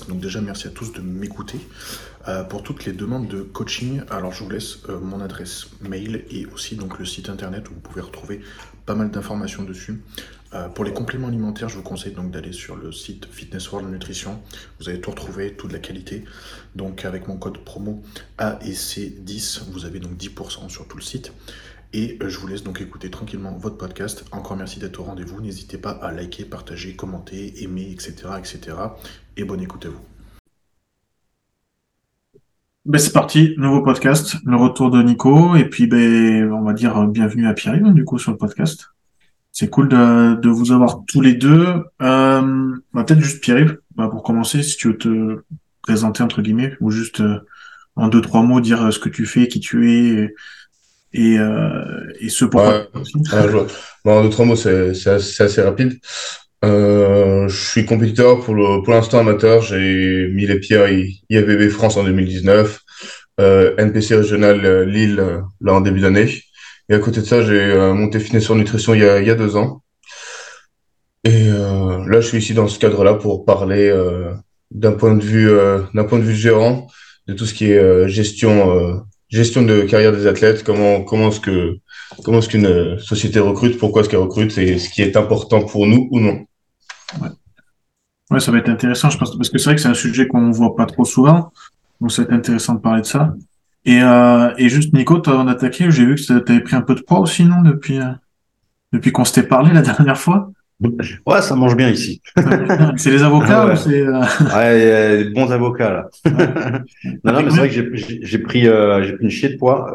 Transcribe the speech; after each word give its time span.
Donc 0.00 0.20
déjà 0.20 0.40
merci 0.40 0.66
à 0.66 0.70
tous 0.70 0.92
de 0.92 1.00
m'écouter. 1.00 1.58
Euh, 2.28 2.44
pour 2.44 2.62
toutes 2.62 2.84
les 2.84 2.92
demandes 2.92 3.28
de 3.28 3.42
coaching, 3.42 4.02
alors 4.10 4.32
je 4.32 4.44
vous 4.44 4.50
laisse 4.50 4.78
euh, 4.88 5.00
mon 5.00 5.20
adresse 5.20 5.66
mail 5.80 6.24
et 6.30 6.46
aussi 6.46 6.76
donc 6.76 6.98
le 6.98 7.04
site 7.04 7.28
internet 7.28 7.68
où 7.68 7.74
vous 7.74 7.80
pouvez 7.80 8.00
retrouver 8.00 8.40
pas 8.86 8.94
mal 8.94 9.10
d'informations 9.10 9.64
dessus. 9.64 10.02
Euh, 10.54 10.68
pour 10.68 10.84
les 10.84 10.92
compléments 10.92 11.28
alimentaires, 11.28 11.68
je 11.68 11.76
vous 11.76 11.82
conseille 11.82 12.12
donc 12.12 12.30
d'aller 12.30 12.52
sur 12.52 12.76
le 12.76 12.92
site 12.92 13.26
Fitness 13.30 13.70
World 13.72 13.90
Nutrition. 13.90 14.40
Vous 14.78 14.88
allez 14.88 15.00
tout 15.00 15.10
retrouver, 15.10 15.54
toute 15.54 15.72
la 15.72 15.78
qualité. 15.78 16.24
Donc 16.76 17.04
avec 17.04 17.26
mon 17.26 17.36
code 17.36 17.58
promo 17.58 18.02
AEC10, 18.38 19.70
vous 19.70 19.84
avez 19.84 19.98
donc 19.98 20.12
10% 20.12 20.68
sur 20.68 20.86
tout 20.86 20.96
le 20.96 21.02
site. 21.02 21.32
Et 21.94 22.18
je 22.26 22.38
vous 22.38 22.46
laisse 22.46 22.62
donc 22.62 22.80
écouter 22.80 23.10
tranquillement 23.10 23.52
votre 23.52 23.76
podcast. 23.76 24.24
Encore 24.32 24.56
merci 24.56 24.78
d'être 24.80 24.98
au 25.00 25.04
rendez-vous. 25.04 25.42
N'hésitez 25.42 25.76
pas 25.76 25.90
à 25.90 26.10
liker, 26.10 26.46
partager, 26.46 26.96
commenter, 26.96 27.62
aimer, 27.62 27.90
etc. 27.90 28.14
etc. 28.38 28.76
Et 29.36 29.44
bonne 29.44 29.62
écoute 29.62 29.86
à 29.86 29.88
vous. 29.88 30.00
Ben 32.84 32.98
c'est 32.98 33.12
parti, 33.12 33.54
nouveau 33.56 33.80
podcast, 33.82 34.36
le 34.44 34.56
retour 34.56 34.90
de 34.90 35.00
Nico, 35.02 35.54
et 35.54 35.68
puis 35.68 35.86
ben, 35.86 36.52
on 36.52 36.62
va 36.62 36.72
dire 36.72 37.06
bienvenue 37.06 37.46
à 37.46 37.54
Pierre 37.54 37.78
du 37.80 38.04
coup 38.04 38.18
sur 38.18 38.32
le 38.32 38.36
podcast. 38.36 38.88
C'est 39.52 39.68
cool 39.68 39.88
de, 39.88 40.34
de, 40.34 40.48
vous 40.48 40.72
avoir 40.72 41.02
tous 41.06 41.20
les 41.20 41.34
deux. 41.34 41.84
Euh, 42.02 42.76
bah, 42.92 43.04
peut-être 43.04 43.20
juste 43.20 43.42
Pierre-Yves, 43.42 43.78
bah, 43.94 44.08
pour 44.08 44.22
commencer, 44.22 44.62
si 44.62 44.76
tu 44.76 44.88
veux 44.88 44.98
te 44.98 45.42
présenter 45.82 46.22
entre 46.22 46.42
guillemets, 46.42 46.74
ou 46.80 46.90
juste 46.90 47.20
euh, 47.20 47.38
en 47.96 48.08
deux 48.08 48.20
trois 48.20 48.42
mots 48.42 48.60
dire 48.60 48.92
ce 48.92 48.98
que 48.98 49.08
tu 49.08 49.26
fais, 49.26 49.46
qui 49.46 49.60
tu 49.60 49.92
es, 49.92 50.34
et, 51.12 51.38
euh, 51.38 52.12
et 52.18 52.30
ce 52.30 52.44
pourquoi. 52.44 52.88
Ouais, 52.94 53.66
bon, 54.04 54.12
en 54.12 54.24
deux 54.24 54.30
trois 54.30 54.44
mots, 54.44 54.56
c'est 54.56 55.06
assez 55.06 55.62
rapide. 55.62 56.00
Euh, 56.64 57.48
je 57.48 57.70
suis 57.70 57.86
compétiteur 57.86 58.40
pour 58.40 58.54
le, 58.54 58.82
pour 58.82 58.92
l'instant 58.92 59.18
amateur. 59.18 59.62
J'ai 59.62 60.28
mis 60.32 60.46
les 60.46 60.58
pieds 60.60 60.76
à 60.76 60.88
IAVB 60.90 61.68
France 61.68 61.96
en 61.96 62.04
2019, 62.04 62.80
euh, 63.40 63.74
NPC 63.78 64.14
régional 64.14 64.64
euh, 64.64 64.84
Lille 64.84 65.18
euh, 65.18 65.40
là 65.60 65.74
en 65.74 65.80
début 65.80 66.00
d'année. 66.00 66.28
Et 66.88 66.94
à 66.94 66.98
côté 66.98 67.20
de 67.20 67.26
ça, 67.26 67.42
j'ai 67.42 67.74
monté 67.94 68.20
Fitness 68.20 68.44
sur 68.44 68.54
Nutrition 68.54 68.94
il 68.94 69.00
y 69.00 69.04
a, 69.04 69.20
il 69.20 69.26
y 69.26 69.30
a 69.30 69.34
deux 69.34 69.56
ans. 69.56 69.82
Et 71.24 71.46
là, 71.46 72.20
je 72.20 72.26
suis 72.26 72.38
ici 72.38 72.54
dans 72.54 72.66
ce 72.66 72.78
cadre-là 72.78 73.14
pour 73.14 73.44
parler 73.44 73.94
d'un 74.72 74.92
point 74.92 75.14
de 75.14 75.22
vue 75.22 75.48
d'un 75.94 76.04
point 76.04 76.18
de 76.18 76.24
vue 76.24 76.34
gérant 76.34 76.88
de 77.28 77.34
tout 77.34 77.46
ce 77.46 77.54
qui 77.54 77.70
est 77.70 78.08
gestion 78.08 79.00
gestion 79.28 79.62
de 79.62 79.82
carrière 79.82 80.12
des 80.12 80.26
athlètes. 80.26 80.64
Comment 80.64 81.02
comment 81.02 81.28
est-ce 81.28 81.40
que 81.40 81.78
comment 82.24 82.40
est-ce 82.40 82.48
qu'une 82.48 82.98
société 82.98 83.38
recrute 83.38 83.78
Pourquoi 83.78 84.02
est-ce 84.02 84.10
qu'elle 84.10 84.18
recrute 84.18 84.50
C'est 84.50 84.76
ce 84.76 84.90
qui 84.90 85.02
est 85.02 85.16
important 85.16 85.62
pour 85.62 85.86
nous 85.86 86.08
ou 86.10 86.18
non. 86.20 86.44
Ouais. 87.20 87.28
ouais, 88.30 88.40
ça 88.40 88.52
va 88.52 88.58
être 88.58 88.68
intéressant, 88.68 89.10
je 89.10 89.18
pense, 89.18 89.36
parce 89.36 89.50
que 89.50 89.58
c'est 89.58 89.64
vrai 89.64 89.74
que 89.74 89.80
c'est 89.80 89.88
un 89.88 89.94
sujet 89.94 90.26
qu'on 90.26 90.50
voit 90.50 90.74
pas 90.76 90.86
trop 90.86 91.04
souvent. 91.04 91.52
Donc, 92.00 92.12
ça 92.12 92.22
va 92.22 92.28
être 92.28 92.34
intéressant 92.34 92.74
de 92.74 92.80
parler 92.80 93.02
de 93.02 93.06
ça. 93.06 93.34
Et, 93.84 94.00
euh, 94.02 94.52
et 94.58 94.68
juste, 94.68 94.92
Nico, 94.92 95.20
en 95.28 95.48
attaqué, 95.48 95.90
j'ai 95.90 96.04
vu 96.04 96.14
que 96.14 96.20
tu 96.20 96.32
avais 96.32 96.60
pris 96.60 96.76
un 96.76 96.82
peu 96.82 96.94
de 96.94 97.00
poids 97.00 97.20
aussi, 97.20 97.44
non, 97.44 97.62
depuis, 97.62 97.98
euh, 97.98 98.12
depuis 98.92 99.12
qu'on 99.12 99.24
s'était 99.24 99.46
parlé 99.46 99.72
la 99.72 99.82
dernière 99.82 100.18
fois? 100.18 100.50
Ouais, 101.26 101.42
ça 101.42 101.54
mange 101.54 101.76
bien 101.76 101.88
ici. 101.88 102.20
c'est 102.96 103.10
les 103.10 103.22
avocats 103.22 103.66
ouais. 103.66 103.72
ou 103.72 103.76
c'est 103.76 104.02
euh... 104.02 104.20
Ouais, 104.54 105.24
des 105.24 105.30
bons 105.30 105.50
avocats 105.52 105.90
là. 105.90 106.08
non, 107.24 107.32
non, 107.32 107.42
mais 107.42 107.50
c'est 107.50 107.56
vrai 107.56 107.68
que 107.68 107.96
j'ai 107.96 108.38
pris, 108.38 108.66
euh, 108.66 109.02
j'ai 109.04 109.12
pris 109.12 109.24
une 109.24 109.30
chier 109.30 109.50
de 109.50 109.56
poids. 109.58 109.94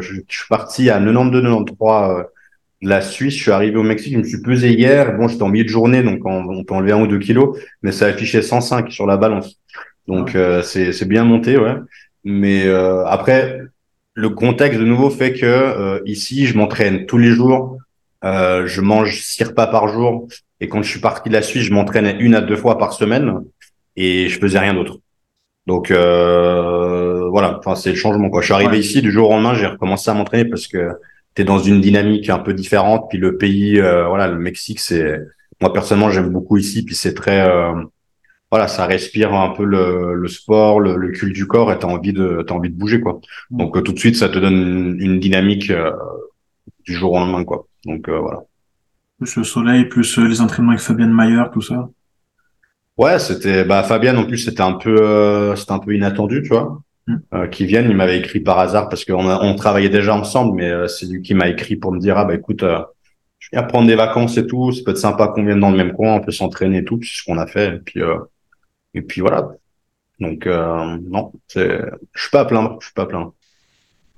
Je, 0.00 0.20
suis 0.28 0.48
parti 0.48 0.90
à 0.90 1.00
92-93 1.00 1.06
euh, 1.40 1.64
de 1.64 2.26
la 2.82 3.00
Suisse. 3.00 3.34
Je 3.34 3.42
suis 3.42 3.50
arrivé 3.50 3.76
au 3.76 3.82
Mexique. 3.82 4.12
Je 4.12 4.18
me 4.18 4.24
suis 4.24 4.42
pesé 4.42 4.72
hier. 4.72 5.16
Bon, 5.16 5.28
j'étais 5.28 5.42
en 5.42 5.48
milieu 5.48 5.64
de 5.64 5.68
journée, 5.68 6.02
donc 6.02 6.20
on, 6.24 6.64
peut 6.64 6.74
enlever 6.74 6.92
un 6.92 7.02
ou 7.02 7.06
deux 7.06 7.18
kilos, 7.18 7.58
mais 7.82 7.92
ça 7.92 8.06
affichait 8.06 8.42
105 8.42 8.90
sur 8.90 9.06
la 9.06 9.16
balance. 9.16 9.60
Donc 10.06 10.32
ouais. 10.34 10.62
c'est 10.62 11.08
bien 11.08 11.24
monté, 11.24 11.56
ouais. 11.56 11.74
Mais 12.24 12.66
euh, 12.66 13.06
après, 13.06 13.60
le 14.14 14.30
contexte 14.30 14.78
de 14.78 14.84
nouveau 14.84 15.10
fait 15.10 15.32
que 15.32 15.46
euh, 15.46 16.00
ici, 16.04 16.46
je 16.46 16.56
m'entraîne 16.56 17.06
tous 17.06 17.18
les 17.18 17.30
jours. 17.30 17.78
Euh, 18.24 18.66
je 18.66 18.80
mange 18.80 19.20
six 19.20 19.44
repas 19.44 19.66
par 19.66 19.88
jour. 19.88 20.28
Et 20.60 20.68
quand 20.68 20.82
je 20.82 20.90
suis 20.90 21.00
parti 21.00 21.28
de 21.28 21.34
la 21.34 21.42
Suisse, 21.42 21.64
je 21.64 21.72
m'entraînais 21.72 22.16
une 22.20 22.34
à 22.34 22.40
deux 22.40 22.56
fois 22.56 22.76
par 22.76 22.92
semaine 22.92 23.44
et 23.96 24.28
je 24.28 24.38
faisais 24.38 24.58
rien 24.58 24.74
d'autre. 24.74 24.98
Donc 25.66 25.90
euh, 25.90 27.28
voilà, 27.30 27.58
enfin 27.58 27.74
c'est 27.76 27.90
le 27.90 27.96
changement 27.96 28.28
quoi. 28.28 28.40
Je 28.40 28.46
suis 28.46 28.54
arrivé 28.54 28.72
ouais. 28.72 28.80
ici 28.80 29.02
du 29.02 29.10
jour 29.10 29.30
au 29.30 29.32
lendemain, 29.32 29.54
j'ai 29.54 29.66
recommencé 29.66 30.10
à 30.10 30.14
m'entraîner 30.14 30.44
parce 30.44 30.66
que 30.66 30.90
tu 31.34 31.42
es 31.42 31.44
dans 31.44 31.58
une 31.58 31.80
dynamique 31.80 32.30
un 32.30 32.38
peu 32.38 32.54
différente. 32.54 33.06
Puis 33.10 33.18
le 33.18 33.36
pays, 33.36 33.78
euh, 33.80 34.08
voilà, 34.08 34.28
le 34.28 34.38
Mexique, 34.38 34.80
c'est 34.80 35.18
moi 35.60 35.72
personnellement 35.72 36.10
j'aime 36.10 36.30
beaucoup 36.30 36.56
ici. 36.56 36.84
Puis 36.84 36.94
c'est 36.94 37.14
très 37.14 37.40
euh, 37.48 37.72
voilà, 38.50 38.66
ça 38.66 38.86
respire 38.86 39.32
un 39.32 39.50
peu 39.50 39.64
le, 39.64 40.14
le 40.14 40.28
sport, 40.28 40.80
le, 40.80 40.96
le, 40.96 41.12
culte 41.12 41.34
du 41.34 41.46
corps, 41.46 41.72
et 41.72 41.78
t'as 41.78 41.86
envie 41.86 42.12
de, 42.12 42.44
t'as 42.46 42.54
envie 42.54 42.68
de 42.68 42.74
bouger, 42.74 43.00
quoi. 43.00 43.20
Donc 43.50 43.76
euh, 43.76 43.80
tout 43.80 43.92
de 43.92 43.98
suite, 43.98 44.16
ça 44.16 44.28
te 44.28 44.38
donne 44.38 44.54
une, 44.54 45.00
une 45.00 45.20
dynamique 45.20 45.70
euh, 45.70 45.92
du 46.84 46.94
jour 46.94 47.12
au 47.12 47.18
lendemain, 47.18 47.44
quoi. 47.44 47.68
Donc 47.84 48.08
euh, 48.08 48.18
voilà. 48.18 48.40
Plus 49.18 49.36
le 49.36 49.44
soleil, 49.44 49.84
plus 49.84 50.18
les 50.18 50.40
entraînements 50.40 50.72
avec 50.72 50.82
Fabienne 50.82 51.12
Mayer, 51.12 51.44
tout 51.52 51.60
ça. 51.60 51.90
Ouais, 52.96 53.18
c'était, 53.18 53.64
bah 53.64 53.82
Fabienne 53.84 54.18
en 54.18 54.24
plus, 54.24 54.38
c'était 54.38 54.62
un 54.62 54.72
peu, 54.72 55.00
euh, 55.00 55.54
c'était 55.54 55.72
un 55.72 55.78
peu 55.78 55.94
inattendu, 55.94 56.42
tu 56.42 56.48
vois. 56.48 56.82
Mm. 57.32 57.48
qui 57.50 57.66
viennent, 57.66 57.90
il 57.90 57.96
m'avait 57.96 58.18
écrit 58.18 58.40
par 58.40 58.58
hasard 58.58 58.88
parce 58.88 59.04
qu'on 59.04 59.28
on 59.28 59.54
travaillait 59.54 59.88
déjà 59.88 60.14
ensemble, 60.14 60.56
mais 60.56 60.88
c'est 60.88 61.06
lui 61.06 61.22
qui 61.22 61.34
m'a 61.34 61.48
écrit 61.48 61.76
pour 61.76 61.92
me 61.92 61.98
dire 61.98 62.18
ah 62.18 62.24
bah 62.24 62.34
écoute, 62.34 62.64
je 63.38 63.48
viens 63.52 63.62
prendre 63.62 63.86
des 63.86 63.94
vacances 63.96 64.36
et 64.36 64.46
tout, 64.46 64.72
ça 64.72 64.82
peut 64.84 64.90
être 64.92 64.98
sympa 64.98 65.28
qu'on 65.28 65.44
vienne 65.44 65.60
dans 65.60 65.70
le 65.70 65.76
même 65.76 65.92
coin, 65.92 66.14
on 66.14 66.20
peut 66.20 66.32
s'entraîner 66.32 66.78
et 66.78 66.84
tout, 66.84 67.00
c'est 67.02 67.18
ce 67.20 67.24
qu'on 67.24 67.38
a 67.38 67.46
fait. 67.46 67.76
Et 67.76 67.78
puis 67.78 68.02
et 68.94 69.02
puis 69.02 69.20
voilà. 69.20 69.48
Donc 70.18 70.46
euh, 70.46 70.98
non, 71.02 71.32
je 71.54 71.88
suis 72.14 72.30
pas 72.30 72.40
à 72.40 72.44
plaindre, 72.44 72.76
je 72.80 72.86
suis 72.86 72.94
pas 72.94 73.02
à 73.02 73.06
plaindre. 73.06 73.34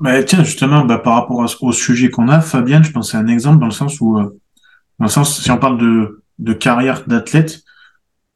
Bah, 0.01 0.23
tiens, 0.25 0.43
justement, 0.43 0.85
bah, 0.85 0.99
par 0.99 1.15
rapport 1.15 1.43
à, 1.43 1.47
au 1.61 1.73
sujet 1.73 2.11
qu'on 2.11 2.29
a, 2.29 2.41
Fabienne, 2.41 2.83
je 2.83 2.91
pensais 2.91 3.17
à 3.17 3.21
un 3.21 3.29
exemple 3.29 3.61
dans 3.61 3.67
le 3.67 3.73
sens 3.73 4.01
où, 4.01 4.19
euh, 4.19 4.41
dans 4.99 5.05
le 5.05 5.09
sens, 5.09 5.41
si 5.41 5.51
on 5.53 5.59
parle 5.59 5.79
de, 5.79 6.25
de 6.41 6.53
carrière 6.53 7.05
d'athlète, 7.07 7.63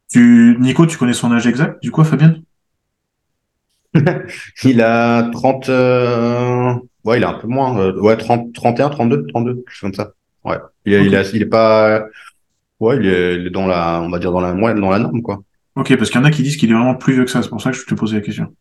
tu, 0.08 0.56
Nico, 0.60 0.86
tu 0.86 0.96
connais 0.96 1.12
son 1.12 1.32
âge 1.32 1.48
exact, 1.48 1.82
du 1.82 1.90
coup, 1.90 2.04
Fabienne 2.04 2.42
Il 4.64 4.80
a 4.82 5.30
30, 5.32 5.68
euh... 5.68 6.74
ouais, 7.04 7.18
il 7.18 7.24
a 7.24 7.30
un 7.30 7.34
peu 7.34 7.46
moins, 7.46 7.78
euh, 7.78 8.00
ouais, 8.00 8.16
30, 8.16 8.52
31, 8.52 8.90
32, 8.90 9.26
32, 9.26 9.54
quelque 9.54 9.70
chose 9.70 9.80
comme 9.80 9.94
ça. 9.94 10.12
Ouais. 10.44 10.58
Il, 10.84 10.92
est, 10.92 10.98
okay. 10.98 11.06
il, 11.06 11.16
a, 11.16 11.22
il 11.22 11.42
est 11.42 11.46
pas, 11.46 12.06
ouais, 12.80 12.96
il 12.96 13.06
est, 13.06 13.36
il 13.36 13.46
est 13.46 13.50
dans 13.50 13.66
la, 13.66 14.00
on 14.02 14.10
va 14.10 14.18
dire 14.18 14.32
dans 14.32 14.40
la, 14.40 14.52
ouais, 14.52 14.74
dans 14.74 14.90
la 14.90 14.98
norme, 14.98 15.22
quoi. 15.22 15.42
Ok, 15.76 15.94
parce 15.96 16.10
qu'il 16.10 16.20
y 16.20 16.22
en 16.22 16.26
a 16.26 16.30
qui 16.30 16.42
disent 16.42 16.56
qu'il 16.56 16.70
est 16.70 16.74
vraiment 16.74 16.94
plus 16.94 17.14
vieux 17.14 17.24
que 17.24 17.30
ça, 17.30 17.42
c'est 17.42 17.48
pour 17.48 17.60
ça 17.60 17.70
que 17.70 17.76
je 17.76 17.84
te 17.84 17.94
posais 17.94 18.16
la 18.16 18.22
question. 18.22 18.54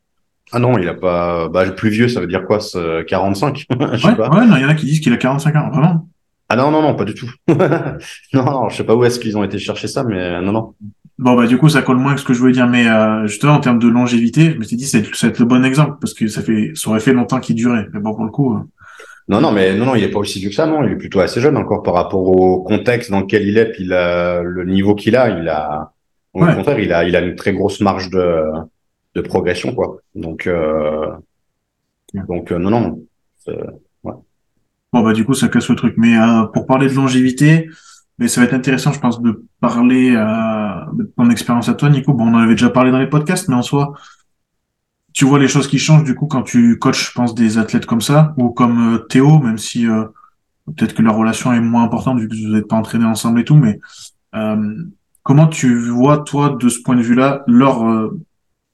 Ah 0.51 0.59
non, 0.59 0.78
il 0.78 0.88
a 0.88 0.94
pas. 0.94 1.50
Bah, 1.50 1.69
plus 1.72 1.90
vieux, 1.90 2.07
ça 2.07 2.19
veut 2.19 2.28
dire 2.28 2.46
quoi 2.46 2.59
45 3.07 3.57
je 3.94 3.97
sais 3.97 4.07
ouais, 4.07 4.16
pas. 4.16 4.29
ouais, 4.29 4.46
non, 4.46 4.57
il 4.57 4.62
y 4.62 4.66
en 4.66 4.69
a 4.69 4.75
qui 4.75 4.85
disent 4.85 5.00
qu'il 5.00 5.13
a 5.13 5.17
45 5.17 5.56
ans, 5.56 5.69
vraiment. 5.69 6.07
Ah 6.50 6.56
non, 6.56 6.69
non, 6.69 6.81
non, 6.81 6.94
pas 6.94 7.06
du 7.06 7.16
tout. 7.16 7.29
non, 7.47 8.46
non, 8.46 8.69
je 8.69 8.78
sais 8.78 8.84
pas 8.84 8.96
où 8.96 9.03
est-ce 9.03 9.19
qu'ils 9.19 9.38
ont 9.38 9.44
été 9.44 9.57
chercher 9.57 9.88
ça, 9.88 10.03
mais 10.03 10.41
non, 10.41 10.52
non. 10.52 10.75
Bon, 11.18 11.36
bah, 11.36 11.48
du 11.48 11.58
coup, 11.58 11.70
ça 11.70 11.81
colle 11.81 11.98
moins 11.98 12.14
que 12.14 12.20
ce 12.20 12.26
que 12.26 12.34
je 12.34 12.40
voulais 12.40 12.52
dire, 12.52 12.68
mais 12.68 12.88
euh, 12.88 13.26
justement, 13.26 13.53
en 13.53 13.59
termes 13.59 13.80
de 13.80 13.88
longévité, 13.88 14.52
je 14.52 14.58
me 14.58 14.64
suis 14.64 14.76
dit, 14.76 14.86
ça 14.86 15.00
va 15.00 15.28
être 15.28 15.40
le 15.40 15.46
bon 15.46 15.64
exemple, 15.64 15.98
parce 16.02 16.14
que 16.14 16.28
ça 16.28 16.42
fait, 16.42 16.72
ça 16.76 16.90
aurait 16.90 17.00
fait 17.00 17.14
longtemps 17.14 17.40
qu'il 17.40 17.56
durait. 17.56 17.88
Mais 17.94 18.00
bon, 18.00 18.14
pour 18.14 18.26
le 18.26 18.31
coup. 18.31 18.53
Euh... 18.56 18.59
Non, 19.30 19.40
non, 19.40 19.52
mais 19.52 19.76
non, 19.76 19.86
non, 19.86 19.96
il 19.96 20.03
est 20.03 20.12
pas 20.12 20.20
aussi 20.20 20.40
vieux 20.40 20.50
que 20.50 20.56
ça, 20.56 20.68
non. 20.68 20.84
Il 20.84 20.92
est 20.92 20.98
plutôt 20.98 21.22
assez 21.22 21.40
jeune 21.40 21.56
encore 21.56 21.84
par 21.84 21.94
rapport 21.94 22.22
au 22.22 22.62
contexte 22.64 23.12
dans 23.12 23.22
lequel 23.22 23.48
il 23.48 23.58
est, 23.58 23.72
puis 23.72 23.86
la, 23.86 24.44
le 24.44 24.66
niveau 24.66 24.94
qu'il 24.94 25.16
a, 25.16 25.30
il 25.30 25.48
a. 25.48 25.94
Au 26.34 26.44
ouais. 26.44 26.53
contraire, 26.53 26.79
il 26.79 26.91
a, 26.91 27.08
il 27.08 27.16
a 27.16 27.22
une 27.22 27.35
très 27.35 27.53
grosse 27.53 27.79
marge 27.79 28.09
de, 28.09 28.44
de 29.16 29.22
progression, 29.22 29.73
quoi. 29.73 29.97
Donc, 30.16 30.47
euh, 30.47 31.12
ouais. 32.14 32.22
donc 32.28 32.52
euh, 32.52 32.59
non, 32.59 32.70
non. 32.70 33.02
Ouais. 33.47 34.14
Bon, 34.91 35.02
bah, 35.02 35.14
du 35.14 35.26
coup, 35.26 35.34
ça 35.34 35.47
casse 35.47 35.70
le 35.70 35.76
truc. 35.76 35.96
Mais 35.97 36.17
euh, 36.17 36.44
pour 36.53 36.66
parler 36.67 36.88
de 36.88 36.94
longévité, 36.94 37.70
mais 38.17 38.28
ça 38.28 38.41
va 38.41 38.47
être 38.47 38.53
intéressant, 38.53 38.91
je 38.91 39.00
pense, 39.00 39.22
de 39.22 39.46
parler 39.59 40.16
euh, 40.16 40.94
de 40.94 41.03
ton 41.17 41.29
expérience 41.29 41.70
à 41.70 41.73
toi, 41.73 41.90
Nico. 41.90 42.14
Bon, 42.14 42.28
on 42.28 42.34
en 42.34 42.40
avait 42.40 42.53
déjà 42.53 42.70
parlé 42.70 42.91
dans 42.91 43.00
les 43.00 43.09
podcasts, 43.09 43.47
mais 43.50 43.56
en 43.56 43.62
soi, 43.62 43.94
tu 45.14 45.26
vois 45.26 45.40
les 45.40 45.47
choses 45.47 45.67
qui 45.67 45.79
changent, 45.79 46.03
du 46.03 46.16
coup, 46.16 46.28
quand 46.28 46.44
tu 46.44 46.78
coaches, 46.78 47.09
je 47.09 47.14
pense, 47.14 47.35
des 47.35 47.58
athlètes 47.58 47.85
comme 47.85 48.02
ça, 48.02 48.34
ou 48.38 48.50
comme 48.50 48.96
euh, 48.96 48.97
Théo, 49.00 49.40
même 49.40 49.58
si 49.58 49.85
peut-être 50.66 50.94
que 50.96 51.02
la 51.02 51.12
relation 51.12 51.53
est 51.53 51.59
moins 51.59 51.84
importante 51.84 52.20
vu 52.20 52.28
que 52.28 52.35
vous 52.35 52.53
n'êtes 52.53 52.67
pas 52.67 52.76
entraînés 52.76 53.06
ensemble 53.06 53.40
et 53.40 53.46
tout, 53.46 53.56
mais 53.56 53.79
Comment 55.26 55.47
tu 55.47 55.76
vois, 55.79 56.20
toi, 56.20 56.56
de 56.62 56.70
ce 56.70 56.79
point 56.84 56.96
de 56.96 57.02
vue-là, 57.02 57.44
leur 57.47 57.84
euh, 57.84 58.22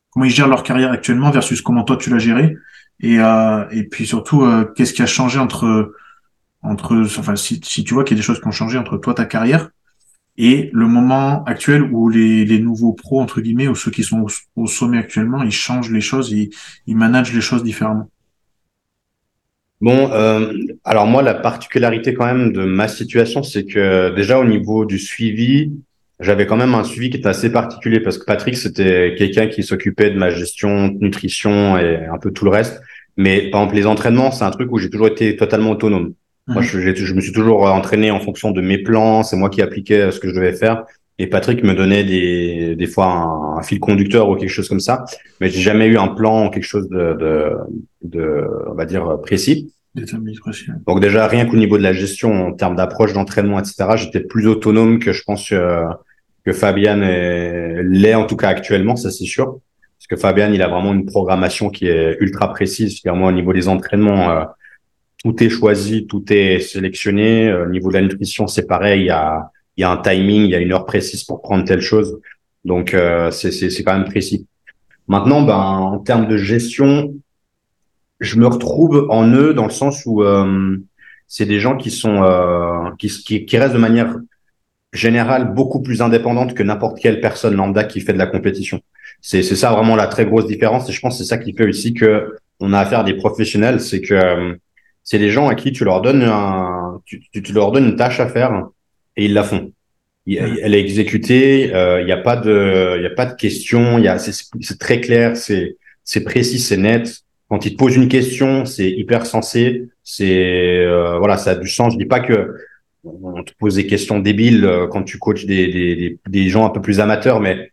comment 0.09 0.25
ils 0.25 0.31
gèrent 0.31 0.49
leur 0.49 0.63
carrière 0.63 0.91
actuellement 0.91 1.31
versus 1.31 1.61
comment 1.61 1.85
toi 1.85 1.95
tu 1.95 2.09
l'as 2.09 2.19
géré? 2.19 2.57
Et 2.99 3.21
euh, 3.21 3.63
et 3.71 3.85
puis 3.85 4.05
surtout 4.05 4.43
euh, 4.43 4.65
qu'est-ce 4.75 4.91
qui 4.91 5.01
a 5.01 5.05
changé 5.05 5.39
entre 5.39 5.93
entre 6.63 6.95
enfin 7.17 7.35
si, 7.35 7.59
tu 7.59 7.93
vois 7.93 8.03
qu'il 8.03 8.17
y 8.17 8.19
a 8.19 8.21
des 8.21 8.25
choses 8.25 8.39
qui 8.39 8.47
ont 8.47 8.51
changé 8.51 8.77
entre 8.77 8.97
toi 8.97 9.13
ta 9.13 9.25
carrière 9.25 9.69
et 10.37 10.69
le 10.73 10.87
moment 10.87 11.43
actuel 11.45 11.83
où 11.83 12.09
les, 12.09 12.45
les 12.45 12.59
nouveaux 12.59 12.93
pros 12.93 13.21
entre 13.21 13.41
guillemets 13.41 13.67
ou 13.67 13.75
ceux 13.75 13.91
qui 13.91 14.03
sont 14.03 14.21
au, 14.21 14.61
au 14.61 14.67
sommet 14.67 14.97
actuellement 14.97 15.43
ils 15.43 15.51
changent 15.51 15.91
les 15.91 16.01
choses 16.01 16.31
ils, 16.31 16.49
ils 16.87 16.95
managent 16.95 17.33
les 17.33 17.41
choses 17.41 17.63
différemment 17.63 18.09
Bon, 19.81 20.11
euh, 20.13 20.53
alors 20.83 21.07
moi, 21.07 21.23
la 21.23 21.33
particularité 21.33 22.13
quand 22.13 22.27
même 22.27 22.53
de 22.53 22.63
ma 22.63 22.87
situation, 22.87 23.41
c'est 23.41 23.65
que 23.65 24.13
déjà 24.15 24.37
au 24.37 24.45
niveau 24.45 24.85
du 24.85 24.99
suivi, 24.99 25.71
j'avais 26.19 26.45
quand 26.45 26.55
même 26.55 26.75
un 26.75 26.83
suivi 26.83 27.09
qui 27.09 27.17
était 27.17 27.27
assez 27.27 27.51
particulier 27.51 27.99
parce 27.99 28.19
que 28.19 28.25
Patrick, 28.25 28.55
c'était 28.55 29.15
quelqu'un 29.17 29.47
qui 29.47 29.63
s'occupait 29.63 30.11
de 30.11 30.19
ma 30.19 30.29
gestion, 30.29 30.91
nutrition 30.99 31.79
et 31.79 32.05
un 32.05 32.19
peu 32.19 32.31
tout 32.31 32.45
le 32.45 32.51
reste. 32.51 32.79
Mais 33.17 33.49
par 33.49 33.61
exemple, 33.61 33.75
les 33.75 33.87
entraînements, 33.87 34.29
c'est 34.31 34.43
un 34.43 34.51
truc 34.51 34.71
où 34.71 34.77
j'ai 34.77 34.91
toujours 34.91 35.07
été 35.07 35.35
totalement 35.35 35.71
autonome. 35.71 36.13
Moi, 36.51 36.61
je, 36.61 36.79
je, 36.79 37.13
me 37.13 37.21
suis 37.21 37.31
toujours 37.31 37.63
entraîné 37.63 38.11
en 38.11 38.19
fonction 38.19 38.51
de 38.51 38.61
mes 38.61 38.77
plans. 38.77 39.23
C'est 39.23 39.35
moi 39.35 39.49
qui 39.49 39.61
appliquais 39.61 40.11
ce 40.11 40.19
que 40.19 40.29
je 40.29 40.33
devais 40.33 40.53
faire. 40.53 40.85
Et 41.17 41.27
Patrick 41.27 41.63
me 41.63 41.73
donnait 41.73 42.03
des, 42.03 42.75
des 42.75 42.87
fois 42.87 43.05
un, 43.57 43.61
fil 43.61 43.79
conducteur 43.79 44.29
ou 44.29 44.35
quelque 44.35 44.49
chose 44.49 44.67
comme 44.67 44.79
ça. 44.79 45.05
Mais 45.39 45.49
j'ai 45.49 45.61
jamais 45.61 45.87
eu 45.87 45.97
un 45.97 46.07
plan, 46.07 46.49
quelque 46.49 46.63
chose 46.63 46.89
de, 46.89 47.13
de, 47.13 47.51
de 48.03 48.43
on 48.67 48.73
va 48.73 48.85
dire, 48.85 49.19
précis. 49.21 49.71
Donc 50.87 51.01
déjà, 51.01 51.27
rien 51.27 51.45
qu'au 51.45 51.57
niveau 51.57 51.77
de 51.77 51.83
la 51.83 51.93
gestion, 51.93 52.47
en 52.47 52.53
termes 52.53 52.75
d'approche 52.75 53.13
d'entraînement, 53.13 53.59
etc., 53.59 53.75
j'étais 53.97 54.21
plus 54.21 54.47
autonome 54.47 54.99
que 54.99 55.11
je 55.11 55.23
pense 55.23 55.49
que, 55.49 55.83
que 56.45 56.53
Fabian 56.53 56.97
l'est, 56.97 58.15
en 58.15 58.25
tout 58.25 58.37
cas 58.37 58.49
actuellement, 58.49 58.95
ça 58.95 59.11
c'est 59.11 59.25
sûr. 59.25 59.59
Parce 59.97 60.07
que 60.07 60.15
Fabian, 60.15 60.51
il 60.51 60.61
a 60.63 60.67
vraiment 60.67 60.93
une 60.93 61.05
programmation 61.05 61.69
qui 61.69 61.87
est 61.87 62.17
ultra 62.19 62.51
précise. 62.51 62.99
Moi, 63.05 63.29
au 63.29 63.31
niveau 63.31 63.53
des 63.53 63.67
entraînements, 63.67 64.31
euh, 64.31 64.43
tout 65.23 65.43
est 65.43 65.49
choisi, 65.49 66.07
tout 66.07 66.23
est 66.31 66.59
sélectionné. 66.59 67.49
Euh, 67.49 67.65
au 67.65 67.69
niveau 67.69 67.89
de 67.89 67.95
la 67.95 68.01
nutrition, 68.01 68.47
c'est 68.47 68.67
pareil. 68.67 69.01
Il 69.01 69.05
y 69.05 69.09
a, 69.09 69.51
y 69.77 69.83
a 69.83 69.91
un 69.91 69.97
timing, 69.97 70.43
il 70.43 70.51
y 70.51 70.55
a 70.55 70.59
une 70.59 70.71
heure 70.71 70.85
précise 70.85 71.23
pour 71.23 71.41
prendre 71.41 71.63
telle 71.65 71.81
chose. 71.81 72.19
Donc, 72.65 72.93
euh, 72.93 73.31
c'est 73.31 73.83
quand 73.83 73.97
même 73.97 74.05
précis. 74.05 74.47
Maintenant, 75.07 75.41
ben, 75.41 75.55
en 75.55 75.99
termes 75.99 76.27
de 76.27 76.37
gestion, 76.37 77.13
je 78.21 78.37
me 78.37 78.47
retrouve 78.47 79.07
en 79.09 79.27
eux 79.33 79.53
dans 79.53 79.65
le 79.65 79.71
sens 79.71 80.03
où 80.05 80.23
euh, 80.23 80.77
c'est 81.27 81.45
des 81.45 81.59
gens 81.59 81.75
qui 81.75 81.91
sont 81.91 82.23
euh, 82.23 82.91
qui, 82.97 83.09
qui, 83.45 83.57
restent 83.57 83.73
de 83.73 83.79
manière 83.79 84.15
générale 84.93 85.53
beaucoup 85.53 85.81
plus 85.81 86.01
indépendante 86.01 86.53
que 86.53 86.63
n'importe 86.63 86.99
quelle 86.99 87.19
personne 87.19 87.55
lambda 87.55 87.83
qui 87.83 87.99
fait 87.99 88.13
de 88.13 88.19
la 88.19 88.27
compétition. 88.27 88.79
C'est 89.21 89.43
c'est 89.43 89.55
ça 89.55 89.71
vraiment 89.71 89.95
la 89.95 90.07
très 90.07 90.25
grosse 90.25 90.45
différence 90.45 90.87
et 90.89 90.93
je 90.93 91.01
pense 91.01 91.17
que 91.17 91.23
c'est 91.23 91.29
ça 91.29 91.37
qui 91.37 91.53
fait 91.53 91.67
aussi 91.67 91.93
que 91.93 92.37
on 92.59 92.73
a 92.73 92.79
affaire 92.79 92.99
à 92.99 93.03
des 93.03 93.15
professionnels, 93.15 93.81
c'est 93.81 94.01
que 94.01 94.13
euh, 94.13 94.53
c'est 95.03 95.19
des 95.19 95.29
gens 95.29 95.47
à 95.49 95.55
qui 95.55 95.71
tu 95.71 95.83
leur 95.83 96.01
donnes 96.01 96.23
un 96.23 97.01
tu, 97.05 97.21
tu, 97.31 97.53
leur 97.53 97.71
donnes 97.71 97.89
une 97.89 97.95
tâche 97.95 98.19
à 98.19 98.27
faire 98.27 98.67
et 99.17 99.25
ils 99.25 99.33
la 99.33 99.43
font. 99.43 99.71
Elle 100.27 100.75
est 100.75 100.79
exécutée, 100.79 101.73
euh, 101.73 102.01
il 102.01 102.05
n'y 102.05 102.11
a 102.11 102.17
pas 102.17 102.35
de 102.35 102.95
il 102.97 103.03
y 103.03 103.07
a 103.07 103.11
pas 103.11 103.25
de 103.25 103.35
questions, 103.35 103.97
il 103.97 104.05
y 104.05 104.07
a 104.07 104.17
c'est 104.19 104.79
très 104.79 105.01
clair, 105.01 105.35
c'est 105.35 105.77
c'est 106.03 106.23
précis, 106.23 106.59
c'est 106.59 106.77
net 106.77 107.23
quand 107.51 107.65
il 107.65 107.73
te 107.73 107.77
pose 107.77 107.97
une 107.97 108.07
question, 108.07 108.63
c'est 108.63 108.89
hyper 108.89 109.25
sensé, 109.25 109.89
c'est 110.05 110.85
euh, 110.85 111.17
voilà, 111.17 111.35
ça 111.35 111.51
a 111.51 111.55
du 111.55 111.67
sens. 111.67 111.91
Je 111.91 111.97
dis 111.97 112.05
pas 112.05 112.21
que 112.21 112.55
on 113.03 113.43
te 113.43 113.51
pose 113.59 113.75
des 113.75 113.85
questions 113.87 114.19
débiles 114.19 114.63
euh, 114.63 114.87
quand 114.87 115.03
tu 115.03 115.19
coaches 115.19 115.45
des, 115.45 115.67
des, 115.67 116.19
des, 116.29 116.47
gens 116.47 116.65
un 116.65 116.69
peu 116.69 116.79
plus 116.79 117.01
amateurs, 117.01 117.41
mais 117.41 117.71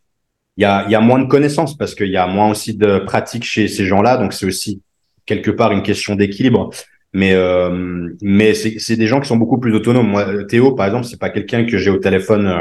il 0.56 0.62
y 0.62 0.64
a, 0.64 0.84
y 0.88 0.96
a 0.96 1.00
moins 1.00 1.20
de 1.20 1.26
connaissances 1.28 1.78
parce 1.78 1.94
qu'il 1.94 2.08
y 2.08 2.16
a 2.16 2.26
moins 2.26 2.50
aussi 2.50 2.74
de 2.74 2.98
pratique 2.98 3.44
chez 3.44 3.68
ces 3.68 3.86
gens-là, 3.86 4.16
donc 4.16 4.32
c'est 4.32 4.46
aussi 4.46 4.82
quelque 5.26 5.52
part 5.52 5.70
une 5.70 5.84
question 5.84 6.16
d'équilibre. 6.16 6.70
Mais 7.14 7.32
euh, 7.34 8.10
mais 8.20 8.54
c'est 8.54 8.96
des 8.96 9.06
gens 9.06 9.20
qui 9.20 9.28
sont 9.28 9.36
beaucoup 9.36 9.58
plus 9.58 9.74
autonomes. 9.74 10.08
Moi, 10.08 10.44
Théo, 10.44 10.72
par 10.72 10.86
exemple, 10.86 11.06
c'est 11.06 11.18
pas 11.18 11.30
quelqu'un 11.30 11.64
que 11.64 11.78
j'ai 11.78 11.90
au 11.90 11.96
téléphone 11.96 12.52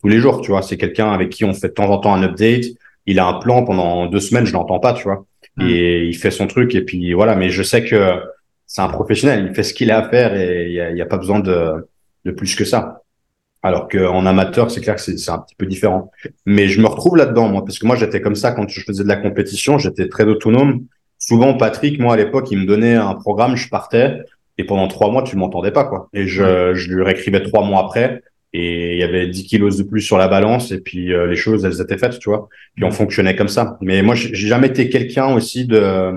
tous 0.00 0.08
les 0.08 0.18
jours, 0.18 0.40
tu 0.40 0.50
vois. 0.52 0.62
C'est 0.62 0.76
quelqu'un 0.76 1.10
avec 1.10 1.30
qui 1.30 1.44
on 1.44 1.52
fait 1.52 1.68
de 1.68 1.74
temps 1.74 1.90
en 1.90 1.98
temps 1.98 2.14
un 2.14 2.22
update. 2.22 2.66
Il 3.06 3.18
a 3.18 3.26
un 3.26 3.40
plan 3.40 3.64
pendant 3.64 4.06
deux 4.06 4.20
semaines, 4.20 4.46
je 4.46 4.52
l'entends 4.52 4.78
pas, 4.78 4.92
tu 4.94 5.02
vois. 5.02 5.26
Mm. 5.56 5.68
et 5.68 6.04
il 6.04 6.16
fait 6.16 6.30
son 6.30 6.46
truc 6.46 6.74
et 6.74 6.82
puis 6.82 7.12
voilà. 7.12 7.34
Mais 7.34 7.50
je 7.50 7.62
sais 7.62 7.84
que 7.84 8.20
c'est 8.66 8.82
un 8.82 8.88
professionnel, 8.88 9.46
il 9.48 9.54
fait 9.54 9.62
ce 9.62 9.74
qu'il 9.74 9.90
a 9.90 9.98
à 9.98 10.08
faire 10.08 10.34
et 10.34 10.68
il 10.70 10.94
n'y 10.94 11.00
a, 11.00 11.04
a, 11.04 11.06
pas 11.06 11.18
besoin 11.18 11.40
de, 11.40 11.88
de 12.24 12.30
plus 12.30 12.54
que 12.54 12.64
ça. 12.64 13.02
Alors 13.62 13.88
qu'en 13.88 14.26
amateur, 14.26 14.70
c'est 14.70 14.80
clair 14.80 14.96
que 14.96 15.00
c'est 15.00 15.30
un 15.30 15.38
petit 15.38 15.54
peu 15.54 15.66
différent. 15.66 16.10
Mais 16.46 16.66
je 16.68 16.80
me 16.80 16.86
retrouve 16.86 17.16
là-dedans, 17.16 17.48
moi, 17.48 17.64
parce 17.64 17.78
que 17.78 17.86
moi, 17.86 17.94
j'étais 17.94 18.20
comme 18.20 18.34
ça 18.34 18.52
quand 18.52 18.68
je 18.68 18.80
faisais 18.80 19.04
de 19.04 19.08
la 19.08 19.16
compétition, 19.16 19.78
j'étais 19.78 20.08
très 20.08 20.24
autonome. 20.24 20.86
Souvent, 21.24 21.54
Patrick, 21.54 22.00
moi, 22.00 22.14
à 22.14 22.16
l'époque, 22.16 22.48
il 22.50 22.58
me 22.58 22.66
donnait 22.66 22.96
un 22.96 23.14
programme, 23.14 23.54
je 23.54 23.68
partais, 23.68 24.18
et 24.58 24.64
pendant 24.64 24.88
trois 24.88 25.08
mois, 25.08 25.22
tu 25.22 25.36
m'entendais 25.36 25.70
pas, 25.70 25.84
quoi. 25.84 26.08
Et 26.12 26.26
je, 26.26 26.74
je 26.74 26.92
lui 26.92 27.04
réécrivais 27.04 27.42
trois 27.44 27.64
mois 27.64 27.84
après, 27.84 28.22
et 28.52 28.94
il 28.94 28.98
y 28.98 29.04
avait 29.04 29.28
10 29.28 29.44
kilos 29.44 29.76
de 29.76 29.84
plus 29.84 30.00
sur 30.00 30.18
la 30.18 30.26
balance 30.28 30.72
et 30.72 30.80
puis 30.80 31.12
euh, 31.12 31.26
les 31.26 31.36
choses 31.36 31.64
elles 31.64 31.80
étaient 31.80 31.96
faites 31.96 32.18
tu 32.18 32.28
vois 32.28 32.50
puis 32.74 32.84
on 32.84 32.90
fonctionnait 32.90 33.34
comme 33.34 33.48
ça. 33.48 33.78
Mais 33.80 34.02
moi 34.02 34.14
j'ai 34.14 34.34
jamais 34.34 34.66
été 34.66 34.90
quelqu'un 34.90 35.32
aussi 35.34 35.64
de 35.66 36.12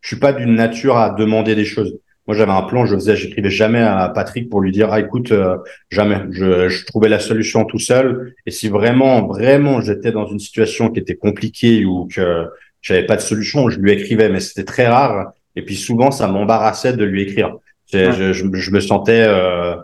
je 0.00 0.06
suis 0.06 0.16
pas 0.16 0.32
d'une 0.32 0.54
nature 0.54 0.96
à 0.96 1.10
demander 1.10 1.56
des 1.56 1.64
choses. 1.64 1.98
Moi 2.28 2.36
j'avais 2.36 2.52
un 2.52 2.62
plan 2.62 2.86
je 2.86 2.94
faisais 2.94 3.16
j'écrivais 3.16 3.50
jamais 3.50 3.80
à 3.80 4.08
Patrick 4.14 4.48
pour 4.48 4.60
lui 4.60 4.70
dire 4.70 4.90
ah 4.92 5.00
écoute 5.00 5.32
euh, 5.32 5.56
jamais. 5.90 6.20
Je, 6.30 6.68
je, 6.68 6.86
trouvais 6.86 7.08
la 7.08 7.18
solution 7.18 7.64
tout 7.64 7.80
seul 7.80 8.34
et 8.46 8.52
si 8.52 8.68
vraiment 8.68 9.26
vraiment 9.26 9.80
j'étais 9.80 10.12
dans 10.12 10.26
une 10.26 10.38
situation 10.38 10.88
qui 10.88 11.00
était 11.00 11.16
compliquée 11.16 11.84
ou 11.84 12.06
que 12.06 12.46
j'avais 12.82 13.06
pas 13.06 13.16
de 13.16 13.22
solution 13.22 13.70
je 13.70 13.78
lui 13.78 13.92
écrivais 13.92 14.28
mais 14.28 14.40
c'était 14.40 14.64
très 14.64 14.86
rare 14.86 15.32
et 15.56 15.62
puis 15.62 15.76
souvent 15.76 16.10
ça 16.10 16.28
m'embarrassait 16.28 16.92
de 16.94 17.04
lui 17.04 17.22
écrire 17.22 17.56
je, 17.92 18.32
je, 18.32 18.32
je, 18.32 18.70
me 18.70 18.80
sentais 18.80 19.24
euh, 19.26 19.76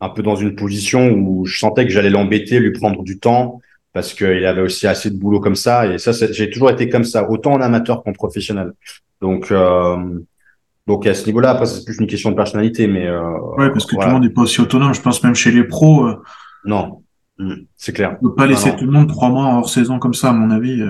un 0.00 0.08
peu 0.08 0.22
dans 0.22 0.36
une 0.36 0.54
position 0.54 1.10
où 1.10 1.44
je 1.44 1.58
sentais 1.58 1.84
que 1.84 1.90
j'allais 1.90 2.10
l'embêter, 2.10 2.60
lui 2.60 2.72
prendre 2.72 3.02
du 3.02 3.18
temps 3.18 3.60
parce 3.92 4.14
qu'il 4.14 4.44
avait 4.44 4.62
aussi 4.62 4.86
assez 4.86 5.10
de 5.10 5.16
boulot 5.16 5.40
comme 5.40 5.56
ça. 5.56 5.86
Et 5.86 5.98
ça, 5.98 6.12
j'ai 6.12 6.50
toujours 6.50 6.70
été 6.70 6.88
comme 6.88 7.04
ça, 7.04 7.28
autant 7.28 7.52
en 7.52 7.60
amateur 7.60 8.02
qu'en 8.04 8.12
professionnel. 8.12 8.72
Donc, 9.20 9.50
euh, 9.50 10.20
donc 10.86 11.06
à 11.06 11.14
ce 11.14 11.26
niveau-là, 11.26 11.50
après, 11.50 11.66
c'est 11.66 11.84
plus 11.84 11.98
une 11.98 12.06
question 12.06 12.30
de 12.30 12.36
personnalité, 12.36 12.86
mais 12.86 13.06
euh, 13.06 13.20
ouais, 13.56 13.70
parce 13.70 13.86
que 13.86 13.96
tout 13.96 14.06
le 14.06 14.12
monde 14.12 14.22
n'est 14.22 14.30
pas 14.30 14.42
aussi 14.42 14.60
autonome. 14.60 14.94
Je 14.94 15.00
pense 15.00 15.22
même 15.24 15.34
chez 15.34 15.50
les 15.50 15.64
pros. 15.64 16.06
Euh, 16.06 16.22
non, 16.64 17.02
hmm, 17.38 17.54
c'est 17.76 17.92
clair. 17.92 18.16
On 18.20 18.28
peut 18.28 18.34
pas 18.34 18.46
laisser 18.46 18.76
tout 18.76 18.84
le 18.84 18.92
monde 18.92 19.08
trois 19.08 19.30
mois 19.30 19.54
hors 19.54 19.68
saison 19.68 19.98
comme 19.98 20.14
ça, 20.14 20.30
à 20.30 20.32
mon 20.32 20.50
avis. 20.50 20.80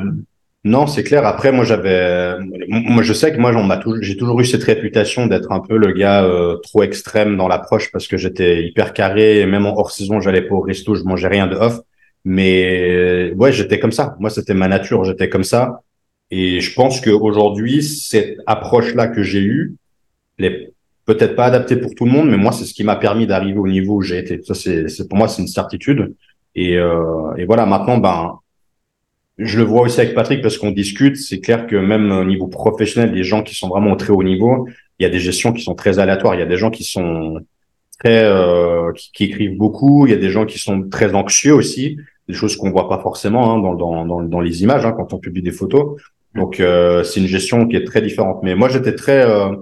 Euh. 0.67 0.71
Non, 0.71 0.87
c'est 0.87 1.05
clair. 1.05 1.27
Après, 1.27 1.53
moi, 1.53 1.65
j'avais, 1.65 2.37
moi, 2.69 3.03
je 3.03 3.13
sais 3.13 3.33
que 3.33 3.39
moi, 3.39 3.53
j'ai 4.01 4.17
toujours 4.17 4.41
eu 4.41 4.45
cette 4.45 4.65
réputation 4.65 5.27
d'être 5.27 5.53
un 5.53 5.61
peu 5.61 5.77
le 5.77 5.93
gars 5.93 6.25
euh, 6.25 6.57
trop 6.57 6.83
extrême 6.83 7.37
dans 7.37 7.49
l'approche 7.49 7.91
parce 7.93 8.07
que 8.07 8.17
j'étais 8.17 8.65
hyper 8.65 8.93
carré. 8.93 9.41
Et 9.41 9.47
même 9.47 9.67
en 9.67 9.77
hors 9.77 9.91
saison, 9.91 10.21
j'allais 10.21 10.43
pas 10.43 10.55
au 10.55 10.61
resto, 10.61 10.95
je 10.95 11.05
mangeais 11.05 11.29
rien 11.29 11.47
de 11.47 11.57
off. 11.57 11.81
Mais 12.25 13.33
ouais, 13.37 13.53
j'étais 13.53 13.79
comme 13.79 13.93
ça. 13.93 14.17
Moi, 14.19 14.31
c'était 14.31 14.55
ma 14.55 14.69
nature. 14.69 15.05
J'étais 15.05 15.29
comme 15.29 15.45
ça. 15.45 15.81
Et 16.31 16.61
je 16.61 16.75
pense 16.75 17.01
qu'aujourd'hui, 17.01 17.83
cette 17.83 18.39
approche-là 18.47 19.09
que 19.09 19.23
j'ai 19.23 19.41
eue, 19.41 19.77
elle 20.39 20.45
est 20.45 20.73
peut-être 21.07 21.35
pas 21.35 21.47
adaptée 21.47 21.77
pour 21.77 21.95
tout 21.95 22.05
le 22.05 22.11
monde, 22.11 22.29
mais 22.29 22.37
moi, 22.37 22.53
c'est 22.53 22.67
ce 22.67 22.75
qui 22.75 22.85
m'a 22.85 22.97
permis 22.97 23.27
d'arriver 23.27 23.59
au 23.59 23.67
niveau 23.67 23.97
où 23.97 24.03
j'ai 24.03 24.19
été. 24.19 24.43
Ça, 24.43 24.55
c'est 24.55 25.09
pour 25.09 25.17
moi, 25.17 25.27
c'est 25.29 25.41
une 25.41 25.49
certitude. 25.49 26.15
Et, 26.55 26.77
euh, 26.77 27.35
et 27.39 27.47
voilà. 27.47 27.65
Maintenant, 27.65 27.97
ben 27.99 28.39
je 29.39 29.59
le 29.59 29.65
vois 29.65 29.83
aussi 29.83 30.01
avec 30.01 30.15
Patrick 30.15 30.43
parce 30.43 30.59
qu'on 30.59 30.71
discute. 30.71 31.17
C'est 31.17 31.41
clair 31.41 31.67
que 31.67 31.77
même 31.77 32.11
au 32.11 32.25
niveau 32.25 32.49
professionnel, 32.49 33.13
des 33.13 33.23
gens 33.23 33.43
qui 33.43 33.55
sont 33.55 33.69
vraiment 33.69 33.93
au 33.93 33.97
très 33.97 34.11
haut 34.11 34.23
niveau, 34.23 34.69
il 34.99 35.05
y 35.05 35.07
a 35.07 35.11
des 35.11 35.21
gestions 35.21 35.53
qui 35.53 35.63
sont 35.63 35.75
très 35.75 35.99
aléatoires. 35.99 36.35
Il 36.35 36.41
y 36.41 36.43
a 36.43 36.47
des 36.47 36.57
gens 36.57 36.71
qui 36.71 36.85
sont 36.85 37.39
très 38.01 38.25
euh, 38.25 38.93
qui, 38.95 39.25
écrivent 39.25 39.57
beaucoup. 39.57 40.07
Il 40.07 40.11
y 40.11 40.15
a 40.15 40.19
des 40.19 40.31
gens 40.31 40.45
qui 40.45 40.59
sont 40.59 40.89
très 40.89 41.15
anxieux 41.15 41.55
aussi, 41.55 41.99
des 42.29 42.35
choses 42.35 42.57
qu'on 42.57 42.71
voit 42.71 42.89
pas 42.89 42.99
forcément 42.99 43.53
hein, 43.53 43.59
dans, 43.59 44.05
dans, 44.05 44.23
dans, 44.23 44.41
les 44.41 44.63
images 44.63 44.85
hein, 44.85 44.93
quand 44.97 45.13
on 45.13 45.19
publie 45.19 45.43
des 45.43 45.53
photos. 45.53 46.01
Donc 46.35 46.61
euh, 46.61 47.05
c'est 47.05 47.21
une 47.21 47.27
gestion 47.27 47.67
qui 47.69 47.77
est 47.77 47.85
très 47.85 48.03
différente. 48.03 48.41
Mais 48.43 48.55
moi 48.57 48.69
j'étais 48.69 48.95
très 48.95 49.25
euh, 49.25 49.55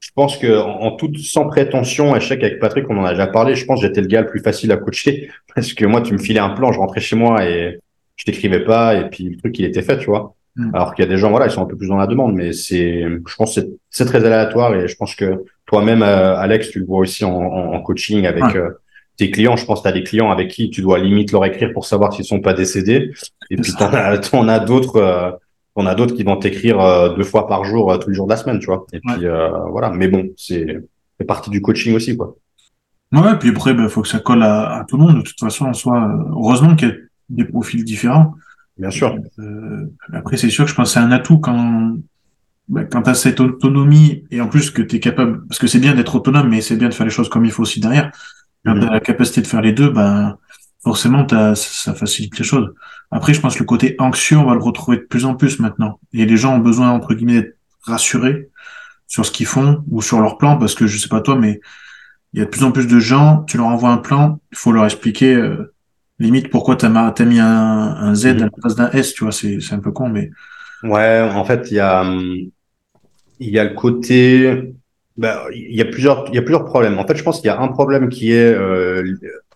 je 0.00 0.10
pense 0.14 0.36
que 0.36 0.58
en, 0.58 0.90
toute 0.96 1.16
sans 1.18 1.46
prétention, 1.46 2.12
à 2.12 2.20
chaque 2.20 2.42
avec 2.42 2.58
Patrick, 2.58 2.90
on 2.90 2.98
en 2.98 3.04
a 3.04 3.12
déjà 3.12 3.28
parlé. 3.28 3.54
Je 3.54 3.64
pense 3.64 3.80
que 3.80 3.86
j'étais 3.86 4.00
le 4.00 4.08
gars 4.08 4.20
le 4.20 4.26
plus 4.26 4.40
facile 4.40 4.72
à 4.72 4.76
coacher 4.76 5.30
parce 5.54 5.72
que 5.72 5.86
moi, 5.86 6.02
tu 6.02 6.12
me 6.12 6.18
filais 6.18 6.40
un 6.40 6.50
plan, 6.50 6.72
je 6.72 6.78
rentrais 6.78 7.00
chez 7.00 7.16
moi 7.16 7.48
et 7.48 7.78
je 8.22 8.30
t'écrivais 8.30 8.60
pas 8.60 8.94
et 8.94 9.08
puis 9.10 9.30
le 9.30 9.36
truc 9.36 9.58
il 9.58 9.64
était 9.64 9.82
fait, 9.82 9.98
tu 9.98 10.06
vois. 10.06 10.36
Mm. 10.54 10.74
Alors 10.74 10.94
qu'il 10.94 11.04
y 11.04 11.08
a 11.08 11.10
des 11.10 11.18
gens, 11.18 11.30
voilà, 11.30 11.46
ils 11.46 11.50
sont 11.50 11.62
un 11.62 11.66
peu 11.66 11.76
plus 11.76 11.88
dans 11.88 11.96
la 11.96 12.06
demande, 12.06 12.34
mais 12.34 12.52
c'est, 12.52 13.02
je 13.02 13.36
pense, 13.36 13.56
que 13.56 13.60
c'est 13.90 14.04
très 14.04 14.24
aléatoire 14.24 14.74
et 14.76 14.86
je 14.86 14.94
pense 14.94 15.16
que 15.16 15.44
toi-même, 15.66 16.02
euh, 16.02 16.36
Alex, 16.36 16.70
tu 16.70 16.78
le 16.78 16.86
vois 16.86 17.00
aussi 17.00 17.24
en, 17.24 17.34
en, 17.34 17.80
coaching 17.82 18.26
avec 18.26 18.44
euh, 18.54 18.70
tes 19.16 19.32
clients. 19.32 19.56
Je 19.56 19.64
pense 19.64 19.80
que 19.80 19.82
tu 19.82 19.88
as 19.88 19.92
des 19.92 20.04
clients 20.04 20.30
avec 20.30 20.50
qui 20.50 20.70
tu 20.70 20.82
dois 20.82 21.00
limite 21.00 21.32
leur 21.32 21.44
écrire 21.44 21.72
pour 21.72 21.84
savoir 21.84 22.12
s'ils 22.12 22.24
sont 22.24 22.40
pas 22.40 22.54
décédés. 22.54 23.10
Et 23.50 23.56
puis 23.56 23.72
t'en 23.72 23.92
as, 23.92 24.18
t'en 24.30 24.46
as 24.46 24.60
d'autres, 24.60 24.96
euh, 24.96 25.32
on 25.74 25.86
a 25.86 25.96
d'autres 25.96 26.14
qui 26.14 26.22
vont 26.22 26.36
t'écrire 26.36 27.14
deux 27.16 27.24
fois 27.24 27.48
par 27.48 27.64
jour, 27.64 27.98
tous 27.98 28.10
les 28.10 28.14
jours 28.14 28.26
de 28.26 28.32
la 28.32 28.36
semaine, 28.36 28.60
tu 28.60 28.66
vois. 28.66 28.86
Et 28.92 29.00
puis 29.00 29.26
voilà. 29.70 29.90
Mais 29.90 30.06
bon, 30.06 30.30
c'est, 30.36 30.78
c'est 31.18 31.26
partie 31.26 31.50
du 31.50 31.60
coaching 31.60 31.96
aussi, 31.96 32.16
quoi. 32.16 32.36
Ouais, 33.10 33.36
puis 33.38 33.50
après, 33.50 33.72
il 33.72 33.76
bah, 33.76 33.88
faut 33.88 34.00
que 34.00 34.08
ça 34.08 34.20
colle 34.20 34.42
à, 34.42 34.78
à, 34.78 34.84
tout 34.84 34.96
le 34.96 35.04
monde. 35.04 35.16
De 35.18 35.22
toute 35.22 35.38
façon, 35.38 35.66
en 35.66 35.74
soi, 35.74 36.10
heureusement 36.30 36.74
qu'il 36.76 36.88
y 36.88 36.92
a 36.92 36.94
des 37.28 37.44
profils 37.44 37.84
différents. 37.84 38.34
Bien 38.78 38.90
sûr. 38.90 39.18
Euh, 39.38 39.86
après, 40.12 40.36
c'est 40.36 40.50
sûr 40.50 40.64
que 40.64 40.70
je 40.70 40.74
pense 40.74 40.88
que 40.88 40.94
c'est 40.94 41.04
un 41.04 41.12
atout 41.12 41.38
quand, 41.38 41.96
bah, 42.68 42.84
quand 42.84 43.02
tu 43.02 43.10
as 43.10 43.14
cette 43.14 43.40
autonomie 43.40 44.24
et 44.30 44.40
en 44.40 44.48
plus 44.48 44.70
que 44.70 44.82
tu 44.82 44.96
es 44.96 45.00
capable, 45.00 45.46
parce 45.46 45.58
que 45.58 45.66
c'est 45.66 45.78
bien 45.78 45.94
d'être 45.94 46.14
autonome, 46.14 46.48
mais 46.48 46.60
c'est 46.60 46.76
bien 46.76 46.88
de 46.88 46.94
faire 46.94 47.06
les 47.06 47.12
choses 47.12 47.28
comme 47.28 47.44
il 47.44 47.50
faut 47.50 47.62
aussi 47.62 47.80
derrière. 47.80 48.10
Quand 48.64 48.78
tu 48.78 48.86
as 48.86 48.90
la 48.90 49.00
capacité 49.00 49.42
de 49.42 49.46
faire 49.46 49.60
les 49.60 49.72
deux, 49.72 49.90
ben, 49.90 50.38
forcément, 50.82 51.26
as, 51.32 51.54
ça 51.54 51.94
facilite 51.94 52.38
les 52.38 52.44
choses. 52.44 52.72
Après, 53.10 53.34
je 53.34 53.40
pense 53.40 53.54
que 53.54 53.60
le 53.60 53.66
côté 53.66 53.94
anxieux, 53.98 54.38
on 54.38 54.44
va 54.44 54.54
le 54.54 54.62
retrouver 54.62 54.98
de 54.98 55.02
plus 55.02 55.24
en 55.24 55.34
plus 55.34 55.58
maintenant. 55.58 56.00
Et 56.12 56.24
les 56.24 56.36
gens 56.36 56.56
ont 56.56 56.60
besoin, 56.60 56.90
entre 56.90 57.14
guillemets, 57.14 57.42
d'être 57.42 57.58
rassurés 57.82 58.48
sur 59.06 59.26
ce 59.26 59.30
qu'ils 59.30 59.46
font 59.46 59.84
ou 59.90 60.00
sur 60.00 60.20
leur 60.20 60.38
plan, 60.38 60.56
parce 60.56 60.74
que 60.74 60.86
je 60.86 60.96
sais 60.96 61.08
pas 61.08 61.20
toi, 61.20 61.36
mais 61.36 61.60
il 62.32 62.38
y 62.38 62.42
a 62.42 62.46
de 62.46 62.50
plus 62.50 62.64
en 62.64 62.72
plus 62.72 62.86
de 62.86 62.98
gens, 62.98 63.42
tu 63.42 63.58
leur 63.58 63.66
envoies 63.66 63.90
un 63.90 63.98
plan, 63.98 64.40
il 64.52 64.58
faut 64.58 64.72
leur 64.72 64.86
expliquer 64.86 65.34
euh, 65.34 65.74
limite, 66.22 66.50
pourquoi 66.50 66.76
t'as 66.76 66.88
as 66.88 67.24
mis 67.24 67.40
un, 67.40 67.46
un 67.46 68.14
Z 68.14 68.26
à 68.26 68.34
la 68.34 68.50
place 68.50 68.74
d'un 68.74 68.90
S, 68.90 69.14
tu 69.14 69.24
vois, 69.24 69.32
c'est 69.32 69.72
un 69.72 69.78
peu 69.80 69.92
con, 69.92 70.08
mais. 70.08 70.30
Ouais, 70.82 71.20
en 71.20 71.44
fait, 71.44 71.70
il 71.70 71.74
y 71.74 71.80
a, 71.80 72.04
y 73.40 73.58
a 73.58 73.64
le 73.64 73.74
côté, 73.74 74.74
bah, 75.16 75.44
il 75.52 75.74
y 75.74 75.80
a 75.80 75.84
plusieurs, 75.84 76.32
y 76.34 76.38
a 76.38 76.42
plusieurs 76.42 76.64
problèmes. 76.64 76.98
En 76.98 77.06
fait, 77.06 77.16
je 77.16 77.22
pense 77.22 77.40
qu'il 77.40 77.46
y 77.46 77.50
a 77.50 77.60
un 77.60 77.68
problème 77.68 78.08
qui 78.08 78.32
est 78.32 78.54
euh, 78.54 79.04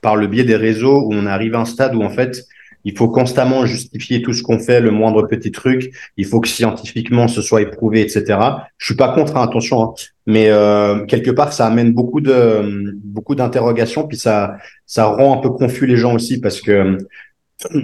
par 0.03 0.17
le 0.17 0.27
biais 0.27 0.45
des 0.45 0.57
réseaux 0.57 1.03
où 1.07 1.13
on 1.13 1.27
arrive 1.27 1.55
à 1.55 1.61
un 1.61 1.65
stade 1.65 1.95
où 1.95 2.03
en 2.03 2.11
fait, 2.11 2.45
il 2.87 2.97
faut 2.97 3.09
constamment 3.09 3.66
justifier 3.66 4.23
tout 4.23 4.33
ce 4.33 4.45
qu'on 4.45 4.61
fait, 4.61 4.81
le 4.81 4.93
moindre 4.93 5.25
petit 5.26 5.50
truc. 5.50 5.90
Il 6.16 6.25
faut 6.25 6.40
que 6.40 6.47
scientifiquement 6.47 7.26
ce 7.26 7.43
soit 7.43 7.61
éprouvé, 7.61 8.00
etc. 8.00 8.38
Je 8.78 8.87
suis 8.87 8.95
pas 8.95 9.12
contre, 9.12 9.37
hein, 9.37 9.43
attention, 9.43 9.83
hein. 9.83 9.95
mais 10.26 10.50
euh, 10.50 11.05
quelque 11.05 11.33
part 11.33 11.52
ça 11.52 11.66
amène 11.66 11.93
beaucoup 11.93 12.21
de 12.21 12.95
beaucoup 13.05 13.35
d'interrogations, 13.35 14.07
puis 14.07 14.16
ça 14.16 14.57
ça 14.87 15.07
rend 15.07 15.37
un 15.37 15.40
peu 15.43 15.50
confus 15.50 15.87
les 15.87 15.97
gens 15.97 16.14
aussi 16.14 16.40
parce 16.40 16.61
que 16.61 16.97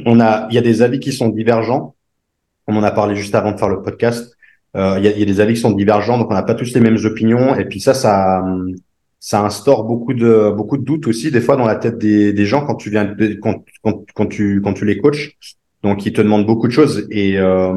on 0.07 0.21
a 0.21 0.47
il 0.51 0.55
y 0.55 0.59
a 0.59 0.63
des 0.63 0.83
avis 0.83 1.01
qui 1.01 1.13
sont 1.13 1.29
divergents. 1.31 1.97
On 2.69 2.77
en 2.77 2.85
a 2.85 2.93
parlé 2.93 3.17
juste 3.17 3.35
avant 3.35 3.51
de 3.51 3.59
faire 3.59 3.69
le 3.69 3.83
podcast. 3.83 4.37
Euh, 4.77 4.95
il 4.99 5.05
y, 5.05 5.09
a, 5.09 5.11
y, 5.19 5.23
a, 5.23 5.27
des 5.27 5.41
avis 5.41 5.55
qui 5.55 5.61
sont 5.61 5.73
divergents, 5.73 6.17
donc 6.17 6.31
on 6.31 6.35
n'a 6.35 6.45
pas 6.45 6.55
tous 6.55 6.73
les 6.75 6.81
mêmes 6.81 6.97
opinions. 7.05 7.57
Et 7.57 7.65
puis 7.65 7.81
ça, 7.81 7.93
ça 7.93 8.43
ça 9.25 9.45
instaure 9.45 9.85
beaucoup 9.85 10.15
de 10.15 10.51
beaucoup 10.51 10.77
de 10.77 10.83
doutes 10.83 11.07
aussi 11.07 11.31
des 11.31 11.41
fois 11.41 11.57
dans 11.57 11.65
la 11.65 11.77
tête 11.77 11.97
des, 11.97 12.33
des 12.33 12.45
gens 12.45 12.67
quand 12.67 12.75
tu 12.75 12.91
viens 12.91 13.15
quand, 13.41 13.63
quand, 13.81 14.05
quand 14.17 14.27
tu 14.27 14.61
quand 14.61 14.73
tu 14.73 14.85
les 14.85 14.99
coaches. 14.99 15.37
Donc 15.85 16.05
ils 16.07 16.13
te 16.13 16.21
demandent 16.21 16.45
beaucoup 16.45 16.67
de 16.67 16.73
choses 16.73 17.07
et, 17.09 17.39
euh, 17.39 17.73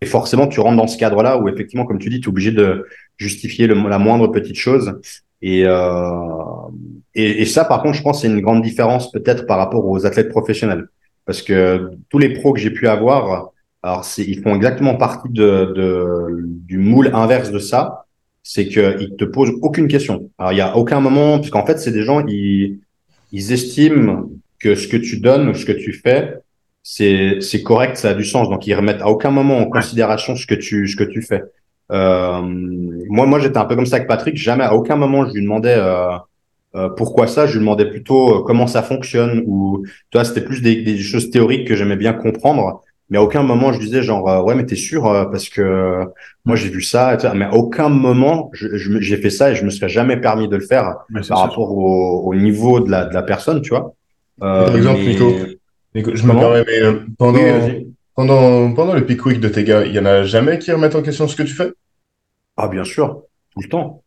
et 0.00 0.06
forcément 0.06 0.48
tu 0.48 0.58
rentres 0.58 0.76
dans 0.76 0.88
ce 0.88 0.98
cadre 0.98 1.22
là 1.22 1.38
où 1.38 1.48
effectivement 1.48 1.86
comme 1.86 2.00
tu 2.00 2.08
dis 2.08 2.20
tu 2.20 2.26
es 2.26 2.28
obligé 2.28 2.50
de 2.50 2.86
justifier 3.18 3.68
le, 3.68 3.74
la 3.88 4.00
moindre 4.00 4.26
petite 4.26 4.56
chose. 4.56 5.00
Et, 5.42 5.62
euh, 5.64 6.10
et, 7.14 7.42
et 7.42 7.46
ça 7.46 7.64
par 7.64 7.80
contre 7.80 7.94
je 7.94 8.02
pense 8.02 8.22
c'est 8.22 8.28
une 8.28 8.40
grande 8.40 8.62
différence 8.62 9.12
peut-être 9.12 9.46
par 9.46 9.58
rapport 9.58 9.86
aux 9.86 10.06
athlètes 10.06 10.30
professionnels. 10.30 10.88
Parce 11.24 11.40
que 11.40 11.88
tous 12.08 12.18
les 12.18 12.30
pros 12.30 12.52
que 12.52 12.58
j'ai 12.58 12.72
pu 12.72 12.88
avoir 12.88 13.52
alors 13.84 14.04
ils 14.18 14.40
font 14.42 14.56
exactement 14.56 14.96
partie 14.96 15.28
de, 15.30 15.72
de 15.76 16.46
du 16.66 16.78
moule 16.78 17.12
inverse 17.14 17.52
de 17.52 17.60
ça 17.60 18.07
c'est 18.50 18.66
qu'ils 18.66 19.14
te 19.18 19.26
posent 19.26 19.52
aucune 19.60 19.88
question. 19.88 20.30
Alors, 20.38 20.52
il 20.52 20.56
y 20.56 20.62
a 20.62 20.74
aucun 20.74 21.00
moment, 21.00 21.38
puisqu'en 21.38 21.66
fait, 21.66 21.78
c'est 21.78 21.92
des 21.92 22.02
gens, 22.02 22.26
ils, 22.26 22.78
ils 23.30 23.52
estiment 23.52 24.30
que 24.58 24.74
ce 24.74 24.88
que 24.88 24.96
tu 24.96 25.20
donnes 25.20 25.50
ou 25.50 25.54
ce 25.54 25.66
que 25.66 25.72
tu 25.72 25.92
fais, 25.92 26.32
c'est, 26.82 27.42
c'est 27.42 27.62
correct, 27.62 27.98
ça 27.98 28.08
a 28.08 28.14
du 28.14 28.24
sens. 28.24 28.48
Donc, 28.48 28.66
ils 28.66 28.72
remettent 28.72 29.02
à 29.02 29.08
aucun 29.08 29.30
moment 29.30 29.58
en 29.58 29.66
considération 29.66 30.34
ce 30.34 30.46
que 30.46 30.54
tu, 30.54 30.88
ce 30.88 30.96
que 30.96 31.04
tu 31.04 31.20
fais. 31.20 31.42
Euh, 31.92 32.40
moi, 33.10 33.26
moi, 33.26 33.38
j'étais 33.38 33.58
un 33.58 33.66
peu 33.66 33.76
comme 33.76 33.84
ça 33.84 33.96
avec 33.96 34.08
Patrick. 34.08 34.38
Jamais, 34.38 34.64
à 34.64 34.74
aucun 34.74 34.96
moment, 34.96 35.28
je 35.28 35.34
lui 35.34 35.42
demandais 35.42 35.76
euh, 35.76 36.16
euh, 36.74 36.88
pourquoi 36.88 37.26
ça. 37.26 37.46
Je 37.46 37.52
lui 37.52 37.60
demandais 37.60 37.90
plutôt 37.90 38.42
comment 38.44 38.66
ça 38.66 38.82
fonctionne. 38.82 39.42
Ou, 39.44 39.82
tu 39.84 40.16
vois, 40.16 40.24
c'était 40.24 40.40
plus 40.40 40.62
des, 40.62 40.76
des 40.80 40.98
choses 41.00 41.28
théoriques 41.28 41.68
que 41.68 41.76
j'aimais 41.76 41.96
bien 41.96 42.14
comprendre 42.14 42.80
mais 43.10 43.18
à 43.18 43.22
aucun 43.22 43.42
moment 43.42 43.72
je 43.72 43.78
disais 43.78 44.02
genre 44.02 44.28
euh, 44.28 44.42
ouais 44.42 44.54
mais 44.54 44.66
t'es 44.66 44.76
sûr 44.76 45.06
euh, 45.06 45.24
parce 45.24 45.48
que 45.48 45.62
euh, 45.62 46.04
moi 46.44 46.56
j'ai 46.56 46.68
vu 46.68 46.82
ça 46.82 47.16
mais 47.34 47.46
à 47.46 47.54
aucun 47.54 47.88
moment 47.88 48.50
j'ai 48.52 49.16
fait 49.16 49.30
ça 49.30 49.50
et 49.50 49.54
je 49.54 49.64
me 49.64 49.70
serais 49.70 49.88
jamais 49.88 50.16
permis 50.18 50.48
de 50.48 50.56
le 50.56 50.64
faire 50.64 50.96
par 51.28 51.38
rapport 51.40 51.70
au, 51.76 52.22
au, 52.26 52.34
niveau 52.34 52.80
de 52.80 52.90
la, 52.90 53.04
de 53.04 53.14
la 53.14 53.22
personne 53.22 53.62
tu 53.62 53.70
vois. 53.70 53.94
Par 54.38 54.76
exemple 54.76 55.00
Nico, 55.00 55.32
Nico, 55.94 56.14
je 56.14 56.26
me 56.26 56.32
permets 56.34 56.64
mais 56.66 57.00
pendant 57.18 57.40
pendant 58.14 58.72
pendant 58.74 58.94
le 58.94 59.04
pick 59.04 59.24
week 59.26 59.40
de 59.40 59.48
tes 59.48 59.64
gars 59.64 59.84
il 59.84 59.92
y 59.92 59.98
en 59.98 60.06
a 60.06 60.22
jamais 60.22 60.58
qui 60.58 60.70
remettent 60.70 60.96
en 60.96 61.02
question 61.02 61.26
ce 61.26 61.36
que 61.36 61.42
tu 61.42 61.54
fais? 61.54 61.72
Ah 62.56 62.68
bien 62.68 62.84
sûr. 62.84 63.22
Tout 63.54 63.60
le 63.62 63.68
temps. 63.68 64.02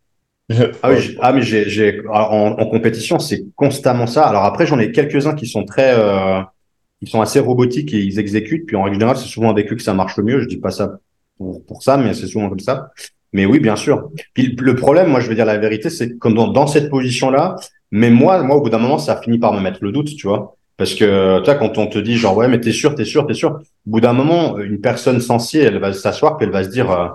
Ah, 0.83 0.91
oui, 0.91 1.17
ah 1.21 1.31
mais 1.31 1.41
j'ai 1.41 2.01
en, 2.09 2.57
en 2.59 2.65
compétition 2.65 3.19
c'est 3.19 3.45
constamment 3.55 4.05
ça. 4.05 4.27
Alors 4.27 4.43
après 4.43 4.65
j'en 4.65 4.79
ai 4.79 4.91
quelques 4.91 5.25
uns 5.25 5.33
qui 5.33 5.47
sont 5.47 5.63
très 5.63 5.95
ils 7.01 7.09
sont 7.09 7.21
assez 7.21 7.39
robotiques 7.39 7.93
et 7.93 7.99
ils 7.99 8.19
exécutent. 8.19 8.65
Puis 8.65 8.75
en 8.75 8.83
règle 8.83 8.95
générale, 8.95 9.17
c'est 9.17 9.27
souvent 9.27 9.49
avec 9.49 9.71
eux 9.71 9.75
que 9.75 9.81
ça 9.81 9.93
marche 9.93 10.17
le 10.17 10.23
mieux. 10.23 10.39
Je 10.39 10.47
dis 10.47 10.57
pas 10.57 10.71
ça 10.71 10.99
pour, 11.37 11.65
pour 11.65 11.83
ça, 11.83 11.97
mais 11.97 12.13
c'est 12.13 12.27
souvent 12.27 12.49
comme 12.49 12.59
ça. 12.59 12.91
Mais 13.33 13.45
oui, 13.45 13.59
bien 13.59 13.75
sûr. 13.75 14.09
Puis 14.33 14.55
le 14.59 14.75
problème, 14.75 15.09
moi, 15.09 15.19
je 15.19 15.29
veux 15.29 15.35
dire 15.35 15.45
la 15.45 15.57
vérité, 15.57 15.89
c'est 15.89 16.17
que 16.17 16.27
dans, 16.27 16.49
dans 16.49 16.67
cette 16.67 16.89
position-là, 16.89 17.55
mais 17.91 18.09
moi, 18.09 18.43
moi, 18.43 18.57
au 18.57 18.61
bout 18.61 18.69
d'un 18.69 18.77
moment, 18.77 18.97
ça 18.97 19.19
finit 19.21 19.39
par 19.39 19.53
me 19.53 19.61
mettre 19.61 19.79
le 19.81 19.91
doute, 19.91 20.15
tu 20.15 20.27
vois. 20.27 20.55
Parce 20.77 20.95
que, 20.95 21.39
tu 21.39 21.45
vois, 21.45 21.55
quand 21.55 21.77
on 21.77 21.87
te 21.87 21.99
dit 21.99 22.17
genre, 22.17 22.35
ouais, 22.35 22.47
mais 22.47 22.59
t'es 22.59 22.71
sûr, 22.71 22.95
t'es 22.95 23.05
sûr, 23.05 23.27
t'es 23.27 23.33
sûr. 23.33 23.51
Au 23.51 23.89
bout 23.89 24.01
d'un 24.01 24.13
moment, 24.13 24.57
une 24.57 24.81
personne 24.81 25.21
sensée, 25.21 25.59
elle 25.59 25.79
va 25.79 25.93
s'asseoir 25.93 26.37
puis 26.37 26.47
elle 26.47 26.51
va 26.51 26.63
se 26.63 26.69
dire, 26.69 26.91
euh, 26.91 27.07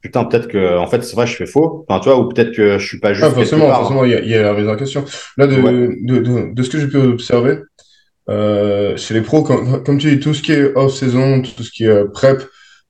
putain, 0.00 0.24
peut-être 0.24 0.48
que, 0.48 0.78
en 0.78 0.86
fait, 0.86 1.02
c'est 1.02 1.16
vrai, 1.16 1.26
je 1.26 1.34
fais 1.34 1.46
faux. 1.46 1.84
Enfin, 1.88 2.00
tu 2.00 2.08
vois, 2.08 2.18
ou 2.18 2.28
peut-être 2.28 2.52
que 2.52 2.78
je 2.78 2.86
suis 2.86 3.00
pas 3.00 3.12
juste. 3.12 3.26
Ah, 3.28 3.34
forcément, 3.34 3.68
forcément, 3.68 4.04
il 4.04 4.12
y 4.12 4.14
a, 4.14 4.20
il 4.20 4.30
y 4.30 4.34
a 4.36 4.52
la 4.52 4.76
question. 4.76 5.04
Là, 5.36 5.46
de, 5.46 5.56
de, 5.56 6.18
de, 6.18 6.54
de, 6.54 6.62
ce 6.62 6.70
que 6.70 6.78
j'ai 6.78 6.86
pu 6.86 6.96
observer, 6.96 7.58
euh, 8.28 8.96
chez 8.96 9.14
les 9.14 9.22
pros, 9.22 9.42
comme, 9.42 9.82
comme, 9.82 9.98
tu 9.98 10.10
dis, 10.10 10.20
tout 10.20 10.34
ce 10.34 10.42
qui 10.42 10.52
est 10.52 10.74
off-saison, 10.76 11.42
tout 11.42 11.62
ce 11.62 11.70
qui 11.70 11.84
est 11.84 11.88
euh, 11.88 12.08
prep, 12.08 12.42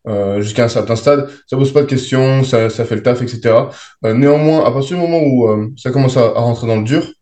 euh, 0.06 0.40
jusqu'à 0.40 0.64
un 0.64 0.68
certain 0.68 0.96
stade, 0.96 1.28
ça 1.46 1.56
pose 1.56 1.72
pas 1.72 1.82
de 1.82 1.86
questions, 1.86 2.42
ça, 2.44 2.70
ça 2.70 2.84
fait 2.84 2.94
le 2.94 3.02
taf, 3.02 3.20
etc. 3.20 3.54
Euh, 4.04 4.14
néanmoins, 4.14 4.64
à 4.64 4.70
partir 4.70 4.96
du 4.96 5.02
moment 5.02 5.20
où 5.20 5.48
euh, 5.48 5.68
ça 5.76 5.90
commence 5.90 6.16
à, 6.16 6.22
à, 6.22 6.40
rentrer 6.40 6.66
dans 6.66 6.76
le 6.76 6.84
dur, 6.84 7.12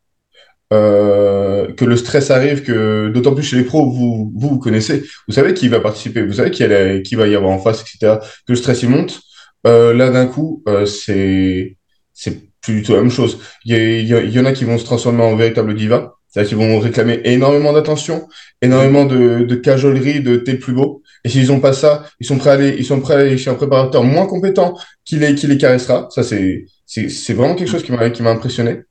que 0.70 1.84
le 1.84 1.96
stress 1.96 2.30
arrive, 2.30 2.62
que 2.62 3.08
d'autant 3.08 3.34
plus 3.34 3.44
chez 3.44 3.56
les 3.56 3.64
pros, 3.64 3.90
vous, 3.90 4.32
vous, 4.36 4.58
connaissez, 4.58 5.04
vous 5.28 5.34
savez 5.34 5.54
qui 5.54 5.68
va 5.68 5.80
participer, 5.80 6.22
vous 6.22 6.34
savez 6.34 6.50
qui, 6.50 6.64
a, 6.64 6.68
va 6.68 7.26
y 7.28 7.34
avoir 7.34 7.52
en 7.52 7.58
face, 7.58 7.82
etc. 7.82 8.18
Que 8.46 8.52
le 8.52 8.56
stress 8.56 8.82
il 8.82 8.90
monte, 8.90 9.20
là 9.64 10.10
d'un 10.10 10.26
coup, 10.26 10.64
c'est 10.86 11.76
c'est 12.12 12.50
plus 12.62 12.74
du 12.76 12.82
tout 12.82 12.92
la 12.94 13.00
même 13.00 13.10
chose. 13.10 13.38
Il 13.64 13.76
y, 13.76 14.00
y, 14.02 14.32
y, 14.32 14.40
en 14.40 14.44
a 14.44 14.52
qui 14.52 14.64
vont 14.64 14.78
se 14.78 14.84
transformer 14.84 15.22
en 15.22 15.36
véritable 15.36 15.74
diva. 15.74 16.15
C'est-à-dire 16.36 16.50
qu'ils 16.50 16.58
vont 16.58 16.78
réclamer 16.80 17.22
énormément 17.24 17.72
d'attention, 17.72 18.28
énormément 18.60 19.06
de, 19.06 19.44
de 19.44 19.54
cajolerie, 19.54 20.20
de 20.20 20.36
t'es 20.36 20.56
plus 20.56 20.74
beau. 20.74 21.02
Et 21.24 21.30
s'ils 21.30 21.48
n'ont 21.48 21.60
pas 21.60 21.72
ça, 21.72 22.04
ils 22.20 22.26
sont 22.26 22.36
prêts 22.36 22.50
à 22.50 22.52
aller, 22.52 22.76
ils 22.78 22.84
sont 22.84 23.00
prêts 23.00 23.14
à 23.14 23.18
aller 23.20 23.38
chez 23.38 23.48
un 23.48 23.54
préparateur 23.54 24.04
moins 24.04 24.26
compétent 24.26 24.74
qui 25.06 25.16
les, 25.16 25.34
qui 25.34 25.46
les 25.46 25.56
caressera. 25.56 26.08
Ça, 26.10 26.22
c'est, 26.22 26.66
c'est, 26.84 27.08
c'est 27.08 27.32
vraiment 27.32 27.54
quelque 27.54 27.70
chose 27.70 27.82
qui 27.82 27.90
m'a, 27.90 28.10
qui 28.10 28.22
m'a 28.22 28.32
impressionné. 28.32 28.82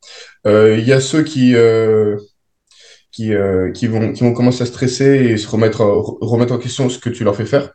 Euh, 0.48 0.76
il 0.80 0.88
y 0.88 0.92
a 0.92 1.00
ceux 1.00 1.22
qui, 1.22 1.54
euh, 1.54 2.18
qui, 3.12 3.36
euh, 3.36 3.72
qui 3.72 3.86
vont, 3.86 4.12
qui 4.12 4.24
vont 4.24 4.34
commencer 4.34 4.64
à 4.64 4.66
stresser 4.66 5.06
et 5.06 5.38
se 5.38 5.48
remettre, 5.48 5.82
remettre 6.22 6.54
en 6.54 6.58
question 6.58 6.90
ce 6.90 6.98
que 6.98 7.10
tu 7.10 7.24
leur 7.24 7.36
fais 7.36 7.46
faire. 7.46 7.74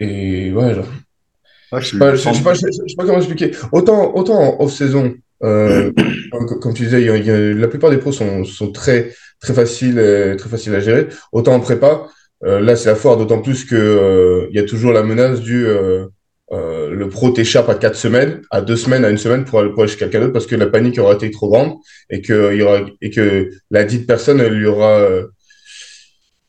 Et 0.00 0.52
ouais, 0.52 0.74
genre. 0.74 0.88
Ah, 1.70 1.78
je 1.78 1.90
sais 1.90 1.98
pas, 1.98 2.16
je 2.16 2.20
sais 2.20 2.42
pas, 2.42 2.54
je 2.54 2.60
sais 2.60 2.96
pas 2.96 3.04
comment 3.04 3.18
expliquer. 3.18 3.52
Autant, 3.70 4.12
autant 4.16 4.40
en 4.40 4.64
off-saison, 4.64 5.14
euh, 5.42 5.92
comme 6.60 6.74
tu 6.74 6.84
disais, 6.84 7.02
il 7.02 7.26
y 7.26 7.30
a, 7.30 7.54
la 7.54 7.68
plupart 7.68 7.90
des 7.90 7.98
pros 7.98 8.12
sont, 8.12 8.44
sont 8.44 8.72
très, 8.72 9.12
très 9.40 9.54
faciles, 9.54 9.98
euh, 9.98 10.36
très 10.36 10.48
faciles 10.48 10.74
à 10.74 10.80
gérer. 10.80 11.08
Autant 11.32 11.54
en 11.54 11.60
prépa, 11.60 12.06
euh, 12.44 12.60
là 12.60 12.76
c'est 12.76 12.88
la 12.88 12.94
foire, 12.94 13.16
d'autant 13.16 13.40
plus 13.40 13.64
que 13.64 13.74
euh, 13.74 14.46
y 14.50 14.58
a 14.58 14.64
toujours 14.64 14.92
la 14.92 15.02
menace 15.02 15.40
du 15.40 15.66
le 16.88 17.08
pro 17.08 17.30
t'échappe 17.30 17.68
à 17.68 17.74
quatre 17.74 17.96
semaines, 17.96 18.40
à 18.50 18.60
deux 18.60 18.76
semaines, 18.76 19.04
à 19.04 19.10
une 19.10 19.18
semaine 19.18 19.44
pour 19.44 19.60
aller, 19.60 19.70
pour 19.70 19.82
aller 19.82 19.90
chez 19.90 19.98
quelqu'un 19.98 20.20
d'autre 20.20 20.32
parce 20.32 20.46
que 20.46 20.56
la 20.56 20.66
panique 20.66 20.98
aura 20.98 21.14
été 21.14 21.30
trop 21.30 21.48
grande 21.48 21.74
et 22.08 22.22
que 22.22 22.56
y 22.56 22.62
aura 22.62 22.80
et 23.02 23.10
que 23.10 23.50
la 23.70 23.84
dite 23.84 24.06
personne 24.06 24.42
lui 24.46 24.66
aura 24.66 25.00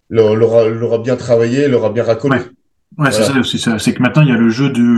l'aura, 0.09 0.69
l'aura 0.69 0.99
bien 0.99 1.15
travaillé, 1.15 1.67
l'aura 1.67 1.89
bien 1.89 2.03
racolé. 2.03 2.37
Ouais, 2.37 3.05
ouais 3.05 3.11
voilà. 3.11 3.43
c'est 3.43 3.57
ça, 3.57 3.79
c'est 3.79 3.93
que 3.93 4.01
maintenant 4.01 4.21
il 4.21 4.29
y 4.29 4.31
a 4.31 4.37
le 4.37 4.49
jeu 4.49 4.69
du 4.69 4.97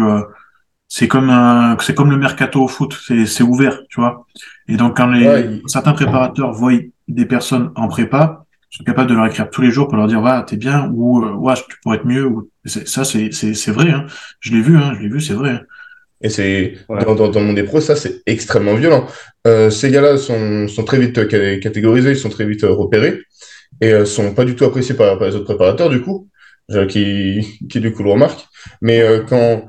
c'est 0.91 1.07
comme 1.07 1.29
un, 1.29 1.77
c'est 1.79 1.93
comme 1.93 2.09
le 2.09 2.17
mercato 2.17 2.63
au 2.63 2.67
foot, 2.67 2.97
c'est, 3.07 3.27
c'est 3.27 3.43
ouvert, 3.43 3.79
tu 3.89 4.01
vois. 4.01 4.25
Et 4.67 4.75
donc 4.75 4.97
quand 4.97 5.07
les, 5.07 5.27
ouais, 5.27 5.61
certains 5.67 5.93
préparateurs 5.93 6.51
voient 6.51 6.73
des 7.07 7.25
personnes 7.25 7.71
en 7.75 7.87
prépa, 7.87 8.43
ils 8.71 8.77
sont 8.77 8.83
capables 8.83 9.09
de 9.09 9.15
leur 9.15 9.27
écrire 9.27 9.49
tous 9.51 9.61
les 9.61 9.69
jours 9.69 9.87
pour 9.87 9.97
leur 9.97 10.07
dire 10.07 10.19
va, 10.19 10.41
t'es 10.41 10.57
bien 10.57 10.91
ou 10.93 11.23
euh, 11.23 11.33
ouais, 11.33 11.53
tu 11.53 11.77
pourrais 11.83 11.97
être 11.97 12.05
mieux. 12.05 12.25
Ou... 12.25 12.49
ça, 12.65 13.05
c'est, 13.05 13.31
c'est, 13.31 13.53
c'est 13.53 13.71
vrai. 13.71 13.91
Hein. 13.91 14.07
Je 14.39 14.51
l'ai 14.51 14.61
vu, 14.61 14.77
hein, 14.77 14.93
je 14.97 15.03
l'ai 15.03 15.09
vu, 15.09 15.21
c'est 15.21 15.33
vrai. 15.33 15.51
Hein. 15.51 15.61
Et 16.21 16.29
c'est 16.29 16.73
ouais. 16.89 17.05
dans, 17.05 17.13
dans, 17.13 17.29
dans, 17.29 17.39
le 17.39 17.45
monde 17.45 17.55
des 17.55 17.63
pros, 17.63 17.81
ça 17.81 17.95
c'est 17.95 18.23
extrêmement 18.25 18.73
violent. 18.73 19.07
Euh, 19.47 19.69
ces 19.69 19.91
gars-là 19.91 20.17
sont, 20.17 20.67
sont 20.67 20.83
très 20.83 20.99
vite 20.99 21.27
catégorisés, 21.61 22.11
ils 22.11 22.17
sont 22.17 22.29
très 22.29 22.45
vite 22.45 22.63
repérés 22.63 23.21
et 23.79 23.93
euh, 23.93 24.05
sont 24.05 24.33
pas 24.33 24.43
du 24.43 24.55
tout 24.55 24.65
appréciés 24.65 24.95
par, 24.95 25.17
par 25.17 25.29
les 25.29 25.35
autres 25.35 25.45
préparateurs 25.45 25.89
du 25.89 26.01
coup, 26.01 26.27
qui, 26.89 27.59
qui 27.69 27.79
du 27.79 27.93
coup 27.93 28.03
le 28.03 28.11
remarquent. 28.11 28.47
Mais 28.81 29.01
euh, 29.01 29.23
quand 29.23 29.63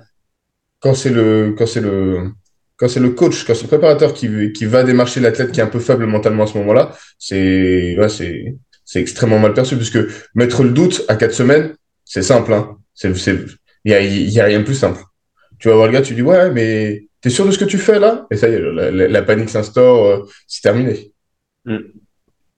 quand 0.80 0.94
c'est 0.94 1.10
le, 1.10 1.54
quand 1.56 1.66
c'est 1.66 1.80
le, 1.80 2.30
quand 2.76 2.88
c'est 2.88 3.00
le 3.00 3.10
coach, 3.10 3.44
quand 3.44 3.54
c'est 3.54 3.62
le 3.62 3.68
préparateur 3.68 4.14
qui, 4.14 4.52
qui 4.52 4.64
va 4.64 4.82
démarcher 4.82 5.20
l'athlète 5.20 5.52
qui 5.52 5.60
est 5.60 5.62
un 5.62 5.66
peu 5.66 5.80
faible 5.80 6.06
mentalement 6.06 6.44
à 6.44 6.46
ce 6.46 6.58
moment-là, 6.58 6.96
c'est, 7.18 7.96
ouais, 7.98 8.08
c'est, 8.08 8.56
c'est 8.84 9.00
extrêmement 9.00 9.38
mal 9.38 9.52
perçu 9.54 9.76
puisque 9.76 9.98
mettre 10.34 10.62
le 10.62 10.70
doute 10.70 11.04
à 11.08 11.16
quatre 11.16 11.34
semaines, 11.34 11.74
c'est 12.04 12.22
simple, 12.22 12.52
hein. 12.52 12.76
C'est, 12.94 13.14
c'est, 13.16 13.36
il 13.84 13.92
y 13.92 13.94
a, 13.94 14.00
il 14.00 14.30
y 14.30 14.40
a 14.40 14.44
rien 14.44 14.60
de 14.60 14.64
plus 14.64 14.74
simple. 14.74 15.00
Tu 15.58 15.68
vas 15.68 15.74
voir 15.74 15.86
le 15.86 15.92
gars, 15.92 16.02
tu 16.02 16.14
dis, 16.14 16.22
ouais, 16.22 16.50
mais 16.50 17.04
t'es 17.20 17.30
sûr 17.30 17.46
de 17.46 17.50
ce 17.50 17.58
que 17.58 17.64
tu 17.66 17.78
fais 17.78 17.98
là? 17.98 18.26
Et 18.30 18.36
ça 18.36 18.48
y 18.48 18.54
est, 18.54 18.60
la, 18.60 18.90
la, 18.90 19.08
la 19.08 19.22
panique 19.22 19.50
s'instaure, 19.50 20.06
euh, 20.06 20.26
c'est 20.46 20.62
terminé. 20.62 21.12
Mm. 21.66 21.76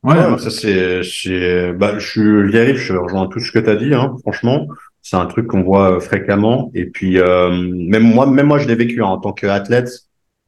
Ouais, 0.05 0.15
ouais, 0.15 0.39
ça 0.39 0.51
c'est, 0.51 1.03
c'est, 1.05 1.73
bah, 1.75 1.99
je, 1.99 2.49
j'y 2.49 2.59
arrive, 2.59 2.77
je 2.77 2.95
rejoins 2.95 3.29
tout 3.29 3.39
ce 3.39 3.53
que 3.53 3.61
tu 3.61 3.71
as 3.71 3.77
dit, 3.77 3.95
hein, 3.95 4.17
franchement. 4.23 4.67
C'est 5.03 5.17
un 5.17 5.27
truc 5.27 5.49
qu'on 5.49 5.63
voit 5.63 6.01
fréquemment. 6.01 6.71
Et 6.75 6.87
puis, 6.87 7.19
euh, 7.19 7.51
même 7.51 8.05
moi, 8.05 8.27
même 8.27 8.47
moi, 8.47 8.59
je 8.59 8.69
l'ai 8.69 8.77
vécu 8.77 9.03
hein, 9.03 9.07
en 9.07 9.19
tant 9.19 9.33
qu'athlète. 9.33 9.91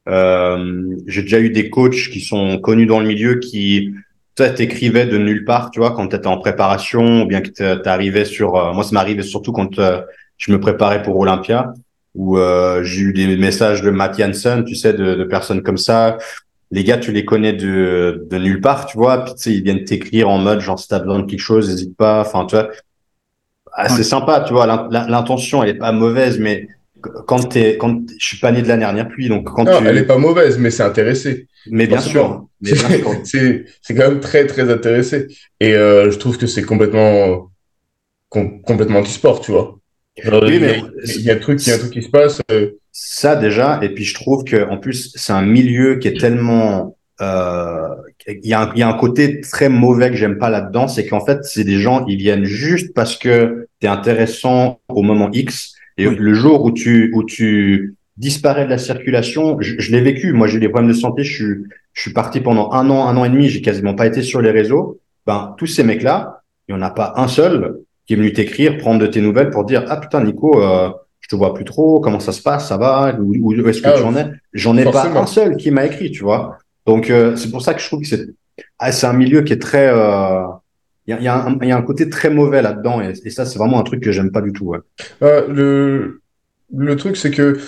Euh, 0.07 0.95
j'ai 1.07 1.23
déjà 1.23 1.39
eu 1.39 1.49
des 1.49 1.69
coachs 1.69 2.09
qui 2.11 2.21
sont 2.21 2.59
connus 2.59 2.85
dans 2.85 2.99
le 2.99 3.07
milieu 3.07 3.39
qui 3.39 3.93
toi, 4.35 4.49
t'écrivais 4.49 5.05
de 5.05 5.17
nulle 5.17 5.45
part, 5.45 5.71
tu 5.71 5.79
vois, 5.79 5.91
quand 5.91 6.09
tu 6.09 6.15
étais 6.15 6.27
en 6.27 6.37
préparation, 6.37 7.23
ou 7.23 7.25
bien 7.25 7.41
que 7.41 7.49
tu 7.49 7.89
arrivais 7.89 8.25
sur. 8.25 8.55
Euh, 8.55 8.73
moi, 8.73 8.83
ça 8.83 8.91
m'arrivait 8.91 9.23
surtout 9.23 9.53
quand 9.53 9.79
euh, 9.79 10.01
je 10.37 10.51
me 10.51 10.59
préparais 10.59 11.01
pour 11.03 11.17
Olympia, 11.17 11.73
où 12.15 12.37
euh, 12.37 12.83
j'ai 12.83 13.01
eu 13.01 13.13
des 13.13 13.37
messages 13.37 13.81
de 13.81 13.89
Matt 13.91 14.17
Janssen, 14.19 14.65
tu 14.65 14.75
sais, 14.75 14.93
de, 14.93 15.15
de, 15.15 15.23
personnes 15.23 15.63
comme 15.63 15.77
ça. 15.77 16.17
Les 16.71 16.83
gars, 16.83 16.97
tu 16.97 17.11
les 17.13 17.23
connais 17.23 17.53
de, 17.53 18.27
de 18.29 18.37
nulle 18.37 18.59
part, 18.59 18.87
tu 18.87 18.97
vois. 18.97 19.23
Puis, 19.23 19.35
tu 19.35 19.41
sais, 19.41 19.53
ils 19.53 19.63
viennent 19.63 19.85
t'écrire 19.85 20.29
en 20.29 20.37
mode, 20.37 20.59
genre, 20.59 20.79
si 20.79 20.89
t'as 20.89 20.99
besoin 20.99 21.19
de 21.19 21.25
quelque 21.29 21.39
chose, 21.39 21.69
n'hésite 21.69 21.95
pas. 21.95 22.21
Enfin, 22.21 22.45
tu 22.45 22.55
vois. 22.55 22.69
Ah, 23.75 23.89
c'est 23.89 24.03
sympa, 24.03 24.43
tu 24.47 24.53
vois. 24.53 24.65
L'intention, 24.89 25.61
elle 25.61 25.69
est 25.69 25.73
pas 25.79 25.91
mauvaise, 25.91 26.39
mais 26.39 26.67
quand 27.01 27.49
t'es, 27.49 27.77
quand 27.77 28.01
je 28.17 28.25
suis 28.25 28.37
pas 28.37 28.51
né 28.51 28.61
de 28.61 28.67
la 28.67 28.77
dernière 28.77 29.07
pluie, 29.07 29.27
donc 29.27 29.45
quand 29.45 29.65
non, 29.65 29.85
elle 29.85 29.97
est 29.97 30.05
pas 30.05 30.17
mauvaise, 30.17 30.57
mais 30.57 30.71
c'est 30.71 30.83
intéressé. 30.83 31.47
Mais 31.67 31.87
bien 31.87 31.99
sûr, 31.99 32.47
c'est 33.23 33.65
c'est 33.81 33.95
quand 33.95 34.09
même 34.09 34.19
très 34.19 34.47
très 34.47 34.71
intéressé. 34.71 35.27
Et 35.59 35.73
euh, 35.75 36.09
je 36.09 36.17
trouve 36.17 36.37
que 36.37 36.47
c'est 36.47 36.63
complètement 36.63 37.51
complètement 38.29 38.99
anti-sport, 38.99 39.41
tu 39.41 39.51
vois. 39.51 39.77
oui, 40.17 40.59
mais 40.59 40.81
il 41.05 41.21
y, 41.21 41.29
a 41.29 41.35
un 41.35 41.37
truc, 41.37 41.65
il 41.65 41.69
y 41.69 41.71
a 41.71 41.75
un 41.75 41.79
truc 41.79 41.91
qui 41.91 42.01
se 42.01 42.09
passe. 42.09 42.41
Euh. 42.51 42.71
Ça 42.91 43.35
déjà, 43.35 43.79
et 43.81 43.89
puis 43.89 44.05
je 44.05 44.13
trouve 44.13 44.45
que 44.45 44.69
en 44.69 44.77
plus 44.77 45.11
c'est 45.15 45.33
un 45.33 45.41
milieu 45.41 45.99
qui 45.99 46.07
est 46.07 46.17
tellement 46.17 46.94
euh, 47.21 47.87
il 48.27 48.45
y, 48.45 48.53
a 48.53 48.61
un, 48.61 48.71
il 48.73 48.79
y 48.79 48.83
a 48.83 48.89
un 48.89 48.97
côté 48.97 49.41
très 49.41 49.69
mauvais 49.69 50.09
que 50.09 50.15
j'aime 50.15 50.37
pas 50.37 50.49
là-dedans, 50.49 50.87
c'est 50.87 51.05
qu'en 51.05 51.23
fait, 51.23 51.43
c'est 51.43 51.63
des 51.63 51.79
gens, 51.79 52.05
ils 52.07 52.17
viennent 52.17 52.43
juste 52.43 52.93
parce 52.93 53.17
que 53.17 53.67
tu 53.79 53.87
es 53.87 53.89
intéressant 53.89 54.79
au 54.89 55.01
moment 55.01 55.29
X 55.31 55.75
et 55.97 56.09
le 56.09 56.33
jour 56.33 56.65
où 56.65 56.71
tu, 56.71 57.11
où 57.13 57.23
tu 57.23 57.95
disparais 58.17 58.65
de 58.65 58.69
la 58.69 58.77
circulation, 58.77 59.57
je, 59.61 59.75
je 59.79 59.91
l'ai 59.91 60.01
vécu. 60.01 60.33
Moi, 60.33 60.47
j'ai 60.47 60.59
des 60.59 60.69
problèmes 60.69 60.91
de 60.91 60.97
santé. 60.97 61.23
Je 61.23 61.33
suis, 61.33 61.55
je 61.93 62.01
suis 62.01 62.13
parti 62.13 62.41
pendant 62.41 62.71
un 62.71 62.89
an, 62.89 63.07
un 63.07 63.15
an 63.17 63.25
et 63.25 63.29
demi. 63.29 63.47
J'ai 63.47 63.61
quasiment 63.61 63.93
pas 63.93 64.05
été 64.05 64.21
sur 64.21 64.41
les 64.41 64.51
réseaux. 64.51 64.99
Ben, 65.25 65.55
tous 65.57 65.67
ces 65.67 65.83
mecs-là, 65.83 66.41
il 66.67 66.73
y 66.73 66.77
en 66.77 66.81
a 66.81 66.89
pas 66.89 67.13
un 67.17 67.27
seul 67.27 67.79
qui 68.05 68.13
est 68.13 68.17
venu 68.17 68.33
t'écrire, 68.33 68.77
prendre 68.77 68.99
de 68.99 69.07
tes 69.07 69.21
nouvelles 69.21 69.49
pour 69.49 69.65
dire, 69.65 69.85
ah 69.87 69.97
putain, 69.97 70.23
Nico, 70.23 70.61
euh, 70.61 70.89
je 71.21 71.29
te 71.29 71.35
vois 71.35 71.53
plus 71.53 71.65
trop. 71.65 71.99
Comment 71.99 72.19
ça 72.19 72.31
se 72.31 72.41
passe? 72.41 72.67
Ça 72.67 72.77
va? 72.77 73.15
Où, 73.19 73.53
est-ce 73.67 73.81
que 73.81 73.87
ah, 73.87 73.93
tu 73.97 74.03
en 74.03 74.15
es? 74.15 74.27
J'en 74.53 74.77
ai 74.77 74.83
pas 74.83 75.07
un 75.07 75.25
seul 75.25 75.55
qui 75.57 75.71
m'a 75.71 75.85
écrit, 75.85 76.11
tu 76.11 76.23
vois. 76.23 76.57
Donc, 76.85 77.09
euh, 77.09 77.35
c'est 77.35 77.51
pour 77.51 77.61
ça 77.61 77.73
que 77.73 77.81
je 77.81 77.87
trouve 77.87 78.01
que 78.01 78.07
c'est, 78.07 78.27
ah, 78.79 78.91
c'est 78.91 79.07
un 79.07 79.13
milieu 79.13 79.41
qui 79.41 79.53
est 79.53 79.61
très, 79.61 79.87
euh, 79.87 80.43
il 81.07 81.15
y 81.15 81.17
a, 81.17 81.21
y 81.21 81.71
a, 81.71 81.77
un 81.77 81.81
côté 81.81 82.09
très 82.09 82.29
mauvais 82.29 82.61
là-dedans 82.61 83.01
et, 83.01 83.13
et 83.23 83.29
ça 83.29 83.45
c'est 83.45 83.59
vraiment 83.59 83.79
un 83.79 83.83
truc 83.83 84.01
que 84.01 84.11
j'aime 84.11 84.31
pas 84.31 84.41
du 84.41 84.53
tout. 84.53 84.65
Ouais. 84.65 84.79
Euh, 85.21 85.47
le, 85.47 86.21
le 86.75 86.95
truc 86.95 87.15
c'est 87.15 87.31
que 87.31 87.59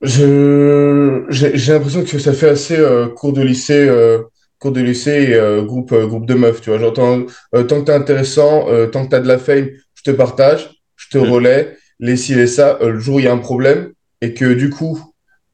je 0.00 1.24
j'ai 1.30 1.72
l'impression 1.72 2.04
que 2.04 2.18
ça 2.18 2.32
fait 2.32 2.48
assez 2.48 2.76
euh, 2.76 3.08
cours 3.08 3.32
de 3.32 3.42
lycée 3.42 3.88
euh, 3.88 4.22
cours 4.58 4.72
de 4.72 4.80
lycée 4.80 5.28
et 5.28 5.34
euh, 5.34 5.62
groupe 5.62 5.92
euh, 5.92 6.06
groupe 6.06 6.26
de 6.26 6.34
meufs 6.34 6.60
tu 6.60 6.70
vois 6.70 6.80
j'entends 6.80 7.24
tant 7.52 7.80
que 7.80 7.84
t'es 7.84 7.92
intéressant 7.92 8.66
tant 8.90 9.04
que 9.04 9.10
t'as 9.10 9.20
de 9.20 9.28
la 9.28 9.38
fame 9.38 9.68
je 9.94 10.02
te 10.02 10.10
partage 10.10 10.70
je 10.96 11.08
te 11.08 11.18
mm. 11.18 11.30
relais 11.30 11.76
les 12.00 12.16
ci 12.16 12.34
les 12.34 12.48
ça 12.48 12.78
le 12.80 12.98
jour 12.98 13.16
où 13.16 13.18
il 13.20 13.26
y 13.26 13.28
a 13.28 13.32
un 13.32 13.38
problème 13.38 13.92
et 14.20 14.34
que 14.34 14.52
du 14.52 14.70
coup 14.70 14.98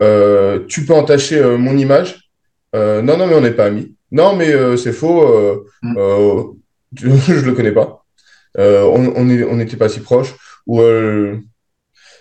tu 0.00 0.84
peux 0.86 0.94
entacher 0.94 1.42
mon 1.58 1.76
image 1.76 2.27
non 2.74 3.16
non 3.16 3.26
mais 3.26 3.34
on 3.34 3.40
n'est 3.40 3.52
pas 3.52 3.66
amis 3.66 3.94
non 4.10 4.36
mais 4.36 4.76
c'est 4.76 4.92
faux 4.92 5.26
mm. 5.82 5.94
je 6.96 7.44
le 7.44 7.52
connais 7.52 7.72
pas. 7.72 8.04
Euh, 8.56 8.82
on 8.84 9.14
on 9.14 9.56
n'était 9.56 9.76
pas 9.76 9.88
si 9.88 10.00
proches. 10.00 10.34
Ou 10.66 10.80
euh, 10.80 11.38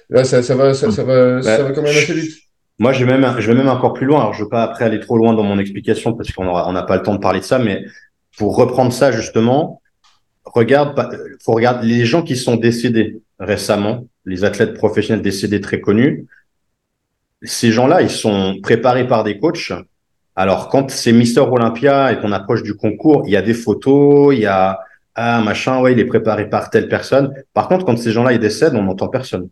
là, 0.10 0.24
ça, 0.24 0.44
ça, 0.44 0.56
va, 0.56 0.74
ça, 0.74 0.92
ça 0.92 1.04
va, 1.04 1.42
ça 1.42 1.64
va 1.64 1.72
quand 1.72 1.82
même 1.82 1.96
assez 1.96 2.14
vite. 2.14 2.36
Moi, 2.80 2.94
je 2.94 3.04
vais 3.04 3.18
même, 3.18 3.40
je 3.40 3.48
vais 3.48 3.58
même 3.58 3.70
encore 3.70 3.94
plus 3.94 4.06
loin. 4.06 4.20
Alors, 4.20 4.34
je 4.34 4.44
veux 4.44 4.50
pas 4.50 4.64
après 4.64 4.86
aller 4.86 5.00
trop 5.00 5.18
loin 5.18 5.34
dans 5.34 5.44
mon 5.44 5.58
explication 5.58 6.14
parce 6.14 6.32
qu'on 6.32 6.48
on 6.48 6.72
n'a 6.74 6.84
pas 6.84 6.98
le 6.98 7.04
temps 7.04 7.16
de 7.16 7.20
parler 7.20 7.40
de 7.40 7.46
ça, 7.46 7.60
mais 7.60 7.86
pour 8.38 8.56
reprendre 8.56 8.94
ça 8.94 9.12
justement, 9.12 9.82
regarde, 10.46 10.96
faut 11.44 11.54
regarder 11.54 11.88
les 11.88 12.06
gens 12.06 12.22
qui 12.22 12.36
sont 12.36 12.56
décédés 12.56 13.20
récemment, 13.40 14.06
les 14.26 14.44
athlètes 14.44 14.76
professionnels 14.76 15.24
décédés 15.24 15.60
très 15.60 15.82
connus. 15.82 16.28
Ces 17.42 17.72
gens-là, 17.72 18.02
ils 18.02 18.12
sont 18.12 18.60
préparés 18.62 19.08
par 19.08 19.24
des 19.24 19.40
coachs 19.40 19.72
alors, 20.40 20.70
quand 20.70 20.92
c'est 20.92 21.14
Mister 21.14 21.42
Olympia 21.42 22.14
et 22.14 22.20
qu'on 22.20 22.32
approche 22.32 22.62
du 22.62 22.76
concours, 22.76 23.24
il 23.26 23.32
y 23.32 23.36
a 23.36 23.42
des 23.42 23.56
photos, 23.56 24.36
il 24.36 24.42
y 24.42 24.46
a 24.46 24.80
ah 25.16 25.42
machin, 25.42 25.82
ouais, 25.82 25.94
il 25.94 26.00
est 26.00 26.06
préparé 26.06 26.48
par 26.48 26.70
telle 26.70 26.88
personne. 26.88 27.34
Par 27.56 27.68
contre, 27.68 27.86
quand 27.86 27.98
ces 27.98 28.12
gens-là 28.12 28.34
ils 28.34 28.40
décèdent, 28.40 28.76
on 28.76 28.84
n'entend 28.84 29.08
personne. 29.08 29.50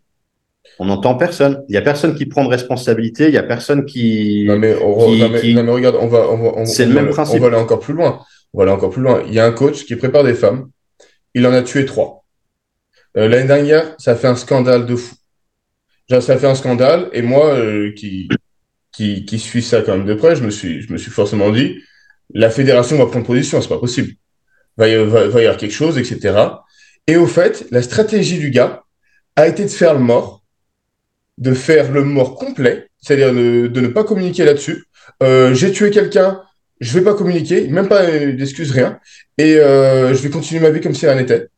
On 0.78 0.84
n'entend 0.84 1.16
personne. 1.16 1.64
Il 1.68 1.74
y 1.74 1.76
a 1.76 1.82
personne 1.82 2.14
qui 2.14 2.26
prend 2.26 2.44
de 2.44 2.50
responsabilité. 2.50 3.26
Il 3.26 3.34
y 3.34 3.36
a 3.36 3.42
personne 3.42 3.84
qui. 3.84 4.44
Non 4.46 4.60
mais, 4.60 4.74
regarde, 4.74 5.96
on 6.00 6.06
va, 6.06 6.28
on 6.30 6.52
va, 6.52 6.66
c'est 6.66 6.86
le 6.86 6.94
même 6.94 7.08
principe. 7.08 7.38
On 7.38 7.40
va 7.40 7.46
aller 7.48 7.56
encore 7.56 7.80
plus 7.80 7.94
loin. 7.94 8.20
On 8.54 8.58
va 8.58 8.62
aller 8.62 8.72
encore 8.72 8.90
plus 8.90 9.02
loin. 9.02 9.24
Il 9.26 9.34
y 9.34 9.40
a 9.40 9.44
un 9.44 9.50
coach 9.50 9.86
qui 9.86 9.96
prépare 9.96 10.22
des 10.22 10.34
femmes. 10.34 10.68
Il 11.34 11.44
en 11.48 11.52
a 11.52 11.62
tué 11.62 11.84
trois. 11.84 12.22
Euh, 13.16 13.26
l'année 13.26 13.48
dernière, 13.48 13.96
ça 13.98 14.14
fait 14.14 14.28
un 14.28 14.36
scandale 14.36 14.86
de 14.86 14.94
fou. 14.94 15.16
Genre, 16.08 16.22
ça 16.22 16.36
fait 16.36 16.46
un 16.46 16.54
scandale. 16.54 17.08
Et 17.12 17.22
moi, 17.22 17.46
euh, 17.54 17.90
qui 17.92 18.28
qui, 18.96 19.38
suit 19.38 19.62
ça 19.62 19.82
quand 19.82 19.96
même 19.96 20.06
de 20.06 20.14
près, 20.14 20.36
je 20.36 20.42
me 20.42 20.50
suis, 20.50 20.80
je 20.82 20.92
me 20.92 20.98
suis 20.98 21.10
forcément 21.10 21.50
dit, 21.50 21.82
la 22.32 22.50
fédération 22.50 22.96
va 22.96 23.06
prendre 23.06 23.26
position, 23.26 23.60
c'est 23.60 23.68
pas 23.68 23.78
possible. 23.78 24.12
Va 24.76 24.88
y, 24.88 25.04
va, 25.04 25.20
y 25.24 25.24
avoir 25.26 25.56
quelque 25.56 25.74
chose, 25.74 25.98
etc. 25.98 26.36
Et 27.06 27.16
au 27.16 27.26
fait, 27.26 27.66
la 27.70 27.82
stratégie 27.82 28.38
du 28.38 28.50
gars 28.50 28.84
a 29.36 29.46
été 29.46 29.64
de 29.64 29.70
faire 29.70 29.94
le 29.94 30.00
mort, 30.00 30.42
de 31.38 31.52
faire 31.52 31.92
le 31.92 32.04
mort 32.04 32.36
complet, 32.36 32.88
c'est-à-dire 32.98 33.32
de, 33.32 33.66
de, 33.66 33.80
ne 33.80 33.88
pas 33.88 34.04
communiquer 34.04 34.44
là-dessus. 34.44 34.84
Euh, 35.22 35.54
j'ai 35.54 35.72
tué 35.72 35.90
quelqu'un, 35.90 36.42
je 36.80 36.98
vais 36.98 37.04
pas 37.04 37.14
communiquer, 37.14 37.68
même 37.68 37.88
pas 37.88 38.06
d'excuses, 38.06 38.70
rien, 38.70 38.98
et 39.38 39.56
euh, 39.56 40.14
je 40.14 40.22
vais 40.22 40.30
continuer 40.30 40.60
ma 40.60 40.70
vie 40.70 40.80
comme 40.80 40.94
si 40.94 41.06
rien 41.06 41.16
n'était. 41.16 41.48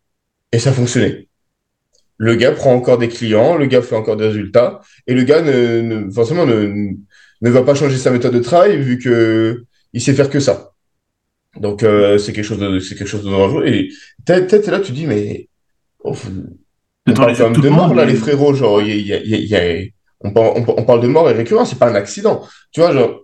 Et 0.52 0.58
ça 0.58 0.70
a 0.70 0.72
fonctionné. 0.72 1.28
Le 2.16 2.34
gars 2.34 2.50
prend 2.50 2.74
encore 2.74 2.98
des 2.98 3.08
clients, 3.08 3.56
le 3.56 3.66
gars 3.66 3.80
fait 3.80 3.94
encore 3.94 4.16
des 4.16 4.26
résultats, 4.26 4.80
et 5.06 5.14
le 5.14 5.22
gars 5.22 5.40
ne 5.40 6.10
forcément 6.10 6.46
ne, 6.46 6.94
ne 7.42 7.50
va 7.50 7.62
pas 7.62 7.74
changer 7.74 7.96
sa 7.96 8.10
méthode 8.10 8.34
de 8.34 8.40
travail 8.40 8.78
vu 8.78 8.98
que 8.98 9.64
il 9.92 10.00
sait 10.00 10.14
faire 10.14 10.30
que 10.30 10.40
ça. 10.40 10.72
Donc 11.56 11.82
euh, 11.82 12.18
c'est 12.18 12.32
quelque 12.32 12.44
chose 12.44 12.58
de 12.58 12.78
c'est 12.78 12.94
quelque 12.94 13.08
chose 13.08 13.24
de 13.24 13.30
dangereux 13.30 13.66
et 13.66 13.90
peut-être 14.24 14.70
là 14.70 14.80
tu 14.80 14.92
dis 14.92 15.06
mais 15.06 15.48
oh, 16.04 16.14
on 17.06 17.14
parle 17.14 17.36
quand 17.36 17.50
même 17.50 17.60
de 17.60 17.68
mort 17.68 17.94
là 17.94 18.04
les 18.04 18.14
frérots 18.14 18.54
genre 18.54 18.82
il 18.82 19.00
y 19.00 19.12
a, 19.12 19.20
y 19.24 19.54
a, 19.56 19.84
on, 20.20 20.30
parle, 20.30 20.64
on, 20.66 20.84
parle 20.84 21.00
de 21.00 21.08
mort 21.08 21.28
et 21.30 21.32
récurrent 21.32 21.64
c'est 21.64 21.78
pas 21.78 21.88
un 21.88 21.94
accident 21.94 22.46
tu 22.70 22.80
vois 22.80 22.92
genre 22.92 23.22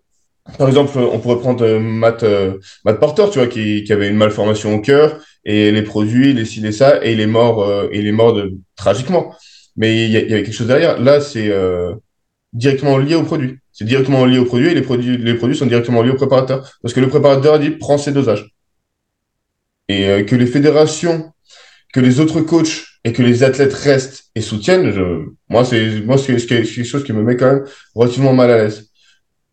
par 0.59 0.69
exemple 0.69 0.99
on 0.99 1.19
pourrait 1.21 1.39
prendre 1.39 1.65
euh, 1.65 1.79
Matt 1.79 2.23
euh, 2.23 2.55
Matt 2.85 2.99
Porter 2.99 3.27
tu 3.31 3.39
vois 3.39 3.47
qui, 3.47 3.85
qui 3.85 3.93
avait 3.93 4.09
une 4.09 4.17
malformation 4.17 4.75
au 4.75 4.81
cœur 4.81 5.21
et 5.45 5.71
les 5.71 5.83
produits 5.83 6.33
les 6.33 6.47
ci 6.47 6.61
les 6.61 6.73
ça 6.73 7.05
et 7.05 7.13
il 7.13 7.21
est 7.21 7.27
mort 7.27 7.63
euh, 7.63 7.89
et 7.93 8.01
il 8.01 8.07
est 8.07 8.13
mort 8.13 8.33
de, 8.33 8.55
tragiquement 8.75 9.35
mais 9.77 10.07
il 10.07 10.11
y, 10.11 10.13
y, 10.15 10.17
avait 10.17 10.43
quelque 10.43 10.55
chose 10.55 10.67
derrière 10.67 10.99
là 10.99 11.21
c'est 11.21 11.53
directement 12.55 12.97
lié 12.97 13.17
au 13.17 13.25
produit. 13.25 13.59
C'est 13.75 13.85
directement 13.85 14.25
lié 14.25 14.39
au 14.39 14.45
produit 14.45 14.69
et 14.69 14.75
les 14.75 14.83
produits, 14.83 15.19
les 15.19 15.35
produits 15.35 15.57
sont 15.57 15.67
directement 15.67 16.03
liés 16.03 16.13
au 16.13 16.15
préparateur. 16.15 16.71
Parce 16.81 16.95
que 16.95 17.01
le 17.01 17.09
préparateur 17.09 17.59
dit 17.59 17.71
prend 17.71 17.99
ses 17.99 18.13
dosages. 18.13 18.55
Et 19.89 20.09
euh, 20.09 20.23
que 20.23 20.37
les 20.37 20.47
fédérations, 20.47 21.33
que 21.93 21.99
les 21.99 22.21
autres 22.21 22.41
coachs 22.41 22.85
et 23.03 23.13
que 23.13 23.23
les 23.23 23.43
athlètes 23.43 23.75
restent 23.75 24.27
et 24.37 24.41
soutiennent, 24.41 24.93
je, 24.93 25.27
moi, 25.49 25.65
c'est 25.65 26.01
moi 26.03 26.17
c'est 26.17 26.37
quelque 26.47 26.85
chose 26.85 27.03
qui 27.05 27.13
me 27.13 27.23
met 27.23 27.37
quand 27.37 27.53
même 27.53 27.65
relativement 27.95 28.33
mal 28.33 28.51
à 28.53 28.59
l'aise. 28.59 28.91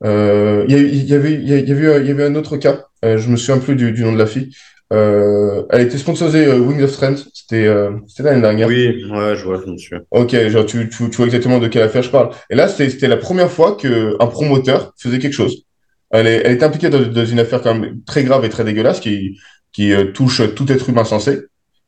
Euh, 0.04 0.66
il 0.68 0.74
y, 0.74 1.14
avait, 1.14 1.34
il 1.34 1.44
y, 1.48 1.54
avait, 1.72 2.06
y 2.06 2.12
avait 2.12 2.26
un 2.26 2.36
autre 2.36 2.58
cas. 2.58 2.86
Euh, 3.04 3.18
je 3.18 3.28
me 3.28 3.36
souviens 3.36 3.60
plus 3.60 3.76
du 3.76 3.92
nom 4.04 4.14
de 4.14 4.18
la 4.18 4.28
fille. 4.28 4.52
Euh, 4.92 5.64
elle 5.70 5.82
était 5.82 5.98
sponsorisée 5.98 6.46
euh, 6.46 6.60
Wings 6.60 6.82
of 6.82 6.92
Strength. 6.92 7.28
C'était 7.34 7.66
euh, 7.66 7.92
l'année 8.20 8.42
dernière. 8.42 8.68
Oui, 8.68 9.06
ouais, 9.10 9.36
je 9.36 9.44
vois, 9.44 9.62
je 9.66 9.72
me 9.72 9.78
suis. 9.78 9.96
Ok, 10.12 10.36
genre 10.50 10.66
tu, 10.66 10.90
tu, 10.90 11.10
tu 11.10 11.18
vois 11.18 11.26
exactement 11.26 11.60
de 11.60 11.68
quelle 11.68 11.84
affaire 11.84 12.04
je 12.04 12.10
parle. 12.10 12.32
Et 12.50 12.56
là, 12.56 12.68
c'était 12.68 13.08
la 13.08 13.18
première 13.18 13.50
fois 13.50 13.78
qu'un 13.78 14.28
promoteur 14.28 14.94
faisait 14.98 15.20
quelque 15.20 15.34
chose. 15.34 15.64
Elle, 16.10 16.28
est, 16.28 16.42
elle 16.44 16.52
était 16.54 16.66
impliquée 16.66 16.90
dans, 16.90 17.02
dans, 17.02 17.26
une 17.26 17.40
affaire 17.40 17.62
quand 17.62 17.74
même 17.74 18.02
très 18.04 18.24
grave 18.26 18.44
et 18.44 18.50
très 18.50 18.66
dégueulasse 18.66 19.00
qui, 19.00 19.40
qui 19.72 19.94
euh, 19.94 20.12
touche 20.12 20.42
tout 20.56 20.70
être 20.70 20.90
humain 20.90 21.06
sensé. 21.06 21.40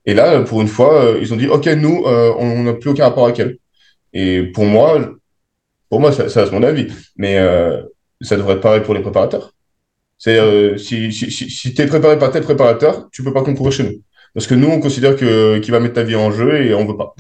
Et 0.06 0.14
là, 0.14 0.42
pour 0.42 0.62
une 0.62 0.68
fois, 0.68 1.16
ils 1.22 1.34
ont 1.34 1.38
dit, 1.38 1.48
OK, 1.48 1.66
nous, 1.68 2.04
on 2.06 2.64
n'a 2.64 2.74
plus 2.74 2.90
aucun 2.90 3.06
rapport 3.06 3.24
avec 3.24 3.40
elle. 3.40 3.58
Et 4.12 4.44
pour 4.44 4.66
moi, 4.66 5.14
pour 5.90 6.02
moi, 6.02 6.12
ça, 6.12 6.28
ça 6.28 6.46
c'est 6.46 6.52
mon 6.52 6.62
avis. 6.62 6.88
Mais 7.16 7.38
ça 8.20 8.36
devrait 8.36 8.56
être 8.56 8.62
pareil 8.62 8.82
pour 8.82 8.94
les 8.94 9.02
préparateurs. 9.02 9.54
C'est 10.24 10.40
euh, 10.40 10.78
si, 10.78 11.12
si, 11.12 11.30
si, 11.30 11.50
si 11.50 11.74
tu 11.74 11.82
es 11.82 11.86
préparé 11.86 12.18
par 12.18 12.32
tel 12.32 12.44
préparateur, 12.44 13.10
tu 13.12 13.24
peux 13.24 13.34
pas 13.34 13.44
concourir 13.44 13.74
chez 13.74 13.84
nous. 13.84 14.02
Parce 14.34 14.48
que 14.48 14.56
nous, 14.56 14.70
on 14.70 14.80
considère 14.80 15.18
que 15.18 15.60
qu'il 15.60 15.74
va 15.74 15.82
mettre 15.82 15.96
ta 15.96 16.04
vie 16.04 16.16
en 16.16 16.32
jeu 16.32 16.62
et 16.62 16.74
on 16.74 16.86
veut 16.86 16.96
pas. 16.96 17.14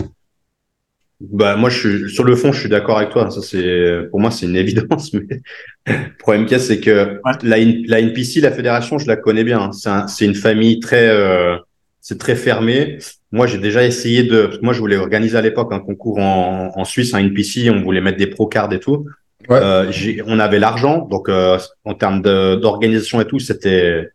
Bah 1.20 1.58
moi, 1.58 1.70
je 1.70 1.80
suis 2.06 2.10
sur 2.16 2.24
le 2.24 2.34
fond, 2.38 2.54
je 2.54 2.62
suis 2.62 2.70
d'accord 2.70 3.00
avec 3.00 3.10
toi. 3.10 3.30
Ça 3.30 3.42
c'est 3.42 4.08
pour 4.10 4.22
moi 4.22 4.32
c'est 4.32 4.46
une 4.46 4.56
évidence. 4.56 5.12
Mais 5.14 5.42
le 5.86 6.18
problème 6.18 6.46
qu'il 6.46 6.54
y 6.54 6.62
a, 6.62 6.64
c'est 6.64 6.80
que 6.80 7.20
la, 7.44 7.58
la 7.58 8.00
NPC, 8.00 8.40
la 8.40 8.54
fédération, 8.54 8.98
je 8.98 9.08
la 9.08 9.18
connais 9.18 9.44
bien. 9.44 9.74
C'est 9.74 9.90
un, 9.90 10.06
une 10.22 10.36
famille 10.36 10.80
très 10.80 11.10
euh, 11.10 11.58
c'est 12.00 12.18
très 12.18 12.38
fermé. 12.38 13.00
Moi, 13.34 13.48
j'ai 13.48 13.58
déjà 13.58 13.86
essayé 13.86 14.24
de. 14.24 14.60
Moi, 14.62 14.72
je 14.72 14.80
voulais 14.80 14.96
organiser 14.96 15.38
à 15.38 15.42
l'époque 15.42 15.74
un 15.74 15.80
concours 15.80 16.20
en, 16.20 16.72
en 16.74 16.86
Suisse, 16.86 17.14
un 17.14 17.20
NPC. 17.20 17.70
On 17.70 17.82
voulait 17.82 18.00
mettre 18.00 18.18
des 18.18 18.28
pro 18.28 18.48
cards 18.48 18.72
et 18.72 18.80
tout. 18.80 19.08
Euh, 19.50 19.92
on 20.26 20.40
avait 20.40 20.60
l'argent, 20.60 21.08
donc 21.10 21.30
euh, 21.30 21.58
en 21.86 21.94
termes 21.94 22.22
d'organisation 22.22 23.22
et 23.22 23.26
tout, 23.26 23.40
c'était 23.40 24.10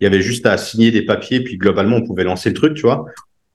Il 0.00 0.04
y 0.04 0.06
avait 0.06 0.20
juste 0.20 0.46
à 0.46 0.56
signer 0.58 0.90
des 0.90 1.02
papiers, 1.02 1.40
puis 1.40 1.56
globalement, 1.56 1.96
on 1.96 2.06
pouvait 2.06 2.24
lancer 2.24 2.50
le 2.50 2.54
truc, 2.54 2.74
tu 2.74 2.82
vois. 2.82 3.06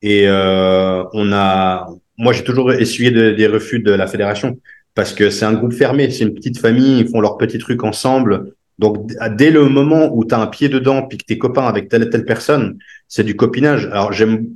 Et 0.02 0.28
euh, 0.28 1.04
on 1.14 1.32
a, 1.32 1.88
moi, 2.18 2.34
j'ai 2.34 2.44
toujours 2.44 2.72
essuyé 2.74 3.12
des 3.12 3.48
refus 3.48 3.80
de 3.80 3.92
la 3.92 4.08
fédération 4.08 4.60
parce 4.96 5.14
que 5.14 5.30
c'est 5.30 5.46
un 5.46 5.54
groupe 5.54 5.74
fermé, 5.74 6.10
c'est 6.10 6.24
une 6.24 6.34
petite 6.34 6.60
famille, 6.60 7.00
ils 7.00 7.08
font 7.08 7.22
leurs 7.22 7.38
petits 7.38 7.60
trucs 7.60 7.84
ensemble. 7.84 8.54
Donc, 8.80 9.12
dès 9.38 9.52
le 9.52 9.70
moment 9.70 10.10
où 10.12 10.26
tu 10.26 10.34
as 10.34 10.40
un 10.40 10.48
pied 10.48 10.70
dedans, 10.70 11.04
puis 11.04 11.18
que 11.18 11.26
tu 11.26 11.34
es 11.34 11.38
copain 11.38 11.66
avec 11.66 11.88
telle 11.88 12.04
et 12.04 12.10
telle 12.10 12.26
personne, 12.26 12.78
c'est 13.08 13.24
du 13.24 13.36
copinage. 13.36 13.86
Alors, 13.88 14.12
j'aime, 14.12 14.48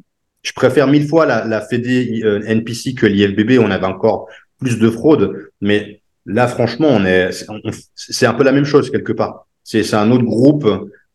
je 0.41 0.51
préfère 0.53 0.87
mille 0.87 1.07
fois 1.07 1.25
la, 1.25 1.45
la 1.45 1.61
Fédé 1.61 2.21
euh, 2.23 2.41
NPC 2.45 2.95
que 2.95 3.05
l'IFBB, 3.05 3.59
on 3.59 3.71
avait 3.71 3.85
encore 3.85 4.27
plus 4.59 4.79
de 4.79 4.89
fraude. 4.89 5.51
Mais 5.61 6.01
là, 6.25 6.47
franchement, 6.47 6.87
on 6.89 7.05
est, 7.05 7.29
c'est 7.95 8.25
un 8.25 8.33
peu 8.33 8.43
la 8.43 8.51
même 8.51 8.65
chose 8.65 8.89
quelque 8.89 9.11
part. 9.11 9.47
C'est 9.63 9.93
un 9.93 10.11
autre 10.11 10.23
groupe, 10.23 10.67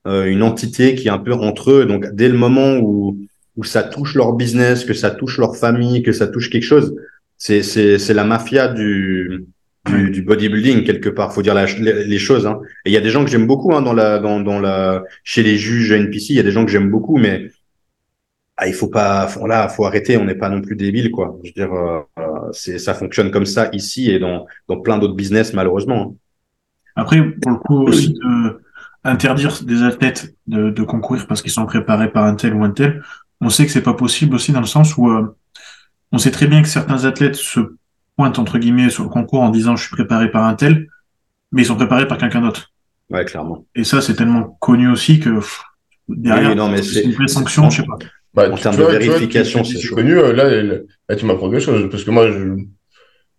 euh, 0.06 0.24
une 0.24 0.42
entité 0.42 0.94
qui 0.94 1.08
est 1.08 1.10
un 1.10 1.18
peu 1.18 1.32
entre 1.32 1.70
eux. 1.70 1.84
Donc, 1.84 2.06
dès 2.12 2.28
le 2.28 2.38
moment 2.38 2.78
où, 2.78 3.18
où 3.56 3.64
ça 3.64 3.82
touche 3.82 4.14
leur 4.14 4.32
business, 4.32 4.84
que 4.84 4.94
ça 4.94 5.10
touche 5.10 5.38
leur 5.38 5.56
famille, 5.56 6.02
que 6.02 6.12
ça 6.12 6.26
touche 6.26 6.50
quelque 6.50 6.64
chose, 6.64 6.94
c'est 7.36 7.62
c'est 7.62 8.14
la 8.14 8.24
mafia 8.24 8.68
du, 8.68 9.46
du, 9.86 10.10
du, 10.10 10.22
bodybuilding 10.22 10.84
quelque 10.84 11.08
part. 11.08 11.32
Faut 11.32 11.42
dire 11.42 11.54
les, 11.54 12.18
choses. 12.18 12.46
Hein. 12.46 12.60
Et 12.84 12.90
il 12.90 12.92
y 12.92 12.96
a 12.98 13.00
des 13.00 13.10
gens 13.10 13.24
que 13.24 13.30
j'aime 13.30 13.46
beaucoup 13.46 13.74
hein, 13.74 13.82
dans 13.82 13.94
la 13.94 14.18
dans 14.18 14.40
dans 14.40 14.58
la 14.58 15.04
chez 15.24 15.42
les 15.42 15.56
juges 15.56 15.92
NPC. 15.92 16.26
Il 16.30 16.36
y 16.36 16.40
a 16.40 16.42
des 16.42 16.52
gens 16.52 16.64
que 16.64 16.70
j'aime 16.70 16.90
beaucoup, 16.90 17.16
mais 17.16 17.50
ah, 18.62 18.68
il 18.68 18.74
faut 18.74 18.88
pas. 18.88 19.24
Voilà, 19.24 19.68
faut 19.68 19.86
arrêter. 19.86 20.18
On 20.18 20.24
n'est 20.24 20.34
pas 20.34 20.50
non 20.50 20.60
plus 20.60 20.76
débile, 20.76 21.10
quoi. 21.10 21.38
Je 21.42 21.48
veux 21.48 21.54
dire, 21.54 21.72
euh, 21.72 22.02
c'est 22.52 22.78
ça 22.78 22.92
fonctionne 22.92 23.30
comme 23.30 23.46
ça 23.46 23.70
ici 23.72 24.10
et 24.10 24.18
dans 24.18 24.46
dans 24.68 24.78
plein 24.80 24.98
d'autres 24.98 25.14
business 25.14 25.54
malheureusement. 25.54 26.14
Après, 26.94 27.22
pour 27.22 27.52
le 27.52 27.56
coup 27.56 27.82
aussi 27.84 28.12
de 28.12 28.60
interdire 29.02 29.62
des 29.62 29.82
athlètes 29.82 30.34
de, 30.46 30.68
de 30.68 30.82
concourir 30.82 31.26
parce 31.26 31.40
qu'ils 31.40 31.52
sont 31.52 31.64
préparés 31.64 32.12
par 32.12 32.24
un 32.24 32.34
tel 32.34 32.52
ou 32.52 32.62
un 32.62 32.70
tel, 32.70 33.02
on 33.40 33.48
sait 33.48 33.64
que 33.64 33.72
c'est 33.72 33.80
pas 33.80 33.94
possible 33.94 34.34
aussi 34.34 34.52
dans 34.52 34.60
le 34.60 34.66
sens 34.66 34.94
où 34.98 35.08
euh, 35.08 35.34
on 36.12 36.18
sait 36.18 36.30
très 36.30 36.46
bien 36.46 36.60
que 36.60 36.68
certains 36.68 37.06
athlètes 37.06 37.36
se 37.36 37.60
pointent 38.16 38.38
entre 38.38 38.58
guillemets 38.58 38.90
sur 38.90 39.04
le 39.04 39.08
concours 39.08 39.40
en 39.40 39.48
disant 39.48 39.74
je 39.74 39.86
suis 39.86 39.96
préparé 39.96 40.30
par 40.30 40.44
un 40.44 40.54
tel, 40.54 40.88
mais 41.50 41.62
ils 41.62 41.66
sont 41.66 41.76
préparés 41.76 42.06
par 42.06 42.18
quelqu'un 42.18 42.42
d'autre. 42.42 42.72
Ouais, 43.08 43.24
clairement. 43.24 43.64
Et 43.74 43.84
ça, 43.84 44.02
c'est 44.02 44.14
tellement 44.14 44.58
connu 44.60 44.90
aussi 44.90 45.18
que 45.18 45.40
derrière, 46.08 46.84
c'est 46.84 47.04
une 47.04 47.12
vraie 47.12 47.26
sanction, 47.26 47.70
je 47.70 47.80
sais 47.80 47.86
pas. 47.86 47.96
Bah, 48.34 48.48
en 48.50 48.56
termes 48.56 48.76
de 48.76 48.84
vérification, 48.84 49.64
c'est 49.64 49.88
connu. 49.88 50.18
Euh, 50.18 50.32
là, 50.32 50.62
là, 51.08 51.16
tu 51.16 51.26
m'apprends 51.26 51.50
quelque 51.50 51.62
chose 51.62 51.88
parce 51.90 52.04
que 52.04 52.10
moi, 52.10 52.30
je, 52.30 52.56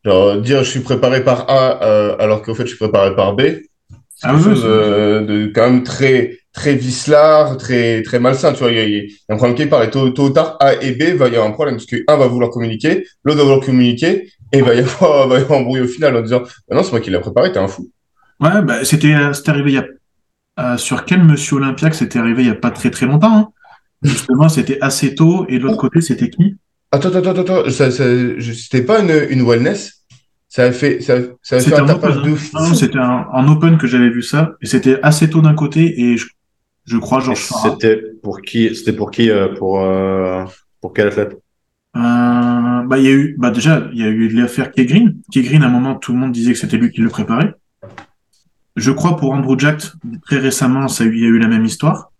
genre, 0.03 0.37
dire 0.37 0.63
je 0.63 0.69
suis 0.69 0.81
préparé 0.81 1.23
par 1.23 1.49
A 1.49 1.83
euh, 1.83 2.15
alors 2.19 2.41
qu'au 2.41 2.53
fait 2.53 2.63
je 2.63 2.69
suis 2.69 2.77
préparé 2.77 3.15
par 3.15 3.35
B, 3.35 3.41
c'est 3.41 4.27
ah, 4.27 4.31
quelque 4.33 4.43
chose 4.43 4.63
euh, 4.65 5.21
de 5.21 5.51
quand 5.53 5.69
même 5.69 5.83
très 5.83 6.39
très 6.51 6.75
vicelard, 6.75 7.55
très 7.55 8.01
très 8.01 8.19
malsain. 8.19 8.51
Tu 8.51 8.59
vois, 8.59 8.71
il 8.71 8.89
y, 8.89 8.99
a 9.29 9.33
un 9.33 9.37
problème 9.37 9.55
qui 9.55 9.65
parle. 9.65 9.89
Tôt, 9.89 10.09
tôt 10.09 10.25
ou 10.25 10.29
tard, 10.31 10.57
A 10.59 10.73
et 10.73 10.91
B 10.91 11.15
va 11.15 11.27
y 11.27 11.35
avoir 11.35 11.47
un 11.47 11.51
problème 11.51 11.75
parce 11.75 11.85
que 11.85 11.97
un 12.07 12.17
va 12.17 12.27
vouloir 12.27 12.51
communiquer, 12.51 13.05
l'autre 13.23 13.37
va 13.37 13.43
vouloir 13.43 13.65
communiquer 13.65 14.29
et 14.51 14.57
il 14.57 14.63
va 14.63 14.75
y 14.75 14.79
avoir, 14.79 15.27
va 15.29 15.39
y 15.39 15.41
avoir 15.41 15.59
un 15.61 15.63
bruit 15.63 15.81
au 15.81 15.87
final 15.87 16.17
en 16.17 16.21
disant 16.21 16.41
bah 16.67 16.75
non, 16.75 16.83
c'est 16.83 16.91
moi 16.91 16.99
qui 16.99 17.09
l'ai 17.09 17.19
préparé, 17.19 17.51
t'es 17.51 17.59
un 17.59 17.69
fou. 17.69 17.89
Ouais, 18.41 18.61
bah, 18.63 18.83
c'était 18.83 19.13
arrivé 19.47 19.71
il 19.71 19.75
y 19.75 19.77
a 19.77 19.85
euh, 20.59 20.77
sur 20.77 21.05
quel 21.05 21.23
Monsieur 21.23 21.57
Olympia 21.57 21.89
que 21.89 21.95
c'était 21.95 22.19
arrivé 22.19 22.43
il 22.43 22.47
y 22.47 22.51
a 22.51 22.55
pas 22.55 22.71
très 22.71 22.91
très 22.91 23.05
longtemps. 23.05 23.37
Hein. 23.37 23.49
Justement, 24.03 24.49
c'était 24.49 24.79
assez 24.81 25.15
tôt 25.15 25.45
et 25.47 25.59
de 25.59 25.63
l'autre 25.63 25.77
côté, 25.77 26.01
c'était 26.01 26.29
qui? 26.29 26.55
Attends, 26.91 27.09
attends, 27.09 27.31
attends, 27.31 27.61
attends. 27.63 27.69
C'était 27.69 28.83
pas 28.83 29.01
une, 29.01 29.27
une 29.29 29.47
wellness? 29.47 30.03
Ça 30.49 30.63
a 30.63 30.71
fait, 30.71 30.99
ça, 30.99 31.17
ça 31.41 31.55
a 31.55 31.59
fait 31.61 31.79
un, 31.79 31.85
tapage 31.85 32.21
de 32.21 32.35
fou. 32.35 32.57
Non, 32.57 32.73
c'était 32.73 32.97
un, 32.97 33.25
en 33.31 33.47
open 33.47 33.77
que 33.77 33.87
j'avais 33.87 34.09
vu 34.09 34.21
ça, 34.21 34.55
et 34.61 34.65
c'était 34.65 34.99
assez 35.01 35.29
tôt 35.29 35.41
d'un 35.41 35.53
côté, 35.53 36.01
et 36.01 36.17
je 36.17 36.27
je 36.85 36.97
crois, 36.97 37.19
Georges 37.19 37.47
C'était 37.63 38.01
pour 38.23 38.41
qui 38.41 38.75
C'était 38.75 38.93
pour 38.93 39.11
qui 39.11 39.29
euh, 39.29 39.53
Pour 39.55 39.81
euh, 39.81 40.45
pour 40.81 40.93
quel 40.93 41.07
athlète? 41.07 41.37
Euh, 41.95 41.99
bah 41.99 42.97
il 42.97 43.03
y 43.03 43.07
a 43.07 43.11
eu 43.11 43.35
bah 43.37 43.51
déjà 43.51 43.89
il 43.91 43.99
y 43.99 44.03
a 44.03 44.07
eu 44.07 44.29
l'affaire 44.29 44.71
Kegreen. 44.71 45.17
Kegreen 45.31 45.61
à 45.61 45.67
un 45.67 45.69
moment 45.69 45.95
tout 45.95 46.13
le 46.13 46.19
monde 46.19 46.31
disait 46.31 46.53
que 46.53 46.57
c'était 46.57 46.77
lui 46.77 46.89
qui 46.91 47.01
le 47.01 47.09
préparait. 47.09 47.53
Je 48.77 48.91
crois 48.91 49.17
pour 49.17 49.33
Andrew 49.33 49.59
Jack 49.59 49.83
très 50.25 50.37
récemment 50.37 50.87
ça 50.87 51.03
il 51.03 51.19
y 51.19 51.25
a 51.25 51.27
eu 51.27 51.37
la 51.37 51.47
même 51.47 51.65
histoire. 51.65 52.10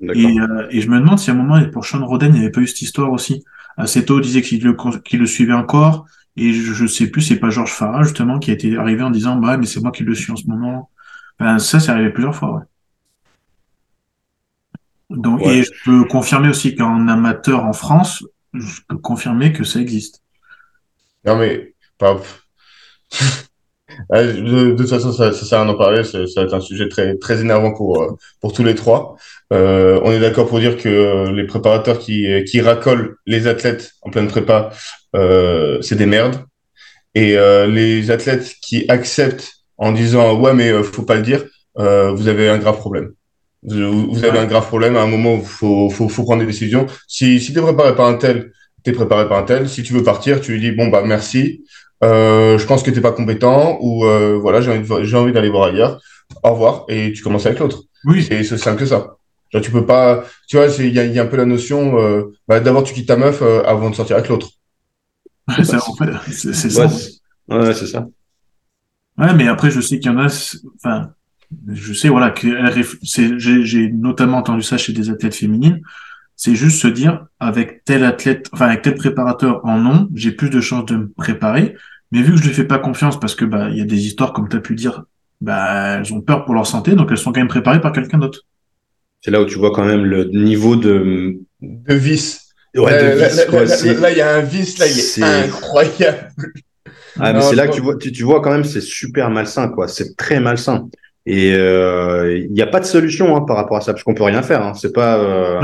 Et, 0.00 0.38
euh, 0.40 0.66
et 0.70 0.80
je 0.80 0.90
me 0.90 0.98
demande 0.98 1.18
si 1.18 1.30
à 1.30 1.32
un 1.32 1.36
moment 1.36 1.62
pour 1.70 1.84
Sean 1.84 2.04
Roden 2.04 2.34
il 2.34 2.34
n'y 2.34 2.40
avait 2.40 2.52
pas 2.52 2.60
eu 2.60 2.66
cette 2.66 2.82
histoire 2.82 3.12
aussi. 3.12 3.44
Assez 3.76 4.04
tôt 4.04 4.20
disait 4.20 4.42
qu'il 4.42 4.62
le 4.62 5.26
suivait 5.26 5.52
encore 5.52 6.06
et 6.36 6.52
je, 6.52 6.72
je 6.72 6.86
sais 6.86 7.06
plus 7.06 7.22
c'est 7.22 7.36
pas 7.36 7.50
Georges 7.50 7.72
Farah 7.72 8.02
justement 8.02 8.38
qui 8.38 8.50
a 8.50 8.54
été 8.54 8.76
arrivé 8.76 9.02
en 9.02 9.10
disant 9.10 9.36
bah 9.36 9.56
mais 9.56 9.66
c'est 9.66 9.80
moi 9.80 9.92
qui 9.92 10.02
le 10.04 10.14
suis 10.14 10.32
en 10.32 10.36
ce 10.36 10.46
moment. 10.46 10.90
Ben, 11.38 11.58
ça 11.58 11.80
c'est 11.80 11.90
arrivé 11.90 12.10
plusieurs 12.10 12.34
fois. 12.34 12.54
Ouais. 12.54 12.62
Donc, 15.10 15.40
Et 15.42 15.62
je 15.62 15.70
peux 15.84 16.04
confirmer 16.04 16.48
aussi 16.48 16.74
qu'en 16.74 17.06
amateur 17.08 17.64
en 17.64 17.72
France, 17.72 18.24
je 18.52 18.80
peux 18.88 18.98
confirmer 18.98 19.52
que 19.52 19.64
ça 19.64 19.80
existe. 19.80 20.22
Non, 21.24 21.36
mais 21.36 21.74
pas. 21.98 22.20
De, 24.10 24.74
toute 24.74 24.88
façon, 24.88 25.12
ça, 25.12 25.32
ça 25.32 25.44
sert 25.44 25.60
à 25.60 25.68
en 25.68 25.74
parler. 25.74 26.04
Ça, 26.04 26.18
va 26.18 26.42
être 26.42 26.54
un 26.54 26.60
sujet 26.60 26.88
très, 26.88 27.16
très 27.16 27.40
énervant 27.40 27.72
pour, 27.72 28.02
euh, 28.02 28.16
pour 28.40 28.52
tous 28.52 28.64
les 28.64 28.74
trois. 28.74 29.16
Euh, 29.52 30.00
on 30.02 30.12
est 30.12 30.20
d'accord 30.20 30.48
pour 30.48 30.58
dire 30.58 30.76
que 30.76 30.88
euh, 30.88 31.32
les 31.32 31.44
préparateurs 31.44 31.98
qui, 31.98 32.26
qui 32.44 32.60
racolent 32.60 33.16
les 33.26 33.46
athlètes 33.46 33.92
en 34.02 34.10
pleine 34.10 34.28
prépa, 34.28 34.70
euh, 35.14 35.80
c'est 35.82 35.96
des 35.96 36.06
merdes. 36.06 36.44
Et 37.14 37.36
euh, 37.38 37.66
les 37.66 38.10
athlètes 38.10 38.54
qui 38.62 38.84
acceptent 38.88 39.52
en 39.78 39.92
disant 39.92 40.38
ouais 40.38 40.54
mais 40.54 40.82
faut 40.82 41.02
pas 41.02 41.16
le 41.16 41.22
dire, 41.22 41.44
vous 41.76 42.28
avez 42.28 42.48
un 42.48 42.58
grave 42.58 42.78
problème. 42.78 43.12
Vous 43.62 44.24
avez 44.24 44.38
un 44.38 44.46
grave 44.46 44.66
problème 44.66 44.96
à 44.96 45.02
un 45.02 45.06
moment 45.06 45.40
faut, 45.40 45.90
faut, 45.90 46.08
faut, 46.08 46.22
prendre 46.24 46.40
des 46.40 46.46
décisions. 46.46 46.86
Si, 47.08 47.40
si 47.40 47.52
tu 47.52 47.58
es 47.58 47.62
préparé 47.62 47.94
par 47.94 48.06
un 48.06 48.14
tel, 48.14 48.52
tu 48.84 48.90
es 48.90 48.92
préparé 48.92 49.28
par 49.28 49.38
un 49.38 49.42
tel. 49.42 49.68
Si 49.68 49.82
tu 49.82 49.92
veux 49.92 50.02
partir, 50.02 50.40
tu 50.40 50.52
lui 50.52 50.60
dis 50.60 50.72
bon 50.72 50.88
bah 50.88 51.02
merci, 51.04 51.64
euh, 52.04 52.58
je 52.58 52.66
pense 52.66 52.82
que 52.82 52.90
tu 52.90 53.00
pas 53.00 53.12
compétent 53.12 53.78
ou 53.80 54.04
euh, 54.04 54.38
voilà, 54.40 54.60
j'ai 54.60 55.16
envie, 55.16 55.32
d'aller 55.32 55.50
voir 55.50 55.68
ailleurs. 55.68 56.00
Au 56.42 56.50
revoir 56.50 56.84
et 56.88 57.12
tu 57.12 57.22
commences 57.22 57.46
avec 57.46 57.58
l'autre. 57.60 57.84
Oui. 58.04 58.24
C'est 58.24 58.40
aussi 58.40 58.58
simple 58.58 58.80
que 58.80 58.86
ça. 58.86 59.16
Genre, 59.52 59.62
tu 59.62 59.70
peux 59.70 59.86
pas, 59.86 60.24
tu 60.48 60.56
vois, 60.56 60.66
il 60.78 60.92
y 60.92 60.98
a, 60.98 61.04
y 61.04 61.18
a, 61.18 61.22
un 61.22 61.26
peu 61.26 61.36
la 61.36 61.44
notion, 61.44 62.00
euh, 62.00 62.32
bah, 62.48 62.58
d'abord 62.58 62.82
tu 62.82 62.94
quittes 62.94 63.06
ta 63.06 63.16
meuf 63.16 63.42
euh, 63.42 63.62
avant 63.64 63.90
de 63.90 63.94
sortir 63.94 64.16
avec 64.16 64.28
l'autre. 64.28 64.50
c'est 65.56 65.64
ça. 65.64 65.80
c'est 66.30 66.70
ça. 66.70 66.88
Ouais, 67.48 67.74
c'est 67.74 67.86
ça. 67.86 68.06
Ouais, 69.18 69.32
mais 69.34 69.46
après, 69.46 69.70
je 69.70 69.80
sais 69.80 70.00
qu'il 70.00 70.10
y 70.10 70.14
en 70.14 70.18
a, 70.18 70.26
enfin, 70.76 71.10
je 71.68 71.92
sais 71.92 72.08
voilà 72.08 72.30
que 72.30 72.48
j'ai 73.64 73.90
notamment 73.92 74.38
entendu 74.38 74.62
ça 74.62 74.76
chez 74.76 74.92
des 74.92 75.10
athlètes 75.10 75.36
féminines 75.36 75.80
c'est 76.36 76.54
juste 76.54 76.80
se 76.80 76.88
dire 76.88 77.26
avec 77.40 77.84
tel 77.84 78.04
athlète 78.04 78.48
enfin 78.52 78.66
avec 78.66 78.82
tel 78.82 78.94
préparateur 78.94 79.64
en 79.64 79.78
nom 79.78 80.08
j'ai 80.14 80.32
plus 80.32 80.50
de 80.50 80.60
chances 80.60 80.86
de 80.86 80.96
me 80.96 81.08
préparer 81.08 81.74
mais 82.12 82.22
vu 82.22 82.32
que 82.32 82.38
je 82.38 82.44
lui 82.44 82.54
fais 82.54 82.64
pas 82.64 82.78
confiance 82.78 83.18
parce 83.18 83.34
que 83.34 83.44
bah 83.44 83.68
il 83.70 83.78
y 83.78 83.82
a 83.82 83.86
des 83.86 84.06
histoires 84.06 84.32
comme 84.32 84.48
tu 84.48 84.56
as 84.56 84.60
pu 84.60 84.74
dire 84.74 85.04
bah 85.40 85.98
elles 85.98 86.12
ont 86.12 86.20
peur 86.20 86.44
pour 86.44 86.54
leur 86.54 86.66
santé 86.66 86.94
donc 86.94 87.10
elles 87.10 87.18
sont 87.18 87.32
quand 87.32 87.40
même 87.40 87.48
préparées 87.48 87.80
par 87.80 87.92
quelqu'un 87.92 88.18
d'autre 88.18 88.42
c'est 89.22 89.30
là 89.30 89.40
où 89.40 89.46
tu 89.46 89.58
vois 89.58 89.72
quand 89.72 89.84
même 89.84 90.04
le 90.04 90.24
niveau 90.24 90.76
de 90.76 91.38
de 91.60 91.94
vice 91.94 92.46
Ouais, 92.76 93.16
là, 94.00 94.10
il 94.10 94.18
y 94.18 94.20
a 94.20 94.34
un 94.34 94.40
vice, 94.40 94.78
là, 94.78 94.86
il 94.86 94.98
est, 94.98 95.22
incroyable. 95.22 96.30
Ah, 97.18 97.32
mais 97.32 97.40
c'est 97.40 97.56
là 97.56 97.68
que 97.68 97.74
tu 97.74 97.80
vois, 97.80 97.96
tu, 97.96 98.12
tu 98.12 98.24
vois 98.24 98.42
quand 98.42 98.50
même, 98.50 98.64
c'est 98.64 98.82
super 98.82 99.30
malsain, 99.30 99.68
quoi. 99.68 99.88
C'est 99.88 100.16
très 100.16 100.40
malsain. 100.40 100.88
Et 101.24 101.54
euh, 101.54 102.38
il 102.38 102.52
n'y 102.52 102.62
a 102.62 102.66
pas 102.66 102.80
de 102.80 102.84
solution 102.84 103.34
hein, 103.34 103.40
par 103.40 103.56
rapport 103.56 103.78
à 103.78 103.80
ça, 103.80 103.92
parce 103.92 104.04
qu'on 104.04 104.14
peut 104.14 104.22
rien 104.22 104.42
faire. 104.42 104.62
Hein. 104.62 104.74
C'est 104.74 104.92
pas, 104.92 105.18
euh, 105.18 105.60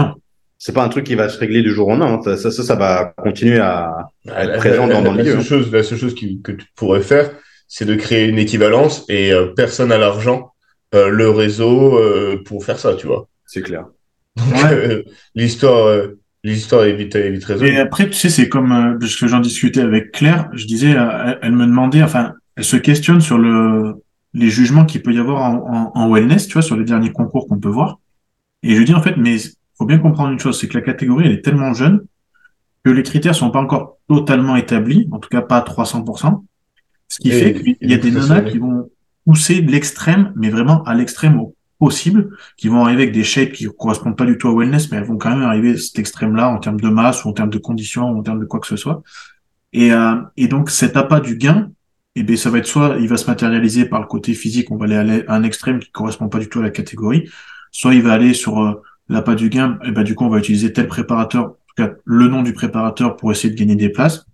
c'est 0.65 0.73
pas 0.73 0.85
un 0.85 0.89
truc 0.89 1.03
qui 1.03 1.17
va 1.17 1.29
se 1.29 1.37
régler 1.41 1.61
du 1.61 1.73
jour 1.75 1.89
au 1.89 1.91
lendemain. 1.91 2.21
Hein. 2.25 2.37
Ça, 2.37 2.53
ça, 2.53 2.63
ça 2.63 2.77
va 2.77 3.15
continuer 3.17 3.59
à, 3.59 4.07
être 4.29 4.59
présent 4.59 4.87
dans, 4.87 5.03
dans, 5.03 5.11
le 5.11 5.19
milieu. 5.19 5.35
La 5.35 5.41
seule 5.41 5.45
chose, 5.45 5.73
la 5.73 5.83
seule 5.83 5.99
chose 5.99 6.15
qui, 6.15 6.41
que 6.41 6.53
tu 6.53 6.65
pourrais 6.77 7.01
faire, 7.01 7.33
c'est 7.67 7.85
de 7.85 7.97
créer 7.97 8.29
une 8.29 8.39
équivalence 8.39 9.05
et 9.09 9.33
euh, 9.33 9.49
personne 9.57 9.89
n'a 9.89 9.99
l'argent, 9.99 10.53
euh, 10.95 11.09
le 11.09 11.31
réseau 11.31 11.99
pour 12.45 12.65
faire 12.65 12.79
ça, 12.79 12.95
tu 12.95 13.09
vois. 13.09 13.27
C'est 13.45 13.63
clair. 13.63 13.87
l'histoire, 15.35 16.07
l'histoire 16.45 16.85
est 16.85 16.93
vite, 16.93 17.17
est 17.17 17.31
vite 17.31 17.51
Et 17.61 17.79
après, 17.79 18.09
tu 18.09 18.15
sais, 18.15 18.31
c'est 18.31 18.49
comme 18.49 18.99
parce 19.01 19.17
que 19.17 19.27
j'en 19.27 19.41
discutais 19.41 19.81
avec 19.81 20.13
Claire. 20.13 20.49
Je 20.53 20.67
disais, 20.67 20.95
elle 21.43 21.57
me 21.57 21.67
demandait, 21.67 22.05
enfin, 22.05 22.35
elle 22.57 22.63
se 22.63 22.77
questionne 22.77 23.21
sur 23.21 23.37
le 23.37 23.95
les 24.33 24.49
jugements 24.49 24.87
qu'il 24.87 25.03
peut 25.03 25.13
y 25.13 25.19
avoir 25.19 25.43
en, 25.43 25.91
en, 25.93 26.11
wellness, 26.11 26.47
tu 26.47 26.53
vois, 26.53 26.63
sur 26.63 26.77
les 26.77 26.85
derniers 26.85 27.13
concours 27.13 27.49
qu'on 27.49 27.59
peut 27.59 27.69
voir. 27.69 27.99
Et 28.63 28.77
je 28.77 28.83
dis 28.83 28.95
en 28.95 29.03
fait, 29.03 29.17
mais 29.17 29.37
faut 29.77 29.87
bien 29.87 29.99
comprendre 29.99 30.33
une 30.33 30.39
chose, 30.39 30.61
c'est 30.61 30.69
que 30.69 30.79
la 30.79 30.85
catégorie, 30.85 31.27
elle 31.27 31.33
est 31.33 31.45
tellement 31.45 31.73
jeune 31.73 32.05
que 32.85 32.91
les 32.91 33.03
critères 33.03 33.35
sont 33.35 33.51
pas 33.51 33.61
encore 33.61 33.99
totalement 34.09 34.57
établis, 34.57 35.09
en 35.13 35.19
tout 35.19 35.29
cas 35.29 35.43
pas 35.43 35.59
à 35.59 35.65
300%. 35.65 36.45
Ce 37.09 37.21
qui 37.21 37.31
fait 37.31 37.55
qu'il 37.55 37.91
y 37.91 37.95
a 37.95 37.99
des 37.99 38.11
nanas 38.11 38.43
qui 38.43 38.59
vont 38.59 38.91
pousser 39.27 39.61
de 39.61 39.71
l'extrême, 39.71 40.33
mais 40.35 40.51
vraiment 40.51 40.83
à 40.85 40.95
l'extrême 40.95 41.41
possible, 41.79 42.37
qui 42.57 42.69
vont 42.69 42.85
arriver 42.85 43.03
avec 43.03 43.15
des 43.15 43.25
shapes 43.25 43.53
qui 43.53 43.67
correspondent 43.67 44.17
pas 44.17 44.25
du 44.25 44.39
tout 44.39 44.49
à 44.49 44.55
wellness, 44.55 44.91
mais 44.91 44.99
elles 44.99 45.05
vont 45.05 45.19
quand 45.19 45.31
même 45.31 45.43
arriver 45.43 45.73
à 45.73 45.77
cet 45.77 45.99
extrême-là 45.99 46.49
en 46.49 46.59
termes 46.59 46.81
de 46.81 46.89
masse 46.89 47.25
ou 47.25 47.29
en 47.29 47.33
termes 47.33 47.51
de 47.51 47.59
conditions 47.59 48.11
ou 48.11 48.19
en 48.19 48.23
termes 48.23 48.41
de 48.41 48.45
quoi 48.45 48.61
que 48.61 48.67
ce 48.67 48.77
soit. 48.77 49.03
Et, 49.73 49.93
euh, 49.93 50.17
et 50.37 50.49
donc 50.49 50.71
cet 50.71 50.97
appât 50.97 51.21
du 51.21 51.37
gain, 51.37 51.71
et 52.15 52.21
eh 52.21 52.23
bien 52.25 52.37
ça 52.37 52.51
va 52.51 52.59
être 52.59 52.67
soit 52.67 52.97
il 53.01 53.09
va 53.09 53.17
se 53.17 53.27
matérialiser 53.27 53.87
par 53.87 54.01
le 54.01 54.07
côté 54.07 54.35
physique, 54.35 54.71
on 54.71 54.77
va 54.77 54.85
aller 54.85 55.25
à 55.27 55.35
un 55.35 55.43
extrême 55.45 55.81
qui 55.81 55.91
correspond 55.91 56.29
pas 56.29 56.39
du 56.39 56.49
tout 56.49 56.61
à 56.61 56.63
la 56.63 56.71
catégorie, 56.71 57.29
soit 57.71 57.95
il 57.95 58.03
va 58.03 58.13
aller 58.13 58.35
sur 58.35 58.61
euh, 58.61 58.83
l'appât 59.09 59.35
du 59.35 59.49
gain, 59.49 59.79
et 59.85 59.91
ben, 59.91 60.03
du 60.03 60.15
coup, 60.15 60.25
on 60.25 60.29
va 60.29 60.39
utiliser 60.39 60.73
tel 60.73 60.89
préparateur, 60.89 61.45
en 61.45 61.49
tout 61.49 61.75
cas, 61.77 61.91
le 62.05 62.29
nom 62.29 62.43
du 62.43 62.53
préparateur 62.53 63.17
pour 63.17 63.31
essayer 63.33 63.53
de 63.53 63.59
gagner 63.59 63.77
des 63.77 63.89
places. 63.89 64.27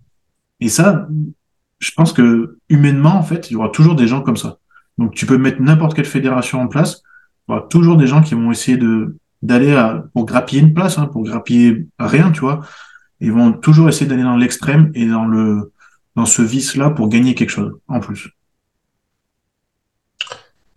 Et 0.59 0.69
ça, 0.69 1.07
je 1.79 1.91
pense 1.91 2.13
que 2.13 2.57
humainement, 2.69 3.15
en 3.15 3.23
fait, 3.23 3.49
il 3.49 3.53
y 3.53 3.55
aura 3.55 3.69
toujours 3.69 3.95
des 3.95 4.07
gens 4.07 4.21
comme 4.21 4.37
ça. 4.37 4.59
Donc, 4.97 5.13
tu 5.13 5.25
peux 5.25 5.37
mettre 5.37 5.61
n'importe 5.61 5.95
quelle 5.95 6.05
fédération 6.05 6.61
en 6.61 6.67
place, 6.67 7.03
il 7.47 7.51
y 7.51 7.55
aura 7.55 7.67
toujours 7.67 7.97
des 7.97 8.07
gens 8.07 8.21
qui 8.21 8.35
vont 8.35 8.51
essayer 8.51 8.77
de 8.77 9.15
d'aller 9.41 9.73
pour 10.13 10.25
grappiller 10.25 10.61
une 10.61 10.73
place, 10.73 10.97
hein, 10.97 11.05
pour 11.05 11.23
grappiller 11.23 11.87
rien, 11.97 12.29
tu 12.31 12.41
vois. 12.41 12.59
Ils 13.21 13.31
vont 13.31 13.53
toujours 13.53 13.87
essayer 13.87 14.05
d'aller 14.05 14.23
dans 14.23 14.35
l'extrême 14.35 14.91
et 14.93 15.07
dans 15.07 15.25
le 15.25 15.71
dans 16.15 16.25
ce 16.25 16.41
vice-là 16.41 16.89
pour 16.89 17.07
gagner 17.07 17.35
quelque 17.35 17.49
chose 17.49 17.79
en 17.87 18.01
plus. 18.01 18.29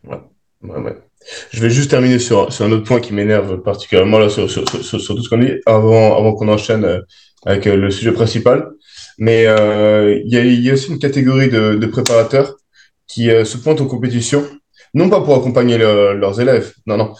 Ouais, 0.04 0.20
ouais, 0.62 0.80
ouais. 0.80 1.02
Je 1.50 1.60
vais 1.60 1.70
juste 1.70 1.90
terminer 1.90 2.18
sur, 2.18 2.52
sur 2.52 2.64
un 2.64 2.72
autre 2.72 2.84
point 2.84 3.00
qui 3.00 3.12
m'énerve 3.12 3.62
particulièrement 3.62 4.18
là 4.18 4.28
sur, 4.28 4.50
sur, 4.50 4.68
sur, 4.68 5.00
sur 5.00 5.14
tout 5.14 5.22
ce 5.22 5.28
qu'on 5.28 5.38
dit 5.38 5.52
avant, 5.66 6.16
avant 6.16 6.34
qu'on 6.34 6.48
enchaîne 6.48 6.84
euh, 6.84 7.00
avec 7.44 7.66
euh, 7.66 7.76
le 7.76 7.90
sujet 7.90 8.12
principal. 8.12 8.70
Mais 9.18 9.46
euh, 9.46 10.20
il 10.24 10.32
y, 10.32 10.38
a, 10.38 10.44
y, 10.44 10.70
a, 10.70 10.72
aussi 10.74 10.90
une 10.90 10.98
catégorie 10.98 11.48
de, 11.48 11.74
de 11.74 11.86
préparateurs 11.86 12.56
qui 13.06 13.30
euh, 13.30 13.44
se 13.44 13.58
pointent 13.58 13.80
aux 13.80 13.86
compétitions, 13.86 14.44
non 14.94 15.08
pas 15.10 15.20
pour 15.20 15.36
accompagner 15.36 15.78
le, 15.78 16.14
leurs 16.14 16.40
élèves, 16.40 16.72
non, 16.86 16.96
non, 16.96 17.14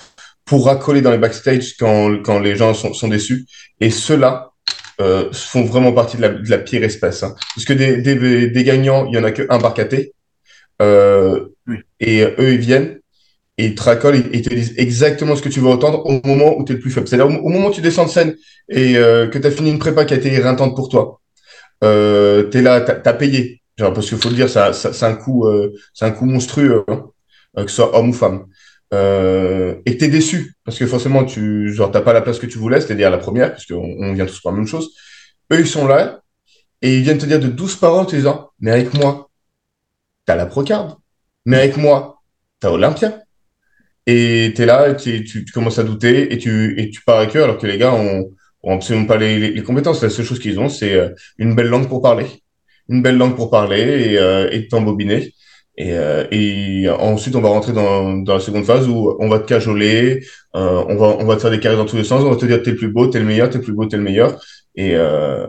pour 0.45 0.67
racoler 0.67 1.03
dans 1.03 1.11
les 1.11 1.19
backstage 1.19 1.77
quand, 1.79 2.23
quand 2.23 2.39
les 2.39 2.57
gens 2.57 2.75
sont, 2.75 2.95
sont 2.95 3.09
déçus. 3.09 3.47
Et 3.81 3.91
ceux-là 3.91 4.53
euh, 5.01 5.31
font 5.33 5.65
vraiment 5.65 5.93
partie 5.93 6.17
de 6.17 6.23
la, 6.23 6.29
de 6.31 6.51
la 6.51 6.59
pire 6.59 6.83
espèce. 6.83 7.23
Hein. 7.23 7.35
Parce 7.55 7.65
que 7.65 7.73
des, 7.73 7.99
des, 7.99 8.49
des 8.49 8.65
gagnants, 8.65 9.07
il 9.07 9.15
y 9.15 9.19
en 9.19 9.25
a 9.25 9.33
qu'un 9.33 9.59
par 9.59 9.75
euh, 10.81 11.49
oui. 11.67 11.77
Et 12.01 12.23
eux, 12.23 12.53
ils 12.53 12.59
viennent 12.59 12.99
et 13.59 13.75
racolent 13.79 14.17
et, 14.17 14.25
ils 14.33 14.43
te 14.43 14.55
disent 14.55 14.75
exactement 14.77 15.37
ce 15.37 15.43
que 15.43 15.49
tu 15.49 15.61
veux 15.61 15.69
entendre 15.69 16.05
au 16.07 16.21
moment 16.27 16.57
où 16.59 16.65
tu 16.65 16.73
es 16.73 16.75
le 16.77 16.81
plus 16.81 16.91
faible. 16.91 17.07
C'est-à-dire 17.09 17.27
au, 17.27 17.49
moment 17.49 17.69
où 17.69 17.73
tu 17.73 17.81
descends 17.81 18.07
de 18.07 18.11
scène 18.11 18.35
et 18.69 18.97
euh, 18.97 19.29
que 19.29 19.39
tu 19.39 19.47
as 19.47 19.51
fini 19.51 19.71
une 19.71 19.79
prépa 19.79 20.05
qui 20.05 20.15
a 20.15 20.17
été 20.17 20.33
éreintante 20.33 20.75
pour 20.75 20.89
toi. 20.89 21.21
Euh, 21.85 22.49
tu 22.51 22.59
es 22.59 22.63
là, 22.63 22.81
tu 22.81 22.91
as, 22.91 23.13
payé. 23.15 23.63
Genre, 23.77 23.93
parce 23.93 24.09
qu'il 24.09 24.19
faut 24.19 24.29
le 24.29 24.35
dire, 24.37 24.49
ça, 24.49 24.69
euh, 24.69 24.73
c'est 24.73 25.05
un 25.05 25.15
coût 26.11 26.25
monstrueux, 26.25 26.85
hein, 26.89 27.05
que 27.57 27.69
ce 27.69 27.77
soit 27.77 27.97
homme 27.97 28.11
ou 28.11 28.13
femme. 28.13 28.47
Euh, 28.93 29.77
et 29.87 29.97
t'es 29.97 30.09
déçu 30.09 30.55
parce 30.65 30.79
que 30.79 30.87
forcément 30.87 31.25
tu 31.25 31.75
t'as 31.93 32.03
pas 32.03 32.13
la 32.13 32.21
place 32.21 32.39
que 32.39 32.47
tu 32.47 32.59
voulais, 32.59 32.81
c'est-à-dire 32.81 33.11
la 33.11 33.19
première, 33.19 33.53
parce 33.53 33.65
qu'on 33.65 33.97
on 33.99 34.13
vient 34.13 34.27
tous 34.27 34.41
pour 34.41 34.51
la 34.51 34.59
même 34.59 34.67
chose. 34.67 34.91
Eux 35.51 35.61
ils 35.61 35.67
sont 35.67 35.87
là 35.87 36.21
et 36.83 36.99
ils 36.99 37.03
viennent 37.03 37.19
te 37.19 37.25
dire 37.25 37.41
de 37.41 37.49
douze 37.49 37.77
paroles 37.77 38.03
en 38.03 38.05
te 38.05 38.15
disant 38.15 38.51
mais 38.61 38.71
avec 38.71 38.93
moi 38.93 39.31
t'as 40.27 40.37
la 40.37 40.45
Procard, 40.45 40.99
mais 41.47 41.57
avec 41.57 41.79
moi 41.79 42.23
t'as 42.61 42.71
Olympia. 42.71 43.19
Et 44.07 44.53
t'es 44.57 44.67
là, 44.67 44.91
et 44.91 44.97
tu, 44.97 45.25
tu, 45.25 45.45
commences 45.53 45.79
à 45.79 45.85
douter 45.85 46.33
et 46.33 46.39
tu 46.39 46.81
et 46.81 46.91
tu 46.91 47.03
pars 47.03 47.19
avec 47.19 47.37
eux 47.37 47.43
alors 47.45 47.59
que 47.59 47.67
les 47.67 47.79
gars 47.79 47.95
ont, 47.95 48.31
ont 48.65 48.75
absolument 48.75 49.07
pas 49.07 49.17
les, 49.17 49.39
les, 49.39 49.51
les 49.53 49.63
compétences. 49.63 50.03
La 50.03 50.11
seule 50.11 50.25
chose 50.25 50.41
qu'ils 50.41 50.59
ont 50.61 50.69
c'est 50.69 50.95
euh, 50.95 51.11
une 51.39 51.55
belle 51.55 51.69
langue 51.69 51.89
pour 51.89 52.03
parler, 52.03 52.27
une 52.89 53.03
belle 53.03 53.17
langue 53.17 53.37
pour 53.37 53.51
parler 53.51 53.81
et, 54.13 54.19
euh, 54.19 54.51
et 54.51 54.69
t'embobiner. 54.69 55.33
Et, 55.79 55.93
euh, 55.93 56.27
et, 56.31 56.89
ensuite, 56.91 57.35
on 57.35 57.41
va 57.41 57.49
rentrer 57.49 57.73
dans, 57.73 58.15
dans, 58.19 58.35
la 58.35 58.41
seconde 58.41 58.65
phase 58.65 58.89
où 58.89 59.17
on 59.19 59.29
va 59.29 59.39
te 59.39 59.47
cajoler, 59.47 60.23
euh, 60.55 60.85
on, 60.89 60.97
va, 60.97 61.07
on 61.19 61.25
va 61.25 61.37
te 61.37 61.41
faire 61.41 61.51
des 61.51 61.61
carrés 61.61 61.77
dans 61.77 61.87
tous 61.87 61.97
les 61.97 62.05
sens, 62.05 62.23
on 62.23 62.31
va 62.31 62.37
te 62.37 62.45
dire 62.45 62.63
t'es 62.63 62.73
le 62.73 62.77
plus 62.77 62.89
beau, 62.93 63.07
t'es 63.07 63.19
le 63.21 63.25
meilleur, 63.25 63.49
t'es 63.51 63.59
le 63.59 63.65
plus 63.65 63.73
beau, 63.73 63.87
t'es 63.87 63.97
le 63.97 64.03
meilleur. 64.03 64.39
Et 64.75 64.95
euh, 64.97 65.47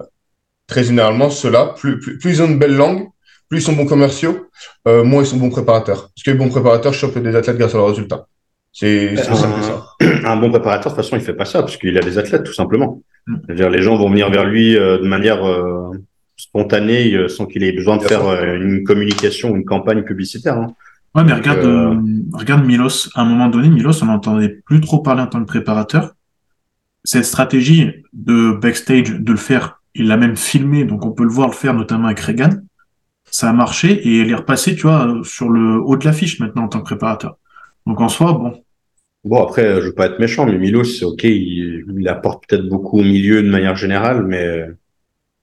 très 0.67 0.83
généralement, 0.85 1.29
ceux-là, 1.29 1.73
plus, 1.77 1.99
plus, 1.99 2.17
plus, 2.19 2.31
ils 2.31 2.41
ont 2.41 2.47
une 2.47 2.59
belle 2.59 2.75
langue, 2.75 3.07
plus 3.49 3.59
ils 3.59 3.63
sont 3.63 3.73
bons 3.73 3.85
commerciaux, 3.85 4.47
euh, 4.87 5.03
moins 5.03 5.23
ils 5.23 5.27
sont 5.27 5.37
bons 5.37 5.49
préparateurs. 5.49 6.09
Parce 6.15 6.23
que 6.25 6.31
les 6.31 6.37
bons 6.37 6.49
préparateurs 6.49 6.93
chopent 6.93 7.19
des 7.19 7.35
athlètes 7.35 7.57
grâce 7.57 7.75
à 7.75 7.77
leurs 7.77 7.87
résultats. 7.87 8.27
C'est. 8.73 9.15
Un 10.25 10.35
bon 10.35 10.49
préparateur, 10.49 10.91
de 10.91 10.97
toute 10.97 11.05
façon, 11.05 11.15
il 11.15 11.21
fait 11.21 11.33
pas 11.33 11.45
ça 11.45 11.61
parce 11.61 11.77
qu'il 11.77 11.97
a 11.97 12.01
des 12.01 12.17
athlètes, 12.17 12.43
tout 12.43 12.53
simplement. 12.53 13.01
Mm. 13.27 13.35
C'est-à-dire, 13.45 13.69
les 13.69 13.81
gens 13.81 13.95
vont 13.95 14.09
venir 14.09 14.29
vers 14.29 14.43
lui 14.43 14.75
euh, 14.75 14.97
de 14.97 15.07
manière 15.07 15.47
euh, 15.47 15.91
spontané 16.35 17.13
euh, 17.13 17.27
sans 17.27 17.45
qu'il 17.45 17.63
ait 17.63 17.71
besoin 17.71 17.97
de 17.97 18.03
faire 18.03 18.25
euh, 18.25 18.55
une 18.55 18.83
communication 18.83 19.51
ou 19.51 19.55
une 19.55 19.65
campagne 19.65 20.03
publicitaire. 20.03 20.57
Hein. 20.57 20.73
Ouais, 21.15 21.23
mais 21.23 21.33
regarde, 21.33 21.59
euh... 21.59 21.95
regarde 22.33 22.65
Milos. 22.65 23.09
À 23.15 23.21
un 23.21 23.25
moment 23.25 23.47
donné, 23.47 23.69
Milos, 23.69 24.01
on 24.01 24.07
n'entendait 24.07 24.49
plus 24.49 24.81
trop 24.81 24.99
parler 24.99 25.21
en 25.21 25.27
tant 25.27 25.39
que 25.39 25.45
préparateur. 25.45 26.13
Cette 27.03 27.25
stratégie 27.25 27.91
de 28.13 28.53
backstage, 28.53 29.11
de 29.11 29.31
le 29.31 29.37
faire, 29.37 29.81
il 29.93 30.07
l'a 30.07 30.17
même 30.17 30.35
filmé, 30.35 30.85
donc 30.85 31.05
on 31.05 31.11
peut 31.11 31.23
le 31.23 31.29
voir 31.29 31.49
le 31.49 31.53
faire, 31.53 31.73
notamment 31.73 32.07
avec 32.07 32.19
Reagan. 32.19 32.49
Ça 33.29 33.49
a 33.49 33.53
marché 33.53 33.91
et 33.91 34.21
il 34.21 34.31
est 34.31 34.35
repassé, 34.35 34.75
tu 34.75 34.83
vois, 34.83 35.19
sur 35.23 35.49
le 35.49 35.79
haut 35.79 35.97
de 35.97 36.05
l'affiche 36.05 36.39
maintenant 36.39 36.63
en 36.63 36.67
tant 36.67 36.79
que 36.79 36.85
préparateur. 36.85 37.37
Donc 37.85 38.01
en 38.01 38.09
soi, 38.09 38.33
bon. 38.33 38.62
Bon, 39.23 39.41
après, 39.41 39.81
je 39.81 39.87
veux 39.87 39.93
pas 39.93 40.07
être 40.07 40.19
méchant, 40.19 40.45
mais 40.45 40.57
Milos, 40.57 40.83
c'est 40.83 41.05
ok, 41.05 41.23
il, 41.23 41.85
il 41.97 42.07
apporte 42.09 42.45
peut-être 42.47 42.67
beaucoup 42.67 42.99
au 42.99 43.03
milieu 43.03 43.41
de 43.41 43.49
manière 43.49 43.75
générale, 43.75 44.25
mais 44.25 44.65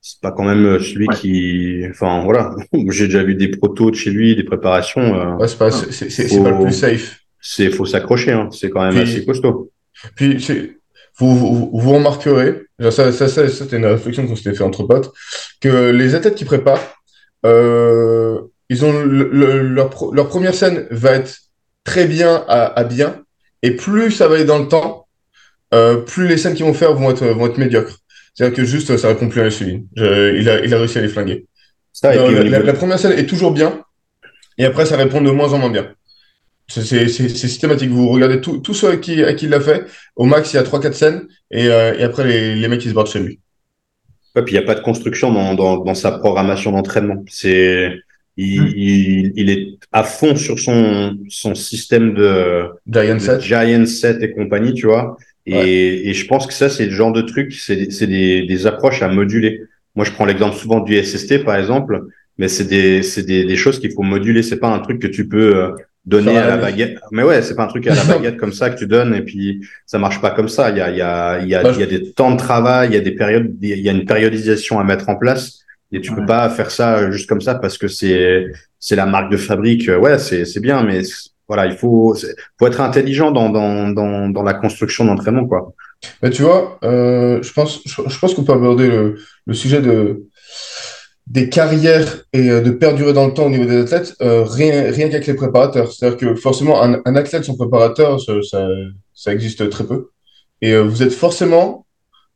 c'est 0.01 0.21
pas 0.21 0.33
quand 0.33 0.45
même 0.45 0.65
euh, 0.65 0.79
celui 0.79 1.07
ouais. 1.09 1.15
qui 1.15 1.83
enfin 1.91 2.23
voilà 2.25 2.55
j'ai 2.89 3.07
déjà 3.07 3.23
vu 3.23 3.35
des 3.35 3.49
protos 3.49 3.91
de 3.91 3.97
chez 3.97 4.11
lui 4.11 4.35
des 4.35 4.45
préparations 4.45 5.15
euh, 5.15 5.37
ouais, 5.37 5.49
c'est 5.49 5.59
pas 5.59 5.71
c'est 5.71 6.11
c'est 6.11 6.43
pas 6.43 6.51
le 6.51 6.63
plus 6.63 6.73
safe 6.73 7.21
c'est 7.41 7.71
faut 7.71 7.87
s'accrocher 7.87 8.33
hein. 8.33 8.49
c'est 8.51 8.71
quand 8.71 8.83
même 8.83 8.95
puis, 8.95 9.03
assez 9.03 9.25
costaud 9.25 9.71
puis 10.15 10.39
vous, 11.19 11.37
vous, 11.37 11.71
vous 11.73 11.93
remarquerez 11.93 12.63
ça 12.91 13.13
ça 13.13 13.29
ça 13.29 13.49
c'était 13.49 13.77
une 13.77 13.87
réflexion 13.87 14.27
qu'on 14.27 14.37
s'était 14.37 14.55
fait 14.55 14.65
entre 14.65 14.85
potes 14.85 15.13
que 15.61 15.91
les 15.91 16.15
athlètes 16.15 16.35
qui 16.35 16.47
préparent 16.47 16.95
euh, 17.45 18.41
ils 18.71 18.85
ont 18.85 18.93
le, 18.93 19.29
le, 19.31 19.63
leur, 19.63 19.91
leur 20.13 20.29
première 20.29 20.55
scène 20.55 20.87
va 20.91 21.13
être 21.13 21.41
très 21.85 22.07
bien 22.07 22.45
à, 22.49 22.67
à 22.79 22.85
bien 22.85 23.23
et 23.63 23.73
plus 23.73 24.11
ça 24.11 24.29
va 24.29 24.37
aller 24.37 24.45
dans 24.45 24.59
le 24.59 24.69
temps 24.69 25.07
euh, 25.73 25.97
plus 25.97 26.27
les 26.27 26.37
scènes 26.37 26.55
qu'ils 26.55 26.65
vont 26.65 26.75
faire 26.75 26.95
vont 26.95 27.11
être 27.11 27.27
vont 27.27 27.47
être 27.47 27.59
médiocres 27.59 28.01
c'est-à-dire 28.35 28.57
que 28.57 28.65
juste, 28.65 28.97
ça 28.97 29.09
répond 29.09 29.29
plus 29.29 29.41
à 29.41 29.45
l'insuline. 29.45 29.87
Il 29.97 30.49
a, 30.49 30.65
il 30.65 30.73
a 30.73 30.79
réussi 30.79 30.99
à 30.99 31.03
les 31.03 31.09
flinguer. 31.09 31.47
Ça, 31.93 32.13
euh, 32.13 32.45
la, 32.45 32.45
la, 32.45 32.59
la, 32.61 32.73
première 32.73 32.99
scène 32.99 33.19
est 33.19 33.27
toujours 33.27 33.51
bien, 33.51 33.83
et 34.59 34.65
après, 34.65 34.87
ça 34.87 34.97
répond 34.97 35.21
de 35.21 35.31
moins 35.31 35.53
en 35.53 35.59
moins 35.59 35.71
bien. 35.71 35.93
C'est 36.69 37.09
systématique. 37.09 37.91
Vous 37.91 38.09
regardez 38.09 38.41
tous 38.41 38.59
tout 38.61 38.75
ceux 38.75 38.91
à 38.91 38.97
qui, 38.97 39.25
à 39.25 39.35
qui 39.35 39.47
il 39.47 39.51
l'a 39.51 39.61
fait. 39.61 39.87
Au 40.15 40.25
max, 40.25 40.53
il 40.53 40.57
y 40.57 40.59
a 40.59 40.63
3-4 40.63 40.93
scènes, 40.93 41.27
et, 41.51 41.69
euh, 41.69 41.99
et 41.99 42.05
après, 42.05 42.25
les, 42.25 42.55
les 42.55 42.69
mecs, 42.69 42.85
ils 42.85 42.91
se 42.91 42.95
battent 42.95 43.11
chez 43.11 43.19
lui. 43.19 43.41
Ouais, 44.37 44.45
puis 44.45 44.55
il 44.55 44.59
n'y 44.59 44.65
a 44.65 44.67
pas 44.67 44.77
de 44.77 44.85
construction 44.85 45.33
dans, 45.33 45.55
dans, 45.55 45.79
dans 45.79 45.95
sa 45.95 46.13
programmation 46.13 46.71
d'entraînement. 46.71 47.25
C'est. 47.29 47.93
Il, 48.37 48.63
mmh. 48.63 48.73
il, 48.77 49.33
il, 49.37 49.51
est 49.51 49.69
à 49.93 50.03
fond 50.03 50.37
sur 50.37 50.59
son, 50.59 51.19
son 51.29 51.55
système 51.55 52.15
de 52.15 52.65
Giant 52.87 53.19
set. 53.19 53.41
Giant 53.41 53.87
set 53.87 54.23
et 54.23 54.33
compagnie, 54.33 54.73
tu 54.73 54.87
vois. 54.87 55.17
Et, 55.47 55.55
ouais. 55.55 55.69
et, 55.69 56.15
je 56.15 56.27
pense 56.27 56.47
que 56.47 56.53
ça, 56.53 56.69
c'est 56.71 56.87
le 56.87 56.93
genre 56.93 57.13
de 57.13 57.23
truc, 57.23 57.53
c'est 57.53 57.77
des, 57.77 58.47
des, 58.47 58.67
approches 58.67 59.03
à 59.03 59.09
moduler. 59.09 59.63
Moi, 59.95 60.05
je 60.05 60.13
prends 60.13 60.25
l'exemple 60.25 60.57
souvent 60.57 60.81
du 60.81 61.03
SST, 61.03 61.45
par 61.45 61.57
exemple, 61.57 62.01
mais 62.39 62.49
c'est 62.49 62.67
des, 62.67 63.01
des, 63.23 63.45
des 63.45 63.57
choses 63.57 63.81
qu'il 63.81 63.93
faut 63.93 64.03
moduler. 64.03 64.43
C'est 64.43 64.59
pas 64.59 64.69
un 64.69 64.79
truc 64.79 65.01
que 65.01 65.09
tu 65.09 65.29
peux 65.29 65.57
euh, 65.57 65.71
donner 66.05 66.37
à 66.37 66.47
la 66.47 66.57
baguette. 66.57 66.99
Mais 67.11 67.23
ouais, 67.23 67.43
c'est 67.43 67.55
pas 67.55 67.65
un 67.65 67.69
truc 67.69 67.87
à 67.87 67.95
la 67.95 68.05
baguette 68.09 68.37
comme 68.37 68.53
ça 68.53 68.71
que 68.71 68.79
tu 68.79 68.87
donnes 68.87 69.15
et 69.15 69.23
puis 69.23 69.67
ça 69.87 69.99
marche 69.99 70.21
pas 70.21 70.31
comme 70.31 70.49
ça. 70.49 70.71
Il 70.71 70.77
y 70.77 70.81
a, 70.81 70.91
il 70.91 70.97
y 70.97 71.03
a, 71.03 71.41
il 71.41 71.49
y 71.49 71.55
a, 71.55 71.71
il 71.71 71.79
y 71.79 71.83
a 71.83 71.87
des 71.87 72.13
temps 72.13 72.31
de 72.31 72.37
travail, 72.39 72.91
il 72.91 72.95
y 72.95 72.99
a 72.99 73.01
des 73.01 73.13
périodes, 73.13 73.55
il 73.61 73.81
y 73.81 73.89
a 73.89 73.93
une 73.93 74.05
périodisation 74.05 74.79
à 74.79 74.85
mettre 74.85 75.09
en 75.09 75.17
place. 75.17 75.61
Et 75.93 76.01
tu 76.01 76.11
ouais. 76.11 76.17
peux 76.17 76.27
pas 76.27 76.49
faire 76.51 76.71
ça 76.71 77.11
juste 77.11 77.29
comme 77.29 77.41
ça 77.41 77.55
parce 77.57 77.79
que 77.79 77.89
c'est, 77.89 78.47
c'est 78.79 78.97
la 78.97 79.07
marque 79.07 79.31
de 79.31 79.37
fabrique. 79.37 79.89
Ouais, 79.89 80.19
c'est, 80.19 80.45
c'est 80.45 80.61
bien, 80.61 80.83
mais 80.83 81.03
voilà, 81.49 81.67
il 81.67 81.77
faut, 81.77 82.17
faut 82.59 82.67
être 82.67 82.81
intelligent 82.81 83.33
dans, 83.33 83.51
dans, 83.51 83.89
dans, 83.89 84.29
dans 84.29 84.43
la 84.45 84.55
construction 84.55 85.05
d'entraînement, 85.05 85.47
quoi. 85.47 85.73
Mais 86.23 86.31
tu 86.31 86.43
vois, 86.43 86.79
euh, 86.85 87.43
je 87.43 87.53
pense, 87.53 87.81
je, 87.85 88.03
je 88.07 88.19
pense 88.19 88.35
qu'on 88.35 88.45
peut 88.45 88.53
aborder 88.53 88.87
le, 88.89 89.17
le, 89.47 89.55
sujet 89.55 89.83
de 89.83 90.27
des 91.27 91.49
carrières 91.49 92.25
et 92.33 92.51
euh, 92.51 92.61
de 92.61 92.71
perdurer 92.71 93.13
dans 93.13 93.27
le 93.27 93.35
temps 93.35 93.47
au 93.47 93.51
niveau 93.51 93.65
des 93.65 93.81
athlètes, 93.81 94.15
euh, 94.23 94.45
rien, 94.45 94.91
rien 94.91 95.09
qu'avec 95.09 95.27
les 95.27 95.35
préparateurs. 95.35 95.93
C'est-à-dire 95.93 96.19
que 96.19 96.35
forcément, 96.35 96.83
un, 96.83 97.01
un, 97.05 97.17
athlète 97.17 97.45
son 97.45 97.57
préparateur, 97.57 98.21
ça, 98.21 98.33
ça, 98.43 98.67
ça, 99.13 99.33
existe 99.33 99.69
très 99.71 99.85
peu. 99.85 100.11
Et 100.63 100.73
euh, 100.73 100.83
vous 100.83 101.03
êtes 101.03 101.13
forcément, 101.13 101.87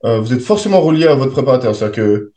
euh, 0.05 0.19
vous 0.21 0.33
êtes 0.33 0.43
forcément 0.43 0.81
relié 0.81 1.07
à 1.07 1.15
votre 1.15 1.33
préparateur. 1.33 1.75
C'est-à-dire 1.75 1.97
que 1.97 2.03
euh, 2.03 2.34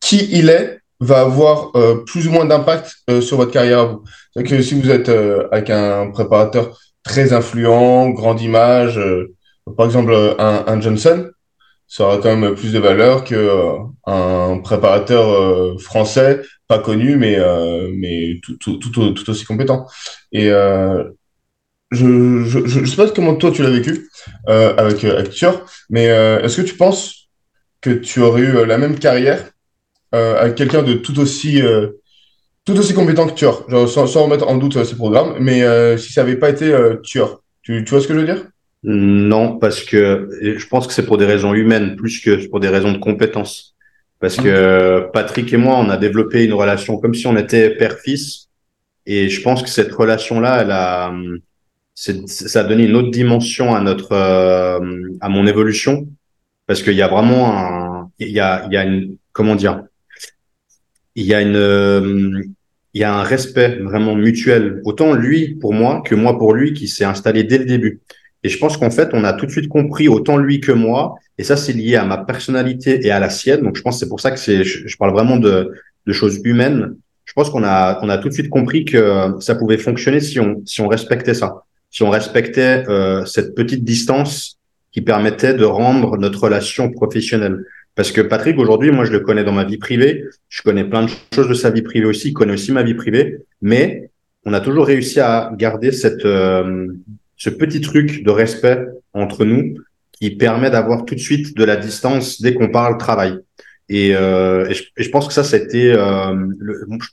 qui 0.00 0.28
il 0.32 0.50
est 0.50 0.78
va 1.00 1.20
avoir 1.20 1.72
plus 2.06 2.28
ou 2.28 2.30
moins 2.30 2.44
d'impact 2.44 2.94
sur 3.20 3.36
votre 3.36 3.52
carrière 3.52 3.80
à 3.80 3.84
vous. 3.84 4.04
Que 4.42 4.62
si 4.62 4.80
vous 4.80 4.90
êtes 4.90 5.08
euh, 5.08 5.46
avec 5.52 5.70
un 5.70 6.10
préparateur 6.10 6.76
très 7.04 7.32
influent, 7.32 8.10
grande 8.10 8.40
image, 8.40 8.98
euh, 8.98 9.32
par 9.76 9.86
exemple 9.86 10.12
un, 10.38 10.80
Johnson, 10.80 11.30
ça 11.86 12.04
aura 12.04 12.18
quand 12.18 12.36
même 12.36 12.54
plus 12.56 12.72
de 12.72 12.80
valeur 12.80 13.22
que 13.22 13.34
euh, 13.36 13.74
un 14.06 14.58
préparateur 14.58 15.80
français 15.80 16.42
pas 16.66 16.78
connu 16.78 17.16
mais 17.16 17.38
mais 17.94 18.40
tout, 18.42 18.78
tout, 18.78 19.30
aussi 19.30 19.44
compétent. 19.44 19.86
Et 20.32 20.48
je, 21.90 22.44
je 22.44 22.66
je 22.66 22.84
sais 22.84 22.96
pas 22.96 23.08
comment 23.10 23.36
toi 23.36 23.52
tu 23.52 23.62
l'as 23.62 23.70
vécu 23.70 24.08
avec 24.46 25.04
avec 25.04 25.44
mais 25.90 26.06
est-ce 26.06 26.60
que 26.60 26.66
tu 26.66 26.76
penses 26.76 27.23
que 27.84 27.90
tu 27.90 28.20
aurais 28.20 28.42
eu 28.42 28.66
la 28.66 28.78
même 28.78 28.98
carrière 28.98 29.50
avec 30.12 30.54
quelqu'un 30.54 30.82
de 30.82 30.94
tout 30.94 31.18
aussi 31.18 31.60
tout 32.64 32.78
aussi 32.78 32.94
compétent 32.94 33.26
que 33.26 33.34
Tueur, 33.34 33.68
genre, 33.68 33.88
sans, 33.88 34.06
sans, 34.06 34.24
remettre 34.24 34.48
en 34.48 34.56
doute 34.56 34.76
euh, 34.76 34.84
ses 34.84 34.96
programmes, 34.96 35.36
mais 35.38 35.62
euh, 35.62 35.96
si 35.96 36.12
ça 36.12 36.22
n'avait 36.22 36.36
pas 36.36 36.50
été 36.50 36.72
euh, 36.72 36.96
Tueur, 37.02 37.42
tu, 37.62 37.84
tu 37.84 37.90
vois 37.90 38.00
ce 38.00 38.08
que 38.08 38.14
je 38.14 38.20
veux 38.20 38.24
dire? 38.24 38.46
Non, 38.82 39.58
parce 39.58 39.82
que 39.82 40.28
je 40.40 40.66
pense 40.66 40.86
que 40.86 40.92
c'est 40.92 41.06
pour 41.06 41.16
des 41.16 41.24
raisons 41.24 41.54
humaines 41.54 41.96
plus 41.96 42.20
que 42.20 42.46
pour 42.48 42.60
des 42.60 42.68
raisons 42.68 42.92
de 42.92 42.98
compétences. 42.98 43.74
Parce 44.20 44.36
que 44.36 45.08
Patrick 45.12 45.52
et 45.52 45.56
moi, 45.56 45.76
on 45.78 45.88
a 45.88 45.96
développé 45.96 46.44
une 46.44 46.52
relation 46.52 46.98
comme 46.98 47.14
si 47.14 47.26
on 47.26 47.36
était 47.36 47.70
père-fils. 47.70 48.48
Et 49.06 49.30
je 49.30 49.40
pense 49.40 49.62
que 49.62 49.70
cette 49.70 49.92
relation-là, 49.92 50.62
elle 50.62 50.70
a, 50.70 51.14
ça 51.94 52.60
a 52.60 52.64
donné 52.64 52.84
une 52.84 52.96
autre 52.96 53.10
dimension 53.10 53.74
à 53.74 53.80
notre, 53.80 54.12
euh, 54.12 54.80
à 55.20 55.28
mon 55.30 55.46
évolution. 55.46 56.06
Parce 56.66 56.82
qu'il 56.82 56.94
y 56.94 57.02
a 57.02 57.08
vraiment 57.08 57.58
un, 57.58 58.10
il 58.18 58.30
y 58.30 58.40
a, 58.40 58.64
il 58.66 58.72
y 58.72 58.76
a 58.76 58.84
une, 58.84 59.16
comment 59.32 59.54
dire, 59.54 59.82
il 61.14 61.26
y 61.26 61.34
a 61.34 61.42
une, 61.42 62.54
il 62.94 63.00
y 63.00 63.04
a 63.04 63.14
un 63.14 63.22
respect 63.22 63.80
vraiment 63.80 64.14
mutuel, 64.14 64.80
autant 64.84 65.14
lui 65.14 65.56
pour 65.56 65.72
moi 65.72 66.02
que 66.04 66.14
moi 66.14 66.38
pour 66.38 66.54
lui, 66.54 66.72
qui 66.72 66.88
s'est 66.88 67.04
installé 67.04 67.44
dès 67.44 67.58
le 67.58 67.64
début. 67.64 68.00
Et 68.44 68.48
je 68.48 68.58
pense 68.58 68.76
qu'en 68.76 68.90
fait, 68.90 69.10
on 69.12 69.24
a 69.24 69.32
tout 69.32 69.46
de 69.46 69.50
suite 69.50 69.68
compris, 69.68 70.06
autant 70.06 70.36
lui 70.36 70.60
que 70.60 70.72
moi, 70.72 71.16
et 71.38 71.44
ça, 71.44 71.56
c'est 71.56 71.72
lié 71.72 71.96
à 71.96 72.04
ma 72.04 72.18
personnalité 72.18 73.04
et 73.04 73.10
à 73.10 73.18
la 73.18 73.30
sienne. 73.30 73.62
Donc, 73.62 73.76
je 73.76 73.82
pense 73.82 73.96
que 73.96 74.00
c'est 74.00 74.08
pour 74.08 74.20
ça 74.20 74.30
que 74.30 74.38
c'est, 74.38 74.64
je, 74.64 74.96
parle 74.96 75.12
vraiment 75.12 75.38
de, 75.38 75.72
de 76.06 76.12
choses 76.12 76.40
humaines. 76.44 76.94
Je 77.24 77.32
pense 77.32 77.50
qu'on 77.50 77.64
a, 77.64 77.98
on 78.02 78.08
a 78.08 78.18
tout 78.18 78.28
de 78.28 78.34
suite 78.34 78.50
compris 78.50 78.84
que 78.84 79.34
ça 79.40 79.54
pouvait 79.54 79.78
fonctionner 79.78 80.20
si 80.20 80.38
on, 80.38 80.62
si 80.66 80.82
on 80.82 80.88
respectait 80.88 81.34
ça, 81.34 81.64
si 81.90 82.02
on 82.02 82.10
respectait 82.10 82.84
euh, 82.88 83.24
cette 83.24 83.54
petite 83.54 83.82
distance 83.82 84.58
qui 84.94 85.02
permettait 85.02 85.54
de 85.54 85.64
rendre 85.64 86.16
notre 86.16 86.44
relation 86.44 86.90
professionnelle. 86.90 87.64
Parce 87.96 88.12
que 88.12 88.20
Patrick, 88.20 88.56
aujourd'hui, 88.58 88.92
moi, 88.92 89.04
je 89.04 89.10
le 89.10 89.20
connais 89.20 89.42
dans 89.42 89.52
ma 89.52 89.64
vie 89.64 89.76
privée. 89.76 90.24
Je 90.48 90.62
connais 90.62 90.84
plein 90.84 91.02
de 91.02 91.10
choses 91.34 91.48
de 91.48 91.54
sa 91.54 91.70
vie 91.70 91.82
privée 91.82 92.06
aussi. 92.06 92.28
Il 92.28 92.32
connaît 92.32 92.54
aussi 92.54 92.70
ma 92.70 92.84
vie 92.84 92.94
privée. 92.94 93.38
Mais 93.60 94.10
on 94.44 94.52
a 94.52 94.60
toujours 94.60 94.86
réussi 94.86 95.18
à 95.18 95.50
garder 95.56 95.90
cette, 95.90 96.24
euh, 96.24 96.86
ce 97.36 97.50
petit 97.50 97.80
truc 97.80 98.22
de 98.22 98.30
respect 98.30 98.86
entre 99.12 99.44
nous 99.44 99.74
qui 100.12 100.30
permet 100.30 100.70
d'avoir 100.70 101.04
tout 101.04 101.16
de 101.16 101.20
suite 101.20 101.56
de 101.56 101.64
la 101.64 101.76
distance 101.76 102.40
dès 102.40 102.54
qu'on 102.54 102.68
parle 102.68 102.96
travail. 102.96 103.40
Et, 103.88 104.14
euh, 104.14 104.68
et, 104.68 105.02
je, 105.02 105.10
pense 105.10 105.26
que 105.26 105.34
ça, 105.34 105.42
c'était 105.42 105.92
euh, 105.92 106.36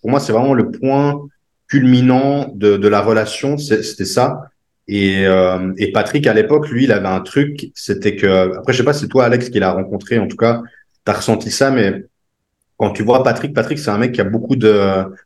pour 0.02 0.10
moi, 0.12 0.20
c'est 0.20 0.34
vraiment 0.34 0.54
le 0.54 0.70
point 0.70 1.20
culminant 1.68 2.52
de, 2.56 2.78
de 2.78 2.88
la 2.88 3.02
relation. 3.02 3.58
C'était 3.58 4.06
ça. 4.06 4.51
Et, 4.94 5.26
euh, 5.26 5.72
et 5.78 5.94
Patrick, 5.94 6.28
à 6.28 6.34
l'époque, 6.34 6.70
lui, 6.70 6.84
il 6.84 6.92
avait 6.92 7.08
un 7.08 7.22
truc, 7.22 7.72
c'était 7.74 8.18
que, 8.18 8.58
après, 8.58 8.74
je 8.74 8.80
sais 8.80 8.84
pas 8.84 8.92
si 8.92 9.00
c'est 9.00 9.08
toi, 9.08 9.24
Alex, 9.24 9.50
qui 9.50 9.58
l'a 9.58 9.72
rencontré, 9.72 10.20
en 10.20 10.28
tout 10.28 10.36
cas, 10.36 10.62
tu 11.06 11.12
as 11.12 11.16
ressenti 11.16 11.50
ça, 11.50 11.72
mais 11.72 12.04
quand 12.76 12.92
tu 12.92 13.02
vois 13.02 13.24
Patrick, 13.24 13.54
Patrick, 13.54 13.80
c'est 13.80 13.90
un 13.90 13.98
mec 13.98 14.12
qui 14.12 14.20
a 14.20 14.26
beaucoup 14.26 14.58
de, 14.58 14.74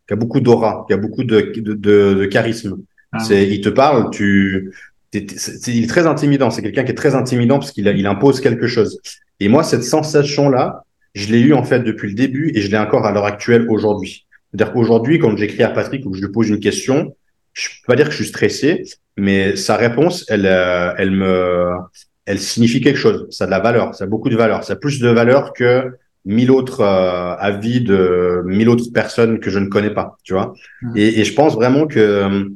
qui 0.07 0.13
a 0.13 0.15
beaucoup 0.15 0.39
d'aura, 0.39 0.85
qui 0.87 0.93
a 0.93 0.97
beaucoup 0.97 1.23
de, 1.23 1.51
de, 1.55 1.73
de 2.13 2.25
charisme. 2.25 2.77
Ah 3.11 3.19
c'est, 3.19 3.47
il 3.47 3.61
te 3.61 3.69
parle, 3.69 4.11
tu, 4.11 4.71
il 5.13 5.83
est 5.83 5.89
très 5.89 6.05
intimidant. 6.05 6.51
C'est 6.51 6.61
quelqu'un 6.61 6.83
qui 6.83 6.91
est 6.91 6.95
très 6.95 7.15
intimidant 7.15 7.57
parce 7.57 7.71
qu'il 7.71 7.87
il 7.87 8.05
impose 8.05 8.41
quelque 8.41 8.67
chose. 8.67 8.99
Et 9.39 9.47
moi, 9.47 9.63
cette 9.63 9.83
sensation-là, 9.83 10.83
je 11.15 11.31
l'ai 11.31 11.39
eu 11.39 11.53
en 11.53 11.63
fait 11.63 11.79
depuis 11.79 12.09
le 12.09 12.13
début 12.13 12.51
et 12.53 12.61
je 12.61 12.69
l'ai 12.69 12.77
encore 12.77 13.05
à 13.05 13.11
l'heure 13.11 13.25
actuelle 13.25 13.65
aujourd'hui. 13.69 14.27
C'est-à-dire 14.51 14.73
qu'aujourd'hui, 14.73 15.17
quand 15.17 15.35
j'écris 15.35 15.63
à 15.63 15.69
Patrick 15.69 16.05
ou 16.05 16.11
que 16.11 16.17
je 16.17 16.23
lui 16.23 16.31
pose 16.31 16.49
une 16.49 16.59
question, 16.59 17.15
je 17.55 17.69
peux 17.69 17.87
pas 17.87 17.95
dire 17.95 18.05
que 18.05 18.11
je 18.11 18.17
suis 18.17 18.27
stressé, 18.27 18.83
mais 19.17 19.55
sa 19.55 19.77
réponse, 19.77 20.25
elle, 20.27 20.45
euh, 20.45 20.93
elle 20.97 21.11
me, 21.11 21.71
elle 22.25 22.39
signifie 22.39 22.81
quelque 22.81 22.99
chose. 22.99 23.27
Ça 23.31 23.45
a 23.45 23.47
de 23.47 23.51
la 23.51 23.59
valeur. 23.59 23.95
Ça 23.95 24.03
a 24.03 24.07
beaucoup 24.07 24.29
de 24.29 24.35
valeur. 24.35 24.63
Ça 24.63 24.73
a 24.73 24.75
plus 24.75 24.99
de 24.99 25.09
valeur 25.09 25.53
que 25.53 25.91
mille 26.25 26.51
autres 26.51 26.81
euh, 26.81 27.35
avis 27.37 27.81
de 27.81 28.41
mille 28.45 28.67
autres 28.67 28.91
personnes 28.93 29.39
que 29.39 29.49
je 29.49 29.59
ne 29.59 29.67
connais 29.67 29.91
pas, 29.91 30.17
tu 30.23 30.33
vois. 30.33 30.53
Mmh. 30.81 30.97
Et, 30.97 31.19
et, 31.21 31.23
je 31.23 31.33
pense 31.33 31.55
vraiment 31.55 31.87
que 31.87 32.47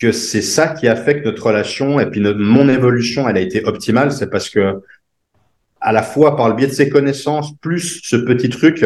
que 0.00 0.12
c'est 0.12 0.42
ça 0.42 0.68
qui 0.68 0.88
a 0.88 0.96
fait 0.96 1.20
que 1.20 1.26
notre 1.26 1.46
relation 1.46 2.00
et 2.00 2.06
puis 2.06 2.20
notre, 2.20 2.38
mon 2.38 2.70
évolution, 2.70 3.28
elle 3.28 3.36
a 3.36 3.40
été 3.40 3.62
optimale. 3.64 4.12
C'est 4.12 4.30
parce 4.30 4.48
que 4.48 4.80
à 5.80 5.92
la 5.92 6.02
fois 6.02 6.36
par 6.36 6.48
le 6.48 6.54
biais 6.54 6.68
de 6.68 6.72
ses 6.72 6.88
connaissances, 6.88 7.54
plus 7.58 8.00
ce 8.02 8.16
petit 8.16 8.48
truc 8.48 8.84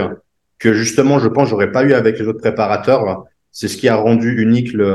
que 0.58 0.72
justement, 0.72 1.18
je 1.18 1.28
pense, 1.28 1.48
j'aurais 1.48 1.70
pas 1.70 1.84
eu 1.84 1.92
avec 1.92 2.18
les 2.18 2.26
autres 2.26 2.40
préparateurs. 2.40 3.24
C'est 3.54 3.68
ce 3.68 3.78
qui 3.78 3.88
a 3.88 3.96
rendu 3.96 4.42
unique 4.42 4.74
le, 4.74 4.90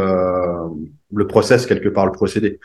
le 1.11 1.27
process 1.27 1.65
quelque 1.65 1.89
part, 1.89 2.05
le 2.05 2.11
procédé. 2.11 2.59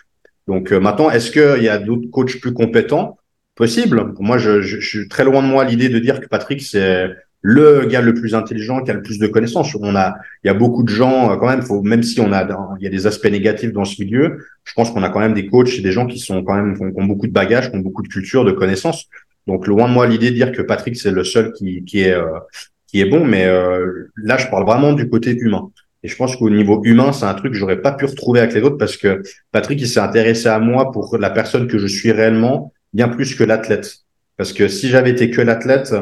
Donc 0.47 0.73
euh, 0.73 0.81
maintenant, 0.81 1.11
est-ce 1.11 1.31
qu'il 1.31 1.63
y 1.63 1.69
a 1.69 1.79
d'autres 1.79 2.11
coachs 2.11 2.41
plus 2.41 2.53
compétents? 2.53 3.19
Possible. 3.55 4.13
Moi, 4.19 4.37
je, 4.37 4.81
suis 4.81 5.09
très 5.09 5.23
loin 5.25 5.41
de 5.41 5.47
moi 5.47 5.65
l'idée 5.65 5.89
de 5.89 6.01
dire 6.01 6.21
que 6.21 6.27
Patrick 6.27 6.61
c'est 6.61 7.09
le 7.41 7.85
gars 7.87 8.01
le 8.01 8.15
plus 8.15 8.35
intelligent 8.35 8.83
qui 8.83 8.91
a 8.91 8.95
le 8.95 9.03
plus 9.03 9.19
de 9.19 9.29
connaissances. 9.29 9.77
On 9.77 9.95
a, 9.95 10.17
il 10.43 10.49
y 10.49 10.51
a 10.51 10.55
beaucoup 10.55 10.83
de 10.83 10.89
gens 10.89 11.31
euh, 11.31 11.37
quand 11.37 11.49
même. 11.49 11.63
Faut 11.63 11.83
même 11.83 12.03
si 12.03 12.21
on 12.21 12.33
a, 12.33 12.49
il 12.81 12.85
y 12.85 12.87
a 12.87 12.91
des 12.91 13.07
aspects 13.07 13.31
négatifs 13.31 13.73
dans 13.73 13.85
ce 13.85 14.03
milieu. 14.03 14.39
Je 14.65 14.73
pense 14.75 14.91
qu'on 14.91 15.05
a 15.05 15.09
quand 15.09 15.21
même 15.21 15.35
des 15.35 15.47
coachs 15.47 15.79
et 15.79 15.83
des 15.83 15.93
gens 15.93 16.07
qui 16.07 16.19
sont 16.19 16.43
quand 16.43 16.57
même 16.57 16.77
qui 16.77 16.83
ont, 16.83 17.05
beaucoup 17.05 17.29
de 17.29 17.33
bagages, 17.33 17.71
qui 17.71 17.77
ont 17.77 17.81
beaucoup 17.81 18.03
de 18.03 18.09
culture, 18.09 18.45
de 18.45 18.53
connaissances. 18.53 19.07
Donc 19.47 19.67
loin 19.67 19.89
de 19.89 19.93
moi 19.93 20.07
l'idée 20.07 20.31
de 20.31 20.35
dire 20.35 20.53
que 20.53 20.63
Patrick 20.63 20.97
c'est 20.97 21.13
le 21.13 21.23
seul 21.23 21.53
qui 21.53 21.85
qui 21.85 22.01
est 22.01 22.15
euh, 22.15 22.41
qui 22.89 23.01
est 23.01 23.05
bon, 23.05 23.25
mais 23.25 23.45
euh, 23.45 24.11
là 24.17 24.37
je 24.37 24.49
parle 24.49 24.65
vraiment 24.65 24.93
du 24.95 25.09
côté 25.09 25.37
humain. 25.37 25.71
Et 26.05 26.09
je 26.09 26.17
pense 26.17 26.37
qu'au 26.37 26.51
niveau 26.51 26.83
humain, 26.85 27.13
c'est 27.13 27.25
un 27.25 27.33
truc 27.33 27.53
que 27.53 27.59
j'aurais 27.59 27.81
pas 27.81 27.93
pu 27.93 28.05
retrouver 28.05 28.41
avec 28.41 28.55
les 28.55 28.61
autres 28.61 28.77
parce 28.77 28.99
que 28.99 29.23
Patrick, 29.53 29.81
il 29.81 29.89
s'est 29.89 30.01
intéressé 30.01 30.49
à 30.49 30.59
moi 30.59 30.93
pour 30.93 31.17
la 31.17 31.31
personne 31.31 31.67
que 31.67 31.79
je 31.79 31.87
suis 31.87 32.13
réellement, 32.13 32.75
bien 32.93 33.09
plus 33.09 33.35
que 33.35 33.43
l'athlète. 33.43 34.01
Parce 34.37 34.53
que 34.53 34.69
si 34.69 34.91
j'avais 34.91 35.11
été 35.11 35.31
que 35.31 35.41
l'athlète, 35.41 35.95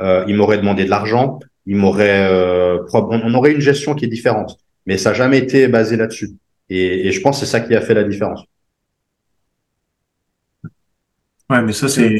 euh, 0.00 0.24
il 0.26 0.34
m'aurait 0.34 0.56
demandé 0.56 0.86
de 0.86 0.90
l'argent, 0.90 1.40
il 1.66 1.76
m'aurait, 1.76 2.26
euh, 2.26 2.78
on 2.94 3.34
aurait 3.34 3.52
une 3.52 3.60
gestion 3.60 3.94
qui 3.94 4.06
est 4.06 4.08
différente. 4.08 4.58
Mais 4.86 4.96
ça 4.96 5.10
n'a 5.10 5.14
jamais 5.14 5.36
été 5.36 5.68
basé 5.68 5.96
là-dessus. 5.96 6.30
Et, 6.70 7.08
et, 7.08 7.12
je 7.12 7.20
pense 7.20 7.38
que 7.38 7.44
c'est 7.44 7.52
ça 7.52 7.60
qui 7.60 7.74
a 7.76 7.82
fait 7.82 7.94
la 7.94 8.04
différence. 8.04 8.42
Ouais, 11.50 11.60
mais 11.60 11.72
ça, 11.72 11.88
c'est, 11.88 12.16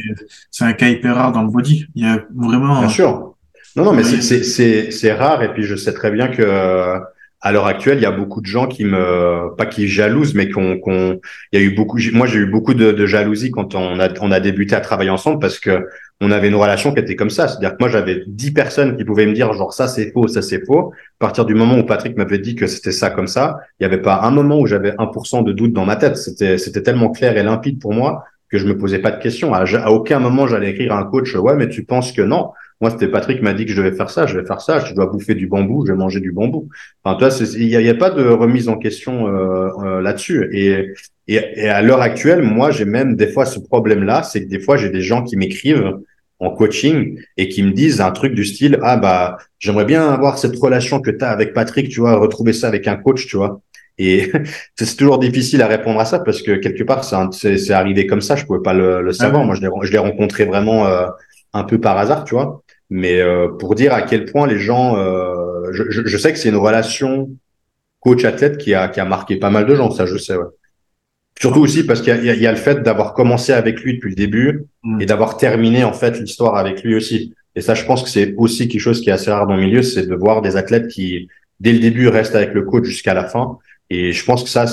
c'est 0.51 0.65
un 0.65 0.75
cas 0.75 0.89
hyper 0.89 1.15
rare 1.15 1.33
dans 1.33 1.43
le 1.43 1.51
body. 1.51 1.87
Il 1.95 2.05
y 2.05 2.07
a 2.07 2.23
vraiment. 2.35 2.81
Bien 2.81 2.89
sûr. 2.91 3.37
Non, 3.77 3.85
non, 3.85 3.93
mais 3.95 4.03
c'est, 4.03 4.21
c'est, 4.21 4.91
c'est 4.91 5.13
rare. 5.15 5.43
Et 5.43 5.55
puis, 5.55 5.63
je 5.63 5.77
sais 5.77 5.95
très 5.95 6.11
bien 6.11 6.29
que, 6.29 7.01
à 7.43 7.53
l'heure 7.53 7.67
actuelle, 7.67 7.99
il 7.99 8.03
y 8.03 8.07
a 8.07 8.11
beaucoup 8.11 8.41
de 8.41 8.47
gens 8.47 8.67
qui 8.67 8.85
me, 8.85 9.55
pas 9.57 9.65
qui 9.65 9.89
jalousent, 9.89 10.35
mais 10.35 10.51
qu'on, 10.51 10.79
qu'on, 10.79 11.21
il 11.53 11.61
y 11.61 11.63
a 11.63 11.67
eu 11.67 11.75
beaucoup, 11.75 11.99
moi 12.13 12.27
j'ai 12.27 12.39
eu 12.39 12.47
beaucoup 12.47 12.75
de, 12.75 13.07
jalousie 13.07 13.51
quand 13.51 13.75
on 13.75 13.99
a, 13.99 14.09
on 14.21 14.31
a 14.31 14.41
débuté 14.41 14.75
à 14.75 14.81
travailler 14.81 15.11
ensemble 15.11 15.39
parce 15.39 15.59
que 15.59 15.87
on 16.21 16.31
avait 16.31 16.49
une 16.49 16.55
relation 16.55 16.93
qui 16.93 17.01
était 17.01 17.17
comme 17.17 17.31
ça. 17.31 17.49
C'est-à-dire 17.49 17.73
que 17.73 17.77
moi 17.81 17.89
j'avais 17.89 18.25
dix 18.27 18.53
personnes 18.53 18.95
qui 18.97 19.05
pouvaient 19.05 19.25
me 19.25 19.33
dire 19.33 19.53
genre 19.55 19.73
ça 19.73 19.89
c'est 19.89 20.13
faux, 20.13 20.29
ça 20.29 20.43
c'est 20.43 20.65
faux. 20.67 20.93
À 20.93 21.19
partir 21.19 21.47
du 21.47 21.55
moment 21.55 21.79
où 21.79 21.85
Patrick 21.85 22.15
m'avait 22.17 22.39
dit 22.39 22.55
que 22.55 22.67
c'était 22.67 22.93
ça 22.93 23.09
comme 23.09 23.27
ça, 23.27 23.61
il 23.79 23.87
n'y 23.87 23.93
avait 23.93 24.03
pas 24.03 24.21
un 24.23 24.31
moment 24.31 24.59
où 24.61 24.67
j'avais 24.67 24.91
1% 24.93 25.43
de 25.43 25.53
doute 25.53 25.73
dans 25.73 25.87
ma 25.87 25.97
tête. 25.97 26.19
C'était, 26.19 26.59
c'était 26.59 26.83
tellement 26.83 27.11
clair 27.11 27.39
et 27.39 27.43
limpide 27.43 27.81
pour 27.81 27.95
moi 27.95 28.25
que 28.51 28.59
je 28.59 28.67
me 28.67 28.77
posais 28.77 28.99
pas 28.99 29.13
de 29.13 29.23
questions. 29.23 29.55
À 29.55 29.91
aucun 29.91 30.19
moment 30.19 30.47
j'allais 30.47 30.71
écrire 30.73 30.93
à 30.93 30.99
un 30.99 31.05
coach, 31.05 31.35
ouais, 31.35 31.57
mais 31.57 31.71
tu 31.71 31.85
penses 31.85 32.13
que 32.13 32.23
non. 32.23 32.51
Moi, 32.81 32.91
c'était 32.91 33.09
Patrick 33.09 33.43
m'a 33.43 33.53
dit 33.53 33.67
que 33.67 33.73
je 33.73 33.77
devais 33.77 33.95
faire 33.95 34.09
ça, 34.09 34.27
je 34.27 34.39
vais 34.39 34.47
faire 34.47 34.61
ça, 34.61 34.81
je 34.81 34.95
dois 34.95 35.07
bouffer 35.07 35.35
du 35.35 35.47
bambou, 35.47 35.85
je 35.87 35.93
vais 35.93 35.99
manger 35.99 36.21
du 36.21 36.33
bambou. 36.33 36.69
Enfin, 37.05 37.19
toi, 37.19 37.29
il 37.57 37.67
n'y 37.67 37.89
a, 37.89 37.95
pas 37.95 38.11
de 38.11 38.27
remise 38.27 38.69
en 38.69 38.79
question 38.79 39.29
euh, 39.29 39.69
euh, 39.85 40.01
là-dessus. 40.01 40.49
Et, 40.53 40.95
et, 41.29 41.41
et, 41.57 41.69
à 41.69 41.83
l'heure 41.83 42.01
actuelle, 42.01 42.43
moi, 42.43 42.71
j'ai 42.71 42.87
même 42.87 43.17
des 43.17 43.27
fois 43.27 43.45
ce 43.45 43.59
problème-là, 43.59 44.23
c'est 44.23 44.45
que 44.45 44.49
des 44.49 44.61
fois, 44.61 44.79
j'ai 44.79 44.89
des 44.89 45.03
gens 45.03 45.23
qui 45.23 45.37
m'écrivent 45.37 45.99
en 46.41 46.51
coaching 46.51 47.21
et 47.37 47.49
qui 47.49 47.63
me 47.63 47.73
disent 47.73 48.01
un 48.01 48.11
truc 48.13 48.35
du 48.35 48.45
style 48.45 48.79
ah 48.83 48.97
bah 48.97 49.37
j'aimerais 49.59 49.85
bien 49.85 50.09
avoir 50.09 50.39
cette 50.39 50.57
relation 50.57 51.01
que 51.01 51.11
tu 51.11 51.23
as 51.23 51.29
avec 51.29 51.53
Patrick, 51.53 51.91
tu 51.91 52.01
vois, 52.01 52.17
retrouver 52.17 52.55
ça 52.55 52.67
avec 52.67 52.89
un 52.89 52.97
coach, 52.97 53.27
tu 53.27 53.37
vois. 53.37 53.61
Et 53.99 54.33
c'est 54.75 54.97
toujours 54.97 55.19
difficile 55.19 55.61
à 55.61 55.67
répondre 55.67 56.01
à 56.01 56.07
ça 56.07 56.19
parce 56.19 56.41
que 56.43 56.53
quelque 56.53 56.83
part 56.83 57.05
c'est 57.05 57.71
arrivé 57.73 58.07
comme 58.07 58.23
ça, 58.23 58.37
je 58.37 58.47
pouvais 58.47 58.63
pas 58.63 58.73
le, 58.73 59.03
le 59.03 59.13
savoir. 59.13 59.43
Ah 59.43 59.47
Moi, 59.47 59.55
je 59.55 59.93
l'ai 59.93 59.99
rencontré 59.99 60.47
vraiment 60.47 60.87
euh, 60.87 61.07
un 61.53 61.65
peu 61.65 61.79
par 61.79 61.99
hasard, 61.99 62.25
tu 62.25 62.35
vois. 62.35 62.63
Mais 62.91 63.21
euh, 63.21 63.49
pour 63.49 63.75
dire 63.77 63.95
à 63.95 64.03
quel 64.03 64.25
point 64.27 64.47
les 64.47 64.59
gens, 64.59 64.97
euh, 64.97 65.71
je, 65.73 65.85
je, 65.89 66.19
sais 66.19 66.33
que 66.33 66.39
c'est 66.39 66.49
une 66.49 66.57
relation 66.57 67.31
coach-athlète 68.01 68.59
qui 68.59 68.75
a, 68.75 68.89
qui 68.89 68.99
a 68.99 69.05
marqué 69.05 69.37
pas 69.37 69.51
mal 69.51 69.65
de 69.67 69.75
gens, 69.77 69.91
ça 69.91 70.07
je 70.07 70.19
sais. 70.19 70.37
Ouais. 70.37 70.45
Surtout 71.41 71.61
aussi 71.61 71.85
parce 71.85 72.03
qu'il 72.03 72.15
y, 72.25 72.29
y, 72.29 72.41
y, 72.41 72.47
a 72.47 72.51
le 72.51 72.59
fait 72.59 72.83
d'avoir 72.83 73.15
commencé 73.15 73.53
avec 73.53 73.81
lui 73.81 73.95
depuis 73.95 74.11
le 74.11 74.17
début 74.17 74.65
mm. 74.83 75.01
et 75.01 75.07
d'avoir 75.07 75.37
terminé 75.37 75.85
en 75.85 75.93
fait 75.93 76.19
l'histoire 76.19 76.57
avec 76.57 76.83
lui 76.83 76.97
aussi. 76.97 77.33
Et 77.55 77.61
ça, 77.61 77.75
je 77.75 77.85
pense 77.85 78.03
que 78.03 78.09
c'est 78.09 78.35
aussi 78.37 78.69
quelque 78.69 78.81
chose 78.81 79.01
qui 79.01 79.11
est 79.11 79.13
assez 79.13 79.31
rare 79.31 79.47
dans 79.47 79.57
le 79.57 79.63
milieu, 79.63 79.83
c'est 79.83 80.07
de 80.07 80.15
voir 80.15 80.43
des 80.43 80.57
athlètes 80.57 80.89
qui, 80.89 81.29
dès 81.61 81.73
le 81.73 81.79
début, 81.79 82.09
restent 82.09 82.35
avec 82.35 82.53
le 82.55 82.63
coach 82.63 82.85
jusqu'à 82.85 83.15
la 83.15 83.25
fin. 83.25 83.59
Et 83.89 84.13
je 84.13 84.25
pense 84.25 84.43
que 84.45 84.51
ça, 84.51 84.67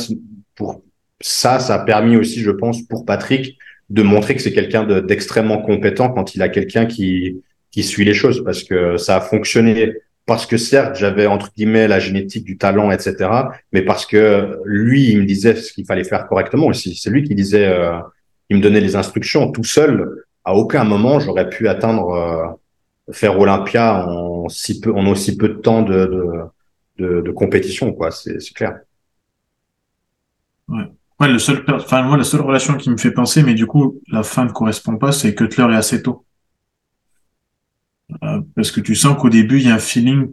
pour 0.56 0.82
ça, 1.22 1.60
ça 1.60 1.76
a 1.76 1.80
permis 1.80 2.18
aussi, 2.18 2.42
je 2.42 2.52
pense, 2.52 2.82
pour 2.84 3.06
Patrick, 3.06 3.58
de 3.90 4.02
montrer 4.02 4.36
que 4.36 4.42
c'est 4.42 4.52
quelqu'un 4.52 4.84
d'extrêmement 5.02 5.62
compétent 5.62 6.10
quand 6.10 6.36
il 6.36 6.42
a 6.42 6.50
quelqu'un 6.50 6.86
qui, 6.86 7.42
qui 7.78 7.84
suit 7.84 8.06
les 8.06 8.16
choses 8.16 8.44
parce 8.44 8.64
que 8.64 8.98
ça 8.98 9.18
a 9.18 9.22
fonctionné. 9.22 9.94
Parce 10.26 10.48
que 10.48 10.58
certes 10.58 10.96
j'avais 10.96 11.28
entre 11.28 11.52
guillemets 11.56 11.88
la 11.88 12.00
génétique 12.00 12.44
du 12.44 12.58
talent 12.58 12.90
etc 12.90 13.30
mais 13.72 13.84
parce 13.84 14.08
que 14.08 14.58
lui 14.66 15.12
il 15.12 15.20
me 15.20 15.26
disait 15.26 15.56
ce 15.56 15.72
qu'il 15.72 15.86
fallait 15.86 16.04
faire 16.04 16.28
correctement 16.28 16.66
aussi. 16.66 16.96
C'est 16.96 17.12
lui 17.12 17.22
qui 17.22 17.36
disait 17.36 17.68
euh, 17.68 18.00
il 18.50 18.58
me 18.58 18.62
donnait 18.64 18.82
les 18.82 18.96
instructions. 18.96 19.52
Tout 19.52 19.64
seul 19.64 20.24
à 20.44 20.56
aucun 20.56 20.86
moment 20.86 21.20
j'aurais 21.20 21.50
pu 21.50 21.68
atteindre 21.68 22.10
euh, 22.10 23.14
faire 23.14 23.40
Olympia 23.40 24.08
en 24.08 24.50
si 24.50 24.82
peu 24.82 24.92
en 24.92 25.06
aussi 25.06 25.38
peu 25.38 25.50
de 25.50 25.60
temps 25.68 25.84
de 25.84 26.42
de, 26.98 27.32
compétition 27.32 27.94
quoi. 27.94 28.10
C'est 28.10 28.40
clair. 28.56 28.80
Ouais. 30.68 30.86
Le 31.20 31.40
seul, 31.40 31.64
enfin, 31.70 32.02
moi, 32.04 32.18
la 32.18 32.24
seule 32.24 32.42
relation 32.42 32.76
qui 32.76 32.90
me 32.90 32.98
fait 32.98 33.12
penser, 33.12 33.42
mais 33.44 33.54
du 33.56 33.66
coup, 33.66 34.02
la 34.08 34.24
fin 34.24 34.46
ne 34.46 34.52
correspond 34.52 34.98
pas, 34.98 35.12
c'est 35.12 35.34
Cutler 35.34 35.68
et 35.72 35.76
Aceto. 35.76 36.12
Euh, 36.12 36.27
parce 38.56 38.72
que 38.72 38.80
tu 38.82 38.96
sens 38.96 39.18
qu'au 39.18 39.30
début, 39.30 39.58
il 39.60 39.68
y 39.68 39.70
a 39.70 39.76
un 39.76 39.80
feeling 39.80 40.30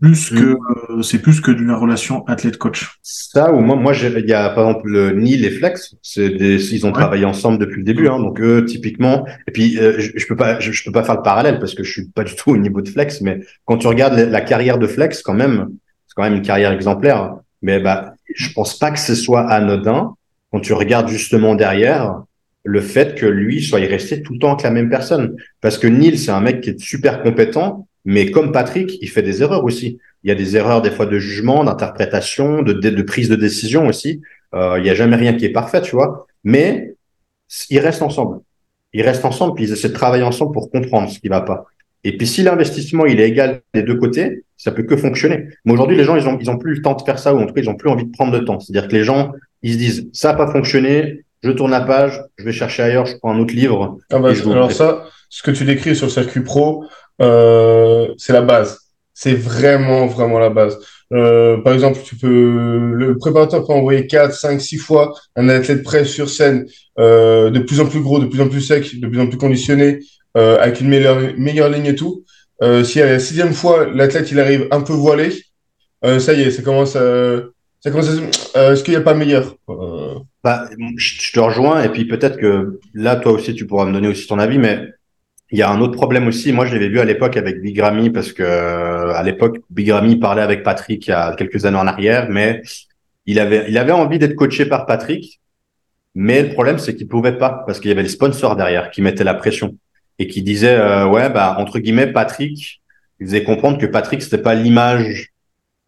plus 0.00 0.30
que, 0.30 0.34
Mm. 0.54 0.58
euh, 0.90 1.02
c'est 1.02 1.20
plus 1.22 1.40
que 1.40 1.50
de 1.50 1.62
la 1.64 1.76
relation 1.76 2.26
athlète-coach. 2.26 2.98
Ça, 3.02 3.52
ou 3.52 3.60
moi, 3.60 3.76
moi, 3.76 3.92
il 3.94 4.26
y 4.28 4.32
a 4.34 4.50
par 4.50 4.68
exemple 4.68 4.88
le 4.90 5.12
Neil 5.12 5.44
et 5.46 5.50
Flex, 5.50 5.94
c'est 6.02 6.28
des, 6.30 6.74
ils 6.74 6.84
ont 6.84 6.88
Ouais. 6.88 6.94
travaillé 6.94 7.24
ensemble 7.24 7.58
depuis 7.58 7.78
le 7.78 7.84
début, 7.84 8.08
hein, 8.08 8.18
donc 8.18 8.40
eux, 8.40 8.64
typiquement. 8.66 9.24
Et 9.48 9.52
puis, 9.52 9.78
euh, 9.78 9.94
je, 9.98 10.10
je 10.14 10.26
peux 10.26 10.36
pas, 10.36 10.60
je, 10.60 10.72
je 10.72 10.84
peux 10.84 10.92
pas 10.92 11.04
faire 11.04 11.16
le 11.16 11.22
parallèle 11.22 11.58
parce 11.58 11.74
que 11.74 11.82
je 11.84 11.90
suis 11.90 12.04
pas 12.08 12.24
du 12.24 12.34
tout 12.34 12.50
au 12.50 12.56
niveau 12.58 12.82
de 12.82 12.88
Flex, 12.88 13.22
mais 13.22 13.40
quand 13.64 13.78
tu 13.78 13.86
regardes 13.86 14.14
la, 14.14 14.26
la 14.26 14.40
carrière 14.42 14.78
de 14.78 14.86
Flex, 14.86 15.22
quand 15.22 15.32
même, 15.34 15.68
c'est 16.06 16.14
quand 16.16 16.24
même 16.24 16.34
une 16.34 16.42
carrière 16.42 16.72
exemplaire. 16.72 17.36
Mais 17.62 17.80
bah, 17.80 18.12
je 18.34 18.52
pense 18.52 18.78
pas 18.78 18.90
que 18.90 18.98
ce 18.98 19.14
soit 19.14 19.48
anodin 19.48 20.14
quand 20.52 20.60
tu 20.60 20.74
regardes 20.74 21.08
justement 21.08 21.54
derrière 21.54 22.22
le 22.64 22.80
fait 22.80 23.14
que 23.14 23.26
lui 23.26 23.62
soit 23.62 23.80
resté 23.80 24.22
tout 24.22 24.32
le 24.32 24.38
temps 24.38 24.52
avec 24.52 24.62
la 24.62 24.70
même 24.70 24.88
personne. 24.88 25.36
Parce 25.60 25.78
que 25.78 25.86
Neil, 25.86 26.18
c'est 26.18 26.30
un 26.30 26.40
mec 26.40 26.62
qui 26.62 26.70
est 26.70 26.80
super 26.80 27.22
compétent, 27.22 27.86
mais 28.04 28.30
comme 28.30 28.52
Patrick, 28.52 28.98
il 29.00 29.08
fait 29.08 29.22
des 29.22 29.42
erreurs 29.42 29.64
aussi. 29.64 29.98
Il 30.24 30.28
y 30.28 30.30
a 30.30 30.34
des 30.34 30.56
erreurs 30.56 30.82
des 30.82 30.90
fois 30.90 31.06
de 31.06 31.18
jugement, 31.18 31.64
d'interprétation, 31.64 32.62
de, 32.62 33.02
prise 33.02 33.28
de 33.28 33.36
décision 33.36 33.86
aussi. 33.86 34.22
Euh, 34.54 34.78
il 34.78 34.86
y 34.86 34.90
a 34.90 34.94
jamais 34.94 35.16
rien 35.16 35.34
qui 35.34 35.44
est 35.44 35.52
parfait, 35.52 35.82
tu 35.82 35.94
vois. 35.94 36.26
Mais 36.42 36.94
ils 37.68 37.78
restent 37.78 38.02
ensemble. 38.02 38.40
Ils 38.94 39.02
restent 39.02 39.24
ensemble, 39.24 39.54
puis 39.54 39.64
ils 39.64 39.72
essaient 39.72 39.88
de 39.88 39.94
travailler 39.94 40.22
ensemble 40.22 40.52
pour 40.52 40.70
comprendre 40.70 41.10
ce 41.10 41.18
qui 41.18 41.28
va 41.28 41.42
pas. 41.42 41.66
Et 42.04 42.16
puis 42.16 42.26
si 42.26 42.42
l'investissement 42.42 43.06
il 43.06 43.18
est 43.18 43.28
égal 43.28 43.62
des 43.72 43.82
deux 43.82 43.96
côtés, 43.96 44.44
ça 44.56 44.70
peut 44.70 44.82
que 44.82 44.96
fonctionner. 44.96 45.48
Mais 45.64 45.72
aujourd'hui, 45.72 45.96
les 45.96 46.04
gens 46.04 46.16
ils 46.16 46.28
ont 46.28 46.38
ils 46.38 46.50
ont 46.50 46.58
plus 46.58 46.74
le 46.74 46.82
temps 46.82 46.94
de 46.94 47.02
faire 47.02 47.18
ça 47.18 47.34
ou 47.34 47.40
en 47.40 47.46
tout 47.46 47.54
cas 47.54 47.62
ils 47.62 47.70
ont 47.70 47.76
plus 47.76 47.88
envie 47.88 48.04
de 48.04 48.10
prendre 48.10 48.38
le 48.38 48.44
temps. 48.44 48.60
C'est-à-dire 48.60 48.88
que 48.88 48.94
les 48.94 49.04
gens 49.04 49.32
ils 49.62 49.72
se 49.72 49.78
disent 49.78 50.10
ça 50.12 50.30
a 50.30 50.34
pas 50.34 50.50
fonctionné, 50.52 51.23
je 51.44 51.50
tourne 51.50 51.70
la 51.70 51.82
page, 51.82 52.22
je 52.38 52.44
vais 52.44 52.52
chercher 52.52 52.82
ailleurs, 52.82 53.06
je 53.06 53.16
prends 53.18 53.32
un 53.32 53.38
autre 53.38 53.54
livre. 53.54 53.98
Ah 54.10 54.18
bah, 54.18 54.30
alors 54.46 54.72
ça, 54.72 55.04
ce 55.28 55.42
que 55.42 55.50
tu 55.50 55.64
décris 55.64 55.94
sur 55.94 56.06
le 56.06 56.10
circuit 56.10 56.40
pro, 56.40 56.84
euh, 57.20 58.08
c'est 58.16 58.32
la 58.32 58.40
base. 58.40 58.78
C'est 59.12 59.34
vraiment, 59.34 60.06
vraiment 60.06 60.38
la 60.38 60.50
base. 60.50 60.78
Euh, 61.12 61.58
par 61.58 61.74
exemple, 61.74 62.00
tu 62.02 62.16
peux, 62.16 62.94
le 62.94 63.18
préparateur 63.18 63.66
peut 63.66 63.74
envoyer 63.74 64.06
4, 64.06 64.34
5, 64.34 64.60
6 64.60 64.78
fois 64.78 65.12
un 65.36 65.48
athlète 65.50 65.82
prêt 65.82 66.06
sur 66.06 66.30
scène, 66.30 66.66
euh, 66.98 67.50
de 67.50 67.58
plus 67.60 67.78
en 67.80 67.86
plus 67.86 68.00
gros, 68.00 68.18
de 68.18 68.26
plus 68.26 68.40
en 68.40 68.48
plus 68.48 68.62
sec, 68.62 68.98
de 68.98 69.06
plus 69.06 69.20
en 69.20 69.26
plus 69.26 69.38
conditionné, 69.38 70.00
euh, 70.38 70.58
avec 70.58 70.80
une 70.80 70.88
meilleure, 70.88 71.20
meilleure 71.36 71.68
ligne 71.68 71.86
et 71.86 71.94
tout. 71.94 72.24
Euh, 72.62 72.82
si 72.84 73.02
à 73.02 73.06
la 73.06 73.18
sixième 73.18 73.52
fois, 73.52 73.86
l'athlète, 73.86 74.30
il 74.30 74.40
arrive 74.40 74.66
un 74.70 74.80
peu 74.80 74.94
voilé, 74.94 75.30
euh, 76.04 76.18
ça 76.18 76.32
y 76.32 76.42
est, 76.42 76.50
ça 76.50 76.62
commence 76.62 76.96
à, 76.96 77.42
euh, 78.56 78.72
est-ce 78.72 78.82
qu'il 78.82 78.94
n'y 78.94 78.98
a 78.98 79.02
pas 79.02 79.14
meilleur? 79.14 79.56
Euh, 79.68 80.14
Bah, 80.42 80.68
je, 80.96 81.32
te 81.32 81.40
rejoins 81.40 81.82
et 81.82 81.88
puis 81.90 82.06
peut-être 82.06 82.38
que 82.38 82.80
là 82.94 83.16
toi 83.16 83.32
aussi 83.32 83.54
tu 83.54 83.66
pourras 83.66 83.84
me 83.84 83.92
donner 83.92 84.08
aussi 84.08 84.26
ton 84.26 84.38
avis, 84.38 84.58
mais 84.58 84.88
il 85.50 85.58
y 85.58 85.62
a 85.62 85.70
un 85.70 85.80
autre 85.80 85.94
problème 85.94 86.26
aussi. 86.26 86.52
Moi, 86.52 86.66
je 86.66 86.72
l'avais 86.72 86.88
vu 86.88 86.98
à 86.98 87.04
l'époque 87.04 87.36
avec 87.36 87.60
Big 87.60 87.78
Ramy 87.78 88.10
parce 88.10 88.32
que 88.32 88.42
euh, 88.42 89.12
à 89.12 89.22
l'époque 89.22 89.58
Big 89.70 89.90
Ramy 89.90 90.16
parlait 90.16 90.42
avec 90.42 90.62
Patrick 90.62 91.06
il 91.06 91.10
y 91.10 91.12
a 91.12 91.34
quelques 91.36 91.64
années 91.66 91.76
en 91.76 91.86
arrière, 91.86 92.28
mais 92.30 92.62
il 93.26 93.38
avait 93.38 93.66
il 93.68 93.76
avait 93.78 93.92
envie 93.92 94.18
d'être 94.18 94.34
coaché 94.34 94.66
par 94.66 94.86
Patrick, 94.86 95.40
mais 96.14 96.42
le 96.42 96.54
problème 96.54 96.78
c'est 96.78 96.96
qu'il 96.96 97.08
pouvait 97.08 97.36
pas 97.36 97.64
parce 97.66 97.80
qu'il 97.80 97.90
y 97.90 97.92
avait 97.92 98.02
des 98.02 98.08
sponsors 98.08 98.56
derrière 98.56 98.90
qui 98.90 99.02
mettaient 99.02 99.24
la 99.24 99.34
pression 99.34 99.76
et 100.18 100.26
qui 100.26 100.42
disaient 100.42 100.78
euh, 100.78 101.06
ouais 101.06 101.28
bah 101.28 101.56
entre 101.58 101.78
guillemets 101.78 102.06
Patrick, 102.06 102.82
il 103.20 103.26
faisait 103.26 103.44
comprendre 103.44 103.78
que 103.78 103.86
Patrick 103.86 104.22
c'était 104.22 104.38
pas 104.38 104.54
l'image 104.54 105.33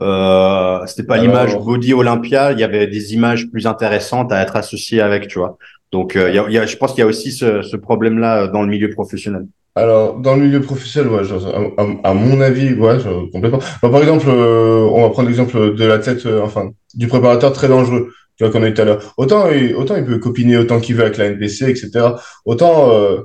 euh, 0.03 0.85
c'était 0.87 1.05
pas 1.05 1.15
Alors- 1.15 1.27
l'image 1.27 1.57
body 1.59 1.95
Olympia, 1.95 2.53
il 2.53 2.59
y 2.61 2.65
avait 2.65 2.87
des 2.87 3.15
images 3.15 3.49
plus 3.51 3.67
intéressantes 3.67 4.33
à 4.33 4.43
être 4.43 4.57
associées 4.57 5.01
avec, 5.01 5.29
tu 5.29 5.39
vois. 5.39 5.57
Donc, 5.93 6.17
euh, 6.17 6.31
y 6.31 6.39
a, 6.39 6.45
il 6.49 6.53
y 6.53 6.59
a- 6.59 6.67
je 6.67 6.77
pense 6.77 6.91
qu'il 6.93 7.01
y 7.01 7.03
a 7.03 7.07
aussi 7.07 7.33
ce, 7.33 7.63
ce 7.63 7.77
problème-là 7.77 8.49
dans 8.49 8.63
le 8.63 8.69
milieu 8.69 8.91
professionnel. 8.91 9.47
Alors, 9.75 10.19
dans 10.19 10.37
le 10.37 10.43
milieu 10.43 10.61
professionnel, 10.61 11.11
ouais, 11.13 11.25
genre, 11.25 11.47
à, 11.47 11.83
à- 11.83 12.11
à 12.11 12.15
mon 12.15 12.41
avis, 12.41 12.75
ouais, 12.75 12.99
genre, 13.01 13.25
complètement. 13.33 13.59
Bah, 13.83 13.91
par 13.91 14.01
exemple, 14.01 14.27
euh, 14.29 14.89
on 14.93 15.03
va 15.03 15.11
prendre 15.11 15.29
l'exemple 15.29 15.75
de 15.75 15.85
l'athlète, 15.85 16.25
euh, 16.27 16.43
enfin, 16.43 16.71
du 16.95 17.07
préparateur 17.09 17.53
très 17.53 17.69
dangereux, 17.69 18.11
tu 18.37 18.45
vois, 18.45 18.53
qu'on 18.53 18.63
a 18.63 18.69
eu 18.69 18.75
tout 18.75 18.83
à 18.83 18.85
l'heure. 18.87 19.15
Autant, 19.17 19.51
il, 19.51 19.75
autant 19.77 19.97
il 19.97 20.05
peut 20.05 20.19
copiner 20.19 20.57
autant 20.57 20.81
qu'il 20.81 20.97
veut 20.97 21.03
avec 21.03 21.17
la 21.19 21.27
NPC, 21.27 21.71
etc. 21.71 22.17
Autant 22.47 22.91
euh, 22.93 23.21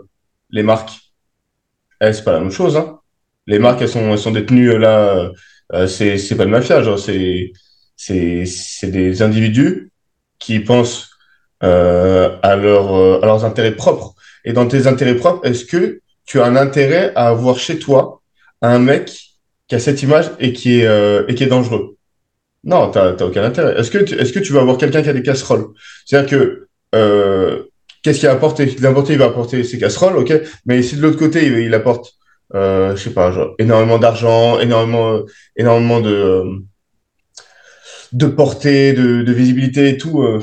les 0.49 0.63
marques, 0.63 0.91
elles, 1.99 2.15
c'est 2.15 2.23
pas 2.23 2.33
la 2.33 2.39
même 2.41 2.51
chose, 2.51 2.75
hein. 2.77 2.99
Les 3.47 3.57
marques, 3.59 3.81
elles 3.81 3.89
sont, 3.89 4.11
elles 4.11 4.17
sont 4.19 4.31
détenues 4.31 4.71
euh, 4.71 4.77
là, 4.77 5.31
euh, 5.73 5.87
c'est, 5.87 6.17
c'est 6.17 6.35
pas 6.35 6.45
de 6.45 6.49
mafia, 6.49 6.81
genre, 6.83 6.99
c'est, 6.99 7.51
c'est, 7.95 8.45
c'est 8.45 8.91
des 8.91 9.21
individus 9.21 9.91
qui 10.39 10.59
pensent 10.59 11.09
euh, 11.63 12.37
à, 12.43 12.55
leur, 12.55 12.95
euh, 12.95 13.19
à 13.21 13.25
leurs 13.25 13.45
intérêts 13.45 13.75
propres. 13.75 14.15
Et 14.45 14.53
dans 14.53 14.67
tes 14.67 14.87
intérêts 14.87 15.15
propres, 15.15 15.45
est-ce 15.45 15.65
que 15.65 16.01
tu 16.25 16.39
as 16.41 16.45
un 16.45 16.55
intérêt 16.55 17.11
à 17.15 17.27
avoir 17.27 17.57
chez 17.59 17.79
toi 17.79 18.21
un 18.61 18.79
mec 18.79 19.19
qui 19.67 19.75
a 19.75 19.79
cette 19.79 20.01
image 20.01 20.31
et 20.39 20.53
qui 20.53 20.79
est, 20.81 20.87
euh, 20.87 21.23
et 21.27 21.35
qui 21.35 21.43
est 21.43 21.47
dangereux? 21.47 21.95
Non, 22.63 22.91
t'as, 22.91 23.13
t'as 23.13 23.25
aucun 23.25 23.43
intérêt. 23.43 23.79
Est-ce 23.79 23.89
que, 23.89 23.97
tu- 23.99 24.15
est-ce 24.15 24.33
que 24.33 24.39
tu 24.39 24.53
vas 24.53 24.61
avoir 24.61 24.77
quelqu'un 24.77 25.01
qui 25.01 25.09
a 25.09 25.13
des 25.13 25.23
casseroles? 25.23 25.67
C'est-à-dire 26.05 26.29
que, 26.29 26.67
euh, 26.93 27.63
qu'est-ce 28.03 28.19
qu'il 28.19 28.27
a 28.29 28.33
apporté? 28.33 28.65
D'importer, 28.67 29.13
il 29.13 29.19
va 29.19 29.25
apporter 29.25 29.63
ses 29.63 29.79
casseroles, 29.79 30.17
ok? 30.17 30.33
Mais 30.65 30.83
si 30.83 30.95
de 30.95 31.01
l'autre 31.01 31.17
côté, 31.17 31.45
il, 31.47 31.57
il 31.57 31.73
apporte, 31.73 32.13
euh, 32.55 32.95
je 32.95 33.03
sais 33.03 33.13
pas, 33.13 33.33
énormément 33.59 33.97
d'argent, 33.97 34.59
énormément, 34.59 35.21
énormément 35.55 36.01
de, 36.01 36.63
de 38.13 38.25
portée, 38.25 38.93
de, 38.93 39.31
visibilité 39.31 39.89
et 39.89 39.97
tout, 39.97 40.21
euh, 40.21 40.41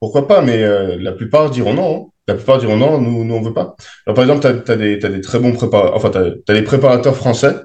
pourquoi 0.00 0.26
pas? 0.26 0.40
Mais, 0.42 0.62
euh, 0.62 0.96
la 0.98 1.12
plupart 1.12 1.50
diront 1.50 1.74
non. 1.74 2.06
hein. 2.08 2.12
La 2.26 2.34
plupart 2.34 2.58
diront 2.58 2.76
non, 2.76 3.00
nous, 3.00 3.24
nous 3.24 3.34
on 3.34 3.42
veut 3.42 3.52
pas. 3.52 3.74
Par 4.06 4.20
exemple, 4.20 4.40
tu 4.40 4.46
as, 4.46 4.54
t'as 4.54 4.76
des 4.76 5.20
très 5.20 5.40
bons 5.40 5.52
préparateurs, 5.52 5.96
enfin, 5.96 6.10
tu 6.10 6.18
as, 6.18 6.54
des 6.54 6.62
préparateurs 6.62 7.16
français 7.16 7.56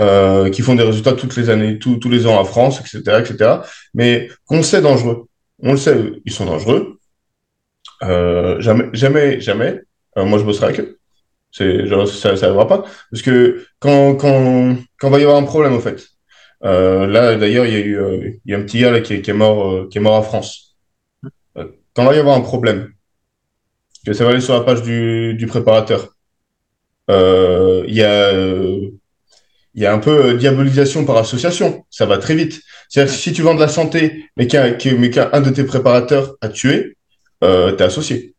euh, 0.00 0.50
qui 0.50 0.62
font 0.62 0.74
des 0.74 0.82
résultats 0.82 1.12
toutes 1.12 1.36
les 1.36 1.50
années, 1.50 1.78
tous 1.78 2.00
les 2.08 2.26
ans 2.26 2.38
en 2.38 2.44
France, 2.44 2.80
etc., 2.80 3.20
etc. 3.20 3.60
Mais 3.94 4.28
qu'on 4.46 4.62
sait 4.62 4.80
dangereux. 4.80 5.26
On 5.62 5.72
le 5.72 5.78
sait, 5.78 5.96
ils 6.24 6.32
sont 6.32 6.46
dangereux. 6.46 6.98
Jamais, 8.00 8.88
jamais, 8.92 9.40
jamais. 9.40 9.80
moi, 10.16 10.38
je 10.38 10.44
bosserai 10.44 10.66
avec 10.66 10.80
eux. 10.80 10.98
C'est, 11.50 11.86
genre, 11.86 12.06
ça, 12.06 12.36
ça 12.36 12.46
arrivera 12.46 12.68
pas. 12.68 12.84
Parce 13.10 13.22
que 13.22 13.64
quand, 13.78 14.16
quand, 14.16 14.76
quand 14.98 15.10
va 15.10 15.18
y 15.18 15.22
avoir 15.22 15.38
un 15.38 15.44
problème, 15.44 15.74
en 15.74 15.80
fait. 15.80 16.06
Euh, 16.64 17.06
là, 17.06 17.36
d'ailleurs, 17.36 17.66
il 17.66 17.72
y 17.72 17.76
a 17.76 17.80
eu, 17.80 17.98
euh, 17.98 18.30
il 18.44 18.52
y 18.52 18.54
a 18.54 18.58
un 18.58 18.62
petit 18.62 18.80
gars 18.80 18.90
là 18.90 19.00
qui 19.00 19.14
est, 19.14 19.32
mort, 19.32 19.70
euh, 19.70 19.88
qui 19.90 19.98
est 19.98 20.00
mort 20.00 20.14
en 20.14 20.22
France. 20.22 20.76
Quand 21.94 22.04
va 22.04 22.14
y 22.14 22.18
avoir 22.18 22.36
un 22.36 22.42
problème, 22.42 22.92
que 24.04 24.12
ça 24.12 24.24
va 24.24 24.30
aller 24.30 24.40
sur 24.40 24.54
la 24.54 24.60
page 24.60 24.82
du, 24.82 25.34
du 25.34 25.46
préparateur. 25.46 26.14
Il 27.08 27.94
y 27.94 28.02
a, 28.02 28.32
il 29.76 29.82
y 29.82 29.86
a 29.86 29.92
un 29.92 29.98
peu 29.98 30.34
diabolisation 30.34 31.04
par 31.04 31.18
association. 31.18 31.84
Ça 31.90 32.06
va 32.06 32.18
très 32.18 32.34
vite. 32.34 32.62
Que 32.94 33.06
si 33.06 33.32
tu 33.32 33.42
vends 33.42 33.54
de 33.54 33.60
la 33.60 33.68
santé, 33.68 34.24
mais 34.36 34.46
qu'un 34.46 34.70
de 34.70 35.50
tes 35.50 35.64
préparateurs 35.64 36.36
a 36.40 36.48
tué, 36.48 36.96
euh, 37.44 37.72
t'es 37.72 37.84
associé. 37.84 38.35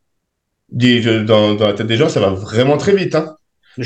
Dis- 0.69 1.01
je- 1.01 1.23
Dans, 1.23 1.55
dans 1.55 1.67
la 1.67 1.73
tête 1.73 1.87
des 1.87 1.97
gens, 1.97 2.09
ça 2.09 2.19
va 2.19 2.29
vraiment 2.29 2.77
très 2.77 2.95
vite. 2.95 3.15
Hein. 3.15 3.35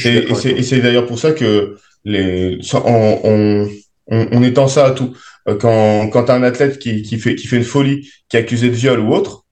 Et, 0.06 0.26
et 0.60 0.64
c'est 0.64 0.80
d'ailleurs 0.80 1.06
pour 1.06 1.20
ça 1.20 1.32
que 1.34 1.76
les, 2.06 2.60
on, 2.74 3.20
on, 3.24 3.70
on, 4.08 4.28
on 4.32 4.44
étend 4.44 4.68
ça 4.68 4.86
à 4.88 4.92
tout. 4.92 5.14
Euh, 5.48 5.56
Quand, 5.56 6.08
quand 6.10 6.26
tu 6.26 6.32
as 6.32 6.36
un 6.36 6.44
athlète 6.44 6.80
qui, 6.80 7.02
qui, 7.04 7.18
fait, 7.20 7.36
qui 7.36 7.48
fait 7.48 7.58
une 7.58 7.64
folie, 7.64 8.10
qui 8.30 8.38
est 8.38 8.40
accusé 8.40 8.70
de 8.70 8.76
viol 8.76 9.00
ou 9.00 9.14
autre, 9.14 9.44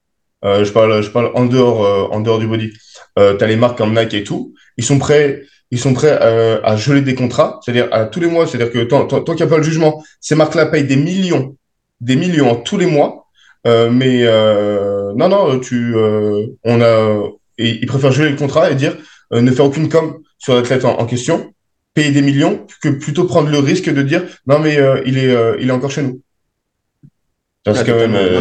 euh, 0.45 0.63
je 0.63 0.71
parle, 0.71 1.03
je 1.03 1.09
parle 1.09 1.31
en 1.35 1.45
dehors, 1.45 1.85
euh, 1.85 2.15
en 2.15 2.21
dehors 2.21 2.39
du 2.39 2.47
body, 2.47 2.71
euh, 3.17 3.35
tu 3.37 3.43
as 3.43 3.47
les 3.47 3.57
marques 3.57 3.77
comme 3.77 3.93
Nike 3.97 4.13
et 4.13 4.23
tout, 4.23 4.53
ils 4.77 4.85
sont 4.85 4.97
prêts, 4.97 5.43
ils 5.71 5.79
sont 5.79 5.93
prêts 5.93 6.17
euh, 6.21 6.61
à 6.63 6.77
geler 6.77 7.01
des 7.01 7.15
contrats, 7.15 7.59
c'est-à-dire 7.61 7.89
à 7.91 8.05
tous 8.05 8.21
les 8.21 8.27
mois, 8.27 8.47
c'est-à-dire 8.47 8.71
que 8.71 8.79
tant, 8.85 9.05
tant, 9.05 9.21
tant 9.21 9.33
qu'il 9.35 9.45
n'y 9.45 9.51
a 9.51 9.53
pas 9.53 9.57
le 9.57 9.63
jugement, 9.63 10.01
ces 10.21 10.35
marques-là 10.35 10.67
payent 10.67 10.85
des 10.85 10.95
millions, 10.95 11.55
des 11.99 12.15
millions 12.15 12.55
tous 12.55 12.77
les 12.77 12.85
mois, 12.85 13.09
euh, 13.11 13.28
mais 13.65 14.21
euh, 14.23 15.13
non, 15.15 15.29
non, 15.29 15.59
tu, 15.59 15.95
euh, 15.95 16.45
on 16.63 16.81
a, 16.81 17.23
et 17.57 17.69
ils 17.81 17.85
préfèrent 17.87 18.11
geler 18.11 18.29
le 18.29 18.35
contrat 18.37 18.71
et 18.71 18.75
dire 18.75 18.95
euh, 19.33 19.41
ne 19.41 19.51
faire 19.51 19.65
aucune 19.65 19.89
com 19.89 20.19
sur 20.37 20.55
l'athlète 20.55 20.85
en, 20.85 20.97
en 20.99 21.05
question, 21.05 21.53
payer 21.93 22.11
des 22.11 22.21
millions, 22.21 22.65
que 22.81 22.89
plutôt 22.89 23.25
prendre 23.25 23.49
le 23.49 23.59
risque 23.59 23.89
de 23.93 24.01
dire 24.01 24.23
non 24.47 24.59
mais 24.59 24.77
euh, 24.77 25.01
il 25.05 25.17
est, 25.17 25.29
euh, 25.35 25.57
il 25.59 25.69
est 25.69 25.73
encore 25.73 25.91
chez 25.91 26.03
nous. 26.03 26.21
C'est 27.65 27.81
Ah, 27.81 27.83
quand 27.85 27.95
même, 27.97 28.15
euh, 28.15 28.39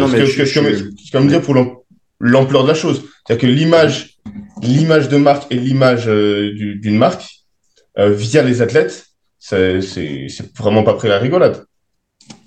dire 1.29 1.43
pour 1.43 1.55
l'am- 1.55 1.75
l'ampleur 2.21 2.63
de 2.63 2.69
la 2.69 2.75
chose. 2.75 3.05
C'est-à-dire 3.27 3.43
que 3.49 3.53
l'image, 3.53 4.19
l'image 4.63 5.09
de 5.09 5.17
marque 5.17 5.51
et 5.53 5.57
l'image 5.57 6.09
euh, 6.09 6.53
du- 6.55 6.77
d'une 6.77 6.97
marque 6.97 7.27
euh, 7.99 8.11
via 8.13 8.43
les 8.43 8.63
athlètes, 8.63 9.07
c'est 9.41 9.81
vraiment 10.57 10.85
pas 10.85 10.95
pris 10.95 11.09
à 11.09 11.13
la 11.13 11.19
rigolade. 11.19 11.65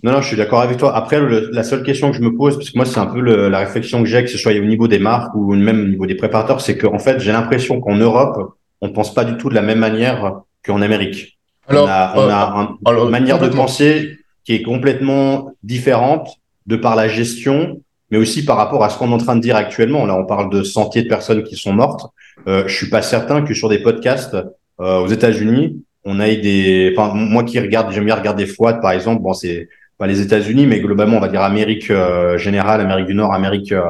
Non, 0.03 0.13
non, 0.13 0.21
je 0.21 0.27
suis 0.27 0.37
d'accord 0.37 0.61
avec 0.61 0.77
toi. 0.77 0.95
Après, 0.95 1.19
le- 1.19 1.49
la 1.51 1.63
seule 1.63 1.83
question 1.83 2.09
que 2.11 2.17
je 2.17 2.21
me 2.21 2.35
pose, 2.35 2.57
parce 2.57 2.69
que 2.71 2.77
moi, 2.77 2.85
c'est 2.85 2.99
un 2.99 3.05
peu 3.05 3.19
le- 3.19 3.49
la 3.49 3.59
réflexion 3.59 4.01
que 4.01 4.09
j'ai, 4.09 4.23
que 4.23 4.29
ce 4.29 4.37
soit 4.37 4.53
au 4.53 4.65
niveau 4.65 4.87
des 4.87 4.99
marques 4.99 5.33
ou 5.35 5.53
même 5.53 5.81
au 5.81 5.87
niveau 5.87 6.05
des 6.07 6.15
préparateurs, 6.15 6.59
c'est 6.61 6.77
qu'en 6.77 6.97
fait, 6.99 7.19
j'ai 7.19 7.31
l'impression 7.31 7.79
qu'en 7.79 7.95
Europe, 7.95 8.55
on 8.81 8.87
ne 8.87 8.93
pense 8.93 9.13
pas 9.13 9.23
du 9.23 9.37
tout 9.37 9.49
de 9.49 9.55
la 9.55 9.61
même 9.61 9.79
manière 9.79 10.41
qu'en 10.65 10.81
Amérique. 10.81 11.37
Alors, 11.67 11.85
on 11.85 11.89
a, 11.89 12.13
on 12.15 12.19
euh, 12.21 12.29
a 12.29 12.59
un- 12.59 12.77
alors, 12.85 13.05
une 13.05 13.11
manière 13.11 13.37
de 13.39 13.47
penser 13.47 14.17
qui 14.43 14.53
est 14.55 14.63
complètement 14.63 15.51
différente 15.63 16.29
de 16.65 16.75
par 16.75 16.95
la 16.95 17.07
gestion 17.07 17.81
mais 18.09 18.17
aussi 18.17 18.43
par 18.43 18.57
rapport 18.57 18.83
à 18.83 18.89
ce 18.89 18.97
qu'on 18.97 19.09
est 19.11 19.13
en 19.13 19.17
train 19.19 19.37
de 19.37 19.41
dire 19.41 19.55
actuellement. 19.55 20.05
Là, 20.05 20.17
on 20.17 20.25
parle 20.25 20.49
de 20.51 20.63
centaines 20.63 21.03
de 21.05 21.07
personnes 21.07 21.43
qui 21.43 21.55
sont 21.55 21.71
mortes. 21.71 22.07
Euh, 22.45 22.63
je 22.67 22.75
suis 22.75 22.89
pas 22.89 23.01
certain 23.01 23.41
que 23.41 23.53
sur 23.53 23.69
des 23.69 23.79
podcasts 23.79 24.35
euh, 24.81 24.97
aux 24.99 25.07
États-Unis, 25.07 25.81
on 26.05 26.19
ait 26.19 26.37
des. 26.37 26.93
Enfin, 26.97 27.13
moi 27.13 27.43
qui 27.43 27.59
regarde, 27.59 27.91
j'aime 27.91 28.05
bien 28.05 28.15
regarder 28.15 28.45
FWAD, 28.45 28.81
par 28.81 28.91
exemple. 28.91 29.21
Bon, 29.21 29.33
c'est 29.33 29.69
pas 29.97 30.07
les 30.07 30.21
États-Unis, 30.21 30.65
mais 30.65 30.79
globalement, 30.79 31.17
on 31.17 31.21
va 31.21 31.27
dire 31.27 31.41
Amérique 31.41 31.91
euh, 31.91 32.37
générale, 32.37 32.81
Amérique 32.81 33.05
du 33.07 33.13
Nord, 33.13 33.33
Amérique, 33.33 33.71
euh, 33.71 33.83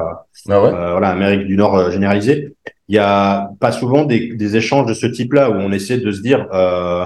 Ah 0.50 0.62
ouais? 0.62 0.70
euh, 0.70 0.92
voilà, 0.92 1.10
Amérique 1.10 1.46
du 1.48 1.56
Nord 1.56 1.90
généralisée. 1.92 2.54
Il 2.90 2.96
y 2.96 3.00
a 3.00 3.50
pas 3.62 3.72
souvent 3.72 4.04
des, 4.04 4.34
des 4.36 4.58
échanges 4.58 4.86
de 4.88 4.94
ce 4.94 5.06
type-là 5.08 5.50
où 5.50 5.54
on 5.54 5.72
essaie 5.72 5.98
de 6.00 6.12
se 6.12 6.22
dire 6.22 6.48
euh, 6.54 7.06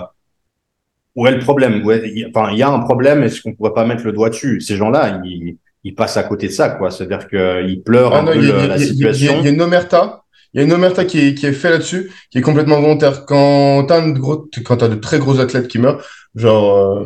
où 1.15 1.27
est 1.27 1.31
le 1.31 1.39
problème? 1.39 1.81
Où 1.85 1.91
est- 1.91 2.09
il 2.09 2.19
y 2.19 2.23
a- 2.23 2.27
enfin, 2.33 2.51
il 2.51 2.57
y 2.57 2.63
a 2.63 2.69
un 2.69 2.79
problème. 2.79 3.23
Est-ce 3.23 3.41
qu'on 3.41 3.53
pourrait 3.53 3.73
pas 3.73 3.85
mettre 3.85 4.03
le 4.03 4.11
doigt 4.11 4.29
dessus? 4.29 4.59
Ces 4.61 4.75
gens-là, 4.75 5.21
ils, 5.23 5.57
ils 5.83 5.95
passent 5.95 6.17
à 6.17 6.23
côté 6.23 6.47
de 6.47 6.51
ça, 6.51 6.69
quoi. 6.69 6.91
C'est-à-dire 6.91 7.27
qu'ils 7.27 7.81
pleurent 7.83 8.13
Ah 8.13 8.19
un 8.19 8.23
non, 8.23 8.31
peu 8.33 8.37
il 8.39 8.49
y, 8.49 8.51
a- 8.51 8.53
le- 8.53 8.59
il 8.59 8.61
y 8.61 8.65
a- 8.65 8.67
la 8.67 8.75
il 8.77 8.81
y 8.81 8.85
situation. 8.87 9.35
il 9.39 9.45
y 9.45 9.47
a 9.47 9.51
une 9.51 9.61
omerta. 9.61 10.23
Il 10.55 10.59
y 10.59 10.61
a 10.61 10.63
une 10.63 10.71
omerta 10.71 11.03
qui 11.03 11.19
est, 11.19 11.35
qui 11.35 11.45
est 11.45 11.51
fait 11.51 11.69
là-dessus, 11.69 12.13
qui 12.31 12.37
est 12.37 12.41
complètement 12.41 12.79
volontaire. 12.79 13.25
Quand 13.25 13.83
t'as 13.87 14.01
un 14.01 14.11
gros, 14.11 14.47
quand 14.63 14.77
t'as 14.77 14.87
de 14.87 14.95
très 14.95 15.19
gros 15.19 15.37
athlètes 15.41 15.67
qui 15.67 15.79
meurent, 15.79 16.01
genre, 16.33 16.77
euh, 16.77 17.05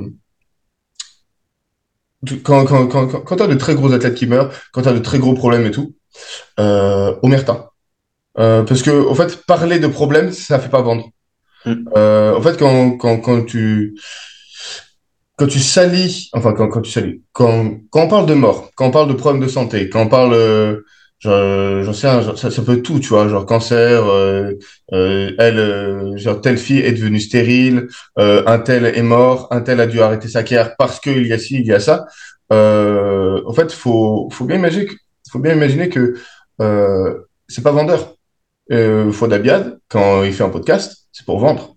tu- 2.28 2.42
quand, 2.42 2.66
quand, 2.66 2.86
quand, 2.88 3.08
quand, 3.08 3.36
t'as 3.36 3.48
de 3.48 3.56
très 3.56 3.74
gros 3.74 3.92
athlètes 3.92 4.14
qui 4.14 4.28
meurent, 4.28 4.52
quand 4.72 4.84
t'as 4.84 4.94
de 4.94 5.00
très 5.00 5.18
gros 5.18 5.34
problèmes 5.34 5.66
et 5.66 5.72
tout, 5.72 5.96
euh, 6.60 7.16
omerta. 7.24 7.72
Euh, 8.38 8.62
parce 8.62 8.84
que, 8.84 9.08
en 9.10 9.16
fait, 9.16 9.44
parler 9.48 9.80
de 9.80 9.88
problèmes, 9.88 10.32
ça 10.32 10.60
fait 10.60 10.70
pas 10.70 10.84
vendre. 10.84 11.10
Mm. 11.66 11.86
Euh, 11.98 12.36
en 12.36 12.42
fait, 12.44 12.56
quand, 12.60 12.98
quand, 12.98 13.18
quand 13.20 13.46
tu, 13.46 13.98
quand 15.38 15.48
tu 15.48 15.60
salis, 15.60 16.30
enfin, 16.34 16.54
quand, 16.54 16.68
quand 16.70 16.82
tu 16.82 16.92
salis, 16.92 17.24
quand, 17.32 17.80
quand 17.90 18.04
on 18.04 18.08
parle 18.10 18.28
de 18.28 18.36
mort, 18.36 18.70
quand 18.76 18.86
on 18.86 18.92
parle 18.92 19.10
de 19.10 19.14
problèmes 19.14 19.42
de 19.42 19.48
santé, 19.48 19.90
quand 19.90 20.02
on 20.04 20.08
parle, 20.08 20.36
j'en 21.22 21.94
sais 21.94 22.10
rien, 22.10 22.22
genre, 22.22 22.38
ça, 22.38 22.50
ça 22.52 22.62
peut 22.62 22.74
être 22.74 22.84
tout, 22.84 23.00
tu 23.00 23.10
vois, 23.10 23.28
genre 23.28 23.46
cancer, 23.46 24.06
euh, 24.06 24.54
euh, 24.94 25.32
elle, 25.38 25.60
euh, 25.60 26.18
genre 26.18 26.40
telle 26.42 26.58
fille 26.58 26.80
est 26.80 26.94
devenue 26.94 27.20
stérile, 27.20 27.88
euh, 28.18 28.44
un 28.48 28.60
tel 28.60 28.86
est 28.86 29.02
mort, 29.04 29.48
un 29.52 29.62
tel 29.62 29.80
a 29.82 29.88
dû 29.88 30.02
arrêter 30.02 30.28
sa 30.30 30.44
carrière 30.44 30.76
parce 30.78 31.00
qu'il 31.00 31.28
y 31.28 31.34
a 31.34 31.38
ci, 31.38 31.56
il 31.60 31.66
y 31.66 31.74
a 31.74 31.80
ça. 31.80 32.06
Euh, 32.54 33.42
en 33.46 33.54
fait, 33.54 33.72
faut, 33.72 34.30
faut 34.32 34.46
bien 34.46 34.58
imaginer 34.58 34.86
que, 34.86 34.96
faut 35.32 35.40
bien 35.40 35.54
imaginer 35.54 35.90
que, 35.90 36.16
euh, 36.62 37.20
c'est 37.48 37.64
pas 37.64 37.72
vendeur. 37.72 38.16
Euh, 38.72 39.12
Fouad 39.12 39.34
Abiad, 39.34 39.80
quand 39.90 40.24
il 40.24 40.34
fait 40.34 40.44
un 40.44 40.50
podcast, 40.50 41.08
c'est 41.12 41.26
pour 41.26 41.40
vendre. 41.40 41.76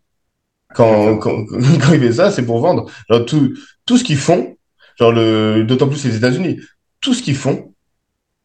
Quand, 0.74 1.18
quand, 1.18 1.47
quand 1.51 1.93
il 1.93 2.01
fait 2.01 2.12
ça, 2.12 2.30
c'est 2.30 2.45
pour 2.45 2.61
vendre. 2.61 2.90
Genre, 3.11 3.24
tout, 3.26 3.55
tout 3.86 3.97
ce 3.99 4.05
qu'ils 4.05 4.18
font, 4.18 4.57
genre 4.99 5.12
le, 5.12 5.64
d'autant 5.64 5.88
plus 5.88 6.05
les 6.05 6.16
États-Unis, 6.16 6.61
tout 7.01 7.14
ce 7.14 7.22
qu'ils 7.22 7.36
font, 7.36 7.72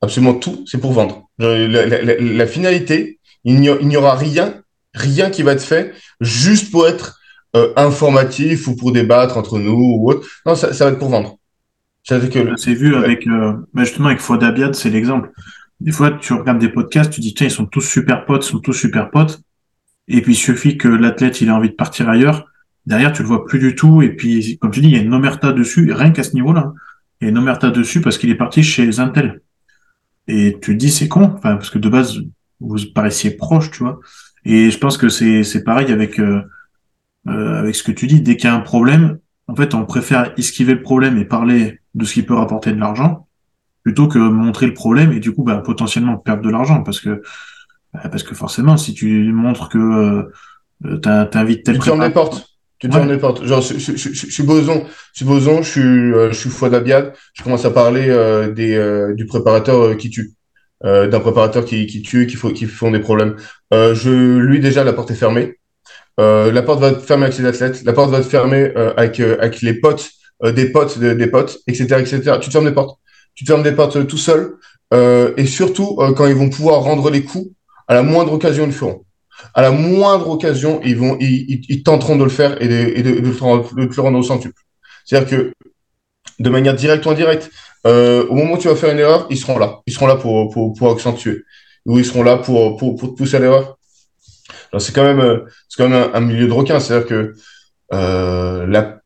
absolument 0.01 0.35
tout, 0.35 0.63
c'est 0.65 0.79
pour 0.79 0.93
vendre. 0.93 1.27
La, 1.39 1.67
la, 1.67 1.85
la, 1.85 2.15
la 2.19 2.47
finalité, 2.47 3.19
il 3.43 3.59
n'y 3.59 3.97
aura 3.97 4.15
rien, 4.15 4.61
rien 4.93 5.29
qui 5.29 5.43
va 5.43 5.53
être 5.53 5.63
fait 5.63 5.93
juste 6.21 6.71
pour 6.71 6.87
être 6.87 7.19
euh, 7.55 7.71
informatif 7.75 8.67
ou 8.67 8.75
pour 8.75 8.91
débattre 8.91 9.37
entre 9.37 9.59
nous 9.59 9.97
ou 9.99 10.09
autre. 10.11 10.27
Non, 10.45 10.55
ça, 10.55 10.73
ça 10.73 10.85
va 10.85 10.91
être 10.91 10.99
pour 10.99 11.09
vendre. 11.09 11.37
Que, 12.09 12.55
C'est 12.55 12.73
vu 12.73 12.95
avec, 12.95 13.27
euh, 13.27 13.53
bah, 13.73 13.83
justement, 13.83 14.07
avec 14.07 14.19
Fouad 14.19 14.43
Abiad, 14.43 14.73
c'est 14.75 14.89
l'exemple. 14.89 15.29
Des 15.79 15.91
fois, 15.91 16.11
tu 16.11 16.33
regardes 16.33 16.59
des 16.59 16.69
podcasts, 16.69 17.11
tu 17.11 17.21
dis, 17.21 17.33
tiens, 17.33 17.47
ils 17.47 17.51
sont 17.51 17.65
tous 17.65 17.81
super 17.81 18.25
potes, 18.25 18.45
ils 18.45 18.49
sont 18.49 18.59
tous 18.59 18.73
super 18.73 19.09
potes. 19.11 19.41
Et 20.07 20.21
puis, 20.21 20.33
il 20.33 20.37
suffit 20.37 20.77
que 20.77 20.87
l'athlète, 20.87 21.41
il 21.41 21.49
ait 21.49 21.51
envie 21.51 21.69
de 21.69 21.75
partir 21.75 22.07
ailleurs. 22.09 22.45
Derrière, 22.85 23.11
tu 23.11 23.21
le 23.23 23.27
vois 23.27 23.45
plus 23.45 23.59
du 23.59 23.75
tout. 23.75 24.01
Et 24.01 24.09
puis, 24.09 24.57
comme 24.59 24.71
tu 24.71 24.79
dis, 24.79 24.87
il 24.87 24.95
y 24.95 24.97
a 24.97 25.01
une 25.01 25.13
omerta 25.13 25.51
dessus, 25.51 25.91
rien 25.91 26.11
qu'à 26.11 26.23
ce 26.23 26.33
niveau-là. 26.33 26.61
hein. 26.67 26.73
Il 27.19 27.25
y 27.25 27.27
a 27.27 27.31
une 27.31 27.37
omerta 27.37 27.71
dessus 27.71 27.99
parce 27.99 28.17
qu'il 28.17 28.29
est 28.29 28.35
parti 28.35 28.63
chez 28.63 28.99
un 28.99 29.09
tel. 29.09 29.41
Et 30.27 30.57
tu 30.61 30.73
te 30.73 30.77
dis, 30.77 30.91
c'est 30.91 31.07
con. 31.07 31.33
Enfin, 31.37 31.55
parce 31.55 31.69
que 31.69 31.79
de 31.79 31.89
base, 31.89 32.19
vous 32.59 32.77
paraissiez 32.93 33.31
proches, 33.31 33.71
tu 33.71 33.83
vois. 33.83 33.99
Et 34.45 34.71
je 34.71 34.77
pense 34.77 34.97
que 34.97 35.09
c'est, 35.09 35.43
c'est 35.43 35.63
pareil 35.63 35.91
avec, 35.91 36.19
euh, 36.19 36.41
euh, 37.27 37.59
avec 37.59 37.75
ce 37.75 37.83
que 37.83 37.91
tu 37.91 38.07
dis. 38.07 38.21
Dès 38.21 38.37
qu'il 38.37 38.49
y 38.49 38.51
a 38.51 38.55
un 38.55 38.59
problème, 38.61 39.19
en 39.47 39.55
fait, 39.55 39.73
on 39.73 39.85
préfère 39.85 40.33
esquiver 40.37 40.73
le 40.75 40.81
problème 40.81 41.17
et 41.17 41.25
parler 41.25 41.79
de 41.95 42.05
ce 42.05 42.13
qui 42.13 42.23
peut 42.23 42.33
rapporter 42.35 42.71
de 42.71 42.79
l'argent 42.79 43.27
plutôt 43.83 44.07
que 44.07 44.19
montrer 44.19 44.65
le 44.67 44.73
problème 44.73 45.13
et 45.13 45.19
du 45.21 45.31
coup, 45.33 45.43
bah, 45.43 45.57
potentiellement 45.57 46.17
perdre 46.17 46.43
de 46.43 46.49
l'argent 46.49 46.83
parce 46.83 46.99
que, 46.99 47.21
bah, 47.93 48.09
parce 48.09 48.23
que 48.23 48.35
forcément, 48.35 48.75
si 48.75 48.93
tu 48.93 49.31
montres 49.31 49.69
que 49.69 49.77
euh, 50.85 50.97
t'in- 50.97 51.25
t'invites 51.25 51.63
tel 51.63 51.75
préparateur- 51.79 52.13
portes. 52.29 52.56
Tu 52.79 52.87
te 52.89 52.93
Ouais. 52.93 52.99
fermes 52.99 53.11
des 53.11 53.17
portes. 53.19 53.43
Genre, 53.43 53.61
je, 53.61 53.77
je, 53.79 53.95
je, 53.97 54.09
je 54.13 54.31
suis 54.31 54.43
boson, 54.43 54.85
je 55.13 55.17
suis 55.17 55.25
boson, 55.25 55.61
je 55.63 55.69
suis, 55.69 55.81
euh, 55.81 56.31
je 56.31 56.35
suis 56.37 56.49
Fouad 56.49 56.73
Abiad. 56.75 57.13
Je 57.33 57.43
commence 57.43 57.65
à 57.65 57.71
parler 57.71 58.05
euh, 58.09 58.51
des, 58.51 58.75
euh, 58.75 59.13
du 59.15 59.25
préparateur 59.25 59.79
euh, 59.81 59.95
qui 59.95 60.09
tue, 60.11 60.31
euh, 60.85 61.07
d'un 61.07 61.19
préparateur 61.19 61.65
qui, 61.65 61.87
qui 61.87 62.01
tue, 62.03 62.27
qui, 62.27 62.35
faut, 62.35 62.51
qui 62.51 62.65
font 62.65 62.91
des 62.91 62.99
problèmes. 62.99 63.35
Euh, 63.73 63.95
je, 63.95 64.11
lui 64.37 64.59
déjà, 64.59 64.83
la 64.83 64.93
porte 64.93 65.09
est 65.11 65.15
fermée. 65.15 65.55
Euh, 66.19 66.51
la 66.51 66.61
porte 66.61 66.79
va 66.79 66.89
être 66.89 67.01
fermée 67.01 67.23
avec 67.25 67.35
ses 67.35 67.45
athlètes. 67.45 67.83
La 67.83 67.93
porte 67.93 68.11
va 68.11 68.19
être 68.19 68.29
fermée 68.29 68.71
euh, 68.75 68.93
avec, 68.97 69.19
euh, 69.19 69.37
avec 69.39 69.61
les 69.61 69.73
potes, 69.75 70.09
euh, 70.43 70.51
des 70.51 70.69
potes, 70.71 70.99
de- 70.99 71.13
des 71.13 71.27
potes, 71.27 71.59
etc., 71.67 71.99
etc. 71.99 72.37
Tu 72.41 72.47
te 72.47 72.51
fermes 72.51 72.65
des 72.65 72.71
portes. 72.73 72.99
Tu 73.35 73.43
te 73.43 73.51
fermes 73.51 73.63
des 73.63 73.71
portes 73.71 74.05
tout 74.07 74.17
seul. 74.17 74.53
Euh, 74.93 75.33
et 75.37 75.45
surtout, 75.47 75.97
euh, 75.99 76.13
quand 76.13 76.27
ils 76.27 76.35
vont 76.35 76.49
pouvoir 76.49 76.81
rendre 76.81 77.09
les 77.09 77.23
coups, 77.23 77.49
à 77.87 77.93
la 77.95 78.03
moindre 78.03 78.33
occasion, 78.33 78.63
ils 78.65 78.67
le 78.67 78.73
feront. 78.73 79.03
À 79.53 79.61
la 79.61 79.71
moindre 79.71 80.29
occasion, 80.29 80.79
ils 80.83 80.97
vont, 80.97 81.17
ils, 81.19 81.65
ils, 81.69 81.83
tenteront 81.83 82.15
de 82.15 82.23
le 82.23 82.29
faire 82.29 82.61
et 82.61 82.67
de, 82.67 82.91
et 82.95 83.03
de, 83.03 83.11
le 83.11 83.31
rendre- 83.39 84.19
au 84.19 84.23
centuple. 84.23 84.61
C'est-à-dire 85.05 85.29
que, 85.29 85.53
de 86.39 86.49
manière 86.49 86.75
directe 86.75 87.05
ou 87.05 87.09
indirecte, 87.09 87.49
euh, 87.85 88.25
au 88.27 88.35
moment 88.35 88.53
où 88.53 88.57
tu 88.57 88.67
vas 88.67 88.75
faire 88.75 88.91
une 88.91 88.99
erreur, 88.99 89.27
ils 89.29 89.37
seront 89.37 89.57
là. 89.57 89.79
Ils 89.85 89.93
seront 89.93 90.07
là 90.07 90.15
pour, 90.15 90.49
pour, 90.51 90.73
pour 90.73 90.91
accentuer. 90.91 91.43
Ou 91.85 91.99
ils 91.99 92.05
seront 92.05 92.23
là 92.23 92.37
pour, 92.37 92.77
pour, 92.77 92.95
pour 92.95 93.11
te 93.11 93.15
pousser 93.17 93.37
à 93.37 93.39
l'erreur. 93.39 93.77
Alors, 94.71 94.81
c'est 94.81 94.93
quand 94.93 95.03
même, 95.03 95.19
euh, 95.19 95.39
c'est 95.69 95.81
quand 95.81 95.89
même 95.89 96.09
un, 96.13 96.19
milieu 96.19 96.47
de 96.47 96.51
requins. 96.53 96.79
C'est-à-dire 96.79 97.07
que, 97.07 97.35
euh, 97.93 98.65
la... 98.67 99.01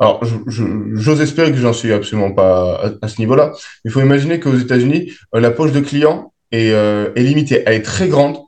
Alors, 0.00 0.24
je- 0.24 0.36
je- 0.50 0.94
j'ose 0.94 1.20
espérer 1.20 1.52
que 1.52 1.58
j'en 1.58 1.72
suis 1.74 1.92
absolument 1.92 2.32
pas 2.32 2.80
à, 2.82 2.90
à 3.02 3.08
ce 3.08 3.18
niveau-là. 3.20 3.52
Il 3.84 3.90
faut 3.90 4.00
imaginer 4.00 4.40
qu'aux 4.40 4.56
États-Unis, 4.56 5.12
la 5.32 5.50
poche 5.50 5.72
de 5.72 5.80
clients 5.80 6.32
est, 6.52 6.70
euh, 6.72 7.12
est 7.16 7.22
limitée. 7.22 7.62
Elle 7.66 7.74
est 7.74 7.82
très 7.82 8.08
grande, 8.08 8.38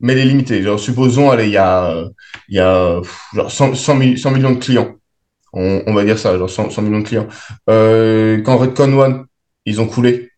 mais 0.00 0.12
elle 0.14 0.20
est 0.20 0.24
limitée. 0.24 0.62
Genre, 0.62 0.78
supposons, 0.80 1.30
allez, 1.30 1.46
il 1.46 1.52
y 1.52 1.56
a, 1.58 2.04
il 2.48 2.56
y 2.56 2.60
a 2.60 3.00
genre 3.34 3.50
100, 3.50 3.74
100 3.74 3.94
mi- 3.96 4.18
100 4.18 4.30
millions 4.32 4.52
de 4.52 4.58
clients. 4.60 4.96
On, 5.52 5.82
on 5.86 5.94
va 5.94 6.04
dire 6.04 6.18
ça, 6.18 6.36
genre 6.38 6.50
100, 6.50 6.70
100 6.70 6.82
millions 6.82 7.00
de 7.00 7.06
clients. 7.08 7.28
Euh, 7.68 8.40
quand 8.42 8.56
Redcon 8.58 8.92
One, 8.98 9.24
ils 9.66 9.80
ont 9.80 9.86
coulé, 9.88 10.30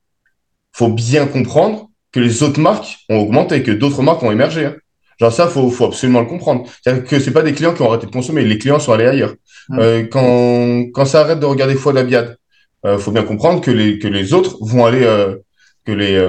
faut 0.73 0.89
bien 0.89 1.27
comprendre 1.27 1.89
que 2.13 2.21
les 2.21 2.43
autres 2.43 2.61
marques 2.61 2.99
ont 3.09 3.19
augmenté, 3.19 3.63
que 3.63 3.71
d'autres 3.73 4.03
marques 4.03 4.23
ont 4.23 4.33
émergé. 4.33 4.67
hein. 4.67 4.77
Genre 5.21 5.33
ça, 5.33 5.47
faut, 5.49 5.71
faut 5.71 5.87
absolument 5.87 6.21
le 6.21 6.27
comprendre. 6.27 6.65
C'est-à-dire 6.83 7.05
que 7.05 7.19
c'est 7.21 7.31
pas 7.33 7.43
des 7.43 7.53
clients 7.53 7.75
qui 7.75 7.83
ont 7.83 7.89
arrêté 7.91 8.07
de 8.07 8.11
consommer, 8.11 8.45
les 8.45 8.59
clients 8.59 8.81
sont 8.81 8.93
allés 8.93 9.07
ailleurs. 9.07 9.35
Euh, 9.79 10.05
quand, 10.11 10.85
quand 10.93 11.05
ça 11.05 11.21
arrête 11.21 11.39
de 11.41 11.47
regarder 11.47 11.75
Fouad 11.75 11.97
Abiad, 11.97 12.37
euh, 12.87 12.99
faut 12.99 13.13
bien 13.13 13.23
comprendre 13.23 13.61
que 13.61 13.71
les, 13.71 13.99
que 13.99 14.09
les 14.09 14.33
autres 14.33 14.57
vont 14.63 14.85
aller, 14.87 15.05
euh, 15.05 15.37
que 15.85 15.93
les, 15.93 16.29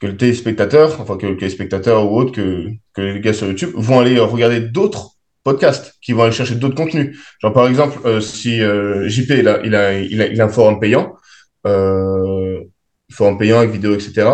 que 0.00 0.06
les 0.06 0.16
téléspectateurs, 0.16 1.00
enfin 1.00 1.16
que, 1.16 1.34
que 1.34 1.40
les 1.40 1.50
spectateurs 1.50 2.10
ou 2.10 2.18
autres, 2.18 2.32
que, 2.32 2.68
que 2.94 3.00
les 3.00 3.20
gars 3.20 3.32
sur 3.32 3.46
YouTube 3.46 3.70
vont 3.74 4.00
aller 4.00 4.16
euh, 4.16 4.24
regarder 4.24 4.60
d'autres 4.60 5.12
podcasts, 5.44 5.94
qui 6.02 6.12
vont 6.12 6.22
aller 6.22 6.32
chercher 6.32 6.54
d'autres 6.54 6.74
contenus. 6.74 7.18
Genre 7.40 7.52
par 7.52 7.68
exemple, 7.68 7.98
euh, 8.04 8.20
si 8.20 8.60
euh, 8.60 9.08
JP 9.08 9.30
il 9.30 9.48
a, 9.48 9.60
il 9.64 9.74
a, 9.74 9.98
il 9.98 10.22
a, 10.22 10.26
il 10.26 10.40
a 10.40 10.44
un 10.44 10.48
forum 10.48 10.78
payant, 10.78 11.14
euh, 11.66 12.60
forum 13.10 13.38
payant 13.38 13.58
avec 13.58 13.70
vidéo, 13.70 13.94
etc. 13.94 14.28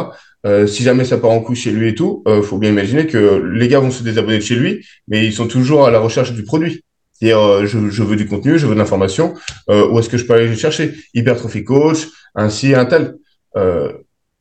Euh, 0.47 0.67
si 0.67 0.83
jamais 0.83 1.05
ça 1.05 1.17
part 1.17 1.31
en 1.31 1.41
couille 1.41 1.57
chez 1.57 1.71
lui 1.71 1.89
et 1.89 1.95
tout, 1.95 2.23
euh, 2.29 2.43
faut 2.43 2.59
bien 2.59 2.71
imaginer 2.71 3.07
que 3.07 3.43
les 3.55 3.69
gars 3.69 3.81
vont 3.81 3.91
se 3.91 4.03
désabonner 4.03 4.39
de 4.39 4.43
chez 4.43 4.57
lui, 4.57 4.85
mais 5.09 5.25
ils 5.25 5.33
sont 5.33 5.47
toujours 5.47 5.87
à 5.87 5.91
la 5.91 6.01
recherche 6.01 6.33
du 6.33 6.45
produit. 6.45 6.85
C'est-à-dire, 7.13 7.39
euh, 7.39 7.67
je, 7.67 7.89
je 7.89 8.03
veux 8.03 8.17
du 8.17 8.27
contenu, 8.27 8.59
je 8.59 8.67
veux 8.67 8.75
de 8.75 8.79
l'information, 8.79 9.35
euh, 9.71 9.89
où 9.89 9.99
est-ce 9.99 10.11
que 10.11 10.19
je 10.19 10.27
peux 10.27 10.35
aller 10.35 10.49
le 10.49 10.57
chercher? 10.57 10.95
Hypertrophy 11.15 11.65
coach, 11.65 12.09
ainsi, 12.35 12.75
un 12.75 12.85
tel. 12.85 13.15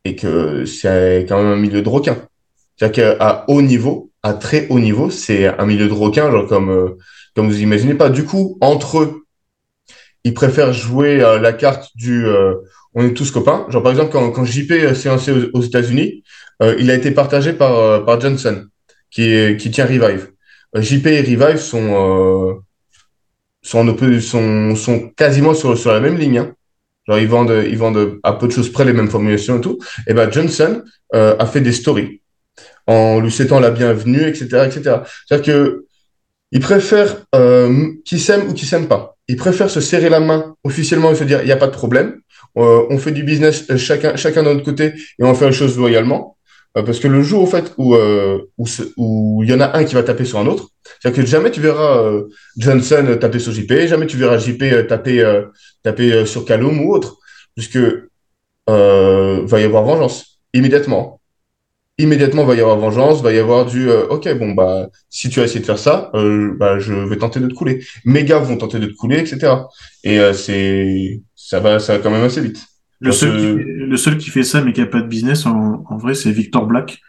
Et 0.06 0.16
que 0.16 0.66
c'est 0.66 1.26
quand 1.28 1.42
même 1.42 1.54
un 1.54 1.56
milieu 1.56 1.82
de 1.82 1.90
requins. 1.90 2.18
C'est-à-dire 2.76 3.18
qu'à 3.18 3.46
haut 3.48 3.62
niveau, 3.62 4.12
à 4.22 4.34
très 4.34 4.68
haut 4.70 4.80
niveau, 4.80 5.10
c'est 5.10 5.48
un 5.48 5.66
milieu 5.66 5.88
de 5.88 5.94
requins, 5.94 6.32
genre 6.32 6.48
comme, 6.48 6.70
euh, 6.70 6.98
comme 7.36 7.48
vous 7.48 7.62
imaginez 7.62 7.94
pas. 7.94 8.10
Du 8.10 8.26
coup, 8.26 8.58
entre 8.62 9.00
eux, 9.00 9.26
ils 10.24 10.34
préfèrent 10.34 10.74
jouer 10.74 11.22
euh, 11.22 11.40
la 11.40 11.54
carte 11.54 11.90
du 11.96 12.26
euh, 12.26 12.56
on 12.96 13.06
est 13.06 13.14
tous 13.14 13.32
copains. 13.32 13.66
Genre 13.70 13.84
par 13.84 13.92
exemple, 13.92 14.12
quand, 14.12 14.32
quand 14.32 14.46
JP 14.46 14.94
s'est 14.94 15.10
lancé 15.10 15.32
aux, 15.54 15.62
États-Unis, 15.62 16.24
euh, 16.62 16.76
il 16.80 16.92
a 16.92 16.96
été 16.96 17.12
partagé 17.12 17.54
par, 17.54 17.78
euh, 17.78 18.00
par 18.02 18.20
Johnson, 18.20 18.66
qui, 19.10 19.58
qui 19.58 19.72
tient 19.72 19.86
Revive. 19.86 20.32
JP 20.76 21.08
et 21.08 21.22
Revive 21.22 21.58
sont, 21.58 22.62
sont, 23.62 24.20
sont, 24.22 24.76
sont 24.76 25.10
quasiment 25.16 25.54
sur, 25.54 25.78
sur 25.78 25.92
la 25.92 26.00
même 26.00 26.18
ligne. 26.18 26.40
Hein. 26.40 26.56
Genre 27.08 27.20
ils 27.20 27.28
vendent, 27.28 27.64
ils 27.68 27.78
vendent 27.78 28.20
à 28.24 28.34
peu 28.34 28.48
de 28.48 28.52
choses 28.52 28.72
près 28.72 28.86
les 28.86 28.94
mêmes 28.94 29.10
formulations 29.10 29.58
et 29.58 29.62
tout. 29.62 29.80
Et 30.08 30.14
ben 30.14 30.32
Johnson 30.32 30.84
euh, 31.16 31.36
a 31.38 31.46
fait 31.46 31.62
des 31.62 31.74
stories 31.74 32.22
en 32.88 33.20
lui 33.20 33.32
souhaitant 33.32 33.60
la 33.60 33.72
bienvenue, 33.72 34.24
etc., 34.24 34.46
etc. 34.66 34.98
C'est-à-dire 35.28 35.46
que 35.46 35.86
ils 36.52 36.60
préfèrent 36.60 37.26
euh, 37.36 37.92
qu'ils 38.06 38.20
s'aiment 38.20 38.50
ou 38.50 38.54
qu'ils 38.54 38.68
s'aiment 38.68 38.88
pas. 38.88 39.18
ils 39.28 39.38
préfèrent 39.38 39.72
se 39.72 39.82
serrer 39.82 40.10
la 40.10 40.20
main 40.20 40.56
officiellement 40.64 41.12
et 41.12 41.16
se 41.16 41.24
dire 41.24 41.42
il 41.42 41.46
n'y 41.46 41.52
a 41.52 41.58
pas 41.58 41.68
de 41.68 41.72
problème. 41.72 42.20
Euh, 42.58 42.86
on 42.90 43.00
fait 43.00 43.12
du 43.12 43.24
business 43.24 43.66
euh, 43.72 43.78
chacun, 43.78 44.16
chacun 44.16 44.44
de 44.44 44.50
notre 44.50 44.64
côté 44.64 44.94
et 45.20 45.24
on 45.24 45.34
fait 45.34 45.48
les 45.48 45.52
choses 45.54 45.78
loyalement. 45.78 46.38
Euh, 46.76 46.84
parce 46.84 47.00
que 47.00 47.08
le 47.08 47.22
jour 47.22 47.50
fait 47.50 47.74
où 47.78 47.96
où 48.58 48.66
où 48.98 49.44
il 49.44 49.50
y 49.50 49.54
en 49.54 49.60
a 49.60 49.78
un 49.78 49.84
qui 49.84 49.96
va 49.96 50.04
taper 50.04 50.26
sur 50.26 50.40
un 50.40 50.48
autre, 50.48 50.70
c'est-à-dire 50.84 51.24
que 51.24 51.30
jamais 51.30 51.52
tu 51.52 51.62
verras 51.62 52.12
Johnson 52.58 53.18
taper 53.20 53.40
sur 53.40 53.52
JP, 53.52 53.88
jamais 53.88 54.08
tu 54.08 54.18
verras 54.18 54.38
JP 54.38 54.88
taper 54.88 55.44
taper 55.84 56.26
sur 56.26 56.46
Callum 56.46 56.82
ou 56.82 56.94
autre, 56.94 57.18
puisque 57.56 57.80
va 58.68 59.60
y 59.60 59.64
avoir 59.64 59.84
vengeance 59.84 60.40
immédiatement 60.54 61.20
immédiatement 61.98 62.46
va 62.46 62.56
y 62.56 62.62
avoir 62.62 62.78
vengeance, 62.78 63.22
va 63.22 63.32
y 63.34 63.38
avoir 63.40 63.66
du 63.66 63.90
euh, 63.90 64.08
ok 64.08 64.34
bon 64.38 64.52
bah 64.52 64.90
si 65.10 65.30
tu 65.30 65.40
as 65.42 65.44
essayé 65.44 65.60
de 65.60 65.66
faire 65.66 65.80
ça, 65.80 66.12
euh, 66.16 66.56
bah 66.58 66.80
je 66.80 66.94
vais 66.94 67.18
tenter 67.18 67.40
de 67.40 67.48
te 67.48 67.54
couler. 67.54 67.84
Mes 68.06 68.24
gars 68.24 68.40
vont 68.40 68.58
tenter 68.58 68.80
de 68.80 68.88
te 68.88 68.96
couler, 68.96 69.20
etc. 69.20 69.54
Et 70.04 70.20
euh, 70.20 70.34
c'est 70.34 71.22
ça 71.36 71.60
va 71.60 71.80
ça 71.80 71.98
va 71.98 72.04
quand 72.04 72.12
même 72.12 72.24
assez 72.24 72.42
vite. 72.42 72.60
Le 73.04 73.12
seul, 73.12 73.38
qui, 73.38 73.64
le 73.64 73.98
seul 73.98 74.18
qui 74.18 74.30
fait 74.30 74.44
ça 74.44 74.62
mais 74.62 74.72
qui 74.72 74.82
a 74.82 74.86
pas 74.86 75.02
de 75.02 75.08
business 75.08 75.46
en, 75.46 75.84
en 75.88 75.98
vrai 75.98 76.16
c'est 76.16 76.32
Victor 76.32 76.66
Black. 76.66 77.00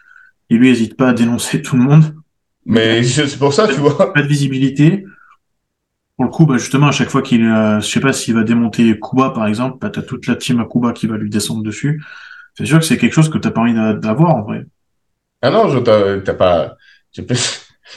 Il 0.50 0.58
lui 0.58 0.68
hésite 0.68 0.96
pas 0.96 1.08
à 1.08 1.12
dénoncer 1.12 1.62
tout 1.62 1.76
le 1.76 1.82
monde. 1.82 2.14
Mais 2.66 3.02
c'est 3.04 3.38
pour 3.38 3.52
ça 3.52 3.68
tu 3.68 3.74
vois. 3.74 4.12
Pas 4.12 4.22
de 4.22 4.28
visibilité. 4.28 5.04
Pour 6.16 6.26
le 6.26 6.30
coup, 6.30 6.46
bah 6.46 6.58
justement, 6.58 6.86
à 6.86 6.92
chaque 6.92 7.10
fois 7.10 7.22
qu'il, 7.22 7.40
je 7.42 7.80
sais 7.80 7.98
pas 7.98 8.12
s'il 8.12 8.34
va 8.34 8.44
démonter 8.44 8.98
Kuba 9.00 9.30
par 9.30 9.48
exemple, 9.48 9.78
bah, 9.80 9.90
t'as 9.90 10.02
toute 10.02 10.28
la 10.28 10.36
team 10.36 10.60
à 10.60 10.64
Kuba 10.64 10.92
qui 10.92 11.08
va 11.08 11.16
lui 11.16 11.28
descendre 11.28 11.62
dessus. 11.62 12.02
C'est 12.56 12.66
sûr 12.66 12.78
que 12.78 12.84
c'est 12.84 12.98
quelque 12.98 13.12
chose 13.12 13.30
que 13.30 13.38
t'as 13.38 13.50
pas 13.50 13.62
envie 13.62 13.74
d'avoir 13.74 14.36
en 14.36 14.42
vrai. 14.42 14.64
Ah 15.42 15.50
non, 15.50 15.68
je 15.68 15.78
t'as 15.78 16.34
pas. 16.34 16.76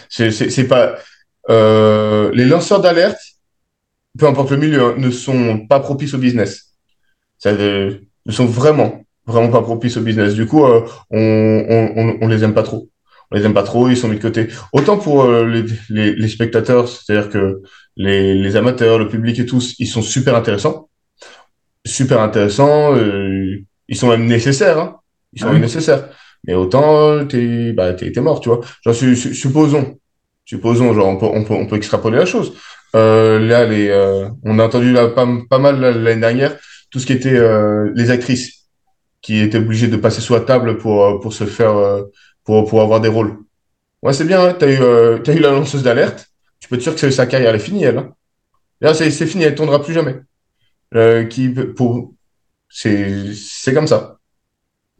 C'est 0.09 0.67
pas. 0.67 0.95
Euh, 1.49 2.31
les 2.33 2.45
lanceurs 2.45 2.81
d'alerte, 2.81 3.19
peu 4.17 4.27
importe 4.27 4.51
le 4.51 4.57
milieu, 4.57 4.95
ne 4.97 5.09
sont 5.11 5.65
pas 5.67 5.79
propices 5.79 6.13
au 6.13 6.17
business. 6.17 6.66
Ça, 7.37 7.49
euh, 7.49 7.95
ne 8.25 8.31
sont 8.31 8.45
vraiment, 8.45 9.03
vraiment 9.25 9.49
pas 9.49 9.61
propices 9.61 9.97
au 9.97 10.01
business. 10.01 10.33
Du 10.33 10.45
coup, 10.45 10.65
euh, 10.65 10.81
on, 11.11 11.65
on, 11.69 12.17
on, 12.21 12.27
les 12.27 12.43
aime 12.43 12.53
pas 12.53 12.63
trop. 12.63 12.89
On 13.31 13.35
les 13.35 13.45
aime 13.45 13.53
pas 13.53 13.63
trop, 13.63 13.89
ils 13.89 13.97
sont 13.97 14.07
mis 14.07 14.17
de 14.17 14.21
côté. 14.21 14.47
Autant 14.73 14.97
pour 14.97 15.23
euh, 15.23 15.45
les, 15.45 15.63
les, 15.89 16.15
les, 16.15 16.27
spectateurs, 16.27 16.87
c'est-à-dire 16.87 17.29
que 17.29 17.61
les, 17.95 18.33
les, 18.33 18.55
amateurs, 18.55 18.99
le 18.99 19.07
public 19.07 19.37
et 19.39 19.45
tous, 19.45 19.75
ils 19.79 19.87
sont 19.87 20.01
super 20.01 20.35
intéressants. 20.35 20.89
Super 21.85 22.21
intéressants. 22.21 22.95
ils 22.97 23.95
sont 23.95 24.09
même 24.09 24.25
nécessaires. 24.25 24.79
Hein. 24.79 24.95
Ils 25.33 25.41
sont 25.41 25.47
ah 25.49 25.53
même 25.53 25.61
nécessaires. 25.61 26.09
Mais 26.45 26.53
autant, 26.53 27.25
t'es, 27.25 27.73
bah, 27.73 27.93
t'es, 27.93 28.11
mort, 28.21 28.39
tu 28.39 28.49
vois. 28.49 28.61
Genre, 28.83 28.93
supposons, 28.93 29.97
supposons, 30.45 30.93
genre, 30.93 31.07
on 31.07 31.17
peut, 31.17 31.25
on 31.25 31.43
peut, 31.43 31.53
on 31.53 31.65
peut 31.65 31.75
extrapoler 31.75 32.17
la 32.17 32.25
chose. 32.25 32.53
Euh, 32.95 33.39
là, 33.39 33.65
les, 33.65 33.89
euh, 33.89 34.29
on 34.43 34.59
a 34.59 34.65
entendu 34.65 34.91
là, 34.91 35.09
pas, 35.09 35.27
pas 35.49 35.59
mal 35.59 35.79
l'année 35.79 36.21
dernière 36.21 36.57
tout 36.89 36.99
ce 36.99 37.05
qui 37.05 37.13
était 37.13 37.35
euh, 37.35 37.91
les 37.95 38.11
actrices 38.11 38.67
qui 39.21 39.39
étaient 39.39 39.57
obligées 39.57 39.87
de 39.87 39.97
passer 39.97 40.21
sous 40.21 40.33
la 40.33 40.41
table 40.41 40.77
pour, 40.77 41.03
euh, 41.03 41.19
pour 41.19 41.33
se 41.33 41.45
faire, 41.45 41.75
euh, 41.75 42.03
pour, 42.43 42.67
pour 42.67 42.81
avoir 42.81 43.01
des 43.01 43.09
rôles. 43.09 43.37
Ouais, 44.01 44.13
c'est 44.13 44.25
bien, 44.25 44.41
hein, 44.41 44.57
eu, 44.61 44.81
euh, 44.81 45.17
t'as 45.19 45.33
eu 45.33 45.39
la 45.39 45.51
lanceuse 45.51 45.83
d'alerte. 45.83 46.27
Tu 46.59 46.69
peux 46.69 46.75
être 46.75 46.81
sûr 46.81 46.95
que 46.95 47.11
sa 47.11 47.25
carrière 47.25 47.53
est 47.55 47.59
finie, 47.59 47.83
elle. 47.83 47.97
Hein. 47.97 48.13
Là, 48.81 48.93
c'est, 48.93 49.09
c'est 49.11 49.25
fini, 49.25 49.43
elle 49.43 49.55
tournera 49.55 49.83
plus 49.83 49.93
jamais. 49.93 50.15
qui, 51.29 51.49
pour, 51.49 52.13
c'est, 52.69 53.33
c'est 53.33 53.73
comme 53.73 53.87
ça 53.87 54.17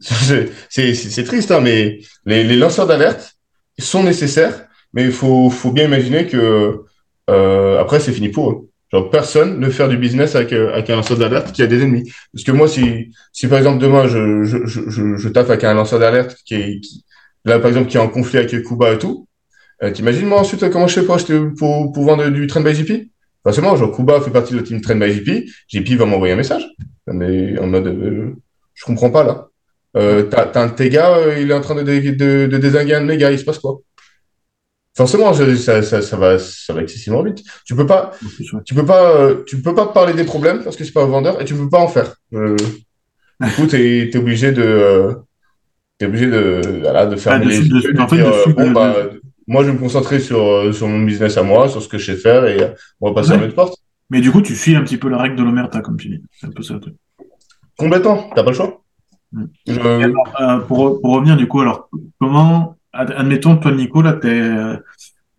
c'est 0.00 1.24
triste, 1.24 1.50
hein, 1.50 1.60
mais 1.60 1.98
les, 2.24 2.44
les 2.44 2.56
lanceurs 2.56 2.86
d'alerte 2.86 3.36
sont 3.80 4.04
nécessaires, 4.04 4.68
mais 4.92 5.04
il 5.04 5.12
faut, 5.12 5.50
faut 5.50 5.72
bien 5.72 5.86
imaginer 5.86 6.26
que 6.26 6.84
euh, 7.30 7.80
après, 7.80 8.00
c'est 8.00 8.12
fini 8.12 8.28
pour 8.28 8.50
eux. 8.50 8.67
Genre, 8.92 9.10
personne 9.10 9.60
ne 9.60 9.68
faire 9.68 9.88
du 9.88 9.98
business 9.98 10.34
avec, 10.34 10.52
euh, 10.52 10.72
avec 10.72 10.88
un 10.90 10.96
lanceur 10.96 11.18
d'alerte 11.18 11.52
qui 11.52 11.62
a 11.62 11.66
des 11.66 11.82
ennemis. 11.82 12.10
Parce 12.32 12.44
que 12.44 12.52
moi, 12.52 12.68
si, 12.68 13.10
par 13.48 13.58
exemple 13.58 13.78
demain, 13.78 14.06
je, 14.06 14.44
je, 14.44 15.28
taffe 15.28 15.50
avec 15.50 15.64
un 15.64 15.74
lanceur 15.74 15.98
d'alerte 15.98 16.36
qui 16.44 16.54
est, 16.54 16.80
là, 17.44 17.58
par 17.58 17.68
exemple, 17.68 17.88
qui 17.88 17.96
est 17.96 18.00
en 18.00 18.08
conflit 18.08 18.38
avec 18.38 18.50
Kuba 18.62 18.94
et 18.94 18.98
tout, 18.98 19.28
euh, 19.82 19.90
t'imagines 19.90 20.26
moi 20.26 20.40
ensuite 20.40 20.68
comment 20.70 20.88
je 20.88 21.00
fais 21.00 21.06
pour, 21.06 21.18
pour, 21.56 21.92
pour 21.92 22.04
vendre 22.04 22.28
du 22.28 22.46
train 22.46 22.60
by 22.60 22.74
JP 22.74 23.08
Forcément, 23.44 23.76
genre, 23.76 23.94
Kuba 23.94 24.20
fait 24.20 24.30
partie 24.30 24.52
de 24.52 24.58
la 24.58 24.64
team 24.64 24.80
train 24.80 24.96
by 24.96 25.12
JP, 25.12 25.48
JP 25.68 25.92
va 25.96 26.06
m'envoyer 26.06 26.34
un 26.34 26.36
message. 26.36 26.66
Mais 27.06 27.58
en 27.58 27.66
mode, 27.66 27.86
euh, 27.86 28.34
je 28.74 28.84
comprends 28.84 29.10
pas 29.10 29.24
là. 29.24 29.48
Euh, 29.96 30.24
t'as, 30.24 30.50
un 30.60 30.66
de 30.66 30.82
euh, 30.82 31.40
il 31.40 31.50
est 31.50 31.54
en 31.54 31.60
train 31.60 31.74
de, 31.74 31.82
de, 31.82 32.56
désinguer 32.58 32.94
un 32.94 33.06
de 33.06 33.14
il 33.14 33.38
se 33.38 33.44
passe 33.44 33.58
quoi? 33.58 33.80
Forcément, 34.98 35.32
ça, 35.32 35.80
ça, 35.80 36.02
ça, 36.02 36.16
va, 36.16 36.40
ça 36.40 36.72
va 36.72 36.82
excessivement 36.82 37.22
vite. 37.22 37.44
Tu 37.64 37.76
peux 37.76 37.86
pas, 37.86 38.10
tu 38.64 38.74
peux 38.74 38.84
pas, 38.84 39.14
euh, 39.14 39.44
tu 39.46 39.62
peux 39.62 39.72
pas 39.72 39.86
parler 39.86 40.12
des 40.12 40.24
problèmes 40.24 40.64
parce 40.64 40.74
que 40.74 40.82
c'est 40.82 40.90
pas 40.90 41.04
un 41.04 41.06
vendeur 41.06 41.40
et 41.40 41.44
tu 41.44 41.54
peux 41.54 41.68
pas 41.68 41.78
en 41.78 41.86
faire. 41.86 42.16
Euh, 42.34 42.56
du 43.40 43.50
coup, 43.52 43.66
t'es, 43.66 44.08
es 44.08 44.16
obligé 44.16 44.50
de, 44.50 45.14
t'es 45.98 46.06
obligé 46.06 46.26
de, 46.26 46.80
voilà, 46.80 47.06
de 47.06 47.14
faire 47.14 47.38
les 47.38 47.60
moi, 49.46 49.62
je 49.62 49.68
vais 49.68 49.74
me 49.74 49.78
concentrer 49.78 50.18
sur, 50.18 50.74
sur 50.74 50.88
mon 50.88 51.04
business 51.04 51.36
à 51.36 51.44
moi, 51.44 51.68
sur 51.68 51.80
ce 51.80 51.86
que 51.86 51.96
je 51.96 52.06
sais 52.06 52.18
faire 52.18 52.44
et 52.46 52.58
on 53.00 53.08
va 53.08 53.14
passer 53.14 53.34
à 53.34 53.36
l'autre 53.36 53.54
porte. 53.54 53.78
Mais 54.10 54.20
du 54.20 54.32
coup, 54.32 54.42
tu 54.42 54.56
suis 54.56 54.74
un 54.74 54.82
petit 54.82 54.96
peu 54.96 55.08
la 55.08 55.18
règle 55.18 55.36
de 55.36 55.44
l'omerta, 55.44 55.80
comme 55.80 55.96
tu 55.96 56.08
dis. 56.08 56.22
C'est 56.32 56.48
un 56.48 56.50
peu 56.50 56.64
ça 56.64 56.74
le 56.74 56.80
truc. 56.80 56.94
Complètement. 57.78 58.30
T'as 58.34 58.42
pas 58.42 58.50
le 58.50 58.56
choix. 58.56 58.82
Euh, 59.68 60.58
pour, 60.66 61.00
pour, 61.00 61.14
revenir 61.14 61.36
du 61.36 61.46
coup, 61.46 61.60
alors 61.60 61.88
comment, 62.18 62.77
admettons, 62.98 63.56
toi 63.56 63.72
Nico, 63.72 64.02
là, 64.02 64.14
t'es 64.14 64.42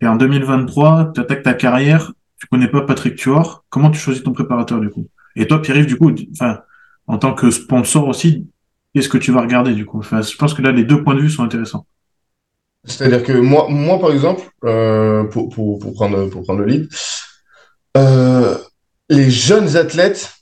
es 0.01 0.07
en 0.07 0.15
2023, 0.15 1.11
tu 1.13 1.21
attaques 1.21 1.43
ta 1.43 1.53
carrière, 1.53 2.13
tu 2.39 2.47
connais 2.47 2.67
pas 2.67 2.81
Patrick 2.81 3.15
Tuor, 3.15 3.65
comment 3.69 3.91
tu 3.91 3.99
choisis 3.99 4.23
ton 4.23 4.31
préparateur 4.31 4.79
du 4.79 4.89
coup? 4.89 5.07
Et 5.35 5.45
toi, 5.47 5.61
Pierre-Yves, 5.61 5.85
du 5.85 5.97
coup, 5.97 6.11
en 7.07 7.17
tant 7.17 7.33
que 7.33 7.51
sponsor 7.51 8.07
aussi, 8.07 8.47
qu'est-ce 8.93 9.09
que 9.09 9.17
tu 9.17 9.31
vas 9.31 9.41
regarder 9.41 9.73
du 9.73 9.85
coup? 9.85 10.01
Je 10.01 10.37
pense 10.37 10.53
que 10.53 10.61
là, 10.61 10.71
les 10.71 10.83
deux 10.83 11.03
points 11.03 11.15
de 11.15 11.21
vue 11.21 11.29
sont 11.29 11.43
intéressants. 11.43 11.85
C'est-à-dire 12.85 13.23
que 13.23 13.33
moi, 13.33 13.67
par 13.99 14.11
exemple, 14.11 14.49
euh, 14.63 15.25
pour 15.25 15.49
prendre 15.93 16.17
le 16.57 16.65
lead, 16.65 16.89
euh, 17.97 18.57
les 19.09 19.29
jeunes 19.29 19.75
athlètes 19.75 20.33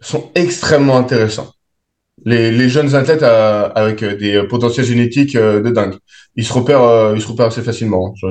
sont 0.00 0.30
extrêmement 0.34 0.96
intéressants 0.96 1.52
les, 2.24 2.68
jeunes 2.68 2.94
athlètes 2.94 3.22
euh, 3.22 3.68
avec 3.74 4.02
euh, 4.02 4.16
des 4.16 4.42
potentiels 4.44 4.86
génétiques 4.86 5.36
euh, 5.36 5.60
de 5.60 5.70
dingue. 5.70 5.96
Ils 6.36 6.44
se 6.44 6.52
repèrent, 6.52 7.12
ils 7.14 7.20
se 7.20 7.28
repèrent 7.28 7.46
assez 7.46 7.62
facilement. 7.62 8.14
Hein. 8.22 8.30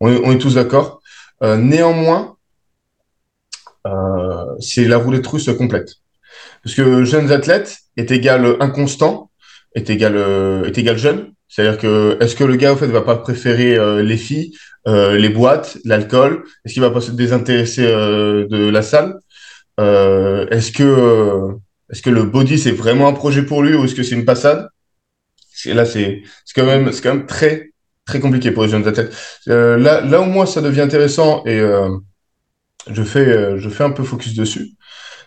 on, 0.00 0.32
est, 0.32 0.38
tous 0.38 0.54
d'accord. 0.54 1.02
néanmoins, 1.42 2.36
c'est 4.60 4.84
la 4.84 4.98
roulette 4.98 5.26
russe 5.26 5.50
complète. 5.58 5.94
Parce 6.62 6.76
que 6.76 7.04
jeunes 7.04 7.32
athlètes 7.32 7.78
est 7.96 8.12
égal 8.12 8.56
inconstant, 8.60 9.30
est 9.74 9.90
égal, 9.90 10.16
est 10.64 10.78
égal 10.78 10.98
jeune. 10.98 11.32
C'est-à-dire 11.48 11.78
que 11.78 12.16
est-ce 12.20 12.36
que 12.36 12.44
le 12.44 12.54
gars 12.54 12.72
en 12.72 12.76
fait 12.76 12.86
va 12.86 13.02
pas 13.02 13.16
préférer 13.16 13.76
les 14.04 14.16
filles, 14.16 14.54
les 14.86 15.28
boîtes, 15.28 15.78
l'alcool? 15.84 16.44
Est-ce 16.64 16.74
qu'il 16.74 16.82
va 16.82 16.90
pas 16.90 17.00
se 17.00 17.10
désintéresser 17.10 17.82
de 17.82 18.70
la 18.70 18.82
salle? 18.82 19.18
Est-ce 19.78 20.70
que 20.70 21.58
est-ce 21.92 22.00
que 22.00 22.10
le 22.10 22.24
body, 22.24 22.58
c'est 22.58 22.72
vraiment 22.72 23.06
un 23.06 23.12
projet 23.12 23.42
pour 23.42 23.62
lui 23.62 23.74
ou 23.74 23.84
est-ce 23.84 23.94
que 23.94 24.02
c'est 24.02 24.14
une 24.14 24.24
passade? 24.24 24.68
Là, 25.66 25.84
c'est 25.84 26.22
quand, 26.56 26.64
même, 26.64 26.90
quand 26.90 27.14
même 27.14 27.26
très, 27.26 27.72
très 28.06 28.18
compliqué 28.18 28.50
pour 28.50 28.64
les 28.64 28.70
jeunes 28.70 28.88
athlètes. 28.88 29.14
Euh, 29.48 29.76
là, 29.76 30.00
là 30.00 30.22
où 30.22 30.24
moi, 30.24 30.46
ça 30.46 30.62
devient 30.62 30.80
intéressant 30.80 31.44
et 31.44 31.58
euh, 31.60 31.90
je, 32.90 33.02
fais, 33.02 33.28
euh, 33.28 33.58
je 33.58 33.68
fais 33.68 33.84
un 33.84 33.90
peu 33.90 34.02
focus 34.02 34.34
dessus, 34.34 34.70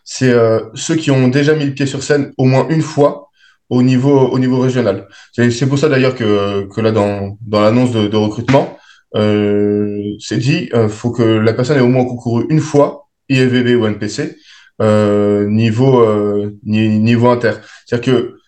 c'est 0.04 0.36
ceux 0.76 0.96
qui 0.96 1.10
ont 1.10 1.28
déjà 1.30 1.56
mis 1.56 1.66
le 1.66 1.74
pied 1.74 1.88
sur 1.88 2.04
scène 2.04 2.32
au 2.38 2.46
moins 2.46 2.68
une 2.70 2.84
fois 2.84 3.30
au 3.70 3.82
niveau, 3.82 4.20
au 4.28 4.38
niveau 4.38 4.60
régional. 4.60 5.08
C'est 5.34 5.68
pour 5.68 5.80
ça 5.80 5.90
d'ailleurs 5.90 6.14
que, 6.14 6.68
que 6.68 6.82
là, 6.82 6.92
dans, 6.92 7.38
dans 7.42 7.62
l'annonce 7.62 7.92
de, 7.92 8.16
recrutement, 8.16 8.78
c'est 9.14 10.38
dit, 10.38 10.70
il 10.72 10.90
faut 10.90 11.12
que 11.12 11.24
la 11.24 11.54
personne 11.54 11.78
ait 11.78 11.82
au 11.82 11.88
moins 11.88 12.06
concouru 12.06 12.46
une 12.50 12.60
fois, 12.60 13.08
IFVB 13.30 13.82
ou 13.82 13.88
NPC, 13.88 14.38
euh, 14.82 15.48
niveau 15.48 16.02
euh, 16.02 16.58
niveau 16.64 17.30
inter. 17.30 17.54
C'est-à-dire 17.86 18.14
que 18.14 18.40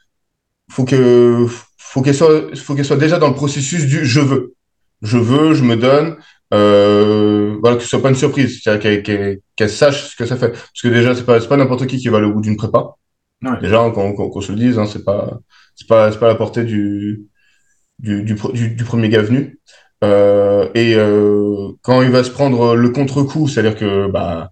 faut 0.70 0.86
que 0.86 1.48
faut 1.78 2.02
qu'elle 2.02 2.16
soit 2.16 2.56
faut 2.56 2.76
qu'elle 2.76 2.86
soit 2.86 2.98
déjà 2.98 3.20
dans 3.20 3.30
le 3.30 3.36
processus 3.36 3.86
du 3.86 4.06
je 4.06 4.20
veux. 4.20 4.54
Je 5.02 5.18
veux, 5.18 5.54
je 5.54 5.64
me 5.64 5.76
donne. 5.76 6.18
Euh, 6.54 7.58
voilà 7.62 7.76
que 7.78 7.84
ce 7.84 7.90
soit 7.90 8.02
pas 8.02 8.10
une 8.10 8.16
surprise, 8.16 8.62
c'est-à-dire 8.64 9.02
qu'elle 9.04 9.40
qu'elle 9.56 9.70
sache 9.70 10.12
ce 10.12 10.16
que 10.16 10.26
ça 10.26 10.38
fait. 10.38 10.50
Parce 10.52 10.82
que 10.82 10.88
déjà 10.88 11.14
c'est 11.16 11.26
pas 11.26 11.40
c'est 11.42 11.48
pas 11.48 11.58
n'importe 11.58 11.88
qui 11.88 11.98
qui 11.98 12.08
va 12.10 12.20
au 12.20 12.34
bout 12.34 12.42
d'une 12.42 12.58
prépa. 12.58 12.96
Ouais. 13.44 13.60
Déjà 13.62 13.90
qu'on 13.92 14.14
qu'on 14.14 14.42
se 14.42 14.52
le 14.52 14.58
dise, 14.58 14.80
hein, 14.80 14.86
c'est 14.86 15.04
pas 15.04 15.40
c'est 15.76 15.88
pas 15.88 16.12
c'est 16.12 16.20
pas 16.20 16.28
la 16.28 16.36
portée 16.36 16.64
du 16.64 17.28
du, 18.00 18.24
du, 18.24 18.36
du, 18.76 18.84
premier 18.84 19.10
gars 19.10 19.22
venu. 19.22 19.60
Euh, 20.04 20.70
et 20.76 20.94
euh, 20.96 21.70
quand 21.82 22.02
il 22.04 22.12
va 22.12 22.24
se 22.24 22.30
prendre 22.30 22.76
le 22.76 22.90
contre-coup, 22.90 23.48
c'est-à-dire 23.48 23.76
que 23.76 24.10
bah 24.10 24.52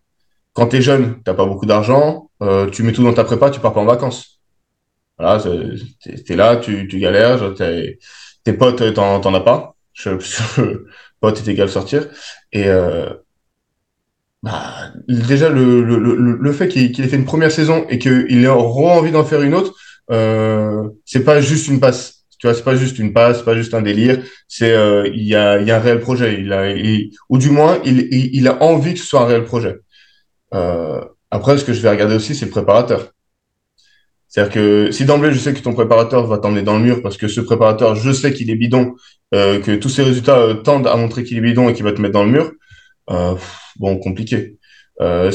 quand 0.55 0.67
tu 0.69 0.77
es 0.77 0.81
jeune, 0.81 1.17
tu 1.17 1.23
pas 1.23 1.45
beaucoup 1.45 1.65
d'argent, 1.67 2.31
euh, 2.41 2.69
tu 2.69 2.81
mets 2.83 2.93
tout 2.93 3.03
dans 3.03 3.13
ta 3.13 3.25
prépa, 3.25 3.51
tu 3.51 3.59
pars 3.59 3.73
pas 3.73 3.81
en 3.81 3.85
vacances. 3.85 4.41
Voilà, 5.19 5.41
tu 5.41 6.33
es, 6.33 6.35
là, 6.35 6.57
tu, 6.57 6.87
tu 6.87 6.99
galères, 6.99 7.53
tes 7.55 8.53
potes, 8.53 8.93
t'en, 8.93 9.19
t'en 9.19 9.33
as 9.33 9.41
pas. 9.41 9.75
Je, 9.93 10.11
pote 11.21 11.39
est 11.39 11.51
égal 11.51 11.69
sortir. 11.69 12.07
Et 12.53 12.67
euh, 12.67 13.09
bah, 14.43 14.91
déjà 15.07 15.49
le, 15.49 15.83
le, 15.83 15.97
le, 15.97 16.37
le 16.39 16.51
fait 16.53 16.67
qu'il 16.67 17.01
ait 17.01 17.07
fait 17.07 17.15
une 17.15 17.25
première 17.25 17.51
saison 17.51 17.85
et 17.89 17.97
qu'il 17.99 18.43
ait 18.43 18.47
envie 18.47 19.11
d'en 19.11 19.25
faire 19.25 19.41
une 19.41 19.55
autre, 19.55 19.73
euh, 20.11 20.89
c'est 21.05 21.23
pas 21.23 21.41
juste 21.41 21.67
une 21.67 21.79
passe. 21.79 22.25
Tu 22.37 22.47
vois, 22.47 22.53
c'est 22.53 22.63
pas 22.63 22.75
juste 22.75 22.99
une 22.99 23.13
passe, 23.13 23.39
c'est 23.39 23.45
pas 23.45 23.55
juste 23.55 23.73
un 23.73 23.81
délire. 23.81 24.21
C'est 24.47 24.71
euh, 24.73 25.07
il 25.13 25.23
y 25.23 25.35
a 25.35 25.59
il 25.59 25.67
y 25.67 25.71
a 25.71 25.77
un 25.77 25.79
réel 25.79 25.99
projet. 25.99 26.39
Il 26.39 26.53
a 26.53 26.73
ou 27.29 27.37
du 27.37 27.49
moins 27.49 27.79
il, 27.85 28.07
il, 28.11 28.35
il 28.35 28.47
a 28.47 28.61
envie 28.61 28.93
que 28.93 28.99
ce 28.99 29.05
soit 29.05 29.21
un 29.21 29.25
réel 29.25 29.43
projet. 29.45 29.77
Euh, 30.53 31.01
après, 31.31 31.57
ce 31.57 31.65
que 31.65 31.73
je 31.73 31.81
vais 31.81 31.89
regarder 31.89 32.15
aussi, 32.15 32.35
c'est 32.35 32.45
le 32.45 32.51
préparateur. 32.51 33.11
C'est-à-dire 34.27 34.53
que 34.53 34.91
si 34.91 35.05
d'emblée 35.05 35.31
je 35.31 35.39
sais 35.39 35.53
que 35.53 35.59
ton 35.59 35.73
préparateur 35.73 36.27
va 36.27 36.37
t'emmener 36.37 36.61
dans 36.61 36.77
le 36.77 36.83
mur 36.83 37.01
parce 37.01 37.15
que 37.15 37.29
ce 37.29 37.39
préparateur, 37.39 37.95
je 37.95 38.11
sais 38.11 38.33
qu'il 38.33 38.49
est 38.49 38.55
bidon, 38.55 38.95
euh, 39.33 39.61
que 39.61 39.75
tous 39.75 39.87
ses 39.87 40.03
résultats 40.03 40.37
euh, 40.37 40.55
tendent 40.55 40.87
à 40.87 40.97
montrer 40.97 41.23
qu'il 41.23 41.37
est 41.37 41.41
bidon 41.41 41.69
et 41.69 41.73
qu'il 41.73 41.85
va 41.85 41.93
te 41.93 42.01
mettre 42.01 42.13
dans 42.15 42.25
le 42.25 42.31
mur, 42.31 42.51
euh, 43.11 43.35
bon, 43.77 43.97
compliqué. 43.97 44.57
Euh, 44.99 45.31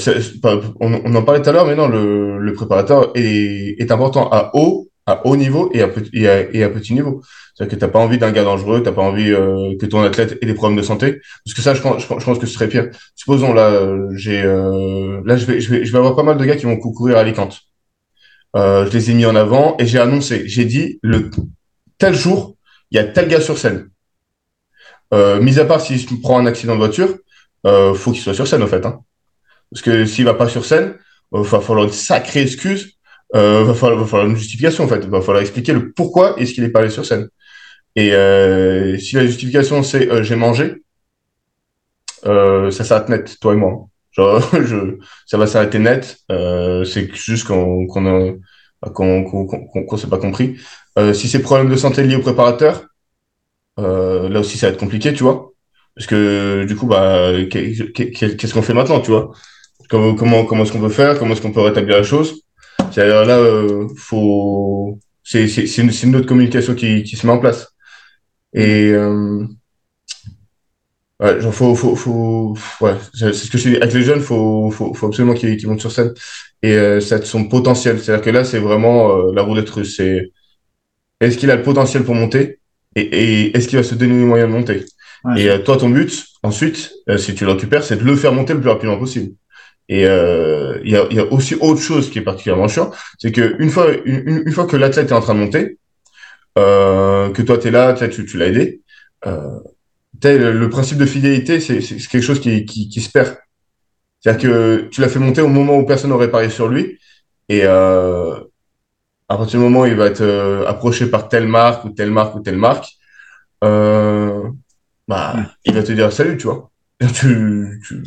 on, 0.80 1.00
on, 1.04 1.14
en 1.14 1.22
parlait 1.22 1.40
tout 1.40 1.48
à 1.48 1.52
l'heure, 1.52 1.66
mais 1.66 1.76
non, 1.76 1.88
le, 1.88 2.38
le 2.38 2.52
préparateur 2.52 3.10
est, 3.14 3.80
est, 3.80 3.90
important 3.90 4.28
à 4.30 4.50
haut, 4.52 4.89
à 5.10 5.26
haut 5.26 5.36
niveau 5.36 5.70
et 5.74 5.82
à, 5.82 5.88
petit, 5.88 6.10
et 6.12 6.28
à, 6.28 6.40
et 6.54 6.62
à 6.62 6.68
petit 6.68 6.94
niveau. 6.94 7.22
C'est-à-dire 7.54 7.76
que 7.76 7.80
t'as 7.80 7.88
pas 7.88 7.98
envie 7.98 8.18
d'un 8.18 8.32
gars 8.32 8.44
dangereux, 8.44 8.82
t'as 8.82 8.92
pas 8.92 9.02
envie 9.02 9.32
euh, 9.32 9.76
que 9.78 9.86
ton 9.86 10.02
athlète 10.02 10.38
ait 10.40 10.46
des 10.46 10.54
problèmes 10.54 10.78
de 10.78 10.82
santé, 10.82 11.20
parce 11.44 11.54
que 11.54 11.62
ça, 11.62 11.74
je, 11.74 11.80
pense 11.80 12.38
que 12.38 12.46
ce 12.46 12.54
serait 12.54 12.68
pire. 12.68 12.90
Supposons 13.14 13.52
là, 13.52 13.70
j'ai, 14.14 14.42
euh, 14.42 15.20
là, 15.24 15.36
je 15.36 15.46
vais, 15.46 15.96
avoir 15.96 16.16
pas 16.16 16.22
mal 16.22 16.38
de 16.38 16.44
gars 16.44 16.56
qui 16.56 16.66
vont 16.66 16.76
courir 16.76 17.16
à 17.16 17.20
Alicante. 17.20 17.60
Euh, 18.56 18.84
je 18.86 18.92
les 18.92 19.10
ai 19.10 19.14
mis 19.14 19.26
en 19.26 19.36
avant 19.36 19.76
et 19.78 19.86
j'ai 19.86 19.98
annoncé, 19.98 20.42
j'ai 20.48 20.64
dit 20.64 20.98
le 21.02 21.30
tel 21.98 22.14
jour, 22.14 22.56
il 22.90 22.96
y 22.96 22.98
a 22.98 23.04
tel 23.04 23.28
gars 23.28 23.40
sur 23.40 23.56
scène. 23.58 23.90
Euh, 25.12 25.40
mis 25.40 25.58
à 25.58 25.64
part 25.64 25.80
s'il 25.80 26.00
se 26.00 26.12
prend 26.14 26.38
un 26.38 26.46
accident 26.46 26.74
de 26.74 26.78
voiture, 26.78 27.16
euh, 27.66 27.94
faut 27.94 28.12
qu'il 28.12 28.22
soit 28.22 28.34
sur 28.34 28.48
scène 28.48 28.62
en 28.62 28.66
fait. 28.66 28.84
Hein. 28.84 29.00
Parce 29.70 29.82
que 29.82 30.04
s'il 30.04 30.24
va 30.24 30.34
pas 30.34 30.48
sur 30.48 30.64
scène, 30.64 30.94
il 31.32 31.38
euh, 31.38 31.42
va 31.42 31.60
falloir 31.60 31.86
une 31.86 31.92
sacrée 31.92 32.42
excuse, 32.42 32.94
euh, 33.34 33.64
va, 33.64 33.74
falloir, 33.74 34.00
va 34.00 34.06
falloir 34.06 34.28
une 34.28 34.36
justification 34.36 34.84
en 34.84 34.88
fait. 34.88 35.04
Va 35.06 35.20
falloir 35.20 35.42
expliquer 35.42 35.72
le 35.72 35.92
pourquoi 35.92 36.38
est-ce 36.38 36.52
qu'il 36.52 36.64
est 36.64 36.70
pas 36.70 36.80
allé 36.80 36.90
sur 36.90 37.04
scène. 37.06 37.28
Et 37.96 38.14
euh, 38.14 38.98
si 38.98 39.16
la 39.16 39.26
justification 39.26 39.82
c'est 39.82 40.10
euh, 40.10 40.22
j'ai 40.22 40.36
mangé, 40.36 40.82
euh, 42.26 42.70
ça 42.70 42.84
s'arrête 42.84 43.08
net, 43.08 43.38
toi 43.40 43.54
et 43.54 43.56
moi. 43.56 43.86
Genre, 44.12 44.40
je, 44.62 44.98
ça 45.26 45.38
va 45.38 45.46
s'arrêter 45.46 45.78
net. 45.78 46.18
Euh, 46.30 46.84
c'est 46.84 47.12
juste 47.14 47.46
qu'on 47.46 47.86
qu'on 47.86 48.38
qu'on 48.94 49.24
qu'on 49.24 49.46
qu'on 49.84 49.96
s'est 49.96 50.08
pas 50.08 50.18
compris. 50.18 50.56
Euh, 50.98 51.12
si 51.14 51.28
c'est 51.28 51.40
problème 51.40 51.70
de 51.70 51.76
santé 51.76 52.02
lié 52.02 52.16
au 52.16 52.20
préparateur, 52.20 52.86
là 53.78 54.40
aussi 54.40 54.58
ça 54.58 54.66
va 54.68 54.72
être 54.74 54.80
compliqué, 54.80 55.12
tu 55.14 55.22
vois. 55.22 55.52
Parce 55.94 56.06
que 56.06 56.64
du 56.64 56.76
coup, 56.76 56.86
bah, 56.86 57.32
qu'est-ce 57.50 58.54
qu'on 58.54 58.62
fait 58.62 58.74
maintenant, 58.74 59.00
tu 59.00 59.10
vois? 59.10 59.32
Comment 59.88 60.14
comment 60.14 60.44
comment 60.44 60.64
est-ce 60.64 60.72
qu'on 60.72 60.80
peut 60.80 60.88
faire? 60.88 61.18
Comment 61.18 61.34
est-ce 61.34 61.42
qu'on 61.42 61.52
peut 61.52 61.60
rétablir 61.60 61.96
la 61.96 62.02
chose? 62.02 62.42
C'est-à-dire 62.92 63.24
là, 63.24 63.38
euh, 63.38 63.88
faut 63.96 64.98
c'est 65.22 65.48
c'est 65.48 65.66
c'est 65.66 65.82
une, 65.82 65.90
une, 66.02 66.16
autre 66.16 66.26
communication 66.26 66.74
qui 66.74 67.02
qui 67.02 67.16
se 67.16 67.26
met 67.26 67.32
en 67.32 67.38
place. 67.38 67.68
Et 68.54 68.90
euh, 68.92 69.44
ouais, 71.20 71.40
genre 71.40 71.54
faut 71.54 71.74
faut 71.74 71.94
faut 71.96 72.56
ouais, 72.80 72.94
c'est 73.14 73.32
ce 73.32 73.50
que 73.50 73.58
je 73.58 73.70
dis 73.70 73.76
avec 73.76 73.92
les 73.94 74.02
jeunes, 74.02 74.20
faut 74.20 74.70
faut 74.70 74.94
faut 74.94 75.06
absolument 75.06 75.34
qu'ils 75.34 75.56
qu'ils 75.56 75.68
montent 75.68 75.80
sur 75.80 75.92
scène 75.92 76.12
et 76.62 76.72
euh, 76.74 77.00
ça 77.00 77.22
son 77.22 77.44
potentiel. 77.48 78.00
C'est-à-dire 78.00 78.24
que 78.24 78.30
là, 78.30 78.44
c'est 78.44 78.58
vraiment 78.58 79.16
euh, 79.16 79.32
la 79.34 79.42
roulette 79.42 79.70
russe. 79.70 79.96
C'est 79.96 80.30
est-ce 81.20 81.38
qu'il 81.38 81.50
a 81.50 81.56
le 81.56 81.62
potentiel 81.62 82.04
pour 82.04 82.14
monter? 82.14 82.60
Et, 82.96 83.02
et 83.02 83.56
est-ce 83.56 83.68
qu'il 83.68 83.78
va 83.78 83.84
se 83.84 83.94
donner 83.94 84.18
les 84.18 84.24
moyens 84.24 84.50
de 84.50 84.56
monter? 84.56 84.84
Ouais. 85.24 85.42
Et 85.42 85.50
euh, 85.50 85.58
toi, 85.58 85.76
ton 85.76 85.90
but, 85.90 86.26
ensuite, 86.42 86.92
si 87.18 87.34
tu 87.34 87.44
le 87.44 87.52
récupères, 87.52 87.84
c'est 87.84 87.96
de 87.96 88.04
le 88.04 88.16
faire 88.16 88.32
monter 88.32 88.54
le 88.54 88.60
plus 88.60 88.70
rapidement 88.70 88.98
possible. 88.98 89.34
Et 89.92 90.06
euh, 90.06 90.78
il 90.84 90.92
y, 90.92 90.96
a, 90.96 91.04
y, 91.12 91.18
a, 91.18 91.24
aussi 91.32 91.56
autre 91.56 91.80
chose 91.80 92.10
qui 92.10 92.20
est 92.20 92.22
particulièrement 92.22 92.68
chiant, 92.68 92.92
c'est 93.18 93.32
que 93.32 93.56
une 93.58 93.70
fois, 93.70 93.88
une, 94.04 94.44
une, 94.46 94.52
fois 94.52 94.64
que 94.64 94.76
l'athlète 94.76 95.10
est 95.10 95.14
en 95.14 95.20
train 95.20 95.34
de 95.34 95.40
monter, 95.40 95.78
euh, 96.58 97.30
que 97.30 97.42
toi 97.42 97.58
tu 97.58 97.68
es 97.68 97.70
là, 97.72 97.92
tu, 97.94 98.24
tu 98.24 98.38
l'as 98.38 98.46
aidé, 98.46 98.82
le, 99.24 100.52
le, 100.52 100.68
principe 100.70 100.96
de 100.96 101.06
fidélité, 101.06 101.58
c'est 101.58 101.80
quelque 101.80 102.22
chose 102.22 102.40
qui, 102.40 102.64
qui, 102.64 102.88
qui 102.88 103.00
se 103.00 103.10
perd. 103.10 103.36
C'est-à-dire 104.20 104.48
que 104.48 104.88
tu 104.92 105.00
l'as 105.00 105.08
fait 105.08 105.18
monter 105.18 105.40
au 105.40 105.48
moment 105.48 105.76
où 105.76 105.84
personne 105.84 106.10
n'aurait 106.10 106.30
parié 106.30 106.50
sur 106.50 106.68
lui, 106.68 107.00
et 107.48 107.64
à 107.64 108.36
partir 109.28 109.58
du 109.58 109.64
moment 109.64 109.80
où 109.80 109.86
il 109.86 109.96
va 109.96 110.06
être 110.06 110.64
approché 110.68 111.06
par 111.06 111.28
telle 111.28 111.48
marque 111.48 111.84
ou 111.84 111.90
telle 111.90 112.12
marque 112.12 112.36
ou 112.36 112.40
telle 112.40 112.58
marque, 112.58 112.86
euh, 113.64 114.48
bah, 115.08 115.34
mmh. 115.36 115.46
il 115.64 115.74
va 115.74 115.82
te 115.82 115.92
dire 115.92 116.12
salut, 116.12 116.36
tu 116.36 116.46
vois. 116.46 116.69
Et 117.00 117.06
tu, 117.12 117.80
tu, 117.86 118.02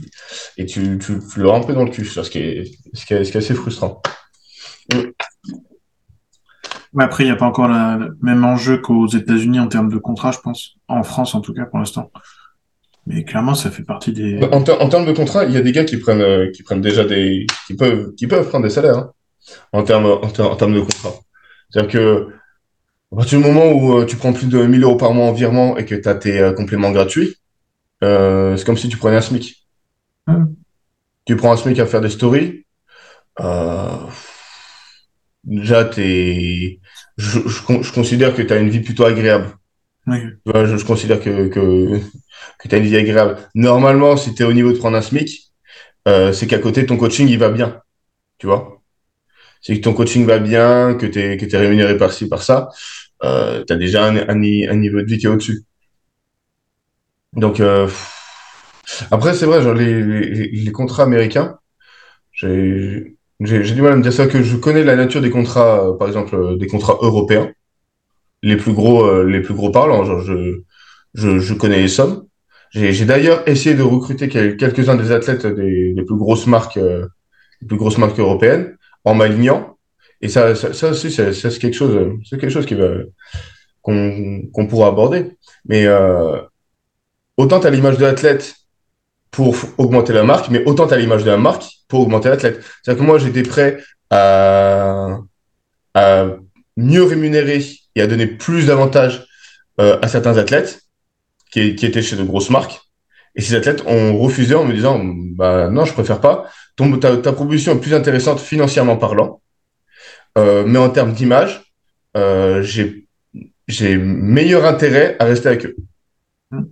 et 0.57 0.65
tu, 0.65 0.97
tu, 0.99 1.19
tu 1.19 1.39
le 1.39 1.49
remplis 1.49 1.73
dans 1.73 1.83
le 1.83 1.89
cul, 1.89 2.05
ce 2.05 2.29
qui 2.29 2.39
est, 2.39 2.71
ce 2.93 3.05
qui 3.05 3.13
est, 3.13 3.23
ce 3.23 3.31
qui 3.31 3.37
est 3.37 3.41
assez 3.41 3.55
frustrant. 3.55 4.01
Après, 6.99 7.23
il 7.23 7.27
n'y 7.27 7.33
a 7.33 7.35
pas 7.35 7.45
encore 7.45 7.67
le 7.67 8.15
même 8.21 8.45
enjeu 8.45 8.77
qu'aux 8.77 9.07
États-Unis 9.07 9.59
en 9.59 9.67
termes 9.67 9.91
de 9.91 9.97
contrat, 9.97 10.31
je 10.31 10.39
pense. 10.39 10.75
En 10.87 11.01
France, 11.03 11.33
en 11.33 11.41
tout 11.41 11.53
cas, 11.53 11.65
pour 11.65 11.79
l'instant. 11.79 12.11
Mais 13.07 13.23
clairement, 13.25 13.55
ça 13.55 13.71
fait 13.71 13.83
partie 13.83 14.13
des. 14.13 14.39
En, 14.51 14.61
ter 14.61 14.79
en 14.79 14.87
termes 14.87 15.05
de 15.05 15.11
contrat, 15.11 15.45
il 15.45 15.51
y 15.51 15.57
a 15.57 15.61
des 15.61 15.71
gars 15.71 15.83
qui 15.83 15.97
prennent, 15.97 16.21
euh, 16.21 16.51
qui 16.51 16.63
prennent 16.63 16.81
déjà 16.81 17.03
des, 17.03 17.47
qui 17.67 17.75
peuvent, 17.75 18.13
qui 18.15 18.27
peuvent 18.27 18.47
prendre 18.47 18.63
des 18.63 18.69
salaires 18.69 18.97
hein, 18.97 19.11
en 19.73 19.83
termes, 19.83 20.05
en, 20.05 20.29
ter 20.29 20.49
en 20.49 20.55
termes 20.55 20.75
de 20.75 20.79
contrat. 20.79 21.13
C'est-à-dire 21.69 21.91
que 21.91 22.27
à 23.11 23.15
partir 23.15 23.39
du 23.39 23.45
moment 23.45 23.71
où 23.71 23.97
euh, 23.97 24.05
tu 24.05 24.15
prends 24.15 24.33
plus 24.33 24.47
de 24.47 24.65
1000 24.65 24.83
euros 24.83 24.95
par 24.95 25.13
mois 25.13 25.27
en 25.27 25.33
virement 25.33 25.77
et 25.77 25.85
que 25.85 25.95
tu 25.95 26.07
as 26.07 26.15
tes 26.15 26.39
euh, 26.39 26.53
compléments 26.53 26.91
gratuits, 26.91 27.35
euh, 28.03 28.55
c'est 28.57 28.65
comme 28.65 28.77
si 28.77 28.89
tu 28.89 28.97
prenais 28.97 29.17
un 29.17 29.21
SMIC. 29.21 29.67
Mmh. 30.27 30.45
Tu 31.25 31.35
prends 31.35 31.53
un 31.53 31.57
SMIC 31.57 31.79
à 31.79 31.85
faire 31.85 32.01
des 32.01 32.09
stories. 32.09 32.65
Euh, 33.39 33.97
déjà, 35.43 35.89
es, 35.97 36.79
je, 37.17 37.39
je, 37.39 37.81
je, 37.81 37.93
considère 37.93 38.35
que 38.35 38.41
tu 38.41 38.53
as 38.53 38.57
une 38.57 38.69
vie 38.69 38.81
plutôt 38.81 39.05
agréable. 39.05 39.55
Oui. 40.07 40.17
Je, 40.45 40.77
je, 40.77 40.85
considère 40.85 41.19
que, 41.21 41.47
que, 41.47 41.99
que 42.59 42.67
tu 42.67 42.75
as 42.75 42.77
une 42.77 42.85
vie 42.85 42.97
agréable. 42.97 43.37
Normalement, 43.55 44.17
si 44.17 44.35
tu 44.35 44.43
es 44.43 44.45
au 44.45 44.53
niveau 44.53 44.73
de 44.73 44.77
prendre 44.77 44.97
un 44.97 45.01
SMIC, 45.01 45.51
euh, 46.07 46.33
c'est 46.33 46.47
qu'à 46.47 46.59
côté, 46.59 46.85
ton 46.85 46.97
coaching, 46.97 47.27
il 47.27 47.39
va 47.39 47.49
bien. 47.49 47.81
Tu 48.37 48.47
vois? 48.47 48.81
C'est 49.61 49.77
que 49.77 49.81
ton 49.81 49.93
coaching 49.93 50.25
va 50.25 50.39
bien, 50.39 50.95
que 50.95 51.05
tu 51.05 51.19
es, 51.19 51.37
que 51.37 51.55
rémunéré 51.55 51.97
par-ci, 51.97 52.27
par 52.27 52.43
ça 52.43 52.69
euh, 53.23 53.63
tu 53.65 53.73
as 53.73 53.77
déjà 53.77 54.05
un, 54.05 54.17
un, 54.17 54.29
un, 54.29 54.75
niveau 54.75 55.01
de 55.01 55.05
vie 55.05 55.17
qui 55.17 55.25
est 55.25 55.29
au-dessus. 55.29 55.63
Donc, 57.35 57.59
euh, 57.59 57.87
après, 59.11 59.33
c'est 59.33 59.45
vrai, 59.45 59.61
genre, 59.61 59.73
les, 59.73 60.01
les, 60.01 60.47
les, 60.49 60.71
contrats 60.71 61.03
américains, 61.03 61.57
j'ai 62.31 63.15
du 63.39 63.81
mal 63.81 63.93
à 63.93 63.95
me 63.95 64.01
dire 64.01 64.13
ça, 64.13 64.27
que 64.27 64.43
je 64.43 64.55
connais 64.57 64.83
la 64.83 64.95
nature 64.95 65.21
des 65.21 65.29
contrats, 65.29 65.87
euh, 65.87 65.93
par 65.93 66.07
exemple, 66.07 66.35
euh, 66.35 66.57
des 66.57 66.67
contrats 66.67 66.97
européens, 67.01 67.51
les 68.43 68.57
plus 68.57 68.73
gros, 68.73 69.05
euh, 69.05 69.23
les 69.23 69.41
plus 69.41 69.53
gros 69.53 69.71
parlants, 69.71 70.03
genre, 70.05 70.21
je, 70.21 70.61
je, 71.13 71.39
je 71.39 71.53
connais 71.53 71.79
les 71.81 71.87
sommes. 71.87 72.27
J'ai 72.71 73.05
d'ailleurs 73.05 73.47
essayé 73.47 73.75
de 73.75 73.83
recruter 73.83 74.27
quelques-uns 74.27 74.95
des 74.95 75.11
athlètes 75.11 75.45
des, 75.45 75.93
des, 75.93 76.03
plus 76.03 76.15
grosses 76.17 76.47
marques, 76.47 76.77
euh, 76.77 77.05
les 77.61 77.67
plus 77.67 77.77
grosses 77.77 77.99
marques 77.99 78.19
européennes, 78.19 78.75
en 79.05 79.13
m'alignant 79.13 79.73
et 80.23 80.29
ça, 80.29 80.55
ça, 80.55 80.71
ça 80.71 80.89
aussi, 80.91 81.11
c'est 81.11 81.59
quelque 81.59 81.73
chose, 81.73 82.17
c'est 82.23 82.39
quelque 82.39 82.49
chose 82.49 82.65
qui 82.65 82.75
va 82.75 82.87
qu'on 83.81 84.43
qu'on 84.53 84.67
pourra 84.67 84.87
aborder. 84.87 85.37
Mais 85.65 85.85
euh, 85.85 86.41
autant 87.37 87.59
tu 87.59 87.67
as 87.67 87.69
l'image 87.69 87.97
de 87.97 88.03
l'athlète 88.03 88.55
pour 89.31 89.55
augmenter 89.77 90.13
la 90.13 90.23
marque, 90.23 90.49
mais 90.49 90.63
autant 90.65 90.87
tu 90.87 90.93
as 90.93 90.97
l'image 90.97 91.23
de 91.23 91.31
la 91.31 91.37
marque 91.37 91.65
pour 91.87 92.01
augmenter 92.01 92.29
l'athlète. 92.29 92.63
C'est-à-dire 92.81 93.01
que 93.01 93.07
moi, 93.07 93.17
j'étais 93.17 93.43
prêt 93.43 93.79
à, 94.09 95.19
mieux 96.77 97.03
rémunérer 97.03 97.63
et 97.95 98.01
à 98.01 98.07
donner 98.07 98.27
plus 98.27 98.67
d'avantages 98.67 99.25
euh, 99.79 99.99
à 100.01 100.07
certains 100.07 100.37
athlètes 100.37 100.81
qui, 101.51 101.61
étaient 101.61 102.01
chez 102.01 102.15
de 102.15 102.23
grosses 102.23 102.49
marques. 102.49 102.81
Et 103.35 103.41
ces 103.41 103.55
athlètes 103.55 103.83
ont 103.85 104.17
refusé 104.17 104.55
en 104.55 104.65
me 104.65 104.73
disant, 104.73 105.01
bah 105.03 105.69
non, 105.69 105.85
je 105.85 105.93
préfère 105.93 106.21
pas. 106.21 106.49
Ta, 106.75 107.33
proposition 107.33 107.73
est 107.73 107.79
plus 107.79 107.93
intéressante 107.93 108.39
financièrement 108.39 108.97
parlant. 108.97 109.41
Euh, 110.37 110.63
mais 110.65 110.79
en 110.79 110.89
termes 110.89 111.13
d'image, 111.13 111.61
euh, 112.17 112.61
j'ai 112.63 113.07
j'ai 113.67 113.97
meilleur 113.97 114.65
intérêt 114.65 115.15
à 115.19 115.25
rester 115.25 115.47
avec 115.47 115.65
eux. 115.65 115.75
Mmh. 116.51 116.63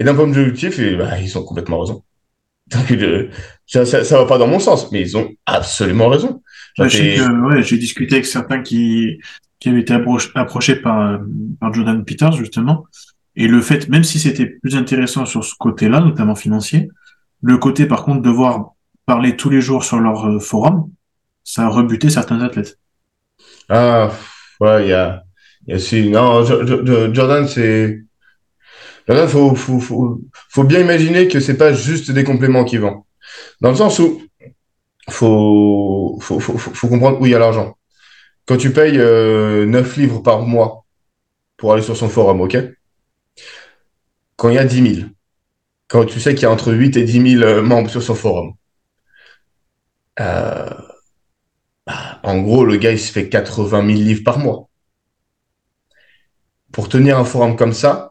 Et 0.00 0.04
d'un 0.04 0.14
point 0.14 0.26
de 0.26 0.32
vue 0.32 0.48
objectif, 0.48 0.80
bah, 0.96 1.20
ils 1.20 1.36
ont 1.38 1.44
complètement 1.44 1.80
raison. 1.80 2.02
Donc, 2.68 2.90
euh, 2.92 3.28
ça, 3.66 3.84
ça, 3.84 4.02
ça, 4.02 4.18
va 4.18 4.26
pas 4.26 4.38
dans 4.38 4.46
mon 4.46 4.58
sens, 4.58 4.90
mais 4.90 5.02
ils 5.02 5.16
ont 5.16 5.28
absolument 5.44 6.08
raison. 6.08 6.42
Bah, 6.78 6.88
j'ai 6.88 7.20
ouais, 7.20 7.62
discuté 7.62 8.14
avec 8.14 8.26
certains 8.26 8.62
qui, 8.62 9.18
qui 9.58 9.68
avaient 9.68 9.80
été 9.80 9.92
approchés 9.92 10.76
par, 10.76 11.20
par 11.60 11.74
Jordan 11.74 12.02
Peters, 12.04 12.32
justement. 12.32 12.86
Et 13.36 13.46
le 13.46 13.60
fait, 13.60 13.88
même 13.88 14.04
si 14.04 14.18
c'était 14.18 14.46
plus 14.46 14.74
intéressant 14.74 15.26
sur 15.26 15.44
ce 15.44 15.54
côté-là, 15.58 16.00
notamment 16.00 16.34
financier, 16.34 16.88
le 17.42 17.58
côté, 17.58 17.84
par 17.86 18.04
contre, 18.04 18.22
de 18.22 18.28
devoir 18.28 18.72
parler 19.04 19.36
tous 19.36 19.50
les 19.50 19.60
jours 19.60 19.84
sur 19.84 19.98
leur 19.98 20.26
euh, 20.26 20.38
forum, 20.38 20.90
ça 21.44 21.64
a 21.64 21.68
rebuté 21.68 22.08
certains 22.08 22.40
athlètes. 22.40 22.78
Ah, 23.68 24.10
ouais, 24.60 24.86
il 24.86 24.90
y 24.90 24.92
a, 24.94 25.24
y 25.66 25.72
a 25.72 25.76
aussi, 25.76 26.08
non, 26.08 26.42
Jordan, 27.12 27.46
c'est, 27.46 28.02
Jordan, 29.08 29.28
faut, 29.28 30.64
bien 30.64 30.80
imaginer 30.80 31.28
que 31.28 31.40
c'est 31.40 31.56
pas 31.56 31.72
juste 31.72 32.10
des 32.10 32.24
compléments 32.24 32.64
qu'il 32.64 32.80
vend. 32.80 33.06
Dans 33.60 33.70
le 33.70 33.76
sens 33.76 33.98
où 33.98 34.22
faut, 35.08 36.18
faut 36.20 36.88
comprendre 36.88 37.20
où 37.20 37.26
il 37.26 37.32
y 37.32 37.34
a 37.34 37.38
l'argent. 37.38 37.76
Quand 38.46 38.56
tu 38.56 38.72
payes 38.72 38.96
9 38.96 39.00
euh, 39.00 40.00
livres 40.00 40.20
par 40.20 40.42
mois 40.42 40.84
pour 41.56 41.72
aller 41.72 41.82
sur 41.82 41.96
son 41.96 42.08
forum, 42.08 42.40
ok? 42.40 42.56
Quand 44.36 44.48
il 44.48 44.56
y 44.56 44.58
a 44.58 44.64
10 44.64 44.94
000, 44.96 45.08
quand 45.86 46.04
tu 46.04 46.18
sais 46.20 46.34
qu'il 46.34 46.42
y 46.42 46.46
a 46.46 46.50
entre 46.50 46.72
8 46.72 46.96
et 46.96 47.04
10 47.04 47.38
000 47.38 47.44
euh, 47.44 47.62
membres 47.62 47.90
sur 47.90 48.02
son 48.02 48.14
forum, 48.14 48.54
euh, 50.18 50.68
bah, 51.86 52.20
en 52.22 52.40
gros, 52.40 52.64
le 52.64 52.76
gars, 52.76 52.92
il 52.92 52.98
se 52.98 53.12
fait 53.12 53.28
80 53.28 53.86
000 53.86 53.98
livres 54.00 54.24
par 54.24 54.38
mois. 54.38 54.68
Pour 56.72 56.88
tenir 56.88 57.18
un 57.18 57.24
forum 57.24 57.56
comme 57.56 57.72
ça, 57.72 58.09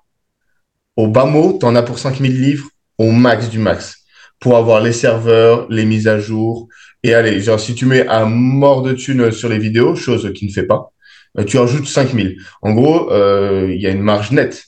au 1.00 1.08
bas 1.08 1.24
mot, 1.24 1.58
tu 1.58 1.66
en 1.66 1.76
as 1.78 1.82
pour 1.84 1.97
5 1.97 2.20
000 2.20 2.34
livres 2.34 2.68
au 2.97 3.12
max 3.12 3.50
du 3.50 3.58
max. 3.58 4.04
Pour 4.41 4.58
avoir 4.58 4.82
les 4.82 4.91
serveurs, 4.91 5.66
les 5.70 5.86
mises 5.86 6.10
à 6.10 6.20
jour. 6.20 6.68
Et 7.04 7.14
allez, 7.14 7.39
genre, 7.39 7.58
si 7.58 7.74
tu 7.74 7.86
mets 7.86 8.06
un 8.08 8.26
mort 8.26 8.82
de 8.82 8.91
thunes 8.91 9.32
sur 9.32 9.47
les 9.47 9.60
vidéos, 9.60 9.95
chose 9.95 10.34
qui 10.34 10.45
ne 10.45 10.52
fait 10.52 10.66
pas, 10.66 10.91
bah, 11.34 11.45
tu 11.45 11.58
ajoutes 11.58 11.88
5 11.88 12.14
000. 12.14 12.28
En 12.62 12.74
gros, 12.74 13.14
euh, 13.14 13.72
il 13.74 13.82
y 13.82 13.88
a 13.88 13.91
une 13.91 14.02
marge 14.02 14.32
nette. 14.32 14.66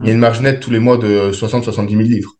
Il 0.00 0.08
y 0.08 0.10
a 0.10 0.14
une 0.14 0.18
marge 0.18 0.40
nette 0.40 0.58
tous 0.58 0.72
les 0.72 0.80
mois 0.80 0.98
de 0.98 1.30
60-70 1.30 1.90
000 1.90 2.02
livres. 2.02 2.34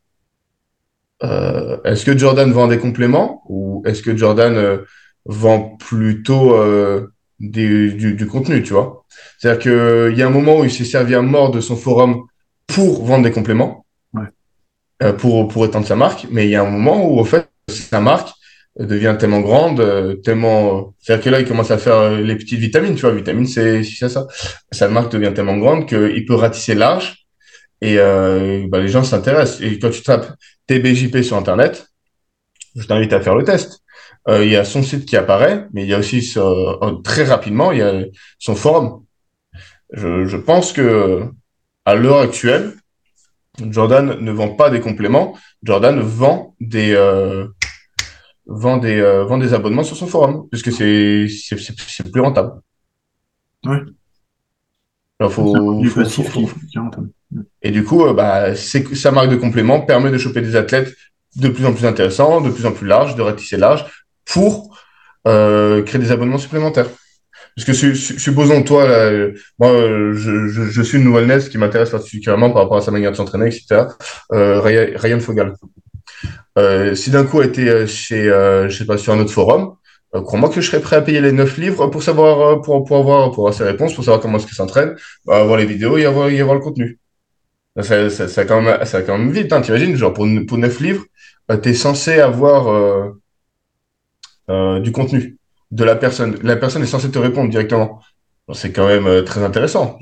Euh, 1.22 1.78
est-ce 1.84 2.05
que 2.05 2.18
Jordan 2.18 2.51
vend 2.51 2.66
des 2.66 2.78
compléments 2.78 3.43
ou 3.49 3.84
est-ce 3.86 4.03
que 4.03 4.16
Jordan 4.16 4.57
euh, 4.57 4.78
vend 5.26 5.76
plutôt 5.78 6.55
euh, 6.55 7.12
du, 7.39 7.95
du, 7.95 8.26
contenu, 8.26 8.64
tu 8.64 8.72
vois? 8.72 9.05
C'est-à-dire 9.39 9.62
qu'il 9.62 10.18
y 10.18 10.22
a 10.22 10.26
un 10.26 10.30
moment 10.30 10.59
où 10.59 10.64
il 10.64 10.72
s'est 10.72 10.84
servi 10.84 11.14
à 11.14 11.22
mort 11.22 11.53
de 11.53 11.61
son 11.61 11.76
forum 11.76 12.24
pour 12.69 13.05
vendre 13.05 13.25
des 13.25 13.33
compléments, 13.33 13.85
ouais. 14.14 15.12
pour, 15.14 15.49
pour 15.49 15.64
étendre 15.64 15.87
sa 15.87 15.97
marque, 15.97 16.27
mais 16.31 16.47
il 16.47 16.51
y 16.51 16.57
a 16.57 16.62
un 16.62 16.71
moment 16.71 17.05
où, 17.05 17.19
au 17.19 17.25
fait, 17.25 17.49
sa 17.69 18.01
marque 18.01 18.31
devient 18.79 19.16
tellement 19.19 19.41
grande, 19.41 20.23
tellement... 20.23 20.95
C'est-à-dire 21.01 21.25
que 21.25 21.31
là, 21.31 21.41
il 21.41 21.49
commence 21.49 21.73
à 21.73 21.79
faire 21.79 22.12
les 22.12 22.37
petites 22.37 22.61
vitamines, 22.61 22.95
tu 22.95 23.01
vois, 23.01 23.12
vitamine 23.12 23.47
c'est 23.47 23.83
ça. 23.83 24.29
Sa 24.71 24.89
marque 24.89 25.11
devient 25.11 25.33
tellement 25.35 25.57
grande 25.57 25.89
qu'il 25.89 26.25
peut 26.25 26.37
ratisser 26.37 26.77
large 26.77 27.27
et 27.81 27.99
euh, 27.99 28.66
bah, 28.69 28.81
les 28.81 28.89
gens 28.89 29.05
s'intéressent. 29.05 29.61
Et 29.61 29.79
quand 29.79 29.91
tu 29.91 30.03
tapes 30.03 30.35
TBJP 30.66 31.23
sur 31.23 31.37
Internet, 31.37 31.89
je 32.77 32.87
t'invite 32.87 33.12
à 33.12 33.21
faire 33.21 33.35
le 33.35 33.45
test. 33.45 33.81
Euh, 34.29 34.45
il 34.45 34.51
y 34.51 34.57
a 34.57 34.64
son 34.64 34.83
site 34.83 35.07
qui 35.07 35.16
apparaît, 35.16 35.66
mais 35.73 35.83
il 35.85 35.89
y 35.89 35.95
a 35.95 35.99
aussi 35.99 36.33
euh, 36.37 36.93
très 37.03 37.25
rapidement, 37.25 37.73
il 37.73 37.79
y 37.79 37.83
a 37.83 38.05
son 38.39 38.55
forum. 38.55 39.05
Je, 39.93 40.27
je 40.27 40.37
pense 40.37 40.73
que 40.73 41.25
à 41.89 41.95
l'heure 41.95 42.20
actuelle, 42.20 42.74
Jordan 43.70 44.18
ne 44.20 44.30
vend 44.30 44.51
pas 44.51 44.68
des 44.68 44.80
compléments, 44.80 45.39
Jordan 45.62 45.99
vend 46.01 46.55
des 46.61 46.93
euh, 46.95 47.47
vend 48.45 48.76
des 48.76 49.01
euh, 49.01 49.24
vend 49.24 49.39
des 49.39 49.55
abonnements 49.55 49.84
sur 49.84 49.97
son 49.97 50.07
forum, 50.07 50.49
puisque 50.51 50.70
c'est 50.70 51.26
c'est 51.28 52.12
plus 52.12 52.20
rentable. 52.20 52.53
Oui. 53.64 53.78
Alors 55.18 55.32
faut, 55.32 55.82
faut, 55.89 56.22
faut, 56.22 56.51
et 57.62 57.70
du 57.70 57.82
coup, 57.84 58.05
euh, 58.05 58.12
bah, 58.12 58.55
sa 58.55 59.11
marque 59.11 59.30
de 59.30 59.36
complément 59.36 59.80
permet 59.80 60.11
de 60.11 60.18
choper 60.18 60.43
des 60.43 60.57
athlètes 60.57 60.95
de 61.36 61.49
plus 61.49 61.64
en 61.64 61.72
plus 61.72 61.86
intéressants, 61.86 62.43
de 62.43 62.51
plus 62.51 62.66
en 62.66 62.72
plus 62.72 62.86
larges, 62.86 63.16
de 63.16 63.22
ratisser 63.22 63.57
large, 63.57 63.86
pour 64.26 64.76
créer 65.24 65.99
des 65.99 66.12
abonnements 66.12 66.39
supplémentaires. 66.39 66.91
Parce 67.66 67.80
que 67.80 67.94
supposons 67.94 68.62
toi, 68.62 68.86
moi, 69.59 69.72
je, 70.12 70.46
je, 70.46 70.82
suis 70.82 70.96
une 70.98 71.04
nouvelle 71.04 71.26
NES 71.26 71.48
qui 71.50 71.59
m'intéresse 71.59 71.90
particulièrement 71.90 72.50
par 72.50 72.62
rapport 72.62 72.76
à 72.76 72.82
sa 72.82 72.92
manière 72.92 73.11
de 73.11 73.16
s'entraîner, 73.16 73.46
etc. 73.46 73.82
Euh, 74.32 74.61
Ryan, 74.61 75.18
Fogal. 75.18 75.54
Euh, 76.56 76.94
si 76.94 77.11
d'un 77.11 77.24
coup 77.24 77.40
a 77.40 77.44
été 77.44 77.86
chez, 77.88 78.30
euh, 78.30 78.68
je 78.68 78.78
sais 78.78 78.84
pas, 78.84 78.96
sur 78.96 79.12
un 79.12 79.18
autre 79.18 79.32
forum, 79.32 79.74
euh, 80.14 80.22
crois-moi 80.22 80.48
que 80.48 80.61
je 80.61 80.66
serais 80.70 80.80
prêt 80.80 80.96
à 80.96 81.02
payer 81.02 81.20
les 81.20 81.32
9 81.32 81.59
livres 81.59 81.86
pour 81.88 82.02
savoir, 82.02 82.40
euh, 82.40 82.56
pour, 82.61 82.84
pour 82.84 82.98
avoir, 82.98 83.30
pour 83.30 83.44
avoir 83.44 83.54
ses 83.54 83.64
réponses, 83.64 83.94
pour 83.94 84.04
savoir 84.04 84.20
comment 84.20 84.38
est-ce 84.38 84.46
qu'il 84.46 84.56
s'entraîne, 84.56 84.96
bah, 85.26 85.40
avoir 85.40 85.59
les 85.59 85.66
vidéos 85.66 85.98
et 85.98 86.06
avoir, 86.06 86.28
avoir 86.28 86.54
le 86.54 86.61
contenu. 86.61 86.98
Ça, 87.80 88.11
ça, 88.11 88.28
ça, 88.28 88.44
quand 88.44 88.62
même, 88.62 88.84
ça 88.84 89.02
quand 89.02 89.18
même 89.18 89.30
vite, 89.30 89.52
hein, 89.52 89.61
t'imagines, 89.61 89.96
genre 89.96 90.12
pour, 90.12 90.26
pour 90.46 90.59
9 90.59 90.80
livres, 90.80 91.04
euh, 91.50 91.59
tu 91.59 91.70
es 91.70 91.74
censé 91.74 92.20
avoir 92.20 92.68
euh, 92.68 93.11
euh, 94.50 94.80
du 94.80 94.92
contenu 94.92 95.38
de 95.71 95.85
la 95.85 95.97
personne. 95.97 96.39
La 96.43 96.57
personne 96.57 96.83
est 96.83 96.87
censée 96.87 97.11
te 97.11 97.19
répondre 97.19 97.51
directement. 97.51 98.01
C'est 98.55 98.73
quand 98.73 98.87
même 98.87 99.07
euh, 99.07 99.23
très 99.23 99.43
intéressant. 99.43 99.99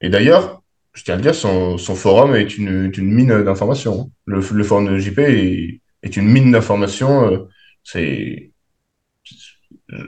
Et 0.00 0.10
d'ailleurs, 0.10 0.62
je 0.92 1.04
tiens 1.04 1.14
à 1.14 1.16
le 1.16 1.22
dire, 1.22 1.34
son, 1.34 1.78
son 1.78 1.94
forum 1.94 2.34
est 2.34 2.58
une, 2.58 2.92
une 2.96 3.12
mine 3.12 3.42
d'informations. 3.42 4.02
Hein. 4.02 4.10
Le, 4.26 4.40
forum 4.40 4.86
de 4.88 4.98
JP 4.98 5.18
est, 5.18 6.16
une 6.16 6.28
mine 6.28 6.52
d'informations. 6.52 7.48
c'est 7.82 8.52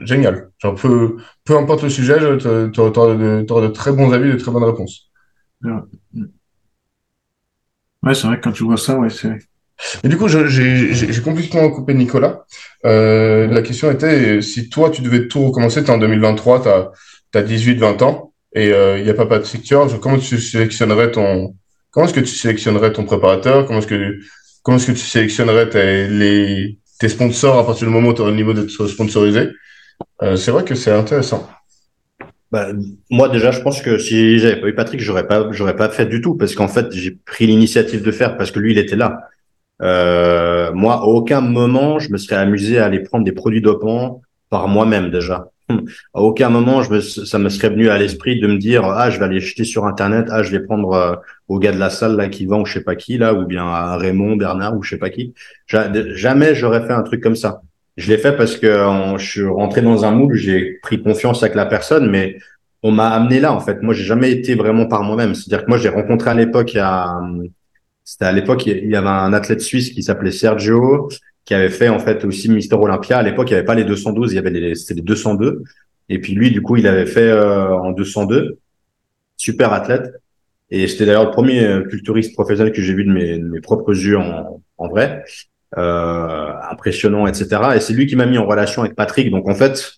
génial. 0.03 0.51
Genre, 0.59 0.75
peu, 0.75 1.17
peu 1.43 1.57
importe 1.57 1.83
le 1.83 1.89
sujet, 1.89 2.17
tu 2.37 2.47
auras 2.79 3.15
de, 3.15 3.43
de 3.43 3.67
très 3.67 3.91
bons 3.91 4.11
avis, 4.11 4.31
de 4.31 4.37
très 4.37 4.51
bonnes 4.51 4.63
réponses. 4.63 5.11
Ouais, 8.03 8.15
c'est 8.15 8.27
vrai 8.27 8.37
que 8.37 8.41
quand 8.43 8.51
tu 8.51 8.63
vois 8.63 8.77
ça, 8.77 8.97
ouais, 8.97 9.09
c'est. 9.09 9.37
Et 10.03 10.07
du 10.07 10.17
coup, 10.17 10.27
j'ai 10.27 11.21
complètement 11.23 11.69
coupé 11.69 11.93
Nicolas. 11.93 12.45
Euh, 12.85 13.47
la 13.47 13.61
question 13.61 13.91
était 13.91 14.41
si 14.41 14.69
toi, 14.69 14.89
tu 14.89 15.01
devais 15.01 15.27
tout 15.27 15.45
recommencer, 15.47 15.83
tu 15.83 15.89
es 15.89 15.93
en 15.93 15.97
2023, 15.97 16.63
tu 16.63 16.69
as, 17.37 17.43
18-20 17.43 18.03
ans 18.03 18.33
et 18.53 18.67
il 18.67 18.73
euh, 18.73 19.01
n'y 19.01 19.09
a 19.09 19.13
pas 19.13 19.25
pas 19.25 19.39
de 19.39 19.45
secteur, 19.45 19.87
comment 20.01 20.17
tu 20.17 20.37
sélectionnerais 20.39 21.11
ton. 21.11 21.55
Comment 21.91 22.05
est-ce 22.05 22.13
que 22.13 22.19
tu 22.19 22.35
sélectionnerais 22.35 22.93
ton 22.93 23.03
préparateur? 23.03 23.65
Comment 23.65 23.79
est-ce 23.79 23.87
que, 23.87 24.19
comment 24.63 24.77
est-ce 24.77 24.87
que 24.87 24.91
tu 24.91 25.05
sélectionnerais 25.05 25.69
tes, 25.69 26.07
les, 26.07 26.77
tes 26.99 27.09
sponsors 27.09 27.57
à 27.57 27.65
partir 27.65 27.87
du 27.87 27.93
moment 27.93 28.09
où 28.09 28.13
tu 28.13 28.21
auras 28.21 28.31
le 28.31 28.37
niveau 28.37 28.53
d'être 28.53 28.69
sponsorisé? 28.87 29.49
Euh, 30.21 30.35
C'est 30.35 30.51
vrai 30.51 30.63
que 30.63 30.75
c'est 30.75 30.91
intéressant. 30.91 31.49
Bah, 32.51 32.67
moi 33.09 33.29
déjà, 33.29 33.51
je 33.51 33.61
pense 33.61 33.81
que 33.81 33.97
si 33.97 34.39
j'avais 34.39 34.59
pas 34.59 34.67
eu 34.67 34.75
Patrick, 34.75 34.99
j'aurais 34.99 35.25
pas, 35.25 35.47
j'aurais 35.51 35.75
pas 35.75 35.89
fait 35.89 36.05
du 36.05 36.21
tout 36.21 36.35
parce 36.35 36.53
qu'en 36.53 36.67
fait, 36.67 36.91
j'ai 36.91 37.11
pris 37.11 37.47
l'initiative 37.47 38.03
de 38.03 38.11
faire 38.11 38.37
parce 38.37 38.51
que 38.51 38.59
lui, 38.59 38.71
il 38.73 38.77
était 38.77 38.97
là. 38.97 39.19
Euh, 39.81 40.71
moi, 40.73 40.95
à 40.95 41.03
aucun 41.03 41.41
moment, 41.41 41.99
je 41.99 42.11
me 42.11 42.17
serais 42.17 42.35
amusé 42.35 42.79
à 42.79 42.85
aller 42.85 42.99
prendre 42.99 43.25
des 43.25 43.31
produits 43.31 43.61
dopants 43.61 44.21
par 44.49 44.67
moi-même 44.67 45.09
déjà. 45.09 45.47
À 46.13 46.21
aucun 46.21 46.49
moment, 46.49 46.83
je 46.83 46.91
me, 46.91 46.99
ça 46.99 47.39
me 47.39 47.49
serait 47.49 47.69
venu 47.69 47.89
à 47.89 47.97
l'esprit 47.97 48.39
de 48.39 48.47
me 48.47 48.57
dire 48.57 48.83
ah 48.83 49.09
je 49.09 49.19
vais 49.19 49.25
aller 49.25 49.39
jeter 49.39 49.63
sur 49.63 49.85
internet, 49.85 50.27
ah 50.29 50.43
je 50.43 50.51
vais 50.51 50.59
prendre 50.59 50.91
euh, 50.91 51.15
au 51.47 51.59
gars 51.59 51.71
de 51.71 51.79
la 51.79 51.89
salle 51.89 52.17
là 52.17 52.27
qui 52.27 52.45
vend 52.45 52.61
ou 52.61 52.65
je 52.65 52.73
sais 52.73 52.83
pas 52.83 52.95
qui 52.95 53.17
là 53.17 53.33
ou 53.33 53.45
bien 53.45 53.65
à 53.65 53.95
Raymond, 53.95 54.35
Bernard 54.35 54.75
ou 54.75 54.83
je 54.83 54.89
sais 54.89 54.97
pas 54.97 55.09
qui. 55.09 55.33
Jamais 55.67 56.55
j'aurais 56.55 56.85
fait 56.85 56.93
un 56.93 57.03
truc 57.03 57.21
comme 57.21 57.37
ça. 57.37 57.61
Je 57.95 58.09
l'ai 58.11 58.17
fait 58.17 58.35
parce 58.35 58.57
que 58.57 58.67
je 59.17 59.25
suis 59.25 59.45
rentré 59.45 59.81
dans 59.81 60.03
un 60.03 60.11
moule, 60.11 60.35
j'ai 60.35 60.79
pris 60.81 61.01
confiance 61.01 61.41
avec 61.43 61.55
la 61.55 61.65
personne, 61.65 62.09
mais 62.09 62.37
on 62.83 62.91
m'a 62.91 63.09
amené 63.09 63.39
là 63.39 63.53
en 63.53 63.59
fait. 63.59 63.81
Moi, 63.81 63.93
j'ai 63.93 64.03
jamais 64.03 64.31
été 64.31 64.55
vraiment 64.55 64.87
par 64.87 65.03
moi-même. 65.03 65.35
C'est-à-dire 65.35 65.65
que 65.65 65.69
moi, 65.69 65.77
j'ai 65.77 65.89
rencontré 65.89 66.29
à 66.29 66.33
l'époque, 66.33 66.73
il 66.73 66.77
y 66.77 66.79
a, 66.79 67.19
c'était 68.03 68.25
à 68.25 68.31
l'époque, 68.31 68.65
il 68.65 68.89
y 68.89 68.95
avait 68.95 69.07
un 69.07 69.33
athlète 69.33 69.61
suisse 69.61 69.91
qui 69.91 70.03
s'appelait 70.03 70.31
Sergio, 70.31 71.09
qui 71.45 71.53
avait 71.53 71.69
fait 71.69 71.89
en 71.89 71.99
fait 71.99 72.25
aussi 72.25 72.49
Mister 72.49 72.75
Olympia. 72.75 73.19
À 73.19 73.23
l'époque, 73.23 73.49
il 73.49 73.53
n'y 73.53 73.57
avait 73.57 73.65
pas 73.65 73.75
les 73.75 73.83
212, 73.83 74.31
il 74.31 74.35
y 74.35 74.39
avait 74.39 74.49
les, 74.49 74.75
c'était 74.75 74.95
les 74.95 75.01
202. 75.01 75.63
Et 76.09 76.19
puis 76.19 76.33
lui, 76.33 76.51
du 76.51 76.61
coup, 76.61 76.75
il 76.77 76.87
avait 76.87 77.05
fait 77.05 77.29
euh, 77.29 77.73
en 77.75 77.91
202. 77.91 78.57
Super 79.37 79.73
athlète. 79.73 80.13
Et 80.69 80.87
c'était 80.87 81.05
d'ailleurs 81.05 81.25
le 81.25 81.31
premier 81.31 81.63
euh, 81.63 81.81
culturiste 81.81 82.33
professionnel 82.33 82.73
que 82.73 82.81
j'ai 82.81 82.93
vu 82.93 83.03
de 83.05 83.11
mes, 83.11 83.37
de 83.37 83.45
mes 83.45 83.61
propres 83.61 83.93
yeux 83.93 84.17
en, 84.17 84.61
en 84.77 84.87
vrai 84.87 85.23
euh, 85.77 86.51
impressionnant, 86.69 87.27
etc. 87.27 87.61
Et 87.75 87.79
c'est 87.79 87.93
lui 87.93 88.05
qui 88.05 88.15
m'a 88.15 88.25
mis 88.25 88.37
en 88.37 88.45
relation 88.45 88.81
avec 88.81 88.95
Patrick. 88.95 89.31
Donc 89.31 89.47
en 89.47 89.55
fait, 89.55 89.93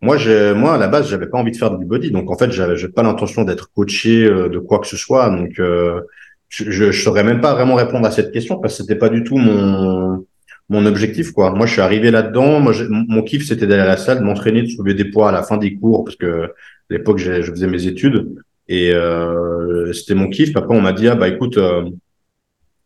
moi, 0.00 0.16
je, 0.16 0.52
moi 0.52 0.74
à 0.74 0.78
la 0.78 0.88
base, 0.88 1.08
j'avais 1.08 1.28
pas 1.28 1.38
envie 1.38 1.52
de 1.52 1.56
faire 1.56 1.76
du 1.76 1.84
body. 1.84 2.10
Donc 2.10 2.30
en 2.30 2.36
fait, 2.36 2.50
j'avais 2.50 2.88
pas 2.88 3.02
l'intention 3.02 3.44
d'être 3.44 3.70
coaché 3.72 4.24
euh, 4.24 4.48
de 4.48 4.58
quoi 4.58 4.80
que 4.80 4.86
ce 4.86 4.96
soit. 4.96 5.30
Donc 5.30 5.58
euh, 5.60 6.00
je, 6.48 6.70
je, 6.70 6.92
saurais 6.92 7.24
même 7.24 7.40
pas 7.40 7.54
vraiment 7.54 7.74
répondre 7.74 8.06
à 8.06 8.10
cette 8.10 8.32
question 8.32 8.58
parce 8.58 8.76
que 8.76 8.82
c'était 8.82 8.96
pas 8.96 9.08
du 9.08 9.24
tout 9.24 9.36
mon 9.36 10.26
mon 10.70 10.84
objectif 10.84 11.32
quoi. 11.32 11.52
Moi, 11.52 11.66
je 11.66 11.72
suis 11.72 11.80
arrivé 11.80 12.10
là-dedans. 12.10 12.60
Moi, 12.60 12.74
mon 12.90 13.22
kiff, 13.22 13.46
c'était 13.46 13.66
d'aller 13.66 13.82
à 13.82 13.86
la 13.86 13.96
salle, 13.96 14.22
m'entraîner, 14.22 14.62
de 14.62 14.68
soulever 14.68 14.94
des 14.94 15.06
poids 15.06 15.30
à 15.30 15.32
la 15.32 15.42
fin 15.42 15.56
des 15.56 15.74
cours 15.74 16.04
parce 16.04 16.16
que 16.16 16.44
à 16.44 16.48
l'époque, 16.90 17.18
je 17.18 17.42
faisais 17.42 17.66
mes 17.66 17.86
études 17.86 18.34
et 18.68 18.92
euh, 18.92 19.92
c'était 19.92 20.14
mon 20.14 20.28
kiff. 20.28 20.56
Après, 20.56 20.76
on 20.76 20.80
m'a 20.80 20.92
dit 20.92 21.08
ah 21.08 21.14
bah 21.14 21.28
écoute 21.28 21.56
euh, 21.56 21.88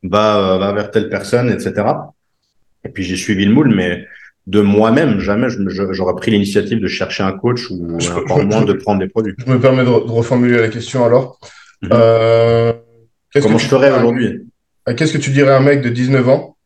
va, 0.02 0.58
va 0.58 0.72
vers 0.72 0.90
telle 0.90 1.08
personne, 1.08 1.50
etc. 1.50 1.84
Et 2.84 2.88
puis 2.88 3.02
j'ai 3.02 3.16
suivi 3.16 3.44
le 3.44 3.52
moule, 3.52 3.74
mais 3.74 4.06
de 4.46 4.60
moi-même, 4.60 5.20
jamais 5.20 5.48
j'aurais 5.48 6.14
pris 6.14 6.30
l'initiative 6.32 6.80
de 6.80 6.88
chercher 6.88 7.22
un 7.22 7.32
coach 7.32 7.70
ou 7.70 7.96
encore 8.16 8.44
moins 8.44 8.64
de 8.64 8.72
prendre 8.72 9.00
des 9.00 9.08
produits. 9.08 9.34
Je 9.38 9.52
me 9.52 9.60
permets 9.60 9.84
de, 9.84 9.90
reformuler 9.90 10.58
la 10.58 10.68
question 10.68 11.04
alors. 11.04 11.38
Mhm. 11.82 11.90
euh, 11.92 12.72
Comment 13.40 13.58
je 13.58 13.66
ferais 13.66 13.90
aujourd'hui 13.90 14.48
Qu'est-ce 14.96 15.12
que 15.12 15.18
tu 15.18 15.30
dirais 15.30 15.52
à 15.52 15.56
un 15.56 15.60
mec 15.60 15.80
de 15.80 15.88
19 15.88 16.28
ans? 16.28 16.56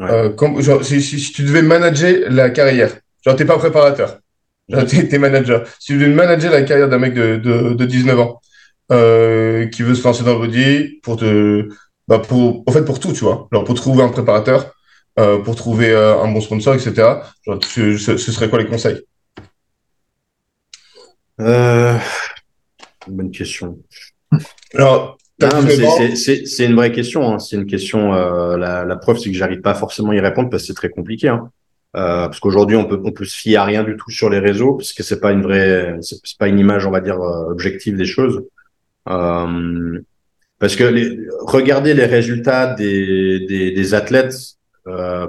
Euh, 0.00 0.32
genre, 0.60 0.84
si, 0.84 1.02
si, 1.02 1.18
si, 1.18 1.32
tu 1.32 1.42
devais 1.42 1.62
manager 1.62 2.30
la 2.30 2.50
carrière, 2.50 2.96
genre 3.24 3.34
t'es 3.34 3.44
pas 3.44 3.58
préparateur, 3.58 4.20
genre 4.68 4.86
t'es, 4.86 5.12
es 5.12 5.18
manager. 5.18 5.66
Si 5.80 5.92
tu 5.92 5.98
devais 5.98 6.14
manager 6.14 6.52
la 6.52 6.62
carrière 6.62 6.88
d'un 6.88 6.98
mec 6.98 7.14
de, 7.14 7.36
de, 7.36 7.74
de 7.74 7.84
19 7.84 8.20
ans 8.20 8.40
euh, 8.92 9.66
qui 9.66 9.82
veut 9.82 9.94
se 9.94 10.04
lancer 10.04 10.22
dans 10.22 10.38
le 10.38 10.46
body 10.46 11.00
pour 11.02 11.16
te 11.16 11.68
bah 12.06 12.20
pour, 12.20 12.62
en 12.66 12.72
fait, 12.72 12.84
pour 12.84 13.00
tout, 13.00 13.12
tu 13.12 13.24
vois. 13.24 13.48
Alors, 13.52 13.64
pour 13.64 13.74
trouver 13.74 14.02
un 14.02 14.08
préparateur, 14.08 14.72
pour 15.44 15.56
trouver 15.56 15.94
un 15.94 16.32
bon 16.32 16.40
sponsor, 16.40 16.74
etc. 16.74 17.20
ce, 17.44 17.96
serait 18.16 18.48
quoi 18.48 18.60
les 18.60 18.66
conseils? 18.66 19.02
Bonne 23.06 23.30
question. 23.30 23.78
Alors, 24.74 25.17
c'est 25.40 26.64
une 26.64 26.74
vraie 26.74 26.92
question. 26.92 27.32
Hein. 27.32 27.38
C'est 27.38 27.56
une 27.56 27.66
question. 27.66 28.12
la, 28.12 28.84
la, 28.84 28.96
preuve, 28.96 29.18
c'est 29.18 29.30
que 29.30 29.36
j'arrive 29.36 29.60
pas 29.60 29.74
forcément 29.74 30.10
à 30.10 30.16
y 30.16 30.20
répondre 30.20 30.50
parce 30.50 30.64
que 30.64 30.66
c'est 30.68 30.74
très 30.74 30.90
compliqué. 30.90 31.28
Hein. 31.28 31.50
Euh, 31.96 32.26
parce 32.26 32.40
qu'aujourd'hui, 32.40 32.76
on 32.76 32.84
peut, 32.84 33.00
on 33.02 33.12
peut 33.12 33.24
se 33.24 33.36
fier 33.36 33.56
à 33.56 33.64
rien 33.64 33.82
du 33.82 33.96
tout 33.96 34.10
sur 34.10 34.28
les 34.28 34.38
réseaux, 34.38 34.74
parce 34.74 34.92
que 34.92 35.02
c'est 35.02 35.20
pas 35.20 35.32
une 35.32 35.42
vraie, 35.42 35.96
c'est 36.02 36.20
pas 36.38 36.48
une 36.48 36.58
image, 36.58 36.86
on 36.86 36.90
va 36.90 37.00
dire, 37.00 37.20
euh, 37.20 37.50
objective 37.50 37.96
des 37.96 38.04
choses. 38.04 38.44
Euh, 39.08 39.98
parce 40.58 40.76
que 40.76 40.84
les, 40.84 41.18
regarder 41.40 41.94
les 41.94 42.04
résultats 42.04 42.74
des, 42.74 43.40
des, 43.46 43.70
des 43.70 43.94
athlètes 43.94 44.34
euh, 44.86 45.28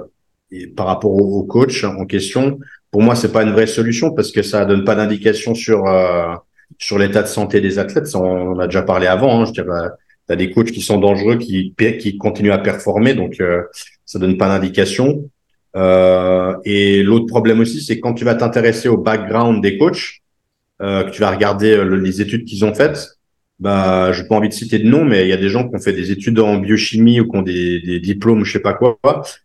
par 0.76 0.86
rapport 0.86 1.12
au, 1.12 1.44
coach 1.44 1.84
en 1.84 2.04
question, 2.04 2.58
pour 2.90 3.02
moi, 3.02 3.14
c'est 3.14 3.32
pas 3.32 3.42
une 3.42 3.52
vraie 3.52 3.68
solution 3.68 4.10
parce 4.12 4.32
que 4.32 4.42
ça 4.42 4.64
donne 4.64 4.84
pas 4.84 4.96
d'indication 4.96 5.54
sur 5.54 5.86
euh, 5.86 6.34
sur 6.80 6.98
l'état 6.98 7.22
de 7.22 7.28
santé 7.28 7.60
des 7.60 7.78
athlètes. 7.78 8.08
on, 8.14 8.24
on 8.24 8.58
a 8.58 8.66
déjà 8.66 8.82
parlé 8.82 9.06
avant. 9.06 9.40
Hein, 9.40 9.44
je 9.46 9.52
dirais, 9.52 9.88
t'as 10.26 10.34
des 10.34 10.50
coachs 10.50 10.72
qui 10.72 10.80
sont 10.80 10.98
dangereux, 10.98 11.36
qui 11.36 11.74
qui 11.76 12.18
continuent 12.18 12.50
à 12.50 12.58
performer, 12.58 13.14
donc 13.14 13.40
ça 14.04 14.18
donne 14.18 14.36
pas 14.36 14.48
d'indication. 14.48 15.30
Euh, 15.76 16.56
et 16.64 17.02
l'autre 17.02 17.26
problème 17.26 17.60
aussi, 17.60 17.80
c'est 17.80 18.00
quand 18.00 18.14
tu 18.14 18.24
vas 18.24 18.34
t'intéresser 18.34 18.88
au 18.88 18.96
background 18.96 19.62
des 19.62 19.78
coachs, 19.78 20.20
euh, 20.82 21.04
que 21.04 21.10
tu 21.10 21.20
vas 21.20 21.30
regarder 21.30 21.76
euh, 21.76 21.84
les 21.96 22.20
études 22.20 22.44
qu'ils 22.44 22.64
ont 22.64 22.74
faites, 22.74 23.18
bah, 23.60 24.10
j'ai 24.12 24.24
pas 24.24 24.36
envie 24.36 24.48
de 24.48 24.54
citer 24.54 24.78
de 24.78 24.88
nom, 24.88 25.04
mais 25.04 25.22
il 25.22 25.28
y 25.28 25.32
a 25.32 25.36
des 25.36 25.50
gens 25.50 25.68
qui 25.68 25.76
ont 25.76 25.78
fait 25.78 25.92
des 25.92 26.10
études 26.10 26.38
en 26.40 26.56
biochimie 26.56 27.20
ou 27.20 27.30
qui 27.30 27.36
ont 27.36 27.42
des, 27.42 27.80
des 27.80 28.00
diplômes, 28.00 28.44
je 28.44 28.52
sais 28.52 28.60
pas 28.60 28.72
quoi, 28.72 28.98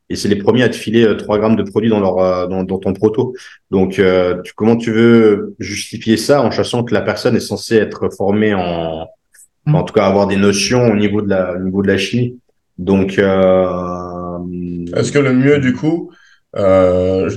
et 0.10 0.16
c'est 0.16 0.30
les 0.30 0.38
premiers 0.38 0.64
à 0.64 0.70
te 0.70 0.76
filer 0.76 1.06
3 1.18 1.38
grammes 1.38 1.58
de 1.58 1.64
produits 1.64 1.90
dans 1.90 2.00
leur 2.00 2.48
dans, 2.48 2.64
dans 2.64 2.78
ton 2.80 2.94
proto. 2.94 3.34
Donc, 3.72 4.02
tu, 4.44 4.54
comment 4.56 4.78
tu 4.78 4.92
veux 4.92 5.56
justifier 5.60 6.16
ça 6.18 6.42
en 6.42 6.52
sachant 6.52 6.84
que 6.84 6.94
la 6.94 7.02
personne 7.02 7.36
est 7.36 7.42
censée 7.42 7.76
être 7.76 8.10
formée 8.16 8.54
en, 8.54 9.06
en 9.68 9.84
tout 9.84 9.94
cas 9.94 10.06
avoir 10.06 10.28
des 10.28 10.38
notions 10.38 10.88
au 10.88 10.96
niveau 10.96 11.22
de 11.22 11.30
la 11.30 11.56
au 11.56 11.60
niveau 11.60 11.82
de 11.82 11.88
la 11.88 11.98
chimie? 11.98 12.38
Donc, 12.78 13.20
euh, 13.20 14.38
est-ce 14.96 15.12
que 15.12 15.20
le 15.20 15.34
mieux 15.34 15.60
du 15.60 15.74
coup, 15.74 16.12
euh, 16.56 17.30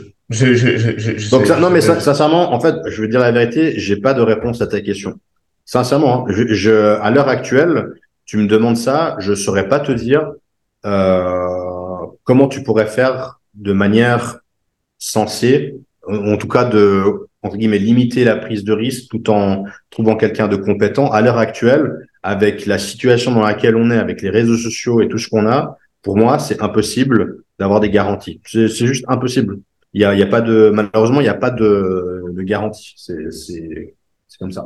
donc 1.30 1.46
ça, 1.46 1.58
non 1.58 1.70
mais 1.70 1.80
sincèrement, 1.80 2.52
en 2.52 2.60
fait, 2.60 2.74
je 2.86 3.00
veux 3.00 3.08
dire 3.08 3.20
la 3.20 3.32
vérité, 3.32 3.78
j'ai 3.78 3.96
pas 3.96 4.12
de 4.12 4.20
réponse 4.20 4.60
à 4.60 4.66
ta 4.66 4.80
question. 4.80 5.14
Sincèrement, 5.68 6.26
hein, 6.26 6.98
à 7.02 7.10
l'heure 7.10 7.28
actuelle, 7.28 7.92
tu 8.24 8.38
me 8.38 8.46
demandes 8.46 8.78
ça, 8.78 9.16
je 9.18 9.34
saurais 9.34 9.68
pas 9.68 9.80
te 9.80 9.92
dire 9.92 10.32
euh, 10.86 12.06
comment 12.24 12.48
tu 12.48 12.62
pourrais 12.62 12.86
faire 12.86 13.38
de 13.52 13.74
manière 13.74 14.38
sensée, 14.96 15.76
en 16.08 16.38
tout 16.38 16.48
cas 16.48 16.64
de 16.64 17.28
entre 17.42 17.58
guillemets 17.58 17.78
limiter 17.78 18.24
la 18.24 18.36
prise 18.36 18.64
de 18.64 18.72
risque 18.72 19.10
tout 19.10 19.28
en 19.28 19.64
trouvant 19.90 20.16
quelqu'un 20.16 20.48
de 20.48 20.56
compétent. 20.56 21.10
À 21.10 21.20
l'heure 21.20 21.36
actuelle, 21.36 22.08
avec 22.22 22.64
la 22.64 22.78
situation 22.78 23.32
dans 23.32 23.42
laquelle 23.42 23.76
on 23.76 23.90
est, 23.90 23.98
avec 23.98 24.22
les 24.22 24.30
réseaux 24.30 24.56
sociaux 24.56 25.02
et 25.02 25.08
tout 25.08 25.18
ce 25.18 25.28
qu'on 25.28 25.46
a, 25.46 25.76
pour 26.00 26.16
moi, 26.16 26.38
c'est 26.38 26.62
impossible 26.62 27.44
d'avoir 27.58 27.80
des 27.80 27.90
garanties. 27.90 28.40
C'est 28.46 28.68
juste 28.70 29.04
impossible. 29.06 29.58
Il 29.92 30.00
y 30.00 30.06
a, 30.06 30.14
il 30.14 30.18
y 30.18 30.22
a 30.22 30.26
pas 30.28 30.40
de, 30.40 30.70
malheureusement, 30.72 31.20
il 31.20 31.24
n'y 31.24 31.28
a 31.28 31.34
pas 31.34 31.50
de, 31.50 32.22
de 32.30 32.42
garantie. 32.42 32.94
C'est 32.96 34.38
comme 34.38 34.52
ça. 34.52 34.64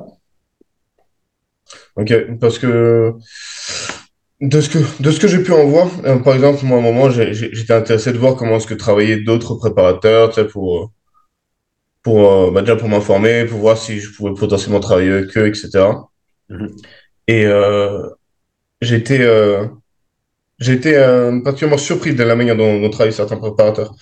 Ok, 1.97 2.13
parce 2.41 2.59
que 2.59 3.13
de 4.41 4.61
ce 4.61 4.69
que 4.69 5.03
de 5.03 5.11
ce 5.11 5.21
que 5.21 5.29
j'ai 5.29 5.43
pu 5.43 5.53
en 5.53 5.65
voir, 5.67 5.89
euh, 6.05 6.19
par 6.19 6.35
exemple, 6.35 6.65
moi 6.65 6.79
à 6.79 6.81
un 6.81 6.83
moment, 6.83 7.11
j'étais 7.11 7.73
intéressé 7.73 8.13
de 8.13 8.19
voir 8.19 8.35
comment 8.37 8.57
est-ce 8.57 8.67
que 8.67 8.75
travaillaient 8.75 9.21
d'autres 9.23 9.55
préparateurs, 9.55 10.31
tu 10.31 10.37
sais, 10.37 10.47
pour 10.47 10.93
pour 12.03 12.31
euh, 12.31 12.51
bah, 12.51 12.63
déjà 12.63 12.77
pour 12.77 12.89
m'informer, 12.89 13.45
pour 13.47 13.61
voir 13.61 13.79
si 13.79 14.01
je 14.01 14.11
pouvais 14.13 14.35
potentiellement 14.35 14.81
travailler 14.81 15.13
avec 15.13 15.37
eux, 15.37 15.47
etc. 15.47 15.87
Et 17.29 17.47
euh, 17.47 18.09
j'étais 18.81 19.21
euh, 19.23 19.67
j'étais 20.59 20.97
euh, 20.97 21.41
particulièrement 21.43 21.79
surpris 21.79 22.15
de 22.15 22.23
la 22.25 22.35
manière 22.35 22.57
dont, 22.57 22.81
dont 22.81 22.91
travaillent 22.91 23.13
certains 23.13 23.37
préparateurs. 23.37 23.95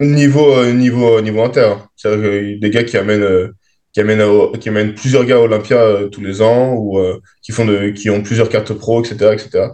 Niveau 0.00 0.52
euh, 0.54 0.72
niveau 0.72 1.20
niveau 1.20 1.42
inter, 1.42 1.74
c'est-à-dire 1.96 2.60
des 2.60 2.70
gars 2.70 2.84
qui 2.84 2.96
amènent 2.96 3.50
qui 3.96 4.00
amènent 4.02 4.52
qui 4.60 4.68
amènent 4.68 4.94
plusieurs 4.94 5.24
gars 5.24 5.36
à 5.36 5.40
Olympia 5.40 6.00
tous 6.12 6.20
les 6.20 6.42
ans 6.42 6.74
ou 6.74 7.00
qui 7.40 7.52
font 7.52 7.64
de 7.64 7.88
qui 7.88 8.10
ont 8.10 8.22
plusieurs 8.22 8.50
cartes 8.50 8.74
pro, 8.74 9.02
etc., 9.02 9.32
etc. 9.32 9.68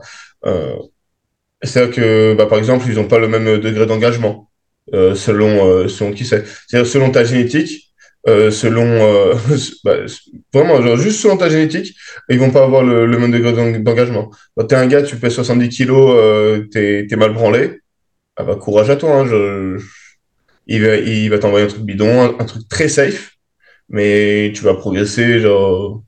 c'est-à-dire 1.61 1.93
que 1.93 2.35
bah, 2.35 2.47
par 2.47 2.59
exemple 2.59 2.85
ils 2.89 2.95
n'ont 2.95 3.09
pas 3.09 3.19
le 3.19 3.27
même 3.27 3.59
degré 3.59 3.85
d'engagement 3.85 4.49
selon 4.93 5.89
selon 5.89 6.13
qui 6.13 6.25
c'est. 6.25 6.45
C'est-à-dire 6.69 6.89
selon 6.89 7.11
ta 7.11 7.25
génétique 7.25 7.93
euh, 8.29 8.53
selon 8.53 8.85
euh, 8.87 9.35
bah, 9.85 9.97
vraiment 10.55 10.81
genre, 10.81 10.97
juste 10.97 11.21
selon 11.21 11.37
ta 11.37 11.49
génétique 11.49 11.97
ils 12.29 12.39
vont 12.39 12.53
pas 12.53 12.63
avoir 12.63 12.85
le, 12.85 13.19
même 13.19 13.33
degré 13.33 13.53
d'engagement 13.81 14.31
quand 14.57 14.67
t'es 14.67 14.77
un 14.77 14.87
gars 14.87 15.03
tu 15.03 15.17
pèses 15.17 15.35
70 15.35 15.69
kilos 15.71 16.15
euh, 16.17 16.69
t'es 16.71 17.09
es 17.11 17.17
mal 17.17 17.33
branlé 17.33 17.81
ah 18.37 18.45
bah 18.45 18.55
courage 18.55 18.91
à 18.91 18.97
toi 18.97 19.17
hein, 19.17 19.27
je, 19.27 19.77
il 20.69 20.85
va 20.85 20.97
il 20.99 21.31
va 21.31 21.41
t'envoyer 21.41 21.67
un 21.67 21.69
truc 21.69 21.83
bidon 21.83 22.37
un, 22.39 22.45
truc 22.45 22.69
très 22.69 22.87
safe 22.87 23.33
mais 23.93 24.53
tu 24.55 24.65
vas 24.65 24.75
progresser 24.75 25.41
genre 25.41 26.03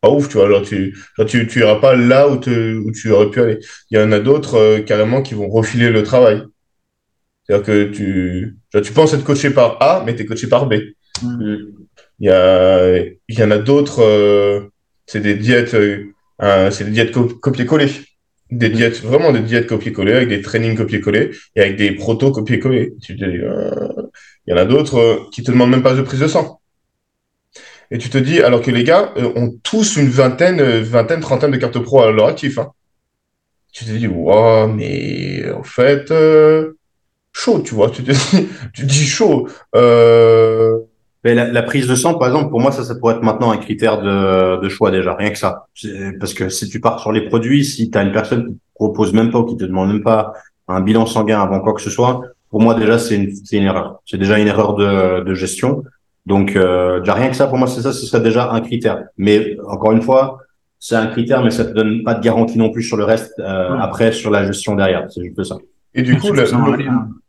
pas 0.00 0.10
ouf 0.10 0.28
tu 0.28 0.38
vois 0.38 0.48
genre 0.48 0.62
tu 0.62 0.96
genre, 1.18 1.26
tu, 1.26 1.46
tu 1.46 1.60
iras 1.60 1.76
pas 1.76 1.94
là 1.94 2.28
où, 2.28 2.36
te, 2.38 2.76
où 2.76 2.90
tu 2.92 3.10
aurais 3.10 3.30
pu 3.30 3.40
aller 3.40 3.58
il 3.90 3.98
y 3.98 4.00
en 4.00 4.12
a 4.12 4.20
d'autres 4.20 4.54
euh, 4.56 4.80
carrément 4.80 5.22
qui 5.22 5.34
vont 5.34 5.48
refiler 5.48 5.90
le 5.90 6.02
travail 6.02 6.42
c'est-à-dire 7.46 7.66
que 7.66 7.84
tu, 7.90 8.56
genre, 8.72 8.82
tu 8.82 8.92
penses 8.92 9.14
être 9.14 9.24
coaché 9.24 9.50
par 9.50 9.80
A, 9.80 10.02
mais 10.04 10.14
tu 10.16 10.22
es 10.22 10.26
coaché 10.26 10.48
par 10.48 10.66
B. 10.66 10.74
Mm. 11.22 11.56
Il 12.18 12.26
y, 12.26 12.30
a, 12.30 12.98
il 12.98 13.38
y 13.38 13.42
en 13.42 13.50
a 13.50 13.58
d'autres, 13.58 14.02
euh, 14.02 14.68
c'est 15.06 15.20
des 15.20 15.34
diètes, 15.34 15.74
euh, 15.74 16.70
c'est 16.70 16.84
des 16.84 16.90
diètes 16.90 17.12
copier-coller. 17.12 17.90
Des 18.50 18.70
diètes, 18.70 19.02
vraiment 19.02 19.32
des 19.32 19.40
diètes 19.40 19.66
copier-coller, 19.66 20.12
avec 20.12 20.28
des 20.28 20.40
trainings 20.40 20.76
copier-coller 20.76 21.30
et 21.56 21.60
avec 21.60 21.76
des 21.76 21.92
protos 21.92 22.32
copier-coller. 22.32 22.94
Il 23.08 24.02
y 24.46 24.52
en 24.52 24.56
a 24.56 24.64
d'autres 24.64 25.28
qui 25.32 25.42
te 25.42 25.50
demandent 25.50 25.70
même 25.70 25.82
pas 25.82 25.94
de 25.94 26.02
prise 26.02 26.20
de 26.20 26.28
sang. 26.28 26.60
Et 27.90 27.98
tu 27.98 28.10
te 28.10 28.18
dis, 28.18 28.40
alors 28.40 28.62
que 28.62 28.70
les 28.70 28.84
gars 28.84 29.12
ont 29.36 29.54
tous 29.62 29.96
une 29.96 30.08
vingtaine, 30.08 30.60
vingtaine, 30.80 31.20
trentaine 31.20 31.52
de 31.52 31.56
cartes 31.56 31.78
pro 31.78 32.02
à 32.02 32.10
leur 32.10 32.26
actif. 32.26 32.58
Hein. 32.58 32.72
Tu 33.72 33.84
te 33.84 33.90
dis, 33.90 34.06
wow, 34.08 34.66
mais 34.68 35.50
en 35.52 35.62
fait, 35.62 36.12
chaud, 37.32 37.60
tu 37.60 37.74
vois. 37.74 37.90
Tu 37.90 38.02
te 38.02 38.12
dis, 38.12 38.48
tu 38.74 38.86
dis 38.86 39.04
chaud. 39.06 39.48
Euh, 39.74 40.78
la, 41.34 41.62
prise 41.62 41.86
de 41.86 41.94
sang, 41.94 42.14
par 42.14 42.28
exemple, 42.28 42.50
pour 42.50 42.60
moi, 42.60 42.72
ça, 42.72 42.84
ça 42.84 42.94
pourrait 42.94 43.14
être 43.14 43.22
maintenant 43.22 43.50
un 43.50 43.56
critère 43.56 44.00
de, 44.00 44.60
de 44.60 44.68
choix 44.68 44.90
déjà, 44.90 45.14
rien 45.14 45.30
que 45.30 45.38
ça. 45.38 45.66
Parce 46.20 46.34
que 46.34 46.48
si 46.48 46.68
tu 46.68 46.80
pars 46.80 47.00
sur 47.00 47.12
les 47.12 47.28
produits, 47.28 47.64
si 47.64 47.90
tu 47.90 47.98
as 47.98 48.02
une 48.02 48.12
personne 48.12 48.46
qui 48.46 48.52
te 48.54 48.58
propose 48.74 49.12
même 49.12 49.30
pas 49.30 49.40
ou 49.40 49.44
qui 49.44 49.56
te 49.56 49.64
demande 49.64 49.92
même 49.92 50.02
pas 50.02 50.34
un 50.68 50.80
bilan 50.80 51.06
sanguin 51.06 51.40
avant 51.40 51.60
quoi 51.60 51.74
que 51.74 51.80
ce 51.80 51.90
soit, 51.90 52.22
pour 52.50 52.60
moi 52.60 52.74
déjà 52.74 52.98
c'est 52.98 53.16
une, 53.16 53.32
une 53.52 53.62
erreur. 53.64 54.00
C'est 54.06 54.18
déjà 54.18 54.38
une 54.38 54.48
erreur 54.48 54.74
de, 54.74 55.24
de 55.24 55.34
gestion. 55.34 55.82
Donc 56.26 56.56
euh, 56.56 57.00
déjà 57.00 57.14
rien 57.14 57.28
que 57.28 57.36
ça, 57.36 57.46
pour 57.46 57.56
moi 57.58 57.68
c'est 57.68 57.80
ça, 57.80 57.92
ce 57.92 58.04
serait 58.06 58.22
déjà 58.22 58.50
un 58.50 58.60
critère. 58.60 59.04
Mais 59.16 59.56
encore 59.66 59.92
une 59.92 60.02
fois, 60.02 60.38
c'est 60.78 60.96
un 60.96 61.06
critère, 61.06 61.42
mais 61.42 61.50
ça 61.50 61.64
te 61.64 61.72
donne 61.72 62.02
pas 62.02 62.14
de 62.14 62.22
garantie 62.22 62.58
non 62.58 62.70
plus 62.70 62.82
sur 62.82 62.96
le 62.96 63.04
reste 63.04 63.32
euh, 63.38 63.78
après 63.78 64.12
sur 64.12 64.30
la 64.30 64.44
gestion 64.44 64.74
derrière. 64.74 65.06
C'est 65.10 65.22
juste 65.24 65.44
ça. 65.44 65.56
Et 65.94 66.02
du 66.02 66.18
coup, 66.18 66.32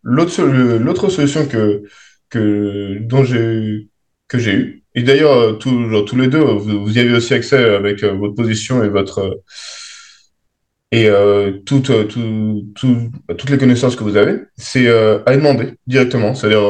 l'autre 0.03 1.09
solution 1.09 1.45
que 1.45 1.83
que 2.29 2.97
dont 3.01 3.23
j'ai 3.23 3.87
que 4.27 4.37
j'ai 4.37 4.53
eu. 4.53 4.83
Et 4.97 5.03
d'ailleurs, 5.03 5.33
euh, 5.33 5.53
tous 5.53 6.15
les 6.15 6.27
deux, 6.27 6.39
vous, 6.39 6.89
y 6.89 6.99
avez 6.99 7.13
aussi 7.13 7.33
accès 7.35 7.63
avec 7.75 8.03
euh, 8.03 8.13
votre 8.13 8.33
position 8.33 8.83
et 8.83 8.89
votre 8.89 9.41
et 10.91 11.07
euh, 11.07 11.51
toutes, 11.65 11.91
toutes 12.07 13.49
les 13.49 13.57
connaissances 13.57 13.95
que 13.95 14.03
vous 14.03 14.15
avez, 14.15 14.39
c'est 14.55 14.87
à 14.87 15.35
demander 15.35 15.73
directement. 15.85 16.33
C'est-à-dire, 16.33 16.61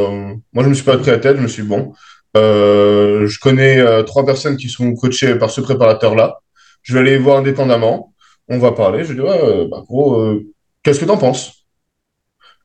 moi, 0.53 0.63
je 0.63 0.69
me 0.69 0.73
suis 0.73 0.83
pas 0.83 0.97
pris 0.97 1.11
à 1.11 1.19
tête, 1.19 1.37
je 1.37 1.41
me 1.43 1.47
suis 1.47 1.61
dit, 1.61 1.69
bon, 1.69 1.93
je 2.37 3.39
connais 3.39 3.83
trois 4.05 4.25
personnes 4.25 4.57
qui 4.57 4.69
sont 4.69 4.93
coachées 4.93 5.35
par 5.35 5.49
ce 5.49 5.61
préparateur-là. 5.61 6.39
Je 6.83 6.93
vais 6.93 6.99
aller 6.99 7.17
voir 7.17 7.37
indépendamment. 7.37 8.13
On 8.47 8.59
va 8.59 8.71
parler. 8.71 9.03
Je 9.03 9.13
dis, 9.13 9.21
ouais, 9.21 9.67
bah, 9.69 9.83
gros, 9.87 10.39
qu'est-ce 10.83 10.99
que 10.99 11.05
tu 11.05 11.11
en 11.11 11.17
penses? 11.17 11.57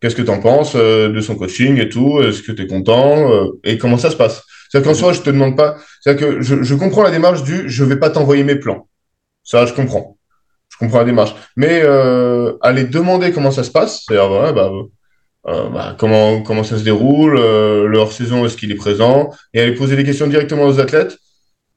Qu'est-ce 0.03 0.17
que 0.17 0.23
tu 0.23 0.31
en 0.31 0.41
penses 0.41 0.73
euh, 0.75 1.11
de 1.11 1.21
son 1.21 1.37
coaching 1.37 1.81
et 1.81 1.89
tout? 1.89 2.21
Est-ce 2.23 2.43
que 2.43 2.51
tu 2.51 2.63
es 2.63 2.67
content 2.67 3.31
euh, 3.31 3.61
Et 3.63 3.79
comment 3.79 3.97
ça 3.97 4.11
se 4.11 4.17
passe? 4.17 4.43
C'est-à-dire 4.69 4.91
qu'en 4.91 4.99
soi, 4.99 5.13
je 5.13 5.21
te 5.21 5.31
demande 5.31 5.57
pas. 5.57 5.77
C'est-à-dire 6.01 6.27
que 6.27 6.43
je, 6.43 6.65
je, 6.65 6.75
comprends 6.75 7.05
la 7.05 7.13
démarche 7.13 7.45
du 7.45 7.69
je 7.69 7.85
vais 7.85 7.97
pas 7.97 8.11
t'envoyer 8.11 8.43
mes 8.43 8.57
plans. 8.57 8.89
Ça, 9.45 9.65
je 9.65 9.73
comprends. 9.73 10.19
Je 10.71 10.77
comprends 10.77 10.99
la 10.99 11.05
démarche. 11.05 11.37
Mais 11.57 11.83
euh, 11.85 12.55
aller 12.63 12.83
demander 12.83 13.31
comment 13.31 13.53
ça 13.53 13.63
se 13.63 13.71
passe, 13.71 14.03
c'est-à-dire, 14.05 14.29
ouais, 14.33 14.53
bah, 14.53 14.73
euh, 15.49 15.69
bah, 15.69 15.97
comment, 15.99 16.43
comment 16.43 16.65
ça 16.65 16.79
se 16.79 16.85
déroule, 16.85 17.37
euh, 17.39 17.87
leur 17.87 18.13
saison, 18.13 18.45
est-ce 18.47 18.57
qu'il 18.57 18.71
est 18.73 18.77
présent, 18.77 19.31
et 19.55 19.61
aller 19.61 19.75
poser 19.75 19.97
des 19.97 20.05
questions 20.05 20.27
directement 20.27 20.65
aux 20.65 20.81
athlètes, 20.81 21.17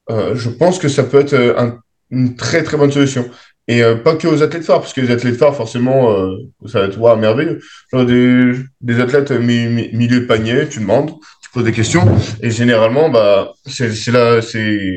je 0.09 0.49
pense 0.49 0.78
que 0.78 0.88
ça 0.88 1.03
peut 1.03 1.20
être 1.20 1.34
un, 1.34 1.80
une 2.11 2.36
très 2.36 2.61
très 2.63 2.78
bonne 2.78 2.91
solution. 2.91 3.26
Et 3.68 3.82
euh, 3.82 3.95
pas 3.95 4.16
que 4.16 4.28
aux 4.28 4.43
athlètes 4.43 4.63
phares, 4.63 4.82
parce 4.82 4.93
que 4.93 5.01
les 5.01 5.09
athlètes 5.09 5.38
phares, 5.38 5.55
forcément, 5.55 6.11
euh, 6.11 6.38
ça 6.68 6.82
va 6.82 6.86
être 6.86 6.99
wow, 6.99 7.16
merveilleux. 7.16 7.59
Genre 7.91 8.05
des, 8.05 8.53
des 8.82 8.99
athlètes 8.99 9.32
mi, 9.32 9.66
mi- 9.66 9.89
milieu 9.91 10.20
de 10.20 10.26
panier, 10.28 10.68
tu 10.70 10.80
demandes, 10.80 11.13
tu 11.41 11.49
poses 11.51 11.63
des 11.63 11.72
questions, 11.72 12.05
et 12.43 12.51
généralement, 12.51 13.09
bah, 13.09 13.53
c'est 13.66 13.89
là, 14.11 14.39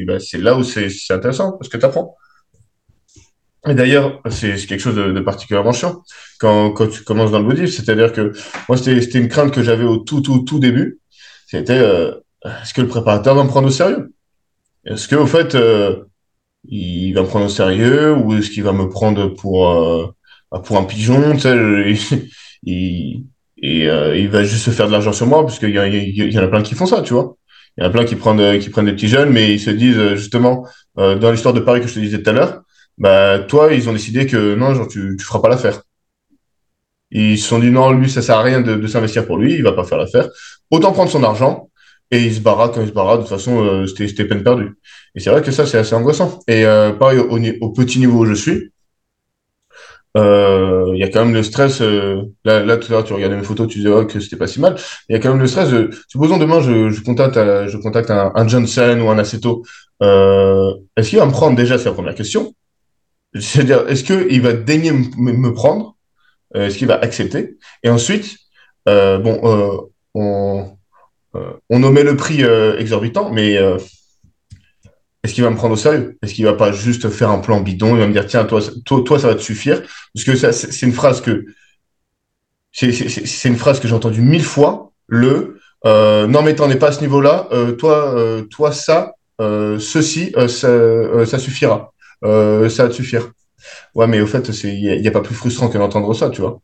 bah, 0.07 0.19
là 0.35 0.57
où 0.59 0.63
c'est 0.63 0.91
c'est 0.91 1.15
intéressant, 1.15 1.53
parce 1.53 1.71
que 1.71 1.79
tu 1.79 1.87
apprends. 1.87 2.15
Et 3.69 3.75
d'ailleurs, 3.75 4.21
c'est 4.31 4.55
quelque 4.67 4.81
chose 4.81 4.95
de, 4.95 5.21
particulièrement 5.21 5.73
chiant 5.73 6.03
quand, 6.39 6.71
quand 6.71 6.89
tu 6.89 7.03
commences 7.03 7.31
dans 7.31 7.41
le 7.41 7.45
body, 7.45 7.69
c'est-à-dire 7.69 8.13
que 8.13 8.33
moi, 8.69 8.79
c'était 8.79 9.19
une 9.19 9.29
crainte 9.29 9.53
que 9.53 9.63
j'avais 9.63 9.85
au 9.85 9.99
tout, 9.99 10.21
tout, 10.21 10.41
tout 10.41 10.59
début, 10.59 11.01
c'était 11.47 11.79
euh, 11.79 12.13
est-ce 12.45 12.75
que 12.75 12.83
le 12.83 12.89
préparateur 12.89 13.35
va 13.35 13.43
me 13.43 13.49
prendre 13.49 13.69
au 13.69 13.71
sérieux? 13.71 14.13
Est-ce 14.85 15.09
que, 15.09 15.17
au 15.17 15.27
fait, 15.27 15.55
euh, 15.55 16.05
il 16.65 17.13
va 17.15 17.23
me 17.23 17.27
prendre 17.27 17.47
au 17.47 17.51
sérieux 17.51 18.15
ou 18.15 18.35
est-ce 18.35 18.51
qu'il 18.51 18.63
va 18.63 18.73
me 18.73 18.89
prendre 18.89 19.29
pour 19.29 19.69
euh, 19.71 20.07
pour 20.65 20.77
un 20.79 20.85
pigeon 20.85 21.37
il, 22.63 23.25
et 23.61 23.85
il 23.85 24.29
va 24.29 24.45
juste 24.45 24.65
se 24.65 24.71
faire 24.71 24.87
de 24.87 24.93
l'argent 24.93 25.13
sur 25.13 25.27
moi 25.27 25.43
parce 25.45 25.59
qu'il 25.59 25.71
y, 25.71 25.73
y, 25.75 26.39
en 26.39 26.43
a 26.43 26.49
plein 26.49 26.63
qui 26.63 26.75
font 26.75 26.87
ça 26.87 27.03
tu 27.03 27.13
vois. 27.13 27.37
Il 27.77 27.83
y 27.83 27.85
en 27.85 27.89
a 27.89 27.91
plein 27.91 28.05
qui 28.05 28.17
prennent 28.17 28.59
qui 28.59 28.71
prennent 28.71 28.87
des 28.87 28.93
petits 28.93 29.09
jeunes 29.09 29.31
mais 29.31 29.53
ils 29.53 29.61
se 29.61 29.71
disent 29.71 30.15
justement 30.15 30.67
dans 30.97 31.31
l'histoire 31.31 31.55
de 31.55 31.61
Paris 31.61 31.81
que 31.81 31.89
je 31.89 31.95
te 31.95 32.01
disais 32.01 32.23
tout 32.23 32.31
à 32.31 32.33
l'heure 32.33 32.63
bah 32.99 33.39
toi 33.41 33.73
ils 33.73 33.89
ont 33.89 33.93
décidé 33.93 34.27
que 34.27 34.55
non 34.55 34.75
genre 34.75 34.89
tu 34.89 35.17
tu 35.19 35.25
feras 35.25 35.41
pas 35.41 35.49
l'affaire 35.49 35.83
ils 37.11 37.39
se 37.39 37.49
sont 37.49 37.59
dit 37.59 37.71
non 37.71 37.91
lui 37.93 38.11
ça 38.11 38.23
sert 38.23 38.37
à 38.39 38.43
rien 38.43 38.61
de, 38.61 38.75
de 38.75 38.87
s'investir 38.87 39.27
pour 39.27 39.39
lui 39.39 39.55
il 39.55 39.63
va 39.63 39.73
pas 39.73 39.85
faire 39.85 39.99
l'affaire 39.99 40.29
autant 40.71 40.93
prendre 40.93 41.11
son 41.11 41.23
argent 41.25 41.71
et 42.11 42.23
il 42.25 42.35
se 42.35 42.41
barra 42.41 42.69
quand 42.71 42.81
il 42.83 42.89
se 42.89 42.93
barra 42.93 43.17
de 43.17 43.23
toute 43.23 43.31
façon 43.31 43.63
euh, 43.65 43.87
c'était 43.87 44.25
peine 44.25 44.43
perdue 44.43 44.77
et 45.15 45.21
c'est 45.21 45.31
vrai 45.31 45.43
que 45.43 45.51
ça, 45.51 45.67
c'est 45.67 45.79
assez 45.79 45.95
angoissant. 45.97 46.39
Et 46.47 46.65
euh, 46.65 46.93
pareil, 46.93 47.19
au, 47.19 47.39
au 47.61 47.73
petit 47.73 47.99
niveau 47.99 48.21
où 48.21 48.27
je 48.27 48.35
suis, 48.35 48.71
euh, 50.17 50.93
il 50.95 51.01
y 51.01 51.05
a 51.05 51.09
quand 51.09 51.25
même 51.25 51.35
le 51.35 51.43
stress. 51.43 51.81
euh, 51.81 52.23
là, 52.45 52.65
là, 52.65 52.77
tout 52.77 52.87
à 52.89 52.91
l'heure, 52.93 53.05
tu 53.05 53.13
regardais 53.13 53.37
mes 53.37 53.43
photos, 53.43 53.69
tu 53.69 53.79
disais 53.79 53.91
oh, 53.91 54.07
que 54.07 54.21
c'était 54.21 54.37
pas 54.37 54.47
si 54.47 54.61
mal. 54.61 54.77
Il 55.09 55.13
y 55.13 55.17
a 55.17 55.19
quand 55.21 55.31
même 55.31 55.41
le 55.41 55.47
stress. 55.47 55.71
Supposons 56.09 56.39
demain, 56.39 56.61
je, 56.61 56.91
je 56.91 57.03
contacte, 57.03 57.37
euh, 57.37 57.69
je 57.69 57.77
contacte 57.79 58.11
un, 58.11 58.49
Johnson 58.49 58.99
ou 59.03 59.11
un 59.11 59.19
Aceto. 59.19 59.65
Est-ce 60.01 61.09
qu'il 61.11 61.19
va 61.19 61.27
me 61.27 61.33
prendre 61.33 61.57
déjà, 61.57 61.77
la 61.77 61.93
première 61.93 62.15
question. 62.15 62.55
C'est-à-dire, 63.35 63.87
est-ce 63.89 64.05
qu'il 64.05 64.41
va 64.43 64.53
daigner 64.53 64.93
me, 64.93 65.53
prendre? 65.53 65.97
Euh, 66.57 66.67
Est-ce 66.67 66.79
qu'il 66.79 66.89
va 66.89 66.99
accepter? 66.99 67.59
Et 67.83 67.91
ensuite, 67.91 68.37
euh, 68.89 69.19
bon, 69.19 69.41
euh, 69.45 69.77
on, 70.15 70.79
euh, 71.37 71.53
nommait 71.71 72.05
le 72.05 72.17
prix 72.17 72.43
exorbitant, 72.79 73.31
mais 73.31 73.59
est-ce 75.23 75.35
qu'il 75.35 75.45
va 75.45 75.51
me 75.51 75.57
prendre 75.57 75.75
au 75.75 75.77
sérieux? 75.77 76.17
Est-ce 76.23 76.33
qu'il 76.33 76.45
va 76.45 76.55
pas 76.55 76.73
juste 76.73 77.11
faire 77.11 77.31
un 77.31 77.39
plan 77.39 77.61
bidon? 77.61 77.97
Il 77.97 78.01
va 78.01 78.07
me 78.07 78.13
dire, 78.13 78.27
tiens, 78.27 78.45
toi, 78.45 78.61
toi, 78.85 79.19
ça 79.19 79.29
va 79.29 79.35
te 79.35 79.43
suffire. 79.43 79.83
Parce 80.15 80.25
que 80.25 80.35
c'est 80.35 80.87
une 80.87 80.93
phrase 80.93 81.21
que, 81.21 81.45
c'est 82.73 83.49
une 83.49 83.57
phrase 83.57 83.79
que 83.81 83.89
j'ai 83.89 83.95
entendue 83.95 84.23
mille 84.23 84.45
fois. 84.45 84.93
Le, 85.07 85.61
non, 85.85 86.43
mais 86.43 86.55
t'en 86.55 86.71
es 86.71 86.77
pas 86.77 86.89
à 86.89 86.93
ce 86.93 87.03
niveau-là. 87.03 87.49
Toi, 87.79 88.43
toi, 88.51 88.73
ça, 88.73 89.13
ceci, 89.39 90.33
ça 90.49 91.39
suffira. 91.39 91.93
Euh, 92.25 92.69
ça 92.69 92.85
va 92.85 92.89
te 92.91 92.95
suffire. 92.95 93.31
Ouais, 93.95 94.07
mais 94.07 94.21
au 94.21 94.27
fait, 94.27 94.49
il 94.65 95.03
y, 95.03 95.09
a 95.09 95.11
pas 95.13 95.21
plus 95.23 95.35
frustrant 95.35 95.69
que 95.69 95.79
d'entendre 95.79 96.15
ça, 96.15 96.31
tu 96.31 96.41
vois. 96.43 96.61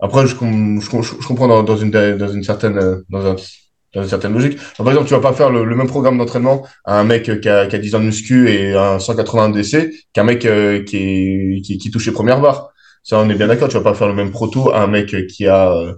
Après, 0.00 0.26
je, 0.26 0.34
com- 0.34 0.80
je, 0.80 0.90
com- 0.90 1.02
je 1.02 1.26
comprends 1.26 1.62
dans, 1.62 1.76
une, 1.76 1.90
dans 1.90 2.28
une 2.28 2.42
certaine, 2.44 2.78
euh, 2.78 3.02
dans 3.10 3.26
un, 3.26 3.36
dans 3.94 4.02
une 4.02 4.08
certaine 4.08 4.32
logique. 4.34 4.58
Par 4.76 4.88
exemple, 4.88 5.08
tu 5.08 5.14
vas 5.14 5.20
pas 5.20 5.32
faire 5.32 5.50
le, 5.50 5.64
même 5.76 5.88
programme 5.88 6.18
d'entraînement 6.18 6.66
à 6.84 7.00
un 7.00 7.04
mec 7.04 7.24
qui 7.40 7.48
a, 7.48 7.66
qui 7.66 7.76
a 7.76 7.78
10 7.78 7.94
ans 7.94 8.00
de 8.00 8.04
muscu 8.06 8.50
et 8.50 8.74
un 8.74 8.98
180 8.98 9.50
DC 9.50 9.92
qu'un 10.12 10.24
mec 10.24 10.44
euh, 10.46 10.84
qui, 10.84 10.96
est, 10.98 11.60
qui, 11.62 11.78
qui 11.78 11.90
touche 11.90 12.06
les 12.06 12.12
premières 12.12 12.40
barres. 12.40 12.70
Ça, 13.02 13.18
on 13.18 13.28
est 13.30 13.34
bien 13.34 13.48
d'accord. 13.48 13.68
Tu 13.68 13.74
vas 13.76 13.82
pas 13.82 13.94
faire 13.94 14.08
le 14.08 14.14
même 14.14 14.30
proto 14.30 14.70
à 14.72 14.82
un 14.82 14.86
mec 14.86 15.14
qui 15.28 15.46
a, 15.46 15.72
euh, 15.72 15.94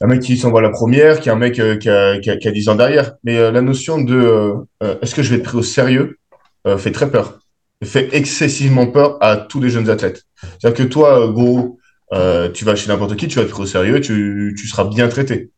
un 0.00 0.06
mec 0.06 0.20
qui 0.20 0.36
s'envoie 0.36 0.62
la 0.62 0.70
première, 0.70 1.20
qui 1.20 1.30
a 1.30 1.32
un 1.34 1.36
mec 1.36 1.58
euh, 1.60 1.76
qui 1.76 1.88
a, 1.88 2.18
qui 2.18 2.30
a, 2.30 2.36
qui 2.36 2.48
a 2.48 2.50
10 2.50 2.68
ans 2.68 2.74
derrière. 2.74 3.14
Mais 3.24 3.38
la 3.52 3.62
notion 3.62 4.00
de, 4.00 4.54
est-ce 5.00 5.14
que 5.14 5.22
je 5.22 5.30
vais 5.30 5.36
être 5.36 5.44
pris 5.44 5.56
au 5.58 5.62
sérieux, 5.62 6.18
fait 6.78 6.92
très 6.92 7.10
peur. 7.10 7.41
Fait 7.84 8.08
excessivement 8.12 8.86
peur 8.86 9.18
à 9.20 9.36
tous 9.36 9.60
les 9.60 9.70
jeunes 9.70 9.90
athlètes. 9.90 10.24
C'est-à-dire 10.40 10.86
que 10.86 10.88
toi, 10.90 11.20
euh, 11.20 11.32
gros, 11.32 11.78
euh, 12.12 12.48
tu 12.50 12.64
vas 12.64 12.76
chez 12.76 12.88
n'importe 12.88 13.16
qui, 13.16 13.28
tu 13.28 13.38
vas 13.38 13.44
être 13.44 13.58
au 13.58 13.66
sérieux, 13.66 14.00
tu, 14.00 14.54
tu 14.56 14.68
seras 14.68 14.84
bien 14.84 15.08
traité. 15.08 15.50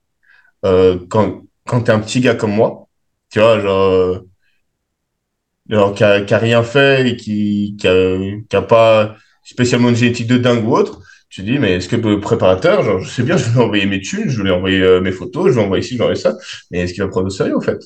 Euh, 0.65 0.99
quand 1.09 1.43
quand 1.67 1.83
t'es 1.83 1.93
un 1.93 2.01
petit 2.01 2.21
gars 2.21 2.35
comme 2.35 2.53
moi, 2.53 2.89
tu 3.31 3.41
vois, 3.41 3.61
genre, 3.61 3.93
euh, 3.93 4.19
genre 5.69 5.95
qui 5.95 6.05
a, 6.05 6.21
qui 6.21 6.35
a 6.35 6.39
rien 6.39 6.63
fait 6.63 7.09
et 7.09 7.17
qui, 7.17 7.77
qui 7.79 7.87
a, 7.89 8.59
a 8.59 8.63
pas 8.63 9.17
spécialement 9.45 9.89
une 9.91 9.97
génétique 9.97 10.27
de 10.27 10.39
dingue 10.39 10.67
ou 10.67 10.75
autre, 10.77 11.01
tu 11.29 11.43
dis, 11.43 11.59
mais 11.59 11.73
est-ce 11.75 11.89
que 11.89 11.97
le 11.97 12.21
préparateur, 12.21 12.83
genre, 12.83 13.01
je 13.01 13.09
sais 13.11 13.23
bien, 13.23 13.37
je 13.37 13.45
vais 13.45 13.53
lui 13.53 13.61
envoyer 13.61 13.87
mes 13.87 14.01
thunes, 14.01 14.29
je 14.29 14.39
vais 14.39 14.45
lui 14.45 14.51
envoyer 14.51 14.81
euh, 14.83 15.01
mes 15.01 15.13
photos, 15.13 15.49
je 15.49 15.57
vais 15.59 15.65
envoyer 15.65 15.83
ci, 15.83 15.95
je 15.95 15.99
vais 15.99 16.05
envoyer 16.05 16.21
ça, 16.21 16.37
mais 16.71 16.81
est-ce 16.81 16.95
qu'il 16.95 17.03
va 17.03 17.09
prendre 17.09 17.27
au 17.27 17.31
sérieux, 17.31 17.57
en 17.57 17.61
fait? 17.61 17.79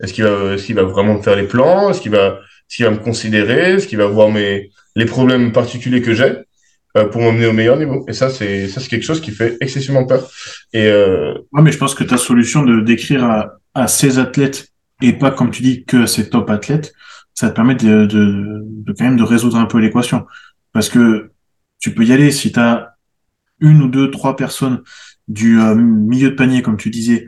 Est-ce 0.00 0.12
qu'il 0.12 0.24
va, 0.24 0.54
est-ce 0.54 0.66
qu'il 0.66 0.74
va 0.74 0.84
vraiment 0.84 1.14
me 1.14 1.22
faire 1.22 1.36
les 1.36 1.46
plans? 1.46 1.90
Est-ce 1.90 2.00
qu'il 2.00 2.12
va, 2.12 2.38
est-ce 2.68 2.76
qu'il 2.76 2.84
va 2.86 2.90
me 2.92 2.98
considérer? 2.98 3.72
Est-ce 3.74 3.86
qu'il 3.86 3.98
va 3.98 4.06
voir 4.06 4.30
mes, 4.30 4.70
les 4.96 5.04
problèmes 5.06 5.52
particuliers 5.52 6.02
que 6.02 6.14
j'ai? 6.14 6.34
euh, 6.96 7.08
pour 7.08 7.20
m'emmener 7.22 7.46
au 7.46 7.52
meilleur 7.52 7.76
niveau. 7.76 8.04
Et 8.08 8.12
ça, 8.12 8.30
c'est 8.30 8.68
ça, 8.68 8.80
c'est 8.80 8.88
quelque 8.88 9.04
chose 9.04 9.20
qui 9.20 9.32
fait 9.32 9.56
excessivement 9.60 10.04
peur. 10.06 10.30
Et 10.72 10.86
euh, 10.86 11.34
Ouais, 11.52 11.62
mais 11.62 11.72
je 11.72 11.78
pense 11.78 11.94
que 11.94 12.04
ta 12.04 12.16
solution 12.16 12.62
de 12.62 12.80
d'écrire 12.80 13.24
à, 13.24 13.54
à 13.74 13.88
ces 13.88 14.18
athlètes 14.18 14.68
et 15.02 15.12
pas, 15.12 15.30
comme 15.30 15.50
tu 15.50 15.62
dis, 15.62 15.84
que 15.84 16.06
ces 16.06 16.30
top 16.30 16.50
athlètes, 16.50 16.92
ça 17.34 17.50
te 17.50 17.54
permet 17.56 17.74
de, 17.74 18.06
de, 18.06 18.60
de 18.64 18.92
quand 18.92 19.04
même 19.04 19.16
de 19.16 19.24
résoudre 19.24 19.56
un 19.56 19.66
peu 19.66 19.78
l'équation. 19.78 20.24
Parce 20.72 20.88
que 20.88 21.30
tu 21.80 21.92
peux 21.94 22.04
y 22.04 22.12
aller 22.12 22.30
si 22.30 22.52
tu 22.52 22.60
as 22.60 22.94
une 23.60 23.82
ou 23.82 23.88
deux, 23.88 24.10
trois 24.10 24.36
personnes 24.36 24.82
du 25.28 25.60
euh, 25.60 25.74
milieu 25.74 26.30
de 26.30 26.34
panier, 26.36 26.62
comme 26.62 26.76
tu 26.76 26.90
disais, 26.90 27.26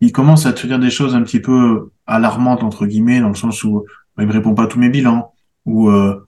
ils 0.00 0.12
commencent 0.12 0.46
à 0.46 0.52
te 0.52 0.66
dire 0.66 0.78
des 0.78 0.90
choses 0.90 1.14
un 1.14 1.22
petit 1.22 1.40
peu 1.40 1.90
alarmantes, 2.06 2.62
entre 2.62 2.86
guillemets, 2.86 3.20
dans 3.20 3.28
le 3.28 3.34
sens 3.34 3.62
où 3.64 3.84
bah, 4.16 4.22
il 4.24 4.26
me 4.26 4.32
répond 4.32 4.54
pas 4.54 4.64
à 4.64 4.66
tous 4.66 4.78
mes 4.78 4.88
bilans, 4.88 5.32
ou 5.66 5.88
euh, 5.90 6.26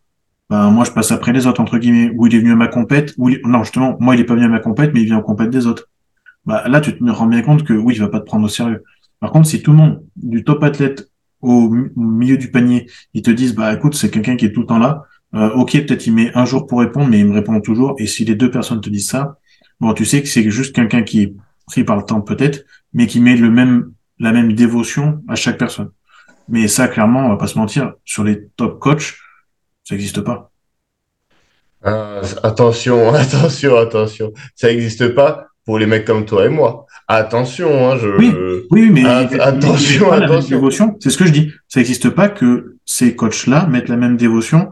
ben, 0.50 0.70
moi 0.70 0.84
je 0.84 0.90
passe 0.90 1.12
après 1.12 1.32
les 1.32 1.46
autres, 1.46 1.60
entre 1.60 1.78
guillemets, 1.78 2.12
ou 2.16 2.26
il 2.26 2.34
est 2.34 2.38
venu 2.38 2.52
à 2.52 2.56
ma 2.56 2.68
compète, 2.68 3.14
ou 3.18 3.30
il- 3.30 3.40
non, 3.44 3.62
justement, 3.62 3.96
moi 4.00 4.14
il 4.14 4.20
est 4.20 4.24
pas 4.24 4.34
venu 4.34 4.46
à 4.46 4.48
ma 4.48 4.60
compète, 4.60 4.92
mais 4.94 5.00
il 5.02 5.06
vient 5.06 5.18
en 5.18 5.22
compète 5.22 5.50
des 5.50 5.66
autres 5.66 5.88
bah, 6.46 6.64
là, 6.68 6.80
tu 6.80 6.96
te 6.96 7.04
rends 7.10 7.26
bien 7.26 7.42
compte 7.42 7.64
que 7.64 7.72
oui, 7.72 7.94
il 7.94 8.00
va 8.00 8.08
pas 8.08 8.20
te 8.20 8.26
prendre 8.26 8.44
au 8.44 8.48
sérieux. 8.48 8.82
Par 9.20 9.30
contre, 9.32 9.48
si 9.48 9.62
tout 9.62 9.70
le 9.72 9.78
monde, 9.78 10.02
du 10.16 10.44
top 10.44 10.62
athlète 10.62 11.10
au 11.40 11.70
milieu 11.96 12.36
du 12.36 12.50
panier, 12.50 12.86
ils 13.14 13.22
te 13.22 13.30
disent, 13.30 13.54
bah 13.54 13.72
écoute, 13.72 13.94
c'est 13.94 14.10
quelqu'un 14.10 14.36
qui 14.36 14.46
est 14.46 14.52
tout 14.52 14.60
le 14.60 14.66
temps 14.66 14.78
là, 14.78 15.02
euh, 15.34 15.50
ok, 15.52 15.72
peut-être 15.72 16.06
il 16.06 16.14
met 16.14 16.32
un 16.34 16.44
jour 16.44 16.66
pour 16.66 16.80
répondre, 16.80 17.08
mais 17.08 17.18
il 17.20 17.26
me 17.26 17.34
répond 17.34 17.60
toujours. 17.60 17.94
Et 17.98 18.06
si 18.06 18.24
les 18.24 18.34
deux 18.34 18.50
personnes 18.50 18.80
te 18.80 18.90
disent 18.90 19.08
ça, 19.08 19.38
bon, 19.80 19.92
tu 19.94 20.04
sais 20.04 20.22
que 20.22 20.28
c'est 20.28 20.48
juste 20.50 20.74
quelqu'un 20.74 21.02
qui 21.02 21.22
est 21.22 21.34
pris 21.66 21.84
par 21.84 21.96
le 21.96 22.02
temps 22.02 22.20
peut-être, 22.20 22.64
mais 22.92 23.06
qui 23.06 23.20
met 23.20 23.36
le 23.36 23.50
même, 23.50 23.92
la 24.18 24.32
même 24.32 24.52
dévotion 24.52 25.22
à 25.28 25.34
chaque 25.34 25.58
personne. 25.58 25.90
Mais 26.48 26.68
ça, 26.68 26.88
clairement, 26.88 27.26
on 27.26 27.28
va 27.30 27.36
pas 27.36 27.46
se 27.46 27.58
mentir, 27.58 27.94
sur 28.04 28.24
les 28.24 28.46
top 28.56 28.78
coachs, 28.80 29.14
ça 29.84 29.94
n'existe 29.94 30.20
pas. 30.20 30.50
euh, 31.86 32.22
attention, 32.42 33.14
attention, 33.14 33.76
attention, 33.76 34.32
ça 34.54 34.68
n'existe 34.68 35.08
pas 35.14 35.46
pour 35.64 35.78
les 35.78 35.86
mecs 35.86 36.04
comme 36.04 36.24
toi 36.26 36.46
et 36.46 36.48
moi. 36.48 36.86
Attention, 37.08 37.90
hein, 37.90 37.96
je. 37.98 38.08
Oui. 38.08 38.32
Oui, 38.70 38.90
mais 38.90 39.04
attention, 39.40 40.10
attention. 40.12 40.56
dévotion. 40.56 40.96
C'est 41.00 41.10
ce 41.10 41.18
que 41.18 41.26
je 41.26 41.32
dis. 41.32 41.52
Ça 41.68 41.80
n'existe 41.80 42.10
pas 42.10 42.28
que 42.28 42.76
ces 42.86 43.14
coachs-là 43.16 43.66
mettent 43.66 43.88
la 43.88 43.96
même 43.96 44.16
dévotion 44.16 44.70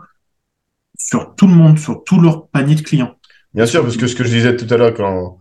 sur 0.98 1.34
tout 1.34 1.46
le 1.46 1.54
monde, 1.54 1.78
sur 1.78 2.04
tout 2.04 2.20
leur 2.20 2.48
panier 2.48 2.74
de 2.74 2.82
clients. 2.82 3.14
Bien 3.54 3.66
sûr, 3.66 3.82
parce 3.82 3.96
que 3.96 4.06
ce 4.06 4.14
que 4.14 4.24
je 4.24 4.30
disais 4.30 4.56
tout 4.56 4.72
à 4.72 4.76
l'heure 4.76 4.94
quand 4.94 5.38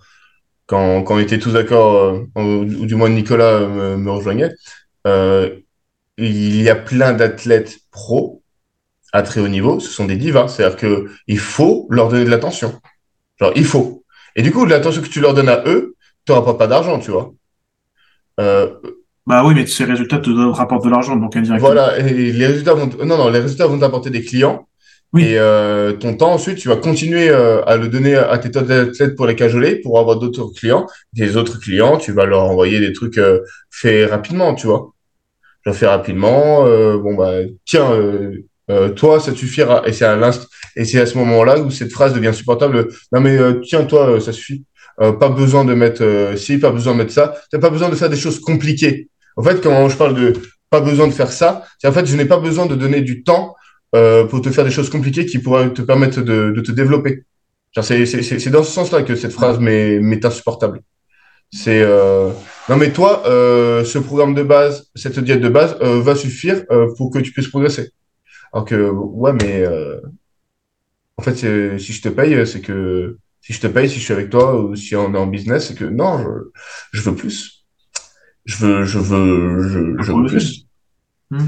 quand, 0.68 1.04
quand 1.04 1.16
on 1.16 1.20
était 1.20 1.40
tous 1.40 1.52
d'accord, 1.54 1.96
euh, 1.96 2.20
ou, 2.36 2.42
ou 2.64 2.86
du 2.86 2.96
moins 2.96 3.10
Nicolas 3.10 3.60
euh, 3.62 3.96
me, 3.98 4.04
me 4.04 4.12
rejoignait, 4.12 4.52
euh, 5.08 5.50
il 6.22 6.62
y 6.62 6.70
a 6.70 6.76
plein 6.76 7.14
d'athlètes 7.14 7.80
pros 7.92 8.44
à 9.14 9.24
très 9.24 9.42
haut 9.42 9.48
niveau, 9.48 9.80
ce 9.80 9.90
sont 9.92 10.06
des 10.06 10.18
divas. 10.18 10.48
C'est-à-dire 10.48 10.78
que 10.78 11.10
il 11.28 11.40
faut 11.40 11.88
leur 11.90 12.10
donner 12.10 12.26
de 12.26 12.30
l'attention. 12.30 12.80
Genre, 13.40 13.52
il 13.56 13.66
faut. 13.66 14.04
Et 14.36 14.42
du 14.42 14.52
coup, 14.52 14.66
l'attention 14.66 15.02
que 15.02 15.08
tu 15.10 15.20
leur 15.20 15.34
donnes 15.34 15.50
à 15.50 15.64
eux, 15.66 15.96
tu 16.26 16.32
n'auras 16.32 16.46
pas, 16.46 16.54
pas 16.58 16.68
d'argent, 16.68 17.00
tu 17.00 17.12
vois. 17.12 17.34
Euh, 18.40 18.70
Bah 19.28 19.44
oui, 19.46 19.54
mais 19.54 19.66
ces 19.68 19.86
résultats 19.86 20.20
te 20.20 20.30
rapportent 20.52 20.86
de 20.86 20.90
l'argent, 20.90 21.16
donc 21.16 21.36
indirectement. 21.36 21.60
voilà, 21.60 21.98
et 22.00 22.32
les 22.32 22.48
résultats 22.48 22.74
vont, 22.74 22.90
non, 23.06 23.18
non, 23.18 23.30
les 23.30 23.40
résultats 23.40 23.68
vont 23.68 23.80
t'apporter 23.80 24.10
des 24.10 24.24
clients. 24.24 24.68
Oui. 25.14 25.24
Et 25.24 25.38
euh, 25.38 25.94
ton 25.94 26.16
temps, 26.16 26.32
ensuite, 26.34 26.58
tu 26.58 26.70
vas 26.70 26.78
continuer 26.78 27.30
euh, 27.30 27.62
à 27.66 27.76
le 27.78 27.90
donner 27.90 28.16
à 28.16 28.38
tes 28.38 28.58
athlètes 28.58 29.16
pour 29.16 29.28
les 29.28 29.36
cajoler, 29.36 29.76
pour 29.76 30.00
avoir 30.00 30.18
d'autres 30.18 30.48
clients. 30.56 30.88
Des 31.14 31.36
autres 31.38 31.60
clients, 31.60 31.98
tu 31.98 32.14
vas 32.14 32.26
leur 32.26 32.44
envoyer 32.46 32.80
des 32.80 32.94
trucs 32.94 33.20
faits 33.70 34.10
rapidement, 34.10 34.56
tu 34.56 34.68
vois. 34.68 34.94
Je 35.66 35.72
fais 35.72 35.88
rapidement. 35.88 36.66
euh, 36.66 36.98
bon 36.98 37.14
bah 37.16 37.34
tiens, 37.66 37.92
euh, 37.92 38.44
euh, 38.70 38.90
toi 38.90 39.20
ça 39.20 39.32
te 39.32 39.38
suffira. 39.38 39.84
Et 39.88 39.94
c'est 39.94 40.06
à 40.06 40.16
l'inst 40.16 40.48
et 40.76 40.86
c'est 40.86 41.00
à 41.00 41.06
ce 41.06 41.18
moment-là 41.18 41.60
où 41.60 41.70
cette 41.72 41.92
phrase 41.92 42.14
devient 42.14 42.34
supportable. 42.34 42.88
Non 43.12 43.22
mais 43.22 43.38
euh, 43.38 43.62
tiens 43.64 43.84
toi 43.86 44.10
euh, 44.10 44.20
ça 44.20 44.34
suffit. 44.34 44.64
Euh, 45.02 45.14
pas 45.14 45.30
besoin 45.30 45.64
de 45.66 45.74
mettre 45.74 46.04
euh, 46.04 46.36
ci, 46.36 46.58
pas 46.58 46.72
besoin 46.72 46.94
de 46.94 47.00
mettre 47.00 47.14
ça. 47.14 47.36
T'as 47.52 47.60
pas 47.60 47.70
besoin 47.70 47.90
de 47.90 47.96
faire 47.96 48.10
des 48.10 48.18
choses 48.18 48.40
compliquées. 48.40 49.10
En 49.38 49.44
fait 49.44 49.62
quand 49.62 49.88
je 49.90 49.98
parle 49.98 50.16
de 50.16 50.34
pas 50.70 50.82
besoin 50.82 51.08
de 51.08 51.14
faire 51.14 51.32
ça, 51.32 51.64
c'est 51.80 51.88
en 51.88 51.92
fait 51.92 52.06
je 52.06 52.16
n'ai 52.16 52.26
pas 52.26 52.38
besoin 52.40 52.66
de 52.66 52.76
donner 52.76 53.02
du 53.02 53.24
temps 53.24 53.56
euh, 53.96 54.26
pour 54.26 54.42
te 54.42 54.50
faire 54.50 54.64
des 54.64 54.72
choses 54.72 54.90
compliquées 54.90 55.26
qui 55.26 55.40
pourraient 55.40 55.72
te 55.74 55.82
permettre 55.82 56.22
de, 56.22 56.52
de 56.52 56.62
te 56.62 56.72
développer. 56.72 57.24
C'est 57.82 58.50
dans 58.50 58.64
ce 58.64 58.72
sens-là 58.72 59.02
que 59.04 59.16
cette 59.16 59.32
phrase 59.32 59.60
m'est 59.60 60.26
insupportable. 60.26 60.82
C'est 61.54 61.82
euh, 61.82 62.30
non 62.70 62.78
mais 62.78 62.94
toi, 62.94 63.24
euh, 63.26 63.84
ce 63.84 63.98
programme 63.98 64.34
de 64.34 64.44
base, 64.44 64.90
cette 64.96 65.20
diète 65.20 65.42
de 65.42 65.50
base 65.50 65.78
euh, 65.82 66.02
va 66.02 66.16
suffire 66.16 66.64
euh, 66.72 66.88
pour 66.96 67.12
que 67.12 67.20
tu 67.20 67.32
puisses 67.32 67.48
progresser. 67.48 67.92
Alors 68.54 68.66
que 68.66 68.90
ouais, 68.90 69.34
mais 69.34 69.66
en 71.18 71.22
fait, 71.24 71.36
si 71.80 71.94
je 71.94 72.02
te 72.02 72.10
paye, 72.10 72.46
c'est 72.46 72.62
que 72.62 73.18
si 73.40 73.54
je 73.54 73.62
te 73.62 73.68
paye, 73.68 73.90
si 73.90 74.00
je 74.00 74.04
suis 74.04 74.14
avec 74.14 74.30
toi 74.30 74.62
ou 74.62 74.76
si 74.76 74.96
on 74.96 75.14
est 75.14 75.18
en 75.18 75.28
business, 75.28 75.68
c'est 75.68 75.76
que 75.76 75.86
non, 75.86 76.20
je, 76.20 77.00
je, 77.00 77.02
veux 77.02 77.16
plus. 77.16 77.66
Je 78.46 78.58
veux, 78.58 78.84
je 78.84 79.00
veux, 79.00 79.64
je, 79.64 80.04
je 80.04 80.12
veux 80.12 80.26
plus. 80.26 80.68
Hmm. 81.30 81.48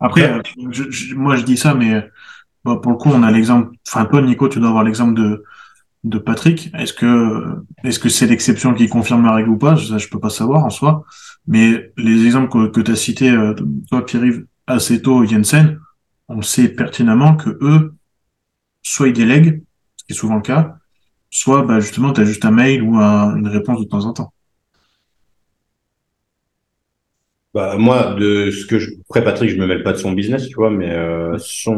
Après, 0.00 0.40
je, 0.70 1.14
moi 1.14 1.36
je 1.36 1.42
dis 1.42 1.56
ça, 1.56 1.74
mais 1.74 2.08
bah, 2.64 2.78
pour 2.82 2.92
le 2.92 2.98
coup, 2.98 3.10
on 3.10 3.22
a 3.22 3.30
l'exemple. 3.30 3.70
Enfin, 3.88 4.04
toi, 4.04 4.22
Nico, 4.22 4.48
tu 4.48 4.60
dois 4.60 4.68
avoir 4.68 4.84
l'exemple 4.84 5.14
de 5.14 5.44
de 6.04 6.18
Patrick. 6.18 6.70
Est-ce 6.74 6.92
que 6.92 7.62
est-ce 7.84 7.98
que 7.98 8.08
c'est 8.08 8.26
l'exception 8.26 8.74
qui 8.74 8.88
confirme 8.88 9.24
la 9.24 9.34
règle 9.34 9.50
ou 9.50 9.58
pas? 9.58 9.76
Ça, 9.76 9.98
je 9.98 10.08
peux 10.08 10.20
pas 10.20 10.30
savoir 10.30 10.64
en 10.64 10.70
soi. 10.70 11.04
Mais 11.46 11.92
les 11.96 12.26
exemples 12.26 12.70
que, 12.70 12.80
tu 12.80 12.90
as 12.90 12.96
cités, 12.96 13.30
euh, 13.30 13.54
toi, 13.88 14.04
Pierre-Yves, 14.04 14.44
Aceto, 14.66 15.24
Jensen, 15.24 15.80
on 16.28 16.42
sait 16.42 16.68
pertinemment 16.68 17.36
que 17.36 17.58
eux, 17.62 17.94
soit 18.82 19.08
ils 19.08 19.14
délèguent, 19.14 19.62
ce 19.96 20.04
qui 20.04 20.12
est 20.12 20.16
souvent 20.16 20.36
le 20.36 20.42
cas, 20.42 20.76
soit 21.30 21.62
bah, 21.62 21.80
justement, 21.80 22.12
tu 22.12 22.20
as 22.20 22.24
juste 22.24 22.44
un 22.44 22.50
mail 22.50 22.82
ou 22.82 22.96
une 22.96 23.48
réponse 23.48 23.80
de 23.80 23.86
temps 23.86 24.04
en 24.04 24.12
temps. 24.12 24.32
Bah, 27.54 27.76
moi, 27.78 28.14
de 28.14 28.50
ce 28.50 28.66
que 28.66 28.78
je, 28.78 28.90
après 29.08 29.24
Patrick, 29.24 29.50
je 29.50 29.56
me 29.56 29.66
mêle 29.66 29.82
pas 29.82 29.92
de 29.92 29.96
son 29.96 30.12
business, 30.12 30.48
tu 30.48 30.54
vois, 30.54 30.70
mais 30.70 30.90
euh, 30.90 31.38
son, 31.38 31.76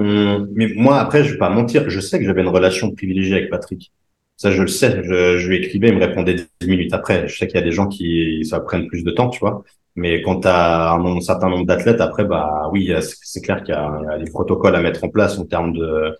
mais 0.52 0.72
moi 0.74 0.98
après, 0.98 1.22
je 1.22 1.32
vais 1.32 1.38
pas 1.38 1.48
mentir, 1.48 1.88
je 1.88 2.00
sais 2.00 2.18
que 2.18 2.24
j'avais 2.24 2.42
une 2.42 2.48
relation 2.48 2.90
privilégiée 2.90 3.36
avec 3.36 3.50
Patrick. 3.50 3.92
Ça, 4.40 4.50
je 4.50 4.62
le 4.62 4.68
sais. 4.68 5.02
Je, 5.04 5.36
je 5.36 5.48
lui 5.48 5.58
écrivais, 5.58 5.88
il 5.88 5.96
me 5.96 6.00
répondait 6.00 6.34
10 6.62 6.66
minutes 6.66 6.94
après. 6.94 7.28
Je 7.28 7.36
sais 7.36 7.46
qu'il 7.46 7.56
y 7.56 7.62
a 7.62 7.64
des 7.64 7.72
gens 7.72 7.88
qui 7.88 8.42
ça 8.46 8.58
prenne 8.60 8.86
plus 8.86 9.04
de 9.04 9.10
temps, 9.10 9.28
tu 9.28 9.38
vois. 9.38 9.64
Mais 9.96 10.22
quand 10.22 10.40
tu 10.40 10.48
as 10.48 10.94
un, 10.94 11.20
certain 11.20 11.50
nombre 11.50 11.66
d'athlètes, 11.66 12.00
après, 12.00 12.24
bah 12.24 12.70
oui, 12.72 12.90
c'est 13.02 13.42
clair 13.42 13.62
qu'il 13.62 13.74
y, 13.74 13.76
a 13.76 14.18
des 14.18 14.30
protocoles 14.30 14.74
à 14.76 14.80
mettre 14.80 15.04
en 15.04 15.10
place 15.10 15.38
en 15.38 15.44
termes 15.44 15.74
de 15.74 16.16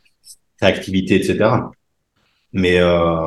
réactivité, 0.61 1.15
etc. 1.17 1.49
Mais 2.53 2.79
euh, 2.79 3.25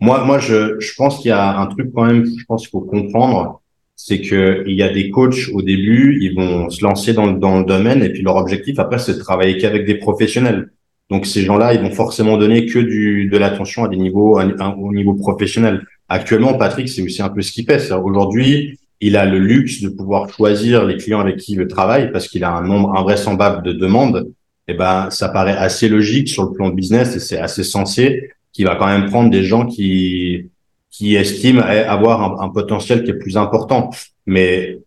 moi, 0.00 0.22
moi, 0.24 0.38
je, 0.38 0.78
je 0.80 0.94
pense 0.94 1.20
qu'il 1.20 1.30
y 1.30 1.32
a 1.32 1.58
un 1.58 1.66
truc 1.66 1.90
quand 1.94 2.04
même, 2.04 2.26
je 2.26 2.44
pense 2.46 2.62
qu'il 2.62 2.70
faut 2.70 2.82
comprendre, 2.82 3.62
c'est 3.96 4.20
que 4.20 4.64
il 4.66 4.76
y 4.76 4.82
a 4.82 4.90
des 4.92 5.08
coachs 5.10 5.48
au 5.54 5.62
début, 5.62 6.18
ils 6.20 6.34
vont 6.34 6.68
se 6.68 6.84
lancer 6.84 7.14
dans, 7.14 7.28
dans 7.28 7.60
le 7.60 7.64
domaine 7.64 8.02
et 8.02 8.10
puis 8.10 8.20
leur 8.20 8.36
objectif 8.36 8.78
après, 8.78 8.98
c'est 8.98 9.14
de 9.14 9.18
travailler 9.18 9.56
qu'avec 9.56 9.86
des 9.86 9.94
professionnels. 9.96 10.72
Donc 11.10 11.26
ces 11.26 11.42
gens-là, 11.42 11.74
ils 11.74 11.80
vont 11.80 11.90
forcément 11.90 12.36
donner 12.36 12.66
que 12.66 12.78
du, 12.78 13.28
de 13.28 13.38
l'attention 13.38 13.84
à 13.84 13.88
des 13.88 13.96
niveaux, 13.96 14.38
au 14.40 14.92
niveau 14.92 15.14
professionnel. 15.14 15.82
Actuellement, 16.08 16.54
Patrick, 16.54 16.88
c'est 16.88 17.02
aussi 17.02 17.22
un 17.22 17.30
peu 17.30 17.40
ce 17.40 17.52
qu'il 17.52 17.64
fait. 17.64 17.90
Aujourd'hui, 17.92 18.78
il 19.00 19.16
a 19.16 19.24
le 19.24 19.38
luxe 19.38 19.80
de 19.80 19.88
pouvoir 19.88 20.28
choisir 20.28 20.84
les 20.84 20.96
clients 20.96 21.20
avec 21.20 21.36
qui 21.38 21.52
il 21.52 21.66
travaille 21.66 22.12
parce 22.12 22.28
qu'il 22.28 22.44
a 22.44 22.50
un 22.50 22.62
nombre 22.62 22.94
invraisemblable 22.96 23.62
de 23.62 23.72
demandes. 23.72 24.28
Et 24.66 24.72
eh 24.72 24.74
ben, 24.74 25.08
ça 25.08 25.30
paraît 25.30 25.56
assez 25.56 25.88
logique 25.88 26.28
sur 26.28 26.44
le 26.44 26.52
plan 26.52 26.68
business 26.68 27.16
et 27.16 27.20
c'est 27.20 27.38
assez 27.38 27.64
sensé 27.64 28.30
qu'il 28.52 28.66
va 28.66 28.76
quand 28.76 28.86
même 28.86 29.06
prendre 29.06 29.30
des 29.30 29.44
gens 29.44 29.66
qui 29.66 30.50
qui 30.90 31.14
estiment 31.14 31.62
avoir 31.62 32.42
un, 32.42 32.46
un 32.46 32.48
potentiel 32.48 33.04
qui 33.04 33.10
est 33.10 33.18
plus 33.18 33.36
important. 33.36 33.90
Mais 34.26 34.78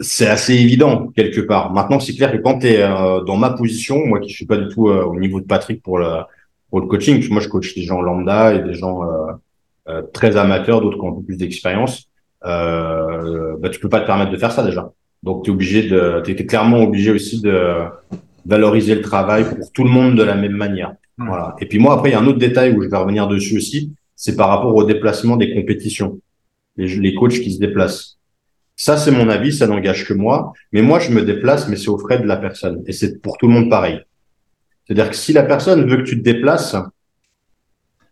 c'est 0.00 0.26
assez 0.26 0.54
évident 0.54 1.08
quelque 1.14 1.40
part. 1.40 1.72
Maintenant, 1.72 2.00
c'est 2.00 2.14
clair 2.14 2.32
que 2.32 2.38
quand 2.38 2.58
tu 2.58 2.66
es 2.66 2.82
euh, 2.82 3.22
dans 3.22 3.36
ma 3.36 3.50
position, 3.50 4.06
moi 4.06 4.20
qui 4.20 4.30
suis 4.30 4.46
pas 4.46 4.56
du 4.56 4.68
tout 4.68 4.88
euh, 4.88 5.04
au 5.04 5.18
niveau 5.18 5.40
de 5.40 5.46
Patrick 5.46 5.82
pour 5.82 5.98
le 5.98 6.22
pour 6.70 6.80
le 6.80 6.86
coaching, 6.86 7.24
moi 7.30 7.40
je 7.40 7.48
coach 7.48 7.74
des 7.74 7.82
gens 7.82 8.00
lambda 8.00 8.54
et 8.54 8.60
des 8.60 8.74
gens 8.74 9.02
euh, 9.88 10.02
très 10.12 10.36
amateurs, 10.36 10.80
d'autres 10.80 10.98
qui 10.98 11.04
ont 11.04 11.12
un 11.12 11.16
peu 11.16 11.22
plus 11.22 11.36
d'expérience. 11.36 12.08
Euh, 12.46 13.56
bah, 13.58 13.68
tu 13.68 13.78
peux 13.80 13.88
pas 13.88 14.00
te 14.00 14.06
permettre 14.06 14.30
de 14.30 14.36
faire 14.36 14.52
ça 14.52 14.64
déjà. 14.64 14.90
Donc 15.22 15.44
tu 15.44 15.50
es 15.50 15.52
obligé 15.52 15.88
de, 15.88 16.22
tu 16.24 16.32
es 16.32 16.46
clairement 16.46 16.82
obligé 16.82 17.10
aussi 17.10 17.40
de 17.42 17.76
valoriser 18.46 18.94
le 18.94 19.02
travail 19.02 19.44
pour 19.44 19.72
tout 19.72 19.84
le 19.84 19.90
monde 19.90 20.16
de 20.16 20.22
la 20.22 20.34
même 20.34 20.52
manière. 20.52 20.94
Voilà. 21.18 21.54
Et 21.60 21.66
puis 21.66 21.78
moi 21.78 21.94
après 21.94 22.10
il 22.10 22.12
y 22.12 22.16
a 22.16 22.20
un 22.20 22.26
autre 22.26 22.38
détail 22.38 22.74
où 22.74 22.82
je 22.82 22.88
vais 22.88 22.96
revenir 22.96 23.28
dessus 23.28 23.58
aussi, 23.58 23.92
c'est 24.16 24.36
par 24.36 24.48
rapport 24.48 24.74
au 24.74 24.84
déplacement 24.84 25.36
des 25.36 25.54
compétitions, 25.54 26.18
les, 26.76 26.88
les 26.88 27.14
coachs 27.14 27.40
qui 27.40 27.52
se 27.52 27.60
déplacent. 27.60 28.18
Ça, 28.76 28.96
c'est 28.96 29.12
mon 29.12 29.28
avis, 29.28 29.52
ça 29.52 29.66
n'engage 29.66 30.06
que 30.06 30.14
moi. 30.14 30.52
Mais 30.72 30.82
moi, 30.82 30.98
je 30.98 31.10
me 31.10 31.22
déplace, 31.22 31.68
mais 31.68 31.76
c'est 31.76 31.88
aux 31.88 31.98
frais 31.98 32.18
de 32.18 32.26
la 32.26 32.36
personne. 32.36 32.82
Et 32.86 32.92
c'est 32.92 33.20
pour 33.22 33.38
tout 33.38 33.46
le 33.46 33.52
monde 33.52 33.70
pareil. 33.70 34.00
C'est-à-dire 34.86 35.10
que 35.10 35.16
si 35.16 35.32
la 35.32 35.44
personne 35.44 35.88
veut 35.88 35.98
que 35.98 36.02
tu 36.02 36.18
te 36.18 36.24
déplaces, 36.24 36.76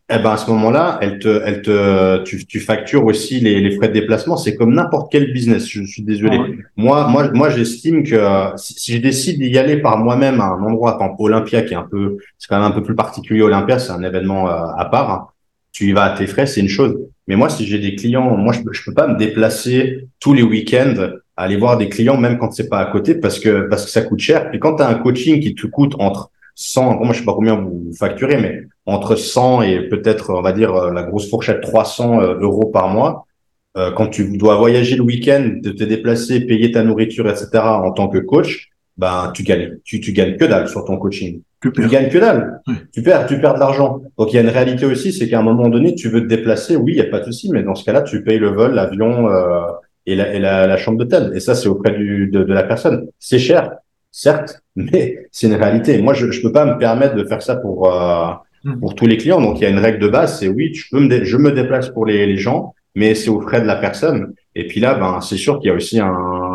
eh 0.08 0.18
ben 0.18 0.30
à 0.30 0.36
ce 0.36 0.50
moment-là, 0.50 0.98
elle 1.00 1.18
te, 1.18 1.42
elle 1.44 1.62
te, 1.62 2.22
tu, 2.24 2.44
tu 2.46 2.60
factures 2.60 3.04
aussi 3.04 3.40
les, 3.40 3.60
les, 3.60 3.76
frais 3.76 3.88
de 3.88 3.94
déplacement. 3.94 4.36
C'est 4.36 4.56
comme 4.56 4.74
n'importe 4.74 5.10
quel 5.10 5.32
business. 5.32 5.66
Je 5.66 5.84
suis 5.84 6.02
désolé. 6.02 6.38
Moi, 6.76 7.08
moi, 7.08 7.30
moi, 7.32 7.50
j'estime 7.50 8.02
que 8.02 8.52
si, 8.56 8.96
je 8.96 8.98
décide 9.00 9.40
d'y 9.40 9.58
aller 9.58 9.78
par 9.78 9.98
moi-même 9.98 10.40
à 10.40 10.46
un 10.46 10.62
endroit, 10.62 10.98
comme 10.98 11.14
Olympia, 11.18 11.62
qui 11.62 11.74
est 11.74 11.76
un 11.76 11.88
peu, 11.90 12.18
c'est 12.38 12.48
quand 12.48 12.60
même 12.60 12.70
un 12.70 12.74
peu 12.74 12.82
plus 12.82 12.94
particulier. 12.94 13.42
Olympia, 13.42 13.78
c'est 13.78 13.92
un 13.92 14.02
événement 14.02 14.48
euh, 14.48 14.66
à 14.76 14.84
part 14.86 15.31
tu 15.72 15.88
y 15.88 15.92
vas 15.92 16.04
à 16.04 16.16
tes 16.16 16.26
frais, 16.26 16.46
c'est 16.46 16.60
une 16.60 16.68
chose. 16.68 16.98
Mais 17.26 17.36
moi, 17.36 17.48
si 17.48 17.66
j'ai 17.66 17.78
des 17.78 17.94
clients, 17.94 18.36
moi, 18.36 18.52
je, 18.52 18.60
je 18.70 18.84
peux 18.84 18.94
pas 18.94 19.06
me 19.06 19.16
déplacer 19.16 20.06
tous 20.20 20.34
les 20.34 20.42
week-ends 20.42 20.94
à 21.36 21.44
aller 21.44 21.56
voir 21.56 21.78
des 21.78 21.88
clients, 21.88 22.18
même 22.18 22.38
quand 22.38 22.52
c'est 22.52 22.68
pas 22.68 22.78
à 22.78 22.86
côté, 22.86 23.14
parce 23.14 23.38
que 23.38 23.68
parce 23.68 23.84
que 23.84 23.90
ça 23.90 24.02
coûte 24.02 24.20
cher. 24.20 24.50
Et 24.52 24.58
quand 24.58 24.76
tu 24.76 24.82
as 24.82 24.88
un 24.88 24.94
coaching 24.94 25.40
qui 25.40 25.54
te 25.54 25.66
coûte 25.66 25.94
entre 25.98 26.30
100, 26.54 27.04
moi 27.04 27.12
je 27.12 27.20
sais 27.20 27.24
pas 27.24 27.34
combien 27.34 27.56
vous 27.56 27.90
facturez, 27.98 28.36
mais 28.36 28.62
entre 28.86 29.16
100 29.16 29.62
et 29.62 29.88
peut-être, 29.88 30.34
on 30.34 30.42
va 30.42 30.52
dire, 30.52 30.74
la 30.92 31.02
grosse 31.04 31.30
fourchette 31.30 31.62
300 31.62 32.20
euh, 32.20 32.34
euros 32.40 32.66
par 32.66 32.88
mois, 32.88 33.26
euh, 33.76 33.90
quand 33.92 34.08
tu 34.08 34.36
dois 34.36 34.56
voyager 34.56 34.96
le 34.96 35.02
week-end, 35.02 35.60
te 35.62 35.84
déplacer, 35.84 36.40
payer 36.40 36.72
ta 36.72 36.82
nourriture, 36.82 37.28
etc. 37.28 37.48
en 37.54 37.92
tant 37.92 38.08
que 38.08 38.18
coach, 38.18 38.71
ben 38.96 39.32
tu 39.34 39.42
gagnes, 39.42 39.78
tu, 39.84 40.00
tu 40.00 40.12
gagnes 40.12 40.36
que 40.36 40.44
dalle 40.44 40.68
sur 40.68 40.84
ton 40.84 40.96
coaching. 40.96 41.40
Tu, 41.62 41.70
gagnes 41.88 42.08
que 42.08 42.18
dalle. 42.18 42.60
Tu 42.92 43.02
perds, 43.02 43.26
tu 43.26 43.40
perds 43.40 43.54
de 43.54 43.60
l'argent. 43.60 44.00
Donc 44.18 44.32
il 44.32 44.36
y 44.36 44.38
a 44.38 44.42
une 44.42 44.48
réalité 44.48 44.84
aussi, 44.84 45.12
c'est 45.12 45.28
qu'à 45.28 45.38
un 45.38 45.42
moment 45.42 45.68
donné, 45.68 45.94
tu 45.94 46.08
veux 46.08 46.22
te 46.22 46.26
déplacer, 46.26 46.74
oui, 46.74 46.92
il 46.94 46.98
y 46.98 47.00
a 47.00 47.04
pas 47.04 47.20
de 47.20 47.26
souci, 47.26 47.50
mais 47.52 47.62
dans 47.62 47.76
ce 47.76 47.84
cas-là, 47.84 48.02
tu 48.02 48.22
payes 48.24 48.38
le 48.38 48.48
vol, 48.48 48.74
l'avion 48.74 49.28
euh, 49.30 49.62
et, 50.06 50.16
la, 50.16 50.34
et 50.34 50.40
la, 50.40 50.66
la 50.66 50.76
chambre 50.76 50.98
d'hôtel. 50.98 51.30
Et 51.34 51.40
ça, 51.40 51.54
c'est 51.54 51.68
auprès 51.68 51.92
du, 51.92 52.28
de, 52.28 52.42
de 52.42 52.52
la 52.52 52.64
personne. 52.64 53.06
C'est 53.20 53.38
cher, 53.38 53.70
certes, 54.10 54.60
mais 54.76 55.26
c'est 55.30 55.46
une 55.46 55.54
réalité. 55.54 56.00
Moi, 56.02 56.14
je 56.14 56.30
je 56.30 56.42
peux 56.42 56.52
pas 56.52 56.64
me 56.64 56.78
permettre 56.78 57.14
de 57.14 57.24
faire 57.24 57.42
ça 57.42 57.54
pour 57.54 57.92
euh, 57.92 58.32
hmm. 58.64 58.80
pour 58.80 58.96
tous 58.96 59.06
les 59.06 59.16
clients. 59.16 59.40
Donc 59.40 59.60
il 59.60 59.62
y 59.62 59.66
a 59.66 59.70
une 59.70 59.78
règle 59.78 60.00
de 60.00 60.08
base, 60.08 60.40
c'est 60.40 60.48
oui, 60.48 60.74
je 60.74 60.88
peux 60.90 61.00
me 61.00 61.24
je 61.24 61.36
me 61.36 61.52
déplace 61.52 61.90
pour 61.90 62.06
les, 62.06 62.26
les 62.26 62.38
gens, 62.38 62.74
mais 62.96 63.14
c'est 63.14 63.30
aux 63.30 63.40
frais 63.40 63.60
de 63.60 63.66
la 63.66 63.76
personne. 63.76 64.34
Et 64.56 64.66
puis 64.66 64.80
là, 64.80 64.94
ben 64.94 65.20
c'est 65.20 65.36
sûr 65.36 65.60
qu'il 65.60 65.68
y 65.68 65.70
a 65.70 65.76
aussi 65.76 66.00
un, 66.00 66.08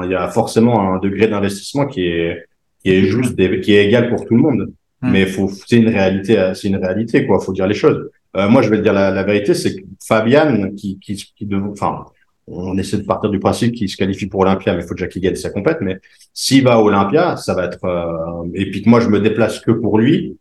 il 0.04 0.12
y 0.12 0.16
a 0.16 0.28
forcément 0.30 0.94
un 0.94 1.00
degré 1.00 1.28
d'investissement 1.28 1.86
qui 1.88 2.06
est 2.08 2.46
qui 2.84 2.92
est 2.92 3.04
juste, 3.04 3.36
qui 3.62 3.74
est 3.74 3.86
égal 3.86 4.10
pour 4.10 4.26
tout 4.26 4.36
le 4.36 4.42
monde. 4.42 4.74
Hmm. 5.02 5.12
Mais 5.12 5.26
faut, 5.26 5.50
c'est 5.50 5.78
une 5.78 5.90
réalité, 5.90 6.52
c'est 6.56 6.68
une 6.68 6.78
réalité, 6.78 7.26
quoi. 7.26 7.40
Faut 7.40 7.54
dire 7.54 7.68
les 7.68 7.76
choses. 7.76 8.10
Euh, 8.36 8.50
moi, 8.50 8.62
je 8.62 8.70
vais 8.70 8.78
te 8.78 8.84
dire 8.84 8.94
la, 8.94 9.12
la 9.12 9.24
vérité, 9.24 9.54
c'est 9.54 9.76
que 9.76 9.82
Fabian, 10.06 10.72
qui, 10.76 11.00
qui, 11.00 11.16
qui 11.16 11.50
enfin, 11.56 12.06
on 12.48 12.78
essaie 12.78 12.98
de 12.98 13.04
partir 13.04 13.30
du 13.30 13.40
principe 13.40 13.74
qu'il 13.74 13.90
se 13.90 13.98
qualifie 13.98 14.28
pour 14.28 14.42
Olympia, 14.42 14.74
mais 14.74 14.84
il 14.84 14.88
faut 14.88 14.94
déjà 14.94 15.08
qu'il 15.08 15.22
gagne 15.22 15.36
sa 15.36 15.50
compète. 15.50 15.80
Mais 15.82 16.00
s'il 16.34 16.64
va 16.64 16.74
à 16.76 16.80
Olympia, 16.80 17.36
ça 17.36 17.54
va 17.54 17.66
être, 17.66 17.84
euh, 17.84 18.50
et 18.54 18.70
puis 18.72 18.82
que 18.84 18.90
moi, 18.90 19.00
je 19.00 19.10
me 19.10 19.20
déplace 19.20 19.60
que 19.60 19.72
pour 19.72 20.00
lui, 20.00 20.38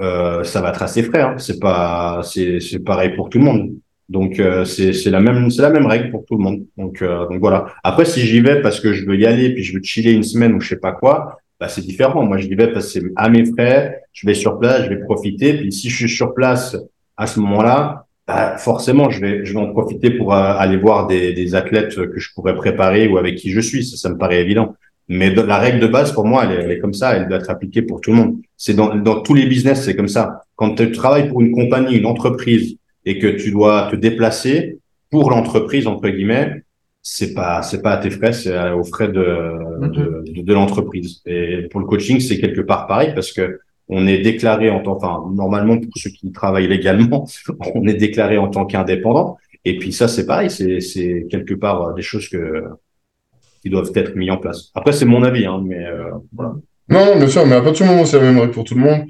euh, 0.00 0.44
ça 0.44 0.60
va 0.60 0.70
être 0.70 0.82
assez 0.82 1.02
frais. 1.02 1.22
Hein. 1.22 1.36
C'est 1.38 1.58
pas, 1.58 2.20
c'est, 2.22 2.60
c'est 2.60 2.80
pareil 2.80 3.14
pour 3.16 3.30
tout 3.30 3.38
le 3.38 3.44
monde. 3.44 3.72
Donc 4.08 4.40
euh, 4.40 4.64
c'est, 4.64 5.10
la 5.10 5.20
même, 5.20 5.50
c'est 5.50 5.62
la 5.62 5.70
même 5.70 5.86
règle 5.86 6.10
pour 6.10 6.24
tout 6.24 6.36
le 6.36 6.42
monde. 6.42 6.64
Donc, 6.76 7.02
donc 7.02 7.40
voilà. 7.40 7.66
Après, 7.84 8.04
si 8.04 8.20
j'y 8.20 8.40
vais 8.40 8.62
parce 8.62 8.80
que 8.80 8.92
je 8.92 9.04
veux 9.04 9.16
y 9.16 9.26
aller, 9.26 9.52
puis 9.54 9.62
je 9.62 9.74
veux 9.74 9.82
chiller 9.82 10.12
une 10.12 10.22
semaine 10.22 10.54
ou 10.54 10.60
je 10.60 10.68
sais 10.68 10.76
pas 10.76 10.92
quoi, 10.92 11.38
bah, 11.60 11.68
c'est 11.68 11.84
différent. 11.84 12.24
Moi, 12.24 12.38
je 12.38 12.48
vais 12.48 12.68
parce 12.68 12.86
que 12.86 13.00
c'est 13.00 13.02
à 13.16 13.28
mes 13.28 13.44
frais, 13.44 14.02
je 14.12 14.26
vais 14.26 14.34
sur 14.34 14.58
place, 14.58 14.84
je 14.84 14.90
vais 14.90 15.00
profiter. 15.00 15.54
Puis 15.54 15.72
si 15.72 15.90
je 15.90 15.96
suis 15.96 16.08
sur 16.08 16.32
place 16.34 16.76
à 17.16 17.26
ce 17.26 17.40
moment-là, 17.40 18.06
bah, 18.26 18.56
forcément, 18.58 19.10
je 19.10 19.20
vais, 19.20 19.44
je 19.44 19.52
vais 19.52 19.58
en 19.58 19.72
profiter 19.72 20.10
pour 20.10 20.34
euh, 20.34 20.54
aller 20.56 20.76
voir 20.76 21.06
des, 21.06 21.54
athlètes 21.54 21.94
que 21.94 22.18
je 22.18 22.28
pourrais 22.34 22.54
préparer 22.54 23.08
ou 23.08 23.18
avec 23.18 23.36
qui 23.36 23.50
je 23.50 23.60
suis. 23.60 23.84
Ça, 23.84 23.96
ça 23.96 24.08
me 24.08 24.16
paraît 24.16 24.40
évident. 24.40 24.76
Mais 25.08 25.34
la 25.34 25.58
règle 25.58 25.80
de 25.80 25.86
base, 25.86 26.12
pour 26.12 26.26
moi, 26.26 26.44
elle 26.44 26.52
est, 26.52 26.64
elle 26.64 26.70
est, 26.70 26.78
comme 26.78 26.92
ça. 26.92 27.16
Elle 27.16 27.28
doit 27.28 27.38
être 27.38 27.50
appliquée 27.50 27.82
pour 27.82 28.00
tout 28.00 28.10
le 28.10 28.16
monde. 28.16 28.36
C'est 28.56 28.74
dans, 28.74 28.94
dans 28.94 29.20
tous 29.22 29.34
les 29.34 29.46
business, 29.46 29.82
c'est 29.84 29.96
comme 29.96 30.08
ça. 30.08 30.42
Quand 30.54 30.74
tu 30.74 30.92
travailles 30.92 31.28
pour 31.28 31.40
une 31.40 31.52
compagnie, 31.52 31.96
une 31.96 32.06
entreprise, 32.06 32.76
et 33.08 33.18
que 33.18 33.26
tu 33.26 33.50
dois 33.50 33.88
te 33.90 33.96
déplacer 33.96 34.78
pour 35.10 35.30
l'entreprise, 35.30 35.86
entre 35.86 36.08
guillemets, 36.10 36.62
c'est 37.00 37.32
pas 37.32 37.62
c'est 37.62 37.80
pas 37.80 37.92
à 37.92 37.96
tes 37.96 38.10
frais, 38.10 38.34
c'est 38.34 38.54
aux 38.72 38.84
frais 38.84 39.08
de, 39.08 39.26
mhm. 39.80 39.92
de, 40.36 40.42
de, 40.42 40.52
l'entreprise. 40.52 41.22
Et 41.24 41.68
pour 41.70 41.80
le 41.80 41.86
coaching, 41.86 42.20
c'est 42.20 42.38
quelque 42.38 42.60
part 42.60 42.86
pareil 42.86 43.12
parce 43.14 43.32
que 43.32 43.60
on 43.88 44.06
est 44.06 44.18
déclaré 44.18 44.68
en 44.68 44.80
tant, 44.80 44.96
enfin 44.96 45.24
normalement 45.34 45.78
pour 45.78 45.90
ceux 45.96 46.10
qui 46.10 46.30
travaillent 46.32 46.68
légalement, 46.68 47.26
on 47.74 47.86
est 47.86 47.94
déclaré 47.94 48.36
en 48.36 48.48
tant 48.48 48.66
qu'indépendant. 48.66 49.38
Et 49.64 49.78
puis 49.78 49.92
ça, 49.92 50.06
c'est 50.06 50.26
pareil, 50.26 50.50
c'est 50.50 50.80
c'est 50.80 51.26
quelque 51.30 51.54
part 51.54 51.94
des 51.94 52.02
choses 52.02 52.28
que 52.28 52.64
qui 53.62 53.70
doivent 53.70 53.90
être 53.94 54.14
mises 54.16 54.30
en 54.30 54.36
place. 54.36 54.70
Après, 54.74 54.92
c'est 54.92 55.06
mon 55.06 55.22
avis, 55.22 55.46
hein, 55.46 55.62
mais 55.64 55.82
euh, 55.86 56.10
voilà. 56.36 56.52
Non, 56.90 57.16
bien 57.16 57.28
sûr, 57.28 57.46
mais 57.46 57.56
à 57.56 57.62
partir 57.62 57.86
du 57.86 57.90
moment 57.90 58.02
où 58.02 58.06
c'est 58.06 58.18
la 58.18 58.24
même 58.24 58.38
règle 58.38 58.52
pour 58.52 58.64
tout 58.64 58.74
le 58.74 58.82
monde, 58.82 59.02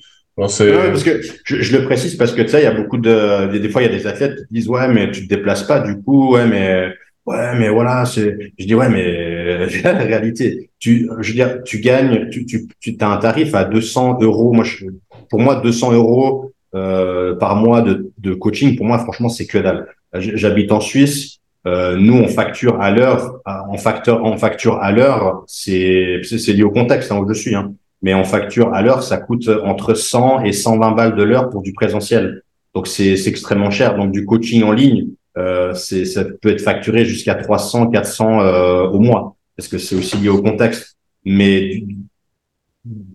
Ouais, 0.77 0.89
parce 0.91 1.03
que 1.03 1.21
je, 1.45 1.61
je 1.61 1.77
le 1.77 1.85
précise 1.85 2.15
parce 2.15 2.33
que 2.33 2.43
tu 2.43 2.49
sais, 2.49 2.61
il 2.61 2.65
y 2.65 2.67
a 2.67 2.73
beaucoup 2.73 2.99
de, 2.99 3.51
des, 3.51 3.59
des 3.59 3.69
fois, 3.69 3.83
il 3.83 3.91
y 3.91 3.95
a 3.95 3.97
des 3.99 4.07
athlètes 4.07 4.47
qui 4.47 4.55
disent 4.55 4.69
ouais, 4.69 4.87
mais 4.87 5.11
tu 5.11 5.27
te 5.27 5.35
déplaces 5.35 5.65
pas, 5.65 5.81
du 5.81 6.01
coup, 6.01 6.35
ouais, 6.35 6.47
mais 6.47 6.95
ouais, 7.27 7.59
mais 7.59 7.69
voilà, 7.69 8.05
c'est. 8.05 8.53
Je 8.57 8.65
dis 8.65 8.75
ouais, 8.75 8.89
mais 8.89 9.67
la 9.83 9.99
réalité, 9.99 10.71
tu, 10.79 11.11
je 11.19 11.29
veux 11.29 11.35
dire, 11.35 11.63
tu 11.65 11.81
gagnes, 11.81 12.31
tu, 12.31 12.47
tu, 12.47 12.69
tu 12.81 12.97
as 13.01 13.09
un 13.09 13.17
tarif 13.17 13.53
à 13.55 13.65
200 13.65 14.19
euros. 14.21 14.53
Moi, 14.53 14.65
je, 14.65 14.87
pour 15.29 15.41
moi, 15.41 15.57
200 15.57 15.93
euros 15.93 16.53
euh, 16.77 17.35
par 17.37 17.57
mois 17.57 17.83
de, 17.83 18.13
de 18.19 18.35
coaching, 18.35 18.77
pour 18.77 18.87
moi, 18.87 19.01
franchement, 19.01 19.29
c'est 19.29 19.47
que 19.47 19.59
dalle. 19.59 19.89
J'habite 20.15 20.71
en 20.71 20.81
Suisse. 20.81 21.39
Euh, 21.67 21.97
nous, 21.97 22.15
on 22.15 22.29
facture 22.29 22.81
à 22.81 22.93
l'heure, 22.93 23.41
en 23.45 23.77
facteur, 23.77 24.25
en 24.25 24.37
facture 24.39 24.77
à 24.77 24.93
l'heure. 24.93 25.43
C'est, 25.49 26.21
c'est 26.23 26.53
lié 26.53 26.63
au 26.63 26.71
contexte 26.71 27.11
hein, 27.11 27.19
où 27.19 27.29
je 27.29 27.35
suis. 27.35 27.57
Hein 27.57 27.75
mais 28.03 28.15
en 28.15 28.25
facture 28.25 28.73
à 28.75 28.83
l'heure, 28.83 29.03
ça 29.03 29.19
coûte 29.19 29.49
entre 29.65 29.95
100 29.95 30.45
et 30.45 30.53
120 30.53 30.93
balles 30.93 31.17
de 31.17 31.23
l'heure 31.23 31.51
pour 31.51 31.63
du 31.63 31.73
présentiel. 31.73 32.43
Donc 32.75 32.87
c'est 32.87 33.15
extrêmement 33.27 33.71
cher. 33.71 33.97
Donc 33.97 34.13
du 34.13 34.25
coaching 34.25 34.63
en 34.63 34.73
ligne, 34.73 35.09
euh, 35.37 35.75
ça 35.75 36.25
peut 36.25 36.51
être 36.51 36.61
facturé 36.61 37.05
jusqu'à 37.05 37.35
300, 37.35 37.89
400 37.89 38.41
euh, 38.41 38.83
au 38.89 39.01
mois, 39.01 39.37
parce 39.57 39.69
que 39.69 39.79
c'est 39.79 39.97
aussi 39.97 40.17
lié 40.19 40.29
au 40.29 40.43
contexte. 40.43 40.97
Mais 41.25 41.83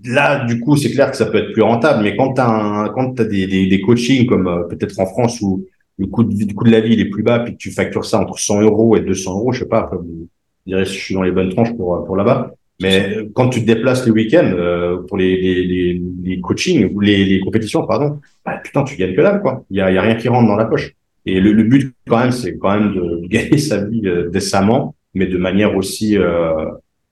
là, 0.06 0.46
du 0.46 0.60
coup, 0.60 0.78
c'est 0.78 0.92
clair 0.92 1.12
que 1.12 1.18
ça 1.18 1.26
peut 1.26 1.38
être 1.38 1.54
plus 1.54 1.62
rentable. 1.62 2.04
Mais 2.04 2.16
quand 2.16 2.34
tu 2.34 2.42
as, 2.42 2.92
quand 2.94 3.20
as 3.20 3.26
des, 3.26 3.48
des, 3.48 3.68
des 3.68 3.82
coachings 3.82 4.26
comme 4.26 4.48
euh, 4.48 4.64
peut-être 4.64 5.00
en 5.00 5.06
France 5.06 5.42
où 5.42 5.66
le 5.98 6.08
coût 6.08 6.24
de, 6.24 6.34
le 6.34 6.54
coût 6.54 6.64
de 6.64 6.72
la 6.72 6.82
vie 6.82 6.94
il 6.94 7.00
est 7.00 7.10
plus 7.10 7.24
bas, 7.24 7.40
puis 7.40 7.54
que 7.54 7.58
tu 7.58 7.72
factures 7.72 8.06
ça 8.06 8.20
entre 8.20 8.40
100 8.40 8.62
euros 8.62 8.96
et 8.96 9.02
200 9.02 9.32
euros, 9.32 9.52
je 9.52 9.60
sais 9.60 9.66
pas, 9.66 9.80
après, 9.80 9.98
vous 9.98 10.28
direz 10.66 10.86
si 10.86 10.94
je 10.94 11.00
suis 11.00 11.16
dans 11.16 11.24
les 11.24 11.32
bonnes 11.32 11.50
tranches 11.50 11.76
pour, 11.76 12.06
pour 12.06 12.16
là-bas. 12.16 12.52
Mais 12.82 13.28
quand 13.34 13.50
tu 13.50 13.62
te 13.62 13.66
déplaces 13.66 14.06
les 14.06 14.12
week-ends 14.12 14.52
euh, 14.56 14.98
pour 15.08 15.18
les, 15.18 15.40
les, 15.40 15.64
les, 15.64 16.02
les 16.24 16.41
coachings 16.41 16.91
ou 16.94 17.00
les, 17.00 17.24
les, 17.24 17.40
compétitions, 17.40 17.86
pardon, 17.86 18.20
bah, 18.45 18.60
putain, 18.64 18.84
tu 18.84 18.95
gagnes 18.98 19.16
que 19.16 19.22
dalle, 19.22 19.41
quoi. 19.41 19.64
Il 19.70 19.78
y 19.78 19.82
a, 19.82 19.91
y 19.91 19.98
a 19.98 20.02
rien 20.02 20.16
qui 20.16 20.28
rentre 20.28 20.48
dans 20.48 20.56
la 20.56 20.66
poche. 20.66 20.94
Et 21.26 21.40
le, 21.40 21.54
le 21.54 21.64
but, 21.64 21.94
quand 22.08 22.20
même, 22.20 22.32
c'est 22.32 22.58
quand 22.58 22.78
même 22.78 22.94
de 22.94 23.28
gagner 23.28 23.58
sa 23.58 23.86
vie 23.86 24.02
euh, 24.06 24.30
décemment, 24.30 24.95
mais 25.14 25.28
de 25.28 25.38
manière 25.38 25.76
aussi 25.76 26.18
euh, 26.18 26.66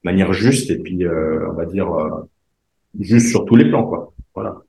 manière 0.04 0.34
juste 0.34 0.72
et 0.72 0.78
puis, 0.78 1.06
euh, 1.06 1.50
on 1.52 1.54
va 1.54 1.66
dire, 1.66 1.90
euh, 1.94 2.28
juste 3.00 3.30
sur 3.30 3.46
tous 3.46 3.56
les 3.56 3.66
plans, 3.70 3.84
quoi. 3.84 4.14
Voilà. 4.34 4.62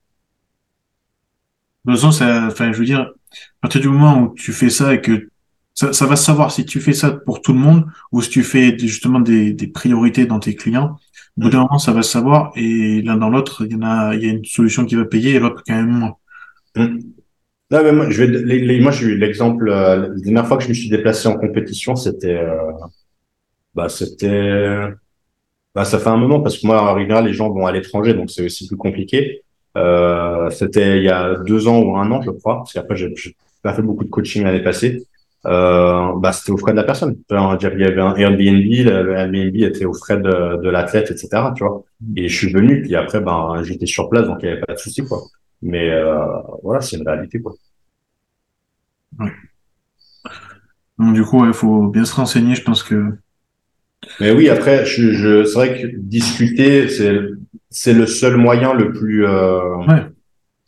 De 1.85 1.91
toute 1.91 1.99
façon, 1.99 2.11
ça, 2.11 2.47
enfin, 2.47 2.71
je 2.71 2.79
veux 2.79 2.85
dire, 2.85 3.01
à 3.01 3.13
partir 3.61 3.81
du 3.81 3.89
moment 3.89 4.21
où 4.21 4.33
tu 4.35 4.51
fais 4.51 4.69
ça 4.69 4.93
et 4.93 5.01
que 5.01 5.29
ça, 5.73 5.91
ça, 5.93 6.05
va 6.05 6.15
savoir 6.15 6.51
si 6.51 6.65
tu 6.65 6.79
fais 6.79 6.93
ça 6.93 7.11
pour 7.11 7.41
tout 7.41 7.53
le 7.53 7.59
monde 7.59 7.85
ou 8.11 8.21
si 8.21 8.29
tu 8.29 8.43
fais 8.43 8.77
justement 8.77 9.19
des, 9.19 9.53
des 9.53 9.67
priorités 9.67 10.25
dans 10.25 10.39
tes 10.39 10.55
clients. 10.55 10.97
Au 11.37 11.41
bout 11.41 11.49
d'un 11.49 11.61
moment, 11.61 11.79
ça 11.79 11.91
va 11.93 12.03
se 12.03 12.11
savoir 12.11 12.51
et 12.55 13.01
l'un 13.01 13.17
dans 13.17 13.29
l'autre, 13.29 13.65
il 13.65 13.71
y 13.71 13.75
en 13.75 13.81
a, 13.81 14.13
il 14.13 14.23
y 14.23 14.29
a 14.29 14.33
une 14.33 14.45
solution 14.45 14.85
qui 14.85 14.95
va 14.95 15.05
payer 15.05 15.35
et 15.35 15.39
l'autre 15.39 15.63
quand 15.65 15.75
même 15.75 15.89
moins. 15.89 16.15
Non, 16.75 17.83
mais 17.83 17.91
moi, 17.91 18.09
je 18.09 18.23
vais, 18.23 18.27
les, 18.27 18.59
les, 18.59 18.79
moi, 18.79 18.91
j'ai 18.91 19.07
eu 19.07 19.17
l'exemple, 19.17 19.67
euh, 19.69 20.09
la 20.09 20.09
dernière 20.09 20.47
fois 20.47 20.57
que 20.57 20.63
je 20.63 20.69
me 20.69 20.73
suis 20.75 20.89
déplacé 20.89 21.27
en 21.27 21.37
compétition, 21.37 21.95
c'était, 21.95 22.37
euh, 22.37 22.55
bah, 23.73 23.89
c'était, 23.89 24.89
bah, 25.73 25.85
ça 25.85 25.97
fait 25.97 26.09
un 26.09 26.17
moment 26.17 26.41
parce 26.41 26.59
que 26.59 26.67
moi, 26.67 26.93
en 26.93 26.99
général, 26.99 27.25
les 27.25 27.33
gens 27.33 27.49
vont 27.49 27.65
à 27.65 27.71
l'étranger, 27.71 28.13
donc 28.13 28.29
c'est 28.29 28.45
aussi 28.45 28.67
plus 28.67 28.77
compliqué. 28.77 29.41
Euh, 29.75 30.51
c'était 30.51 30.97
il 30.97 31.03
y 31.03 31.09
a 31.09 31.35
deux 31.35 31.67
ans 31.67 31.81
ou 31.81 31.97
un 31.97 32.11
an, 32.11 32.21
je 32.21 32.29
crois, 32.29 32.57
parce 32.57 32.73
qu'après, 32.73 32.95
j'ai 32.95 33.11
pas 33.63 33.73
fait 33.73 33.81
beaucoup 33.81 34.03
de 34.03 34.09
coaching 34.09 34.43
l'année 34.43 34.61
passée 34.61 35.03
euh, 35.45 36.13
bah, 36.17 36.31
c'était 36.31 36.51
aux 36.51 36.57
frais 36.57 36.71
de 36.71 36.77
la 36.77 36.83
personne. 36.83 37.17
On 37.29 37.55
dire, 37.55 37.73
il 37.73 37.81
y 37.81 37.85
avait 37.85 38.01
un 38.01 38.15
Airbnb, 38.15 38.63
le, 38.63 39.13
Airbnb 39.13 39.55
était 39.55 39.85
aux 39.85 39.93
frais 39.93 40.17
de, 40.17 40.61
de 40.61 40.69
l'athlète, 40.69 41.11
etc. 41.11 41.51
Tu 41.55 41.63
vois. 41.63 41.83
Et 42.15 42.29
je 42.29 42.35
suis 42.35 42.51
venu, 42.53 42.81
puis 42.81 42.95
après, 42.95 43.19
ben, 43.19 43.61
j'étais 43.63 43.85
sur 43.85 44.09
place, 44.09 44.25
donc 44.27 44.37
il 44.41 44.45
n'y 44.45 44.51
avait 44.53 44.61
pas 44.61 44.73
de 44.73 44.79
souci, 44.79 45.03
quoi. 45.05 45.21
Mais 45.61 45.89
euh, 45.91 46.17
voilà, 46.63 46.81
c'est 46.81 46.97
une 46.97 47.07
réalité, 47.07 47.41
quoi. 47.41 47.53
Ouais. 49.19 49.31
Donc, 50.99 51.13
du 51.13 51.23
coup, 51.23 51.45
il 51.45 51.53
faut 51.53 51.87
bien 51.87 52.05
se 52.05 52.15
renseigner, 52.15 52.55
je 52.55 52.63
pense 52.63 52.83
que. 52.83 53.13
Mais 54.19 54.31
oui, 54.31 54.49
après, 54.49 54.85
je, 54.85 55.11
je 55.11 55.43
c'est 55.43 55.55
vrai 55.55 55.81
que 55.81 55.87
discuter, 55.97 56.87
c'est 56.89 57.17
c'est 57.69 57.93
le 57.93 58.05
seul 58.05 58.37
moyen 58.37 58.73
le 58.73 58.91
plus 58.91 59.25
euh, 59.25 59.77
Ouais. 59.87 60.05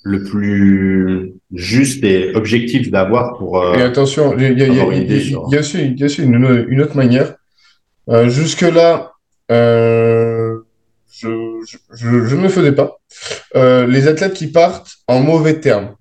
le 0.03 0.23
plus 0.23 1.34
juste 1.53 2.03
et 2.03 2.35
objectif 2.35 2.89
d'avoir 2.91 3.37
pour. 3.37 3.61
euh, 3.61 3.75
Et 3.75 3.81
attention, 3.81 4.35
il 4.37 4.43
y 4.57 4.63
a, 4.63 4.67
y 4.67 4.71
y 4.71 5.31
y 5.51 5.57
aussi, 5.57 5.79
il 5.85 5.99
y 5.99 6.03
a 6.03 6.05
aussi 6.05 6.23
une, 6.23 6.65
une 6.69 6.81
autre 6.81 6.95
manière. 6.95 7.35
Euh, 8.09 8.29
jusque-là, 8.29 9.13
euh, 9.51 10.59
je, 11.11 11.27
ne 11.27 12.41
le 12.41 12.49
faisais 12.49 12.71
pas. 12.73 12.97
Les 13.55 14.07
athlètes 14.07 14.33
qui 14.33 14.47
partent 14.47 14.91
en 15.07 15.21
mauvais 15.21 15.59
termes, 15.59 15.95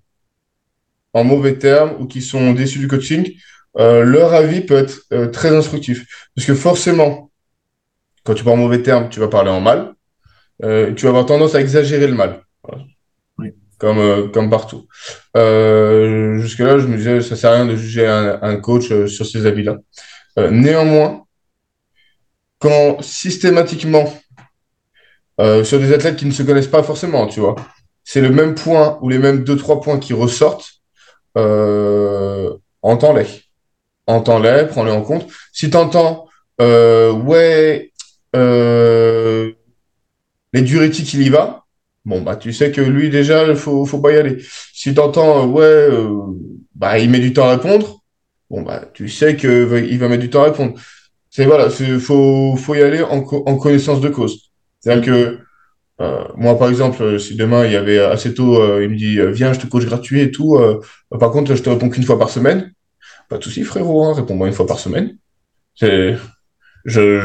en 1.13 1.25
mauvais 1.25 1.55
termes 1.55 1.93
ou 2.01 2.07
qui 2.07 2.21
sont 2.21 2.53
déçus 2.53 2.79
du 2.79 2.89
coaching, 2.89 3.33
leur 3.77 4.35
avis 4.35 4.61
peut 4.61 4.77
être 4.77 5.31
très 5.31 5.55
instructif. 5.55 6.05
Parce 6.35 6.47
que 6.47 6.55
forcément, 6.55 7.31
quand 8.25 8.35
tu 8.35 8.43
pars 8.43 8.55
en 8.55 8.57
mauvais 8.57 8.83
termes, 8.83 9.09
tu 9.09 9.21
vas 9.21 9.29
parler 9.29 9.51
en 9.51 9.61
mal. 9.61 9.95
Tu 10.61 11.03
vas 11.05 11.11
avoir 11.11 11.27
tendance 11.27 11.55
à 11.55 11.61
exagérer 11.61 12.09
le 12.09 12.15
mal. 12.15 12.41
Comme, 13.79 13.99
euh, 13.99 14.29
comme 14.29 14.51
partout. 14.51 14.87
Euh, 15.37 16.39
jusque-là, 16.39 16.79
je 16.79 16.87
me 16.87 16.97
disais, 16.97 17.21
ça 17.21 17.35
sert 17.35 17.51
à 17.51 17.55
rien 17.57 17.67
de 17.67 17.75
juger 17.75 18.07
un, 18.07 18.39
un 18.41 18.57
coach 18.57 18.91
euh, 18.93 19.07
sur 19.09 19.27
ces 19.27 19.47
avis-là. 19.47 19.79
Euh, 20.39 20.51
néanmoins, 20.51 21.25
quand 22.61 23.03
systématiquement, 23.03 24.13
euh, 25.41 25.65
sur 25.65 25.81
des 25.81 25.93
athlètes 25.93 26.17
qui 26.17 26.27
ne 26.27 26.31
se 26.31 26.45
connaissent 26.45 26.69
pas 26.69 26.85
forcément, 26.85 27.27
tu 27.27 27.41
vois, 27.41 27.57
c'est 28.05 28.21
le 28.21 28.31
même 28.31 28.55
point 28.55 28.99
ou 29.03 29.09
les 29.09 29.19
mêmes 29.19 29.43
deux, 29.43 29.57
trois 29.57 29.81
points 29.81 29.99
qui 29.99 30.13
ressortent, 30.13 30.71
entends-les. 32.83 33.27
Entends-les, 34.07 34.67
prends-les 34.69 34.93
en 34.93 35.03
compte. 35.03 35.27
Si 35.53 35.69
t'entends, 35.71 36.29
euh, 36.61 37.11
ouais, 37.11 37.91
les 40.53 40.63
diurétiques, 40.63 41.13
il 41.15 41.23
y 41.23 41.29
va, 41.29 41.64
bon, 42.05 42.23
bah, 42.23 42.37
tu 42.37 42.53
sais 42.53 42.71
que 42.73 42.81
lui, 42.81 43.11
déjà, 43.11 43.47
il 43.49 43.57
faut, 43.57 43.85
faut 43.87 44.01
pas 44.01 44.13
y 44.13 44.17
aller. 44.17 44.39
Si 44.73 44.95
t'entends, 44.95 45.45
euh, 45.45 45.47
ouais, 45.47 45.63
euh, 45.65 46.11
bah, 46.75 46.99
il 46.99 47.11
met 47.11 47.21
du 47.21 47.33
temps 47.33 47.47
à 47.47 47.53
répondre, 47.53 48.01
bon, 48.51 48.63
bah, 48.63 48.85
tu 48.95 49.09
sais 49.09 49.37
que 49.37 49.85
il 49.89 49.99
va 49.99 50.09
mettre 50.09 50.23
du 50.23 50.31
temps 50.31 50.43
à 50.43 50.47
répondre. 50.47 50.75
C'est, 51.31 51.47
voilà, 51.47 51.71
faut, 51.71 52.57
faut 52.57 52.75
y 52.77 52.83
aller 52.83 53.03
en, 53.03 53.23
co- 53.23 53.45
en 53.47 53.57
connaissance 53.59 54.01
de 54.01 54.09
cause. 54.11 54.51
C'est-à-dire 54.81 55.05
que, 55.05 55.39
euh, 56.03 56.25
moi, 56.37 56.59
par 56.59 56.69
exemple, 56.71 57.21
si 57.21 57.37
demain, 57.37 57.67
il 57.67 57.73
y 57.73 57.77
avait 57.77 57.99
assez 58.01 58.35
tôt, 58.35 58.81
il 58.83 58.91
me 58.91 58.97
dit, 58.97 59.19
viens, 59.33 59.53
je 59.53 59.61
te 59.61 59.67
coach 59.69 59.85
gratuit 59.87 60.21
et 60.23 60.31
tout, 60.33 60.59
par 61.21 61.31
contre, 61.33 61.55
je 61.57 61.63
te 61.63 61.71
réponds 61.71 61.91
qu'une 61.91 62.05
fois 62.05 62.19
par 62.19 62.31
semaine, 62.31 62.73
pas 63.29 63.39
de 63.39 63.45
souci, 63.45 63.65
frérot, 63.65 64.05
hein, 64.05 64.15
réponds-moi 64.15 64.49
une 64.49 64.55
fois 64.55 64.67
par 64.67 64.79
semaine. 64.81 65.19
C'est, 65.77 66.17
je, 66.85 67.21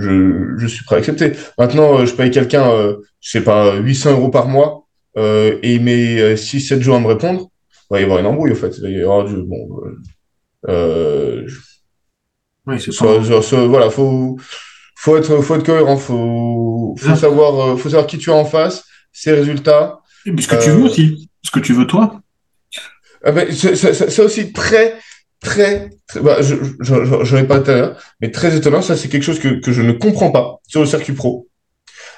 je, 0.00 0.54
je, 0.58 0.66
suis 0.66 0.84
prêt 0.84 0.96
à 0.96 0.98
accepter. 0.98 1.32
Maintenant, 1.58 1.98
euh, 2.00 2.06
je 2.06 2.14
paye 2.14 2.30
quelqu'un, 2.30 2.70
euh, 2.70 2.96
je 3.20 3.30
sais 3.30 3.40
pas, 3.42 3.76
800 3.76 4.12
euros 4.12 4.28
par 4.30 4.48
mois, 4.48 4.86
euh, 5.16 5.58
et 5.62 5.74
il 5.74 5.82
met 5.82 6.34
6-7 6.36 6.80
jours 6.80 6.96
à 6.96 7.00
me 7.00 7.06
répondre. 7.08 7.48
Il 7.90 7.94
va 7.94 8.00
y 8.00 8.04
avoir 8.04 8.18
une 8.20 8.26
embrouille, 8.26 8.52
en 8.52 8.56
fait. 8.56 8.76
Il 8.78 8.82
va 8.84 8.88
y 8.90 9.00
avoir 9.02 9.24
du, 9.24 9.34
bon, 9.42 9.68
euh, 9.84 9.92
euh, 10.68 11.46
Oui, 12.66 12.80
c'est 12.80 12.92
soit- 12.92 13.18
pas. 13.18 13.24
soit- 13.24 13.42
soit- 13.42 13.66
voilà, 13.66 13.90
faut, 13.90 14.38
faut 14.96 15.16
être, 15.16 15.40
faut 15.42 15.56
être 15.56 15.66
cohérent, 15.66 15.96
faut, 15.96 16.94
faut 16.98 17.16
savoir, 17.16 17.60
euh, 17.72 17.76
faut 17.76 17.88
savoir 17.90 18.06
qui 18.06 18.18
tu 18.18 18.30
as 18.30 18.34
en 18.34 18.44
face, 18.44 18.84
ses 19.12 19.32
résultats. 19.32 19.98
Et 20.24 20.32
puis 20.32 20.44
ce 20.44 20.48
que 20.48 20.62
tu 20.62 20.70
veux 20.70 20.82
Euh, 20.82 20.84
aussi. 20.86 21.28
Ce 21.44 21.50
que 21.50 21.58
tu 21.60 21.72
veux 21.72 21.86
toi. 21.88 22.20
Ah 23.24 23.32
ben, 23.32 23.50
c'est 23.52 24.20
aussi 24.20 24.52
très, 24.52 24.94
très, 25.42 25.90
bah, 26.20 26.40
je, 26.40 26.54
je, 26.80 27.04
je- 27.04 27.24
j'en 27.24 27.36
ai 27.36 27.46
l'heure, 27.46 28.02
mais 28.20 28.30
très 28.30 28.56
étonnant. 28.56 28.82
Ça, 28.82 28.96
c'est 28.96 29.08
quelque 29.08 29.24
chose 29.24 29.38
que, 29.40 29.60
que 29.60 29.72
je 29.72 29.82
ne 29.82 29.92
comprends 29.92 30.30
pas 30.30 30.60
sur 30.66 30.80
le 30.80 30.86
circuit 30.86 31.12
pro. 31.12 31.48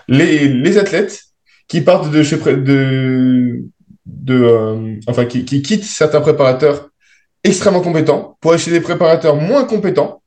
Les, 0.09 0.49
les 0.49 0.79
athlètes 0.79 1.21
qui 1.69 1.81
partent 1.81 2.11
de 2.11 2.23
chez, 2.23 2.37
de, 2.37 3.65
de, 4.07 4.35
euh, 4.35 4.97
enfin, 5.07 5.25
qui, 5.27 5.45
qui 5.45 5.63
quittent 5.63 5.85
certains 5.85 6.21
préparateurs 6.21 6.91
extrêmement 7.43 7.81
compétents 7.81 8.37
pour 8.41 8.53
aller 8.53 8.61
chez 8.61 8.71
des 8.71 8.81
préparateurs 8.81 9.37
moins 9.37 9.65
compétents, 9.65 10.23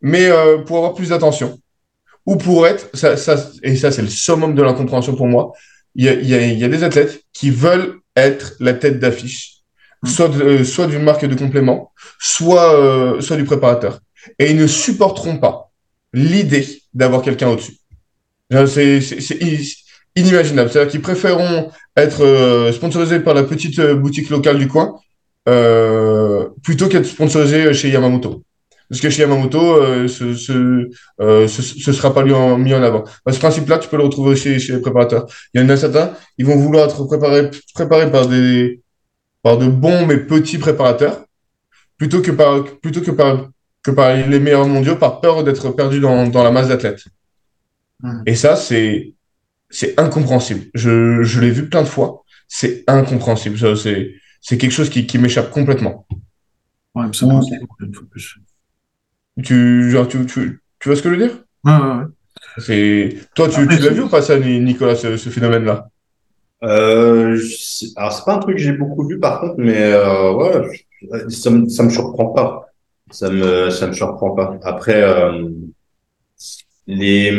mais 0.00 0.26
euh, 0.26 0.58
pour 0.58 0.78
avoir 0.78 0.94
plus 0.94 1.08
d'attention. 1.10 1.58
Ou 2.26 2.36
pour 2.36 2.66
être, 2.66 2.88
ça, 2.94 3.16
ça, 3.16 3.36
et 3.62 3.76
ça, 3.76 3.90
c'est 3.90 4.02
le 4.02 4.08
summum 4.08 4.54
de 4.54 4.62
l'incompréhension 4.62 5.16
pour 5.16 5.26
moi. 5.26 5.52
Il 5.94 6.04
y 6.04 6.08
a, 6.08 6.14
y 6.14 6.58
y 6.58 6.64
a 6.64 6.68
des 6.68 6.84
athlètes 6.84 7.22
qui 7.32 7.50
veulent 7.50 7.98
être 8.16 8.54
la 8.60 8.74
tête 8.74 8.98
d'affiche 9.00 9.61
soit 10.04 10.28
de- 10.28 10.42
euh, 10.42 10.64
soit 10.64 10.86
d'une 10.86 11.02
marque 11.02 11.24
de 11.26 11.34
complément, 11.34 11.92
soit 12.18 12.74
euh, 12.78 13.20
soit 13.20 13.36
du 13.36 13.44
préparateur. 13.44 14.00
Et 14.38 14.50
ils 14.50 14.56
ne 14.56 14.66
supporteront 14.66 15.38
pas 15.38 15.70
l'idée 16.12 16.66
d'avoir 16.94 17.22
quelqu'un 17.22 17.48
au-dessus. 17.48 17.76
C'est 18.66 19.00
inimaginable. 20.14 20.70
C'est-à-dire 20.70 20.90
qu'ils 20.90 21.00
préféreront 21.00 21.70
être 21.96 22.22
euh, 22.24 22.72
sponsorisés 22.72 23.20
par 23.20 23.34
la 23.34 23.42
petite 23.44 23.80
boutique 23.80 24.30
locale 24.30 24.58
du 24.58 24.68
coin 24.68 24.94
plutôt 26.62 26.88
qu'être 26.88 27.06
sponsorisés 27.06 27.72
chez 27.74 27.88
Yamamoto. 27.90 28.42
parce 28.88 29.00
que 29.00 29.10
chez 29.10 29.22
Yamamoto, 29.22 29.60
euh, 29.76 30.06
ce, 30.06 30.34
ce, 30.34 30.88
ce, 31.48 31.92
sera 31.92 32.12
pas 32.14 32.22
lui 32.22 32.32
en, 32.32 32.58
mis 32.58 32.74
en 32.74 32.82
avant. 32.82 33.04
ce 33.30 33.38
principe-là, 33.38 33.78
tu 33.78 33.88
peux 33.88 33.96
le 33.96 34.04
retrouver 34.04 34.36
chez, 34.36 34.58
chez 34.58 34.74
les 34.74 34.80
préparateurs. 34.80 35.26
Il 35.54 35.60
y 35.60 35.64
en 35.64 35.68
a 35.68 35.76
certains, 35.76 36.12
ils 36.38 36.46
vont 36.46 36.56
vouloir 36.56 36.84
être 36.88 37.04
préparés, 37.06 37.50
préparés 37.74 38.10
par 38.10 38.26
des, 38.28 38.80
par 39.42 39.58
de 39.58 39.66
bons 39.66 40.06
mais 40.06 40.18
petits 40.18 40.58
préparateurs, 40.58 41.24
plutôt 41.98 42.22
que 42.22 42.30
par, 42.30 42.64
plutôt 42.80 43.00
que 43.00 43.10
par, 43.10 43.50
que 43.82 43.90
par 43.90 44.14
les 44.16 44.40
meilleurs 44.40 44.66
mondiaux, 44.66 44.96
par 44.96 45.20
peur 45.20 45.44
d'être 45.44 45.70
perdu 45.72 46.00
dans, 46.00 46.26
dans 46.26 46.44
la 46.44 46.50
masse 46.50 46.68
d'athlètes. 46.68 47.04
Hmm. 48.00 48.22
Et 48.26 48.34
ça, 48.34 48.56
c'est, 48.56 49.14
c'est 49.70 49.98
incompréhensible. 50.00 50.66
Je, 50.74 51.22
je 51.22 51.40
l'ai 51.40 51.50
vu 51.50 51.68
plein 51.68 51.82
de 51.82 51.88
fois. 51.88 52.24
C'est 52.48 52.84
incompréhensible. 52.88 53.58
Ça, 53.58 53.76
C'est, 53.76 54.14
c'est 54.40 54.58
quelque 54.58 54.72
chose 54.72 54.90
qui, 54.90 55.06
qui 55.06 55.18
m'échappe 55.18 55.50
complètement. 55.50 56.06
Ouais, 56.94 57.06
mais 57.06 57.12
ça 57.12 57.26
passe 57.26 57.48
une 57.50 57.66
fois 57.66 57.76
de 57.80 58.06
plus. 58.10 58.38
Tu, 59.42 59.90
genre, 59.90 60.08
tu, 60.08 60.26
tu, 60.26 60.60
tu 60.78 60.88
vois 60.88 60.96
ce 60.96 61.02
que 61.02 61.08
je 61.10 61.14
veux 61.14 61.26
dire? 61.28 61.44
Ouais, 61.64 61.72
ouais, 61.72 61.96
ouais. 62.00 62.04
C'est, 62.58 63.16
toi, 63.34 63.48
tu, 63.48 63.60
Après, 63.62 63.76
tu 63.76 63.82
l'as 63.82 63.90
vu 63.90 64.02
ou 64.02 64.08
pas 64.08 64.20
ça, 64.20 64.38
Ni- 64.38 64.60
Nicolas, 64.60 64.96
ce, 64.96 65.16
ce 65.16 65.30
phénomène-là? 65.30 65.88
Euh, 66.62 67.38
alors 67.96 68.12
c'est 68.12 68.24
pas 68.24 68.34
un 68.34 68.38
truc 68.38 68.56
que 68.56 68.62
j'ai 68.62 68.72
beaucoup 68.72 69.06
vu 69.06 69.18
par 69.18 69.40
contre, 69.40 69.56
mais 69.58 69.82
euh, 69.82 70.32
ouais, 70.34 71.30
ça 71.30 71.50
me 71.50 71.68
ça 71.68 71.82
me 71.82 71.90
surprend 71.90 72.26
pas. 72.26 72.66
Ça 73.10 73.30
me 73.30 73.70
ça 73.70 73.88
me 73.88 73.92
surprend 73.92 74.30
pas. 74.34 74.58
Après 74.62 75.02
euh, 75.02 75.48
les 76.86 77.30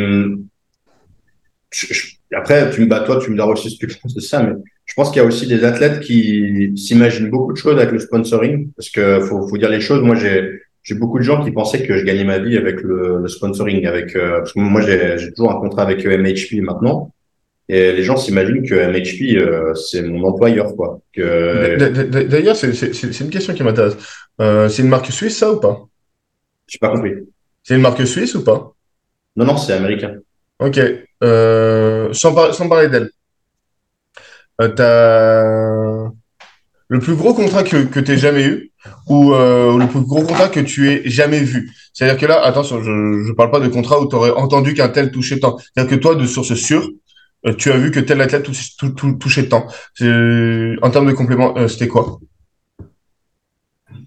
après 2.34 2.70
tu 2.70 2.80
me 2.82 2.86
bats 2.86 3.00
toi, 3.00 3.18
tu 3.18 3.30
me 3.30 3.36
diras 3.36 3.52
que 3.54 3.86
tu 3.86 3.98
penses 4.00 4.14
de 4.14 4.20
ça, 4.20 4.42
mais 4.42 4.54
je 4.84 4.94
pense 4.94 5.10
qu'il 5.10 5.22
y 5.22 5.24
a 5.24 5.26
aussi 5.26 5.46
des 5.46 5.64
athlètes 5.64 6.00
qui 6.00 6.72
s'imaginent 6.76 7.30
beaucoup 7.30 7.52
de 7.52 7.58
choses 7.58 7.78
avec 7.78 7.92
le 7.92 7.98
sponsoring 7.98 8.70
parce 8.76 8.90
que 8.90 9.20
faut 9.20 9.48
faut 9.48 9.58
dire 9.58 9.70
les 9.70 9.80
choses. 9.80 10.02
Moi 10.02 10.16
j'ai 10.16 10.60
j'ai 10.82 10.94
beaucoup 10.94 11.18
de 11.18 11.24
gens 11.24 11.42
qui 11.42 11.50
pensaient 11.50 11.86
que 11.86 11.96
je 11.96 12.04
gagnais 12.04 12.24
ma 12.24 12.38
vie 12.38 12.58
avec 12.58 12.82
le, 12.82 13.18
le 13.22 13.28
sponsoring, 13.28 13.86
avec 13.86 14.14
euh, 14.16 14.38
parce 14.40 14.52
que 14.52 14.60
moi 14.60 14.82
j'ai 14.82 15.32
toujours 15.32 15.52
un 15.52 15.60
contrat 15.60 15.82
avec 15.82 16.04
euh, 16.04 16.18
MHP 16.18 16.60
maintenant. 16.62 17.13
Et 17.68 17.92
les 17.92 18.02
gens 18.02 18.16
s'imaginent 18.16 18.66
que 18.66 18.74
MHP, 18.74 19.36
euh, 19.38 19.74
c'est 19.74 20.02
mon 20.02 20.22
employeur, 20.28 20.74
quoi. 20.76 21.00
Que, 21.12 21.76
D'ailleurs, 22.24 22.56
c'est 22.56 23.20
une 23.20 23.30
question 23.30 23.54
qui 23.54 23.62
m'intéresse. 23.62 23.96
Euh, 24.40 24.68
c'est 24.68 24.82
une 24.82 24.88
marque 24.88 25.10
suisse, 25.10 25.38
ça, 25.38 25.50
ou 25.52 25.60
pas? 25.60 25.80
j'ai 26.66 26.78
pas 26.78 26.90
compris. 26.90 27.12
C'est 27.62 27.74
une 27.74 27.80
marque 27.80 28.06
suisse 28.06 28.34
ou 28.34 28.44
pas? 28.44 28.72
Non, 29.36 29.44
non, 29.46 29.56
c'est 29.56 29.72
américain. 29.72 30.16
Ok. 30.58 30.78
Euh, 31.22 32.08
sans, 32.12 32.34
par- 32.34 32.54
sans 32.54 32.68
parler 32.68 32.88
d'elle. 32.88 33.10
Le 36.88 37.00
plus 37.00 37.14
gros 37.16 37.32
contrat 37.34 37.62
que, 37.62 37.84
que 37.84 38.00
tu 38.00 38.18
jamais 38.18 38.44
eu 38.44 38.70
ou 39.08 39.30
le 39.32 39.86
plus 39.88 40.02
gros 40.02 40.22
contrat 40.22 40.48
que 40.48 40.60
tu 40.60 40.90
aies 40.90 41.02
jamais 41.06 41.40
vu? 41.40 41.70
C'est-à-dire 41.92 42.18
que 42.18 42.26
là, 42.26 42.42
attention, 42.44 42.82
je 42.82 42.90
ne 42.90 43.32
parle 43.32 43.50
pas 43.50 43.60
de 43.60 43.68
contrat 43.68 44.00
où 44.00 44.08
tu 44.08 44.14
aurais 44.16 44.30
entendu 44.30 44.74
qu'un 44.74 44.88
tel 44.88 45.10
touchait 45.10 45.38
tant. 45.40 45.56
C'est-à-dire 45.58 45.96
que 45.96 46.00
toi, 46.00 46.14
de 46.14 46.26
source 46.26 46.54
sûre, 46.54 46.86
tu 47.52 47.70
as 47.70 47.76
vu 47.76 47.90
que 47.90 48.00
tel 48.00 48.20
athlète 48.20 48.42
touche- 48.44 48.76
tou- 48.76 48.90
tou- 48.90 49.14
touchait 49.14 49.48
tant. 49.48 49.66
C'est- 49.94 50.74
En 50.82 50.90
termes 50.90 51.06
de 51.06 51.12
complément, 51.12 51.56
euh, 51.58 51.68
c'était 51.68 51.88
quoi? 51.88 52.18
Je 53.90 53.94
sais 53.96 54.04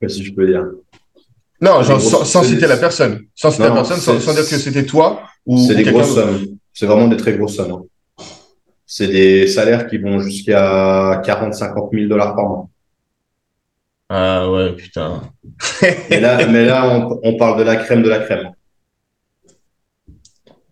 pas 0.00 0.08
si 0.08 0.24
je 0.24 0.32
peux 0.32 0.46
dire. 0.46 0.64
Non, 1.60 1.82
genre, 1.82 2.00
sans, 2.00 2.42
citer 2.42 2.60
des- 2.62 2.66
la 2.68 2.76
personne. 2.76 3.26
Sans 3.34 3.50
citer 3.50 3.64
Non, 3.64 3.70
la 3.70 3.82
personne, 3.82 3.98
sans, 3.98 4.32
dire 4.32 4.48
que 4.48 4.58
c'était 4.58 4.86
toi 4.86 5.22
ou, 5.44 5.58
C'est 5.66 5.74
des 5.74 5.82
grosses 5.84 6.14
sommes. 6.14 6.46
C'est 6.72 6.86
vraiment 6.86 7.08
des 7.08 7.16
très 7.16 7.36
grosses 7.36 7.56
sommes. 7.56 7.72
hein. 7.72 8.24
C'est 8.86 9.08
des 9.08 9.46
salaires 9.48 9.86
qui 9.86 9.98
vont 9.98 10.20
jusqu'à 10.20 11.20
40, 11.24 11.52
50 11.54 11.90
000 11.92 12.08
dollars 12.08 12.34
par 12.34 12.48
mois. 12.48 12.68
Ah 14.08 14.50
ouais, 14.50 14.72
putain. 14.74 15.20
Mais 16.10 16.20
là, 16.20 16.46
mais 16.46 16.64
là, 16.64 16.88
on, 16.88 17.20
on 17.22 17.36
parle 17.36 17.58
de 17.58 17.64
la 17.64 17.76
crème 17.76 18.02
de 18.02 18.08
la 18.08 18.20
crème. 18.20 18.52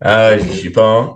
Ah, 0.01 0.35
j'y 0.39 0.57
suis 0.57 0.69
pas, 0.71 0.89
hein. 0.89 1.15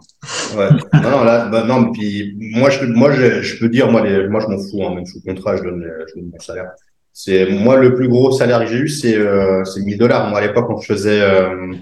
Ouais. 0.55 0.69
Non, 1.01 1.23
là, 1.23 1.47
bah, 1.47 1.63
non, 1.63 1.91
puis 1.91 2.35
moi, 2.39 2.69
je, 2.69 2.85
moi, 2.85 3.11
je, 3.11 3.41
je 3.41 3.59
peux 3.59 3.69
dire, 3.69 3.89
moi, 3.91 4.01
les, 4.05 4.27
moi, 4.27 4.39
je 4.39 4.47
m'en 4.47 4.57
fous, 4.59 4.83
hein, 4.85 4.93
même 4.93 5.05
sous 5.05 5.21
contrat, 5.21 5.57
je 5.57 5.63
donne, 5.63 5.83
je 6.09 6.19
donne 6.19 6.29
mon 6.31 6.39
salaire. 6.39 6.71
C'est, 7.13 7.47
moi, 7.49 7.77
le 7.77 7.95
plus 7.95 8.07
gros 8.07 8.31
salaire 8.31 8.59
que 8.59 8.67
j'ai 8.67 8.77
eu, 8.77 8.87
c'est, 8.87 9.17
euh, 9.17 9.63
c'est 9.65 9.81
1000 9.81 9.97
dollars. 9.97 10.29
Moi, 10.29 10.39
à 10.39 10.41
l'époque, 10.45 10.67
quand 10.67 10.79
je 10.79 10.93
faisais, 10.93 11.21
euh, 11.21 11.73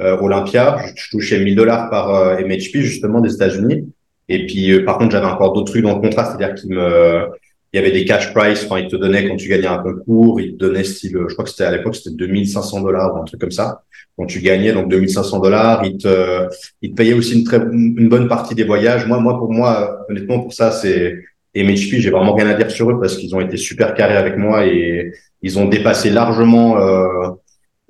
euh, 0.00 0.16
Olympia, 0.18 0.76
je, 0.86 1.02
je 1.02 1.10
touchais 1.10 1.40
1000 1.40 1.56
dollars 1.56 1.90
par 1.90 2.14
euh, 2.14 2.36
MHP, 2.38 2.76
justement, 2.82 3.20
des 3.20 3.34
États-Unis. 3.34 3.92
Et 4.28 4.46
puis, 4.46 4.70
euh, 4.70 4.84
par 4.84 4.98
contre, 4.98 5.10
j'avais 5.10 5.26
encore 5.26 5.52
d'autres 5.52 5.72
trucs 5.72 5.82
dans 5.82 5.94
le 5.94 6.00
contrat, 6.00 6.24
c'est-à-dire 6.24 6.54
qu'il 6.54 6.70
me, 6.70 7.28
il 7.72 7.76
y 7.76 7.80
avait 7.80 7.92
des 7.92 8.04
cash 8.04 8.34
price, 8.34 8.64
enfin, 8.64 8.80
ils 8.80 8.88
te 8.88 8.96
donnaient 8.96 9.26
quand 9.26 9.36
tu 9.36 9.48
gagnais 9.48 9.66
un 9.66 9.78
concours, 9.78 10.40
ils 10.40 10.52
te 10.52 10.58
donnaient 10.58 10.84
style, 10.84 11.18
je 11.26 11.32
crois 11.32 11.44
que 11.44 11.50
c'était 11.50 11.64
à 11.64 11.70
l'époque, 11.70 11.96
c'était 11.96 12.14
2500 12.14 12.82
dollars 12.82 13.14
ou 13.14 13.18
un 13.18 13.24
truc 13.24 13.40
comme 13.40 13.50
ça. 13.50 13.82
Quand 14.18 14.26
tu 14.26 14.40
gagnais, 14.40 14.72
donc 14.72 14.90
2500 14.90 15.40
dollars, 15.40 15.84
ils 15.86 15.96
te, 15.96 16.48
ils 16.82 16.90
te 16.90 16.94
payaient 16.94 17.14
aussi 17.14 17.38
une 17.38 17.44
très, 17.44 17.56
une 17.56 18.10
bonne 18.10 18.28
partie 18.28 18.54
des 18.54 18.64
voyages. 18.64 19.06
Moi, 19.06 19.18
moi, 19.20 19.38
pour 19.38 19.50
moi, 19.50 20.04
honnêtement, 20.10 20.40
pour 20.40 20.52
ça, 20.52 20.70
c'est, 20.70 21.14
et 21.54 21.64
MHP, 21.64 22.00
j'ai 22.00 22.10
vraiment 22.10 22.34
rien 22.34 22.48
à 22.48 22.54
dire 22.54 22.70
sur 22.70 22.90
eux 22.90 23.00
parce 23.00 23.16
qu'ils 23.16 23.34
ont 23.34 23.40
été 23.40 23.56
super 23.56 23.94
carrés 23.94 24.16
avec 24.16 24.36
moi 24.36 24.66
et 24.66 25.12
ils 25.42 25.58
ont 25.58 25.66
dépassé 25.66 26.10
largement, 26.10 26.78
euh, 26.78 27.30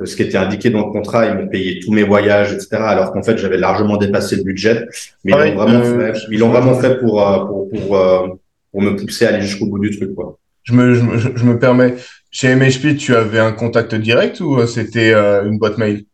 ce 0.04 0.16
qui 0.16 0.22
était 0.22 0.38
indiqué 0.38 0.70
dans 0.70 0.86
le 0.86 0.92
contrat. 0.92 1.26
Ils 1.26 1.34
m'ont 1.34 1.48
payé 1.48 1.80
tous 1.80 1.92
mes 1.92 2.02
voyages, 2.02 2.52
etc. 2.52 2.68
Alors 2.76 3.12
qu'en 3.12 3.22
fait, 3.22 3.38
j'avais 3.38 3.58
largement 3.58 3.96
dépassé 3.96 4.36
le 4.36 4.42
budget. 4.42 4.86
Mais 5.24 5.32
Ah 5.34 5.46
ils 5.46 5.54
l'ont 5.54 5.64
oui, 5.64 5.70
vraiment 5.70 5.84
euh, 5.84 6.12
fait, 6.12 6.20
ils 6.30 6.38
l'ont 6.38 6.48
vraiment 6.50 6.74
fait 6.74 6.98
pour, 6.98 7.26
euh, 7.26 7.44
pour, 7.46 7.68
pour, 7.70 7.96
euh, 7.96 8.28
pour 8.72 8.82
me 8.82 8.96
pousser 8.96 9.26
à 9.26 9.28
aller 9.28 9.42
jusqu'au 9.42 9.66
bout 9.66 9.78
du 9.78 9.96
truc, 9.96 10.14
quoi. 10.14 10.38
Je 10.64 10.72
me, 10.72 10.94
je, 10.94 11.02
me- 11.02 11.36
je 11.36 11.44
me 11.44 11.58
permets. 11.58 11.94
Chez 12.30 12.48
MHP, 12.48 12.96
tu 12.96 13.14
avais 13.14 13.38
un 13.40 13.52
contact 13.52 13.94
direct 13.94 14.40
ou 14.40 14.58
euh, 14.58 14.66
c'était 14.66 15.12
euh, 15.12 15.44
une 15.46 15.58
boîte 15.58 15.76
mail? 15.78 16.06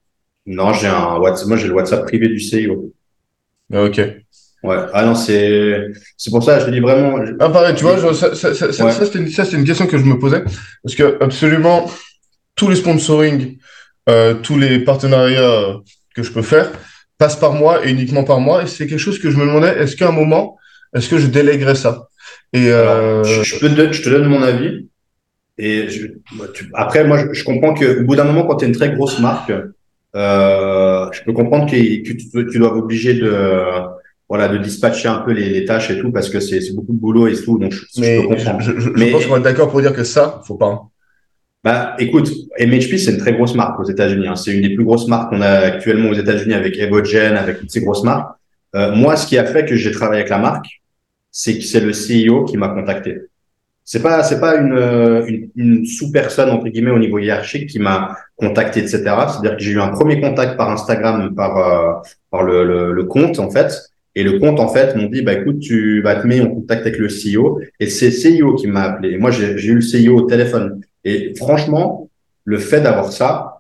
Non, 0.47 0.73
j'ai 0.73 0.89
un 0.89 1.17
WhatsApp, 1.19 1.47
moi, 1.49 1.57
j'ai 1.57 1.69
le 1.69 1.75
WhatsApp 1.75 2.07
privé 2.07 2.29
du 2.29 2.41
CIO. 2.41 2.93
Ah, 3.73 3.85
Ok. 3.85 4.01
Ouais. 4.65 4.77
Ah 4.93 5.05
non, 5.05 5.15
c'est, 5.15 5.87
c'est 6.17 6.31
pour 6.31 6.43
ça, 6.43 6.59
je 6.59 6.67
te 6.67 6.71
dis 6.71 6.81
vraiment, 6.81 7.17
Ah, 7.39 7.49
pareil, 7.49 7.77
tu 7.77 7.85
vois, 7.85 7.97
ça, 8.13 8.35
ça, 8.35 8.55
ça, 8.55 8.73
ça, 8.73 8.85
Ouais. 8.85 8.91
ça, 8.91 9.07
c'était 9.07 9.19
une, 9.57 9.65
question 9.65 9.87
que 9.87 9.97
je 9.99 10.05
me 10.05 10.19
posais. 10.19 10.43
Parce 10.83 10.97
que 10.97 11.17
absolument 11.23 11.89
tous 12.57 12.69
les 12.69 12.75
sponsoring, 12.75 13.57
euh, 14.09 14.35
tous 14.35 14.59
les 14.59 14.81
partenariats 14.81 15.77
que 16.15 16.25
je 16.25 16.33
peux 16.33 16.43
faire 16.43 16.73
passent 17.19 17.39
par 17.39 17.53
moi 17.53 17.87
et 17.87 17.91
uniquement 17.91 18.25
par 18.25 18.41
moi. 18.41 18.65
Et 18.65 18.67
c'est 18.67 18.89
quelque 18.89 18.99
chose 18.99 19.21
que 19.21 19.31
je 19.31 19.37
me 19.37 19.47
demandais, 19.47 19.79
est-ce 19.79 19.95
qu'à 19.95 20.09
un 20.09 20.13
moment, 20.13 20.59
est-ce 20.93 21.09
que 21.09 21.19
je 21.19 21.29
délèguerais 21.29 21.77
ça? 21.77 22.08
Et 22.53 22.70
euh, 22.73 22.89
Alors, 23.23 23.25
je, 23.25 23.43
je 23.43 23.59
peux 23.59 23.69
te, 23.69 23.75
don- 23.75 23.93
je 23.93 24.03
te 24.03 24.09
donne 24.09 24.27
mon 24.29 24.43
avis. 24.43 24.89
Et 25.59 25.89
je- 25.89 26.07
tu- 26.55 26.70
après, 26.75 27.05
moi, 27.05 27.19
je, 27.19 27.33
je 27.33 27.45
comprends 27.45 27.75
que 27.75 28.01
au 28.01 28.05
bout 28.05 28.16
d'un 28.16 28.25
moment, 28.25 28.45
quand 28.47 28.57
tu 28.57 28.65
es 28.65 28.69
une 28.69 28.75
très 28.75 28.93
grosse 28.93 29.19
marque, 29.20 29.53
euh, 30.16 31.07
je 31.12 31.23
peux 31.25 31.33
comprendre 31.33 31.66
que, 31.70 31.77
que 31.77 32.12
tu, 32.12 32.29
tu 32.51 32.59
dois 32.59 32.75
obliger 32.77 33.15
de, 33.15 33.33
voilà, 34.29 34.49
de 34.49 34.59
dispatcher 34.59 35.09
un 35.09 35.19
peu 35.19 35.33
les, 35.33 35.49
les 35.51 35.65
tâches 35.65 35.91
et 35.91 36.01
tout 36.01 36.11
parce 36.12 36.31
que 36.31 36.41
c'est 36.41 36.61
beaucoup 36.75 36.93
de 36.93 36.99
boulot 36.99 37.27
et 37.29 37.35
tout. 37.35 37.59
Donc, 37.59 37.73
je, 37.73 37.85
mais 38.01 38.20
peux 38.23 38.29
comprendre. 38.29 38.61
Mais- 38.97 39.11
pense 39.11 39.27
qu'on 39.27 39.37
être 39.37 39.43
d'accord 39.43 39.70
pour 39.70 39.81
dire 39.81 39.93
que 39.93 40.05
ça, 40.05 40.41
faut 40.47 40.55
pas. 40.57 40.66
hein. 40.66 40.81
Bah, 41.65 41.97
écoute, 41.99 42.31
MHP, 42.61 42.97
c'est 42.99 43.11
une 43.11 43.19
très 43.19 43.33
grosse 43.33 43.55
marque 43.55 43.81
aux 43.81 43.85
États-Unis. 43.85 44.29
hein. 44.29 44.37
C'est 44.37 44.53
une 44.53 44.62
des 44.62 44.75
plus 44.75 44.85
grosses 44.85 45.09
marques 45.09 45.31
qu'on 45.31 45.41
a 45.43 45.49
actuellement 45.51 46.11
aux 46.11 46.15
États-Unis 46.15 46.55
avec 46.55 46.79
Evogen, 46.79 47.37
avec 47.37 47.59
toutes 47.59 47.70
ces 47.70 47.81
grosses 47.81 48.05
marques. 48.05 48.31
Euh, 48.77 48.95
moi, 48.95 49.16
ce 49.16 49.27
qui 49.27 49.37
a 49.39 49.45
fait 49.45 49.65
que 49.66 49.75
j'ai 49.75 49.91
travaillé 49.91 50.20
avec 50.20 50.31
la 50.31 50.39
marque, 50.39 50.66
c'est 51.31 51.59
que 51.59 51.65
c'est 51.65 51.81
le 51.81 51.93
CEO 51.93 52.45
qui 52.45 52.57
m'a 52.57 52.69
contacté. 52.69 53.23
C'est 53.85 54.03
pas, 54.03 54.23
c'est 54.23 54.39
pas 54.39 54.57
une, 54.57 54.75
euh, 54.75 55.25
une, 55.27 55.49
une 55.57 55.87
sous-personne 55.87 56.51
entre 56.51 56.69
guillemets 56.69 56.91
au 56.91 56.99
niveau 56.99 57.19
hiérarchique 57.19 57.71
qui 57.71 57.79
m'a 57.79 58.17
contacté, 58.37 58.81
etc. 58.81 58.99
C'est-à-dire 59.03 59.57
que 59.57 59.63
j'ai 59.63 59.73
eu 59.73 59.81
un 59.81 59.89
premier 59.89 60.21
contact 60.21 60.59
par 60.59 60.71
Instagram, 60.71 61.35
par 61.35 61.57
euh, 61.57 61.95
par 62.31 62.43
le, 62.43 62.65
le, 62.65 62.93
le 62.93 63.05
compte 63.05 63.39
en 63.39 63.51
fait. 63.51 63.73
Et 64.15 64.25
le 64.25 64.39
compte 64.39 64.61
en 64.61 64.69
fait 64.69 64.95
m'ont 64.97 65.09
dit 65.09 65.23
bah 65.23 65.33
écoute 65.33 65.61
tu 65.61 66.03
vas 66.03 66.17
te 66.17 66.27
mettre 66.27 66.47
en 66.47 66.51
contact 66.51 66.83
avec 66.83 66.99
le 66.99 67.09
CEO 67.09 67.61
et 67.81 67.89
c'est 67.89 68.11
le 68.11 68.41
CEO 68.43 68.55
qui 68.57 68.67
m'a 68.67 68.83
appelé. 68.83 69.17
Moi 69.17 69.31
j'ai 69.31 69.53
eu 69.53 69.75
le 69.75 69.81
CEO 69.81 70.19
au 70.19 70.23
téléphone. 70.23 70.83
Et 71.05 71.35
franchement, 71.37 72.11
le 72.45 72.59
fait 72.59 72.81
d'avoir 72.81 73.13
ça, 73.13 73.58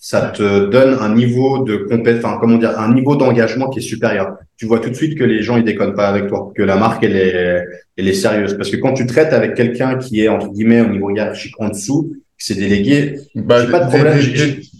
ça 0.00 0.20
te 0.34 0.66
donne 0.66 0.96
un 1.00 1.12
niveau 1.14 1.64
de 1.64 1.76
compé 1.76 2.14
enfin, 2.18 2.38
comment 2.40 2.56
dire, 2.56 2.78
un 2.78 2.94
niveau 2.94 3.16
d'engagement 3.16 3.68
qui 3.68 3.80
est 3.80 3.82
supérieur. 3.82 4.36
Tu 4.56 4.64
vois 4.66 4.78
tout 4.78 4.90
de 4.90 4.94
suite 4.94 5.18
que 5.18 5.24
les 5.24 5.42
gens, 5.42 5.56
ils 5.56 5.64
déconnent 5.64 5.94
pas 5.94 6.08
avec 6.08 6.28
toi, 6.28 6.52
que 6.56 6.62
la 6.62 6.76
marque, 6.76 7.02
elle 7.02 7.16
est, 7.16 7.64
elle 7.96 8.08
est 8.08 8.12
sérieuse. 8.12 8.56
Parce 8.56 8.70
que 8.70 8.76
quand 8.76 8.92
tu 8.92 9.06
traites 9.06 9.32
avec 9.32 9.54
quelqu'un 9.54 9.96
qui 9.98 10.22
est, 10.22 10.28
entre 10.28 10.48
guillemets, 10.52 10.80
au 10.82 10.88
niveau 10.88 11.10
hiérarchique 11.10 11.54
en 11.58 11.68
dessous, 11.70 12.12
qui 12.38 12.46
s'est 12.46 12.54
délégué, 12.60 13.16
Bah, 13.34 13.64
pas 13.66 13.80
de 13.80 13.88
problème, 13.88 14.18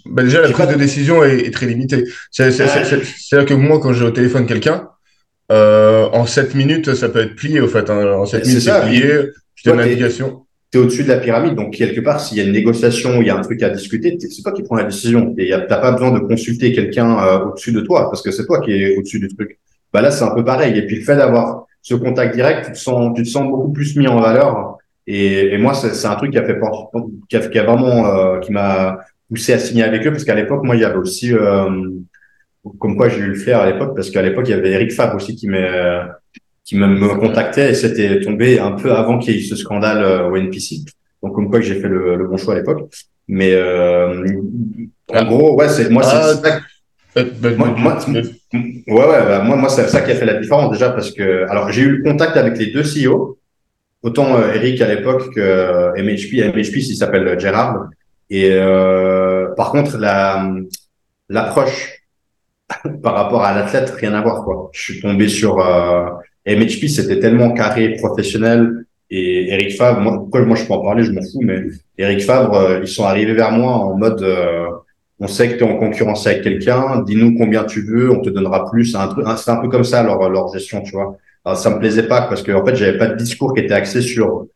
bah, 0.06 0.22
déjà, 0.22 0.40
la 0.42 0.48
prise 0.50 0.68
de 0.68 0.74
de- 0.74 0.78
décision 0.78 1.24
est, 1.24 1.40
est 1.40 1.50
très 1.50 1.66
limitée. 1.66 2.04
C'est, 2.30 2.52
c'est-à-dire 2.52 3.44
que 3.46 3.54
moi, 3.54 3.80
quand 3.80 3.92
j'ai 3.92 4.04
au 4.04 4.10
téléphone 4.12 4.46
quelqu'un, 4.46 4.88
euh, 5.50 6.06
en 6.12 6.26
7 6.26 6.54
minutes, 6.54 6.94
ça 6.94 7.08
peut 7.08 7.20
être 7.20 7.34
plié, 7.34 7.60
au 7.60 7.66
fait. 7.68 7.90
hein. 7.90 8.06
En 8.18 8.26
7 8.26 8.44
C'est 8.44 8.48
minutes, 8.50 8.62
c'est 8.64 8.80
plié. 8.86 9.14
Je 9.56 9.62
t'es- 9.64 9.76
l'indication. 9.76 10.44
Tu 10.70 10.78
es 10.78 10.80
au-dessus 10.80 11.04
de 11.04 11.08
la 11.08 11.18
pyramide. 11.18 11.54
Donc, 11.54 11.74
quelque 11.74 12.00
part, 12.00 12.20
s'il 12.20 12.38
y 12.38 12.40
a 12.40 12.44
une 12.44 12.52
négociation, 12.52 13.20
il 13.20 13.26
y 13.26 13.30
a 13.30 13.36
un 13.36 13.40
truc 13.40 13.62
à 13.62 13.70
discuter, 13.70 14.16
c'est 14.20 14.42
toi 14.42 14.52
qui 14.52 14.62
prends 14.62 14.76
la 14.76 14.84
décision. 14.84 15.34
Et 15.38 15.50
t'as 15.50 15.78
pas 15.78 15.92
besoin 15.92 16.12
de 16.12 16.20
consulter 16.20 16.72
quelqu'un 16.72 17.18
euh, 17.18 17.46
au-dessus 17.46 17.72
de 17.72 17.80
toi, 17.80 18.10
parce 18.10 18.22
que 18.22 18.30
c'est 18.30 18.46
toi 18.46 18.60
qui 18.60 18.72
es 18.72 18.96
au-dessus 18.96 19.20
du 19.20 19.28
truc. 19.28 19.58
Bah 19.92 20.02
là, 20.02 20.10
c'est 20.10 20.24
un 20.24 20.34
peu 20.34 20.44
pareil. 20.44 20.76
Et 20.78 20.86
puis, 20.86 20.96
le 20.96 21.02
fait 21.02 21.16
d'avoir 21.16 21.66
ce 21.80 21.94
contact 21.94 22.34
direct, 22.34 22.66
tu 22.66 22.72
te 22.72 22.78
sens, 22.78 23.12
tu 23.16 23.22
te 23.22 23.28
sens 23.28 23.48
beaucoup 23.48 23.72
plus 23.72 23.96
mis 23.96 24.08
en 24.08 24.20
valeur. 24.20 24.76
Et, 25.06 25.54
et 25.54 25.58
moi, 25.58 25.72
c'est 25.72 26.06
un 26.06 26.16
truc 26.16 26.32
qui 26.32 26.38
a 26.38 26.44
fait, 26.44 26.58
qui 27.28 27.58
a, 27.58 27.64
vraiment, 27.64 28.06
euh, 28.06 28.38
qui 28.40 28.52
m'a 28.52 28.98
poussé 29.30 29.54
à 29.54 29.58
signer 29.58 29.84
avec 29.84 30.06
eux 30.06 30.10
parce 30.10 30.24
qu'à 30.24 30.34
l'époque, 30.34 30.64
moi, 30.64 30.76
il 30.76 30.82
y 30.82 30.84
avait 30.84 30.96
aussi, 30.96 31.32
comme 32.78 32.96
quoi 32.96 33.08
j'ai 33.08 33.20
eu 33.20 33.28
le 33.28 33.34
flair 33.34 33.60
à 33.60 33.70
l'époque, 33.70 33.94
parce 33.94 34.10
qu'à 34.10 34.20
l'époque, 34.20 34.46
il 34.48 34.50
y 34.50 34.54
avait 34.54 34.72
Eric 34.72 34.92
Fabre 34.92 35.16
aussi 35.16 35.34
qui 35.34 35.48
m'a 35.48 36.18
qui 36.68 36.76
me 36.76 37.14
contactait 37.18 37.70
et 37.70 37.74
c'était 37.74 38.20
tombé 38.20 38.58
un 38.58 38.72
peu 38.72 38.92
avant 38.92 39.18
qu'il 39.18 39.32
y 39.32 39.36
ait 39.36 39.40
eu 39.40 39.44
ce 39.44 39.56
scandale 39.56 40.30
au 40.30 40.36
NPC. 40.36 40.80
Donc, 41.22 41.34
comme 41.34 41.48
quoi 41.48 41.62
j'ai 41.62 41.80
fait 41.80 41.88
le, 41.88 42.16
le, 42.16 42.28
bon 42.28 42.36
choix 42.36 42.52
à 42.52 42.58
l'époque. 42.58 42.90
Mais 43.26 43.52
euh, 43.54 44.22
en 45.14 45.24
gros, 45.24 45.56
ouais, 45.56 45.70
c'est 45.70 45.88
moi, 45.88 46.02
c'est 46.02 46.16
ah, 46.16 46.34
ça. 46.34 46.60
Moi, 47.56 47.74
moi, 47.78 47.98
ouais, 48.06 48.82
ouais, 48.86 49.24
bah, 49.26 49.42
moi, 49.42 49.56
moi, 49.56 49.70
c'est 49.70 49.88
ça 49.88 50.02
qui 50.02 50.10
a 50.10 50.14
fait 50.14 50.26
la 50.26 50.34
différence 50.34 50.70
déjà 50.70 50.90
parce 50.90 51.10
que, 51.10 51.48
alors, 51.48 51.72
j'ai 51.72 51.82
eu 51.82 51.96
le 51.96 52.02
contact 52.02 52.36
avec 52.36 52.58
les 52.58 52.66
deux 52.66 52.82
CEO, 52.82 53.38
autant 54.02 54.36
euh, 54.36 54.52
Eric 54.52 54.82
à 54.82 54.94
l'époque 54.94 55.34
que 55.34 55.40
euh, 55.40 55.92
MHP. 55.96 56.54
MHP, 56.54 56.76
il 56.76 56.96
s'appelle 56.96 57.40
Gérard. 57.40 57.88
Et 58.28 58.50
euh, 58.52 59.54
par 59.56 59.70
contre, 59.70 59.96
la 59.96 60.50
l'approche 61.30 62.02
par 63.02 63.14
rapport 63.14 63.42
à 63.42 63.54
l'athlète, 63.54 63.88
rien 63.90 64.12
à 64.12 64.20
voir 64.20 64.44
quoi. 64.44 64.68
Je 64.72 64.92
suis 64.92 65.00
tombé 65.00 65.28
sur 65.28 65.60
euh, 65.60 66.10
MHP, 66.48 66.88
c'était 66.88 67.20
tellement 67.20 67.52
carré, 67.52 67.96
professionnel. 67.96 68.84
Et 69.10 69.52
Eric 69.52 69.76
Favre, 69.76 70.00
moi, 70.00 70.28
moi 70.44 70.56
je 70.56 70.64
peux 70.64 70.72
en 70.72 70.82
parler, 70.82 71.02
je 71.04 71.12
m'en 71.12 71.22
fous, 71.22 71.40
mais 71.42 71.62
Eric 71.96 72.22
Favre, 72.22 72.54
euh, 72.54 72.80
ils 72.82 72.88
sont 72.88 73.04
arrivés 73.04 73.32
vers 73.32 73.52
moi 73.52 73.72
en 73.72 73.96
mode, 73.96 74.22
euh, 74.22 74.66
on 75.18 75.26
sait 75.26 75.48
que 75.48 75.54
tu 75.54 75.64
es 75.64 75.66
en 75.66 75.78
concurrence 75.78 76.26
avec 76.26 76.42
quelqu'un, 76.42 77.02
dis-nous 77.06 77.36
combien 77.38 77.64
tu 77.64 77.80
veux, 77.80 78.10
on 78.10 78.20
te 78.20 78.28
donnera 78.28 78.70
plus. 78.70 78.86
C'est 78.86 78.98
un, 78.98 79.08
truc, 79.08 79.26
c'est 79.38 79.50
un 79.50 79.56
peu 79.56 79.68
comme 79.68 79.84
ça 79.84 80.02
leur, 80.02 80.28
leur 80.28 80.52
gestion, 80.52 80.82
tu 80.82 80.92
vois. 80.92 81.16
Alors, 81.44 81.58
ça 81.58 81.70
me 81.70 81.78
plaisait 81.78 82.06
pas 82.06 82.22
parce 82.22 82.42
que 82.42 82.52
en 82.52 82.64
fait, 82.64 82.76
j'avais 82.76 82.98
pas 82.98 83.06
de 83.06 83.16
discours 83.16 83.54
qui 83.54 83.60
était 83.60 83.74
axé 83.74 84.02
sur 84.02 84.46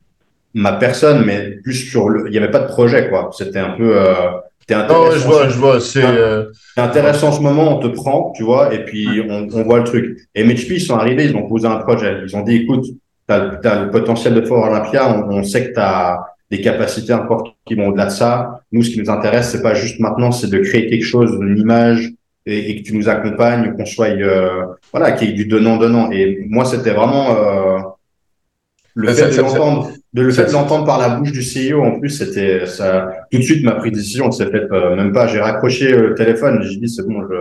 ma 0.54 0.72
personne, 0.72 1.24
mais 1.24 1.52
plus 1.62 1.74
sur 1.74 2.08
le. 2.08 2.28
Il 2.28 2.34
y 2.34 2.38
avait 2.38 2.50
pas 2.50 2.60
de 2.60 2.68
projet, 2.68 3.08
quoi. 3.08 3.30
C'était 3.32 3.58
un 3.58 3.70
peu. 3.70 3.96
Euh, 3.96 4.30
intéressant. 4.70 5.18
je 5.18 5.26
vois, 5.26 5.48
je 5.48 5.58
vois. 5.58 5.80
C'est 5.80 6.04
euh... 6.04 6.44
intéressant 6.76 7.28
en 7.28 7.32
ce 7.32 7.40
moment, 7.40 7.76
on 7.76 7.80
te 7.80 7.88
prend, 7.88 8.32
tu 8.36 8.42
vois, 8.42 8.74
et 8.74 8.84
puis 8.84 9.20
on, 9.28 9.48
on 9.52 9.62
voit 9.64 9.78
le 9.78 9.84
truc. 9.84 10.18
Et 10.34 10.44
MHP, 10.44 10.70
ils 10.70 10.80
sont 10.80 10.96
arrivés, 10.96 11.24
ils 11.24 11.36
ont 11.36 11.48
posé 11.48 11.66
un 11.66 11.76
projet. 11.76 12.18
Ils 12.26 12.36
ont 12.36 12.42
dit, 12.42 12.56
écoute, 12.56 12.84
tu 13.28 13.34
as, 13.34 13.84
le 13.84 13.90
potentiel 13.90 14.34
de 14.34 14.42
Fort 14.42 14.64
Olympia, 14.64 15.08
on, 15.08 15.38
on 15.38 15.42
sait 15.42 15.68
que 15.68 15.74
tu 15.74 15.80
as 15.80 16.20
des 16.50 16.60
capacités 16.60 17.14
encore 17.14 17.56
qui 17.64 17.74
vont 17.74 17.88
au-delà 17.88 18.06
de 18.06 18.10
ça. 18.10 18.60
Nous, 18.72 18.82
ce 18.82 18.90
qui 18.90 18.98
nous 19.00 19.10
intéresse, 19.10 19.50
c'est 19.50 19.62
pas 19.62 19.74
juste 19.74 19.98
maintenant, 20.00 20.32
c'est 20.32 20.50
de 20.50 20.58
créer 20.58 20.88
quelque 20.88 21.04
chose, 21.04 21.36
une 21.40 21.58
image, 21.58 22.12
et, 22.46 22.70
et 22.70 22.76
que 22.76 22.86
tu 22.86 22.96
nous 22.96 23.08
accompagnes, 23.08 23.74
qu'on 23.74 23.86
soit, 23.86 24.10
euh, 24.10 24.66
voilà, 24.92 25.12
qu'il 25.12 25.28
y 25.28 25.30
ait 25.30 25.34
du 25.34 25.46
donnant-donnant. 25.46 26.10
Et 26.10 26.44
moi, 26.48 26.64
c'était 26.64 26.90
vraiment 26.90 27.36
euh, 27.36 27.78
le 28.94 29.12
fait 29.12 29.30
de 29.30 29.40
l'entendre, 29.40 29.90
de 30.12 30.22
le 30.22 30.30
fait 30.30 30.46
de 30.46 30.52
l'entendre 30.52 30.84
par 30.84 30.98
la 30.98 31.16
bouche 31.16 31.32
du 31.32 31.40
CEO. 31.40 31.82
En 31.82 31.98
plus, 31.98 32.10
c'était 32.10 32.66
ça. 32.66 33.26
Tout 33.30 33.38
de 33.38 33.42
suite, 33.42 33.64
ma 33.64 33.72
prise 33.72 33.92
de 33.92 33.96
décision 33.98 34.30
s'est 34.30 34.50
faite 34.50 34.70
euh, 34.72 34.94
même 34.96 35.12
pas. 35.12 35.26
J'ai 35.26 35.40
raccroché 35.40 35.90
le 35.92 36.14
téléphone. 36.14 36.62
J'ai 36.62 36.76
dit 36.76 36.88
c'est 36.88 37.06
bon, 37.06 37.22
je, 37.22 37.34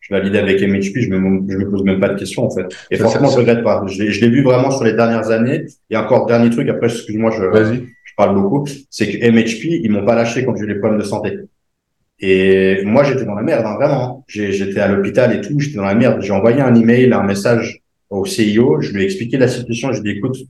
je 0.00 0.14
valide 0.14 0.36
avec 0.36 0.60
MHP. 0.60 1.00
Je 1.02 1.10
me, 1.10 1.42
je 1.48 1.56
me 1.56 1.70
pose 1.70 1.84
même 1.84 2.00
pas 2.00 2.08
de 2.08 2.18
questions 2.18 2.44
en 2.44 2.50
fait. 2.50 2.66
Et 2.90 2.96
franchement, 2.96 3.28
je 3.28 3.36
regrette 3.36 3.62
pas. 3.62 3.84
Je 3.86 4.02
l'ai 4.02 4.28
vu 4.28 4.42
vraiment 4.42 4.70
sur 4.70 4.84
les 4.84 4.94
dernières 4.94 5.30
années. 5.30 5.66
Et 5.90 5.96
encore 5.96 6.26
dernier 6.26 6.50
truc. 6.50 6.68
Après, 6.68 6.86
excuse-moi, 6.86 7.30
je, 7.30 7.80
je 8.04 8.12
parle 8.16 8.34
beaucoup. 8.34 8.66
C'est 8.90 9.08
que 9.08 9.30
MHP, 9.30 9.82
ils 9.84 9.90
m'ont 9.90 10.04
pas 10.04 10.16
lâché 10.16 10.44
quand 10.44 10.56
j'ai 10.56 10.64
eu 10.64 10.68
les 10.68 10.78
problèmes 10.80 11.00
de 11.00 11.04
santé. 11.04 11.38
Et 12.18 12.82
moi, 12.84 13.04
j'étais 13.04 13.24
dans 13.24 13.34
la 13.34 13.42
merde, 13.42 13.64
hein, 13.66 13.74
vraiment. 13.74 14.24
J'étais 14.26 14.80
à 14.80 14.88
l'hôpital 14.88 15.34
et 15.36 15.40
tout, 15.40 15.58
j'étais 15.60 15.76
dans 15.76 15.84
la 15.84 15.94
merde. 15.94 16.22
J'ai 16.22 16.32
envoyé 16.32 16.60
un 16.60 16.74
email, 16.74 17.12
un 17.12 17.22
message 17.22 17.82
au 18.08 18.24
CIO, 18.24 18.80
je 18.80 18.92
lui 18.92 19.02
ai 19.02 19.04
expliqué 19.04 19.36
la 19.36 19.48
situation, 19.48 19.92
je 19.92 20.00
lui 20.00 20.10
ai 20.10 20.12
dit, 20.14 20.18
écoute, 20.18 20.36
euh, 20.36 20.44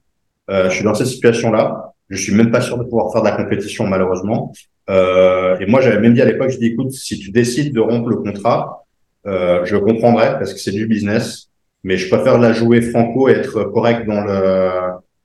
je 0.48 0.70
suis 0.70 0.84
dans 0.84 0.94
cette 0.94 1.08
situation-là, 1.08 1.94
je 2.08 2.16
suis 2.16 2.34
même 2.34 2.50
pas 2.50 2.60
sûr 2.60 2.78
de 2.78 2.84
pouvoir 2.84 3.12
faire 3.12 3.22
de 3.22 3.28
la 3.28 3.36
compétition, 3.36 3.86
malheureusement. 3.86 4.52
Euh, 4.88 5.58
et 5.58 5.66
moi, 5.66 5.80
j'avais 5.80 6.00
même 6.00 6.14
dit 6.14 6.22
à 6.22 6.24
l'époque, 6.24 6.50
je 6.50 6.58
dis, 6.58 6.66
écoute, 6.66 6.92
si 6.92 7.18
tu 7.18 7.30
décides 7.30 7.74
de 7.74 7.80
rompre 7.80 8.08
le 8.08 8.16
contrat, 8.16 8.84
euh, 9.26 9.64
je 9.64 9.76
comprendrais 9.76 10.38
parce 10.38 10.52
que 10.54 10.60
c'est 10.60 10.70
du 10.70 10.86
business, 10.86 11.48
mais 11.82 11.96
je 11.96 12.08
préfère 12.08 12.38
la 12.38 12.52
jouer 12.52 12.80
franco 12.80 13.28
et 13.28 13.32
être 13.32 13.64
correct 13.64 14.06
dans 14.06 14.20
le 14.20 14.70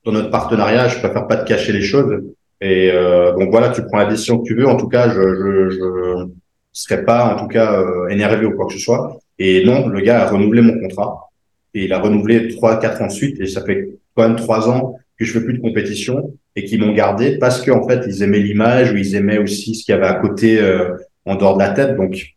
dans 0.04 0.10
notre 0.10 0.30
partenariat. 0.30 0.88
Je 0.88 0.98
préfère 0.98 1.28
pas 1.28 1.36
te 1.36 1.46
cacher 1.46 1.72
les 1.72 1.82
choses. 1.82 2.20
Et 2.60 2.90
euh, 2.92 3.32
donc 3.34 3.50
voilà, 3.50 3.68
tu 3.70 3.84
prends 3.84 3.98
la 3.98 4.06
décision 4.06 4.38
que 4.38 4.44
tu 4.44 4.56
veux. 4.56 4.66
En 4.66 4.76
tout 4.76 4.88
cas, 4.88 5.08
je 5.08 5.20
je, 5.20 5.70
je 5.70 6.26
serais 6.72 7.04
pas 7.04 7.34
en 7.34 7.38
tout 7.38 7.46
cas 7.46 7.80
euh, 7.80 8.08
énervé 8.08 8.44
ou 8.46 8.56
quoi 8.56 8.66
que 8.66 8.72
ce 8.72 8.80
soit. 8.80 9.18
Et 9.38 9.64
non, 9.64 9.86
le 9.86 10.00
gars 10.00 10.22
a 10.22 10.30
renouvelé 10.30 10.62
mon 10.62 10.80
contrat 10.80 11.30
et 11.74 11.84
il 11.84 11.92
a 11.92 12.00
renouvelé 12.00 12.48
trois 12.48 12.78
quatre 12.78 13.00
ans 13.02 13.08
et 13.08 13.46
ça 13.46 13.62
fait 13.62 13.88
quand 14.14 14.28
même 14.28 14.36
trois 14.36 14.68
ans 14.68 14.96
que 15.18 15.24
je 15.24 15.32
fais 15.32 15.44
plus 15.44 15.54
de 15.54 15.60
compétition 15.60 16.34
et 16.56 16.64
qu'ils 16.64 16.80
m'ont 16.80 16.92
gardé 16.92 17.38
parce 17.38 17.64
qu'en 17.64 17.86
fait 17.88 18.04
ils 18.06 18.22
aimaient 18.22 18.40
l'image 18.40 18.92
ou 18.92 18.96
ils 18.96 19.14
aimaient 19.14 19.38
aussi 19.38 19.74
ce 19.74 19.84
qu'il 19.84 19.94
y 19.94 19.96
avait 19.96 20.06
à 20.06 20.14
côté 20.14 20.60
euh, 20.60 20.90
en 21.24 21.36
dehors 21.36 21.54
de 21.56 21.62
la 21.62 21.70
tête. 21.70 21.96
Donc 21.96 22.34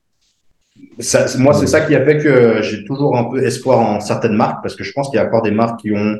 ça, 0.99 1.25
moi 1.37 1.53
c'est 1.53 1.67
ça 1.67 1.81
qui 1.81 1.95
a 1.95 2.03
fait 2.05 2.17
que 2.17 2.61
j'ai 2.61 2.83
toujours 2.85 3.17
un 3.17 3.25
peu 3.25 3.43
espoir 3.43 3.79
en 3.79 3.99
certaines 3.99 4.35
marques 4.35 4.61
parce 4.61 4.75
que 4.75 4.83
je 4.83 4.91
pense 4.91 5.09
qu'il 5.09 5.17
y 5.17 5.21
a 5.21 5.25
encore 5.25 5.41
des 5.41 5.51
marques 5.51 5.79
qui 5.81 5.91
ont 5.91 6.17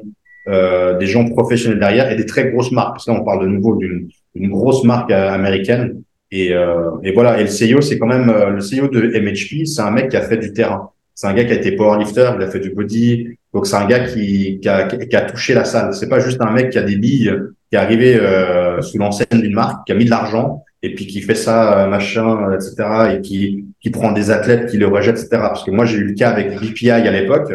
euh, 0.47 0.97
des 0.97 1.07
gens 1.07 1.27
professionnels 1.27 1.79
derrière 1.79 2.11
et 2.11 2.15
des 2.15 2.25
très 2.25 2.51
grosses 2.51 2.71
marques. 2.71 2.93
Parce 2.93 3.05
que 3.05 3.11
là, 3.11 3.19
on 3.19 3.23
parle 3.23 3.43
de 3.43 3.47
nouveau 3.47 3.75
d'une 3.77 4.49
grosse 4.49 4.83
marque 4.83 5.11
euh, 5.11 5.29
américaine. 5.31 6.03
Et, 6.31 6.53
euh, 6.53 6.91
et, 7.03 7.11
voilà. 7.13 7.39
Et 7.39 7.43
le 7.43 7.49
CEO, 7.49 7.81
c'est 7.81 7.97
quand 7.97 8.07
même 8.07 8.29
euh, 8.29 8.49
le 8.49 8.59
CEO 8.59 8.87
de 8.87 9.01
MHP, 9.01 9.65
c'est 9.65 9.81
un 9.81 9.91
mec 9.91 10.09
qui 10.09 10.17
a 10.17 10.21
fait 10.21 10.37
du 10.37 10.53
terrain. 10.53 10.89
C'est 11.13 11.27
un 11.27 11.33
gars 11.33 11.45
qui 11.45 11.53
a 11.53 11.55
été 11.55 11.71
powerlifter, 11.71 12.31
il 12.35 12.43
a 12.43 12.47
fait 12.47 12.59
du 12.59 12.71
body. 12.71 13.37
Donc 13.55 13.65
c'est 13.65 13.77
un 13.77 13.87
gars 13.87 14.01
qui, 14.01 14.59
qui, 14.61 14.69
a, 14.69 14.83
qui 14.83 15.15
a 15.15 15.21
touché 15.21 15.55
la 15.55 15.65
salle. 15.65 15.93
C'est 15.95 16.09
pas 16.09 16.19
juste 16.19 16.39
un 16.41 16.51
mec 16.51 16.69
qui 16.69 16.77
a 16.77 16.83
des 16.83 16.97
billes, 16.97 17.33
qui 17.69 17.75
est 17.75 17.79
arrivé 17.79 18.15
euh, 18.15 18.81
sous 18.81 18.99
l'enseigne 18.99 19.41
d'une 19.41 19.53
marque, 19.53 19.87
qui 19.87 19.93
a 19.93 19.95
mis 19.95 20.05
de 20.05 20.11
l'argent 20.11 20.63
et 20.83 20.93
puis 20.93 21.07
qui 21.07 21.21
fait 21.21 21.35
ça 21.35 21.87
machin, 21.89 22.53
etc. 22.53 23.15
Et 23.15 23.21
qui 23.21 23.65
qui 23.81 23.89
prend 23.89 24.11
des 24.11 24.29
athlètes, 24.29 24.69
qui 24.69 24.77
le 24.77 24.87
rejette, 24.87 25.17
etc. 25.17 25.29
Parce 25.31 25.63
que 25.63 25.71
moi 25.71 25.85
j'ai 25.85 25.97
eu 25.97 26.03
le 26.03 26.13
cas 26.13 26.29
avec 26.29 26.53
BPI 26.59 26.91
à 26.91 27.11
l'époque. 27.11 27.51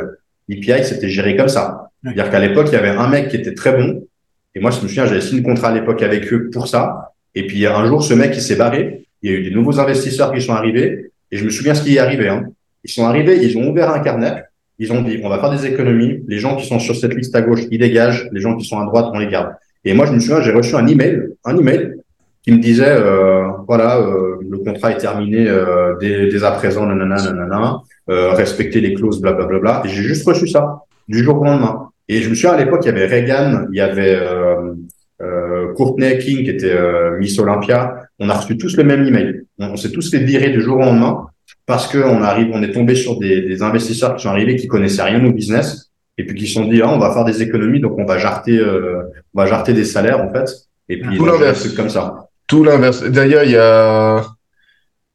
BPI 0.49 0.85
c'était 0.85 1.11
géré 1.11 1.37
comme 1.37 1.49
ça. 1.49 1.91
C'est-à-dire 2.03 2.31
qu'à 2.31 2.41
l'époque, 2.41 2.69
il 2.71 2.75
y 2.75 2.79
avait 2.79 2.89
un 2.89 3.09
mec 3.09 3.29
qui 3.29 3.37
était 3.37 3.55
très 3.55 3.73
bon. 3.73 4.07
Et 4.55 4.61
moi, 4.61 4.71
je 4.71 4.81
me 4.81 4.89
souviens, 4.89 5.07
j'avais 5.07 5.21
signé 5.21 5.43
un 5.43 5.45
contrat 5.45 5.69
à 5.69 5.75
l'époque 5.75 6.03
avec 6.03 6.33
eux 6.33 6.51
pour 6.51 6.67
ça. 6.67 7.13
Et 7.35 7.47
puis, 7.47 7.67
un 7.67 7.87
jour, 7.87 8.03
ce 8.03 8.15
mec, 8.15 8.33
il 8.35 8.41
s'est 8.41 8.57
barré. 8.57 9.07
Il 9.23 9.31
y 9.31 9.35
a 9.35 9.37
eu 9.37 9.43
des 9.45 9.51
nouveaux 9.51 9.79
investisseurs 9.79 10.33
qui 10.33 10.41
sont 10.41 10.55
arrivés. 10.55 11.13
Et 11.31 11.37
je 11.37 11.45
me 11.45 11.51
souviens 11.51 11.75
ce 11.75 11.83
qui 11.83 11.97
est 11.97 11.99
arrivé. 11.99 12.29
Hein. 12.29 12.47
Ils 12.85 12.91
sont 12.91 13.05
arrivés, 13.05 13.45
ils 13.45 13.57
ont 13.59 13.69
ouvert 13.69 13.91
un 13.91 14.01
carnet. 14.01 14.45
Ils 14.83 14.91
ont 14.95 15.03
dit, 15.03 15.21
on 15.23 15.29
va 15.29 15.39
faire 15.39 15.51
des 15.51 15.67
économies. 15.67 16.25
Les 16.27 16.39
gens 16.39 16.57
qui 16.57 16.67
sont 16.67 16.79
sur 16.79 16.97
cette 16.97 17.15
liste 17.15 17.37
à 17.37 17.43
gauche, 17.43 17.61
ils 17.71 17.79
dégagent. 17.79 18.29
Les 18.33 18.41
gens 18.41 18.57
qui 18.57 18.65
sont 18.65 18.81
à 18.81 18.87
droite, 18.87 19.11
on 19.13 19.19
les 19.19 19.29
garde. 19.29 19.53
Et 19.85 19.93
moi, 19.93 20.07
je 20.07 20.13
me 20.13 20.21
souviens, 20.21 20.41
j'ai 20.41 20.53
reçu 20.53 20.75
un 20.75 20.87
email, 20.87 21.29
un 21.45 21.57
email 21.59 21.97
qui 22.43 22.51
me 22.53 22.59
disait, 22.59 22.89
euh, 22.89 23.49
voilà, 23.69 23.99
euh, 23.99 24.37
le 24.41 24.59
contrat 24.59 24.93
est 24.93 24.97
terminé 24.97 25.47
euh, 25.47 25.97
dès, 26.01 26.29
dès, 26.29 26.43
à 26.45 26.53
présent, 26.53 26.87
nanana, 26.87 27.17
nanana, 27.23 27.83
euh, 28.09 28.31
respecter 28.33 28.81
les 28.81 28.95
clauses, 28.95 29.21
blablabla. 29.21 29.59
Bla, 29.59 29.61
bla, 29.61 29.81
bla. 29.81 29.91
Et 29.91 29.95
j'ai 29.95 30.03
juste 30.03 30.27
reçu 30.27 30.49
ça 30.49 30.81
du 31.07 31.23
jour 31.23 31.39
au 31.39 31.45
lendemain. 31.45 31.91
Et 32.09 32.23
je 32.23 32.31
me 32.31 32.35
souviens 32.35 32.53
à 32.53 32.57
l'époque, 32.57 32.81
il 32.85 32.87
y 32.87 32.91
avait 32.91 33.07
Reagan, 33.07 33.67
il 33.71 33.77
y 33.77 33.83
avait 33.83 34.17
euh, 34.17 34.73
euh, 35.21 35.75
Courtney 35.75 36.17
King 36.19 36.45
qui 36.45 36.51
était 36.51 36.75
Miss 37.19 37.39
Olympia. 37.39 38.05
On 38.19 38.31
a 38.31 38.35
reçu 38.35 38.57
tous 38.57 38.79
le 38.79 38.85
même 38.85 39.07
email. 39.07 39.43
On, 39.59 39.77
s'est 39.77 39.93
tous 39.93 40.11
fait 40.11 40.21
virer 40.21 40.49
du 40.49 40.63
jour 40.63 40.79
au 40.79 40.81
lendemain 40.81 41.27
parce 41.67 41.87
que 41.87 41.99
on 41.99 42.23
arrive, 42.23 42.49
on 42.53 42.63
est 42.63 42.73
tombé 42.73 42.95
sur 42.95 43.19
des, 43.19 43.43
des, 43.43 43.63
investisseurs 43.63 44.17
qui 44.17 44.23
sont 44.23 44.31
arrivés 44.31 44.57
qui 44.57 44.67
connaissaient 44.67 45.03
rien 45.03 45.25
au 45.25 45.33
business 45.33 45.91
et 46.19 46.25
puis 46.25 46.39
qui 46.39 46.47
se 46.47 46.55
sont 46.55 46.67
dit 46.67 46.83
ah, 46.83 46.91
on 46.91 46.99
va 46.99 47.13
faire 47.13 47.25
des 47.25 47.43
économies 47.43 47.81
donc 47.81 47.99
on 47.99 48.05
va 48.05 48.19
jarter, 48.19 48.59
euh, 48.59 49.03
on 49.35 49.41
va 49.41 49.47
jarter 49.47 49.73
des 49.73 49.85
salaires 49.85 50.21
en 50.21 50.33
fait. 50.33 50.51
Et 50.89 51.01
puis 51.01 51.17
tout 51.17 51.25
l'inverse, 51.25 51.69
comme 51.75 51.89
ça. 51.89 52.29
Tout 52.47 52.65
l'inverse. 52.65 53.05
D'ailleurs, 53.05 53.45
il 53.45 53.53
y 53.53 53.57
a 53.57 54.27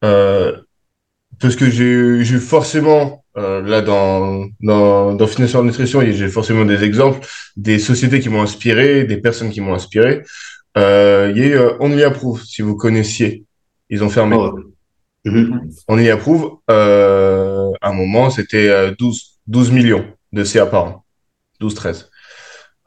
euh, 0.04 0.52
parce 1.40 1.56
que 1.56 1.68
j'ai 1.68 2.24
j'ai 2.24 2.38
forcément 2.38 3.24
euh, 3.36 3.60
là, 3.60 3.82
dans, 3.82 4.46
dans, 4.62 5.12
dans 5.12 5.62
Nutrition, 5.62 6.00
j'ai 6.00 6.28
forcément 6.28 6.64
des 6.64 6.82
exemples, 6.82 7.26
des 7.56 7.78
sociétés 7.78 8.20
qui 8.20 8.30
m'ont 8.30 8.40
inspiré, 8.40 9.04
des 9.04 9.18
personnes 9.18 9.50
qui 9.50 9.60
m'ont 9.60 9.74
inspiré. 9.74 10.22
Il 10.76 10.82
y 10.82 11.42
a 11.42 11.46
eu 11.46 11.58
On 11.80 11.90
y 11.92 12.02
approuve, 12.02 12.42
si 12.42 12.62
vous 12.62 12.76
connaissiez. 12.76 13.44
Ils 13.90 14.02
ont 14.02 14.08
fermé. 14.08 14.36
Oh. 14.38 14.58
Mm-hmm. 15.26 15.84
On 15.88 15.98
y 15.98 16.08
approuve. 16.08 16.58
Euh, 16.70 17.70
à 17.80 17.90
un 17.90 17.92
moment, 17.92 18.30
c'était 18.30 18.92
12, 18.98 19.38
euh, 19.38 19.40
12 19.48 19.72
millions 19.72 20.04
de 20.32 20.44
CA 20.44 20.66
par 20.66 20.84
an. 20.84 21.04
12, 21.60 21.74
13. 21.74 22.10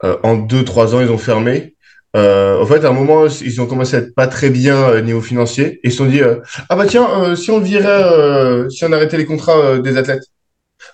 Euh, 0.04 0.16
en 0.22 0.36
2-3 0.36 0.94
ans, 0.94 1.00
ils 1.00 1.10
ont 1.10 1.18
fermé. 1.18 1.76
Euh, 2.16 2.60
en 2.60 2.66
fait, 2.66 2.84
à 2.84 2.88
un 2.88 2.92
moment, 2.92 3.26
ils 3.26 3.60
ont 3.60 3.66
commencé 3.66 3.96
à 3.96 3.98
être 4.00 4.14
pas 4.14 4.26
très 4.26 4.50
bien 4.50 4.88
au 4.88 5.00
niveau 5.00 5.20
financier 5.20 5.74
et 5.74 5.88
ils 5.88 5.90
se 5.92 5.98
sont 5.98 6.06
dit 6.06 6.20
ah 6.68 6.74
bah 6.74 6.86
tiens, 6.86 7.36
si 7.36 7.52
on 7.52 7.60
virait, 7.60 8.68
si 8.68 8.84
on 8.84 8.92
arrêtait 8.92 9.16
les 9.16 9.26
contrats 9.26 9.78
des 9.78 9.96
athlètes, 9.96 10.24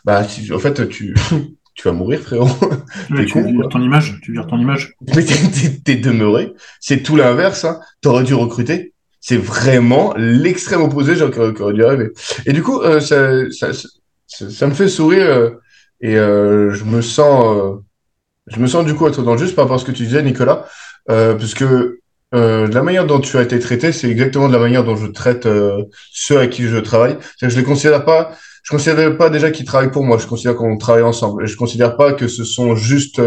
bah, 0.04 0.22
en 0.52 0.58
fait, 0.58 0.88
tu, 0.88 1.14
tu 1.74 1.88
vas 1.88 1.92
mourir, 1.92 2.20
frérot. 2.20 2.48
tu 3.16 3.26
con, 3.30 3.42
vires 3.42 3.68
ton 3.68 3.80
image. 3.80 4.18
Tu 4.22 4.32
vires 4.32 4.46
ton 4.46 4.58
image. 4.58 4.94
Mais 5.14 5.24
t'es 5.84 5.96
demeuré. 5.96 6.52
C'est 6.80 7.02
tout 7.02 7.16
l'inverse. 7.16 7.64
Hein. 7.64 7.80
T'aurais 8.02 8.24
dû 8.24 8.34
recruter. 8.34 8.92
C'est 9.28 9.38
vraiment 9.38 10.14
l'extrême 10.16 10.82
opposé, 10.82 11.16
genre, 11.16 11.32
qui 11.32 11.72
dû. 11.72 12.12
Et 12.46 12.52
du 12.52 12.62
coup, 12.62 12.80
euh, 12.82 13.00
ça, 13.00 13.50
ça, 13.50 13.72
ça, 14.28 14.66
me 14.68 14.72
fait 14.72 14.88
sourire 14.88 15.26
euh, 15.26 15.50
et 16.00 16.16
euh, 16.16 16.72
je 16.72 16.84
me 16.84 17.02
sens, 17.02 17.44
euh, 17.56 17.72
je 18.46 18.60
me 18.60 18.68
sens 18.68 18.86
du 18.86 18.94
coup 18.94 19.04
être 19.08 19.22
dans 19.22 19.32
le 19.32 19.38
juste 19.38 19.56
par 19.56 19.64
rapport 19.64 19.78
à 19.78 19.80
ce 19.80 19.84
que 19.84 19.90
tu 19.90 20.04
disais, 20.04 20.22
Nicolas, 20.22 20.68
euh, 21.10 21.34
parce 21.34 21.54
que 21.54 21.98
euh, 22.36 22.68
la 22.68 22.84
manière 22.84 23.04
dont 23.04 23.18
tu 23.18 23.36
as 23.36 23.42
été 23.42 23.58
traité, 23.58 23.90
c'est 23.90 24.08
exactement 24.08 24.46
de 24.46 24.52
la 24.52 24.60
manière 24.60 24.84
dont 24.84 24.94
je 24.94 25.08
traite 25.08 25.48
ceux 26.12 26.38
avec 26.38 26.50
qui 26.50 26.62
je 26.62 26.76
travaille. 26.76 27.18
Que 27.40 27.48
je 27.48 27.58
les 27.58 27.64
considère 27.64 28.04
pas, 28.04 28.30
je 28.62 28.70
considère 28.70 29.16
pas 29.16 29.28
déjà 29.28 29.50
qu'ils 29.50 29.66
travaillent 29.66 29.90
pour 29.90 30.04
moi. 30.04 30.18
Je 30.18 30.28
considère 30.28 30.54
qu'on 30.54 30.78
travaille 30.78 31.02
ensemble. 31.02 31.42
Et 31.42 31.46
je 31.48 31.56
considère 31.56 31.96
pas 31.96 32.12
que 32.12 32.28
ce 32.28 32.44
sont 32.44 32.76
juste 32.76 33.20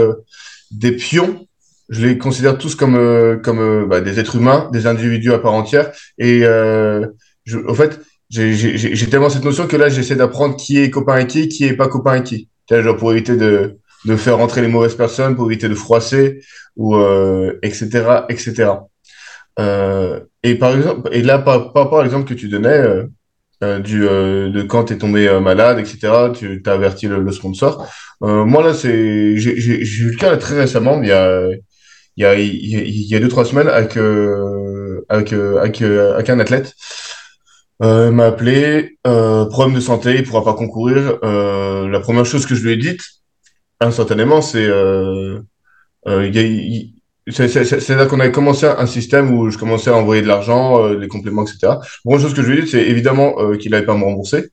des 0.72 0.94
pions. 0.94 1.46
Je 1.90 2.06
les 2.06 2.18
considère 2.18 2.58
tous 2.58 2.76
comme 2.76 2.96
euh, 2.96 3.38
comme 3.38 3.60
euh, 3.60 3.86
bah, 3.86 4.02
des 4.02 4.20
êtres 4.20 4.36
humains, 4.36 4.70
des 4.72 4.88
individus 4.88 5.34
à 5.34 5.40
part 5.40 5.54
entière. 5.54 5.92
Et 6.18 6.42
je, 6.42 7.58
en 7.68 7.74
fait, 7.74 8.00
j'ai 8.30 9.10
tellement 9.10 9.30
cette 9.30 9.46
notion 9.46 9.68
que 9.68 9.76
là, 9.76 9.90
j'essaie 9.90 10.16
d'apprendre 10.16 10.56
qui 10.56 10.80
est 10.80 10.90
copain 10.90 11.14
avec 11.14 11.28
qui, 11.28 11.48
qui 11.50 11.66
est 11.66 11.74
pas 11.74 11.88
copain 11.88 12.12
avec 12.12 12.26
qui. 12.26 12.50
Genre 12.70 12.96
pour 12.96 13.12
éviter 13.12 13.36
de 13.36 13.78
de 14.06 14.16
faire 14.16 14.38
rentrer 14.38 14.62
les 14.62 14.68
mauvaises 14.70 14.96
personnes, 14.96 15.36
pour 15.36 15.52
éviter 15.52 15.68
de 15.68 15.76
froisser 15.76 16.42
ou 16.78 16.96
etc 17.64 18.22
etc. 18.30 18.70
Euh, 19.60 20.22
et 20.44 20.56
par 20.56 20.76
exemple, 20.76 21.10
et 21.12 21.22
là, 21.22 21.40
par, 21.40 21.74
rapport 21.74 22.00
à 22.00 22.04
l'exemple 22.04 22.28
que 22.28 22.34
tu 22.34 22.48
donnais 22.48 22.70
euh, 22.70 23.04
euh, 23.64 23.80
du 23.80 24.00
de 24.02 24.62
quand 24.64 24.86
tu 24.86 24.94
es 24.94 24.98
tombé 24.98 25.38
malade, 25.42 25.80
etc., 25.80 26.32
tu 26.34 26.62
t'as 26.64 26.74
averti 26.74 27.08
le, 27.08 27.32
sponsor. 27.32 27.86
moi 28.22 28.64
là, 28.64 28.74
c'est 28.74 29.38
j'ai 29.38 29.58
eu 29.58 30.12
le 30.12 30.18
cas 30.18 30.36
très 30.38 30.56
récemment, 30.56 31.02
il 31.02 31.10
y 31.10 31.12
a 31.12 31.42
il 32.20 33.08
y 33.08 33.16
a 33.16 33.20
deux 33.20 33.28
trois 33.28 33.46
semaines 33.46 33.68
avec 33.68 33.98
avec 35.10 35.34
avec, 35.34 35.82
avec 35.82 36.30
un 36.30 36.40
athlète. 36.40 36.76
Euh, 37.82 38.12
m'a 38.12 38.26
appelé, 38.26 38.98
euh, 39.08 39.46
problème 39.46 39.76
de 39.76 39.80
santé, 39.80 40.16
il 40.16 40.24
pourra 40.24 40.44
pas 40.44 40.54
concourir. 40.54 41.18
Euh, 41.24 41.88
la 41.88 42.02
première 42.02 42.26
chose 42.26 42.46
que 42.46 42.54
je 42.54 42.64
lui 42.64 42.74
ai 42.74 42.78
dite, 42.78 43.02
instantanément, 43.80 44.42
c'est 44.42 44.68
euh, 44.68 45.40
c'est 47.32 47.96
là 47.96 48.06
qu'on 48.06 48.20
avait 48.20 48.32
commencé 48.32 48.66
un 48.66 48.86
système 48.86 49.34
où 49.34 49.50
je 49.50 49.58
commençais 49.58 49.92
à 49.92 49.96
envoyer 49.96 50.22
de 50.22 50.28
l'argent, 50.28 50.84
euh, 50.84 50.98
les 50.98 51.08
compléments, 51.08 51.44
etc. 51.44 51.58
La 51.64 51.80
première 52.04 52.22
chose 52.22 52.34
que 52.34 52.42
je 52.42 52.52
lui 52.52 52.60
ai 52.60 52.62
dit, 52.64 52.68
c'est 52.70 52.86
évidemment 52.86 53.36
euh, 53.40 53.56
qu'il 53.56 53.72
n'allait 53.72 53.86
pas 53.86 53.96
me 53.96 54.04
rembourser, 54.04 54.50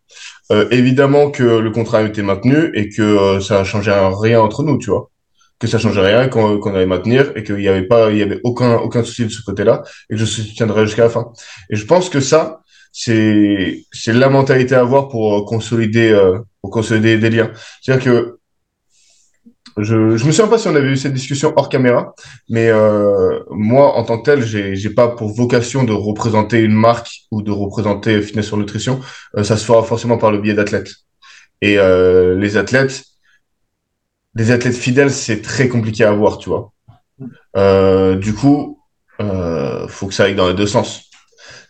euh, 0.52 0.68
évidemment 0.70 1.30
que 1.30 1.42
le 1.42 1.70
contrat 1.70 1.98
a 1.98 2.02
été 2.02 2.22
maintenu 2.22 2.70
et 2.74 2.90
que 2.90 3.40
ça 3.40 3.60
a 3.60 3.64
changé 3.64 3.90
rien 4.20 4.40
entre 4.40 4.62
nous, 4.62 4.78
tu 4.78 4.90
vois, 4.90 5.10
que 5.58 5.66
ça 5.66 5.78
changeait 5.78 6.06
rien, 6.06 6.28
qu'on 6.28 6.74
allait 6.74 6.86
maintenir 6.86 7.32
et 7.36 7.42
qu'il 7.42 7.56
n'y 7.56 7.68
avait 7.68 7.86
pas, 7.86 8.10
il 8.10 8.18
y 8.18 8.22
avait 8.22 8.40
aucun 8.44 8.76
aucun 8.76 9.02
souci 9.02 9.24
de 9.24 9.30
ce 9.30 9.42
côté-là 9.42 9.82
et 10.10 10.14
que 10.14 10.20
je 10.20 10.26
soutiendrai 10.26 10.86
jusqu'à 10.86 11.04
la 11.04 11.10
fin. 11.10 11.32
Et 11.70 11.76
je 11.76 11.86
pense 11.86 12.08
que 12.10 12.20
ça, 12.20 12.60
c'est 12.92 13.84
c'est 13.92 14.12
la 14.12 14.28
mentalité 14.28 14.74
à 14.74 14.80
avoir 14.80 15.08
pour 15.08 15.44
consolider 15.46 16.14
pour 16.60 16.70
consolider 16.70 17.18
des 17.18 17.30
liens. 17.30 17.52
C'est-à-dire 17.80 18.04
que 18.04 18.38
je, 19.76 20.16
je 20.16 20.24
me 20.24 20.32
souviens 20.32 20.48
pas 20.48 20.58
si 20.58 20.68
on 20.68 20.74
avait 20.74 20.88
eu 20.88 20.96
cette 20.96 21.12
discussion 21.12 21.52
hors 21.54 21.68
caméra, 21.68 22.14
mais 22.48 22.68
euh, 22.70 23.40
moi, 23.50 23.94
en 23.94 24.04
tant 24.04 24.18
que 24.18 24.24
tel, 24.24 24.42
j'ai, 24.42 24.74
j'ai 24.74 24.90
pas 24.90 25.08
pour 25.08 25.34
vocation 25.34 25.84
de 25.84 25.92
représenter 25.92 26.60
une 26.60 26.72
marque 26.72 27.10
ou 27.30 27.42
de 27.42 27.50
représenter 27.50 28.22
Fitness 28.22 28.46
sur 28.46 28.56
Nutrition. 28.56 29.00
Euh, 29.36 29.44
ça 29.44 29.56
se 29.56 29.64
fera 29.66 29.82
forcément 29.82 30.16
par 30.16 30.32
le 30.32 30.38
biais 30.38 30.54
d'athlètes. 30.54 30.92
Et 31.60 31.78
euh, 31.78 32.38
les 32.38 32.56
athlètes, 32.56 33.04
des 34.36 34.50
athlètes 34.50 34.76
fidèles, 34.76 35.10
c'est 35.10 35.40
très 35.40 35.68
compliqué 35.68 36.04
à 36.04 36.10
avoir, 36.10 36.38
tu 36.38 36.50
vois. 36.50 36.72
Euh, 37.56 38.16
du 38.16 38.34
coup, 38.34 38.78
euh, 39.20 39.88
faut 39.88 40.06
que 40.06 40.14
ça 40.14 40.24
aille 40.24 40.34
dans 40.34 40.48
les 40.48 40.54
deux 40.54 40.66
sens. 40.66 41.10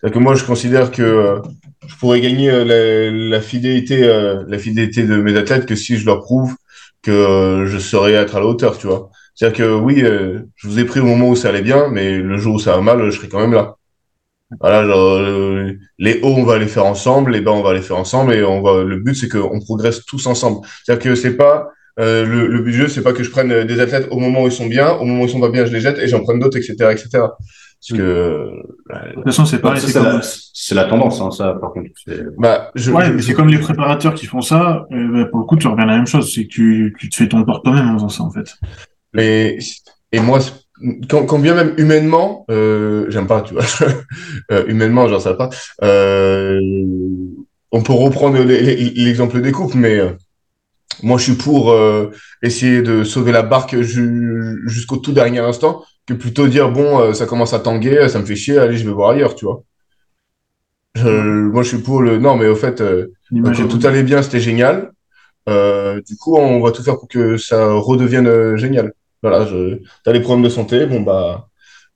cest 0.01 0.13
que 0.13 0.19
moi, 0.19 0.35
je 0.35 0.45
considère 0.45 0.91
que 0.91 1.03
euh, 1.03 1.39
je 1.87 1.95
pourrais 1.97 2.21
gagner 2.21 2.51
euh, 2.51 3.11
la, 3.31 3.41
fidélité, 3.41 4.01
la 4.47 4.59
fidélité 4.59 5.05
de 5.05 5.17
mes 5.17 5.37
athlètes 5.37 5.65
que 5.65 5.77
si 5.77 5.97
je 5.97 6.05
leur 6.05 6.21
prouve 6.23 6.57
que 7.03 7.13
euh, 7.13 7.67
je 7.67 7.79
saurais 7.79 8.15
être 8.15 8.35
à 8.35 8.41
la 8.41 8.47
hauteur, 8.47 8.77
tu 8.79 8.89
vois. 8.89 9.11
C'est-à-dire 9.35 9.59
que 9.59 9.75
oui, 9.75 10.03
euh, 10.03 10.41
je 10.57 10.67
vous 10.67 10.81
ai 10.81 10.85
pris 10.85 10.99
au 10.99 11.05
moment 11.05 11.29
où 11.29 11.37
ça 11.37 11.51
allait 11.51 11.63
bien, 11.63 11.89
mais 11.89 12.19
le 12.19 12.37
jour 12.37 12.57
où 12.57 12.59
ça 12.59 12.75
va 12.75 12.81
mal, 12.81 13.11
je 13.11 13.17
serai 13.17 13.29
quand 13.29 13.39
même 13.39 13.53
là. 13.53 13.77
Voilà, 14.61 14.85
genre, 14.87 15.17
euh, 15.19 15.73
les 15.99 16.21
hauts, 16.23 16.35
on 16.37 16.45
va 16.45 16.59
les 16.59 16.67
faire 16.67 16.87
ensemble, 16.87 17.33
les 17.33 17.41
bas, 17.41 17.53
on 17.53 17.63
va 17.63 17.75
les 17.75 17.83
faire 17.83 17.97
ensemble, 17.97 18.35
et 18.35 18.43
on 18.45 18.61
va. 18.63 18.83
Le 18.83 18.99
but, 18.99 19.15
c'est 19.15 19.29
qu'on 19.29 19.61
progresse 19.61 20.05
tous 20.05 20.27
ensemble. 20.27 20.67
C'est-à-dire 20.85 21.05
que 21.05 21.15
c'est 21.15 21.37
pas 21.37 21.69
le, 21.99 22.47
le, 22.47 22.61
but 22.61 22.73
du 22.73 22.79
jeu, 22.79 22.89
c'est 22.89 23.03
pas 23.03 23.13
que 23.13 23.23
je 23.23 23.31
prenne 23.31 23.65
des 23.65 23.81
athlètes 23.81 24.09
au 24.11 24.19
moment 24.19 24.43
où 24.43 24.47
ils 24.47 24.53
sont 24.53 24.67
bien, 24.67 24.93
au 24.93 25.05
moment 25.05 25.23
où 25.23 25.27
ils 25.27 25.31
sont 25.31 25.41
pas 25.41 25.51
bien, 25.51 25.65
je 25.65 25.73
les 25.73 25.81
jette 25.81 25.99
et 25.99 26.09
j'en 26.09 26.23
prenne 26.23 26.39
d'autres, 26.39 26.59
etc., 26.59 26.75
etc. 26.91 27.09
Parce 27.13 28.01
que 28.01 28.51
de 28.89 29.15
toute 29.15 29.25
façon, 29.25 29.45
c'est 29.45 29.59
pareil. 29.59 29.81
C'est 29.81 30.75
la, 30.75 30.85
tendance, 30.85 31.21
hein, 31.21 31.31
ça. 31.31 31.55
Par 31.61 31.73
contre, 31.73 31.89
bah, 32.39 32.71
je, 32.75 32.91
ouais, 32.91 33.13
mais 33.13 33.23
c'est 33.23 33.35
comme 33.35 33.49
les 33.49 33.59
préparateurs 33.59 34.15
qui 34.15 34.27
font 34.27 34.41
ça. 34.41 34.87
bah, 34.91 35.25
pour 35.31 35.41
le 35.41 35.47
coup, 35.47 35.57
tu 35.57 35.69
reviens 35.69 35.85
à 35.85 35.87
la 35.87 35.97
même 35.97 36.07
chose. 36.07 36.33
C'est 36.35 36.45
que 36.45 36.49
tu, 36.49 36.97
tu 36.99 37.09
te 37.09 37.17
fais 37.17 37.29
ton 37.29 37.45
tort 37.45 37.63
toi-même 37.63 37.89
en 37.91 37.95
faisant 37.95 38.09
ça, 38.09 38.23
en 38.25 38.31
fait. 38.31 38.57
Mais 39.13 39.59
et 40.13 40.21
moi, 40.21 40.41
quand, 41.09 41.27
quand 41.27 41.39
bien 41.39 41.55
même 41.55 41.75
humainement, 41.77 42.45
euh, 42.51 43.07
j'aime 43.09 43.27
pas, 43.27 43.43
tu 43.43 43.55
vois. 43.55 43.65
euh, 44.51 44.65
humainement, 44.67 45.09
j'en 45.09 45.21
sais 45.21 45.37
pas. 45.37 45.51
Euh, 45.83 46.61
on 47.73 47.83
peut 47.83 47.93
reprendre 47.93 48.39
l'exemple 48.43 49.41
des 49.41 49.53
coupes, 49.53 49.75
mais 49.75 49.99
euh, 49.99 50.11
moi, 51.03 51.19
je 51.19 51.25
suis 51.25 51.35
pour 51.35 51.73
euh, 51.73 52.11
essayer 52.43 52.83
de 52.83 53.05
sauver 53.05 53.33
la 53.33 53.43
barque 53.43 53.77
jusqu'au 53.81 54.97
tout 54.97 55.13
dernier 55.13 55.41
instant 55.41 55.85
que 56.07 56.15
plutôt 56.15 56.47
dire 56.47 56.71
bon, 56.71 57.01
euh, 57.01 57.13
ça 57.13 57.27
commence 57.27 57.53
à 57.53 57.59
tanguer, 57.59 58.09
ça 58.09 58.21
me 58.21 58.25
fait 58.25 58.37
chier, 58.37 58.59
allez, 58.59 58.77
je 58.77 58.87
vais 58.87 58.93
voir 58.93 59.11
ailleurs, 59.11 59.35
tu 59.35 59.45
vois. 59.45 59.63
moi, 60.97 61.63
je 61.63 61.69
suis 61.69 61.79
pour 61.79 62.01
le. 62.01 62.19
Non, 62.19 62.37
mais 62.37 62.47
au 62.47 62.57
fait, 62.57 62.81
euh, 62.81 63.09
quand 63.33 63.69
tout 63.69 63.87
allait 63.87 64.03
bien, 64.03 64.23
c'était 64.23 64.41
génial. 64.41 64.93
Euh, 65.49 66.01
du 66.03 66.17
coup, 66.17 66.37
on 66.37 66.61
va 66.61 66.73
tout 66.73 66.83
faire 66.83 66.99
pour 66.99 67.09
que 67.09 67.37
ça 67.37 67.73
redevienne 67.73 68.57
génial. 68.57 68.93
Voilà, 69.23 69.47
je... 69.47 69.79
t'as 70.05 70.13
les 70.13 70.21
problèmes 70.21 70.45
de 70.45 70.51
santé, 70.51 70.87
bon 70.87 71.01
bah, 71.01 71.49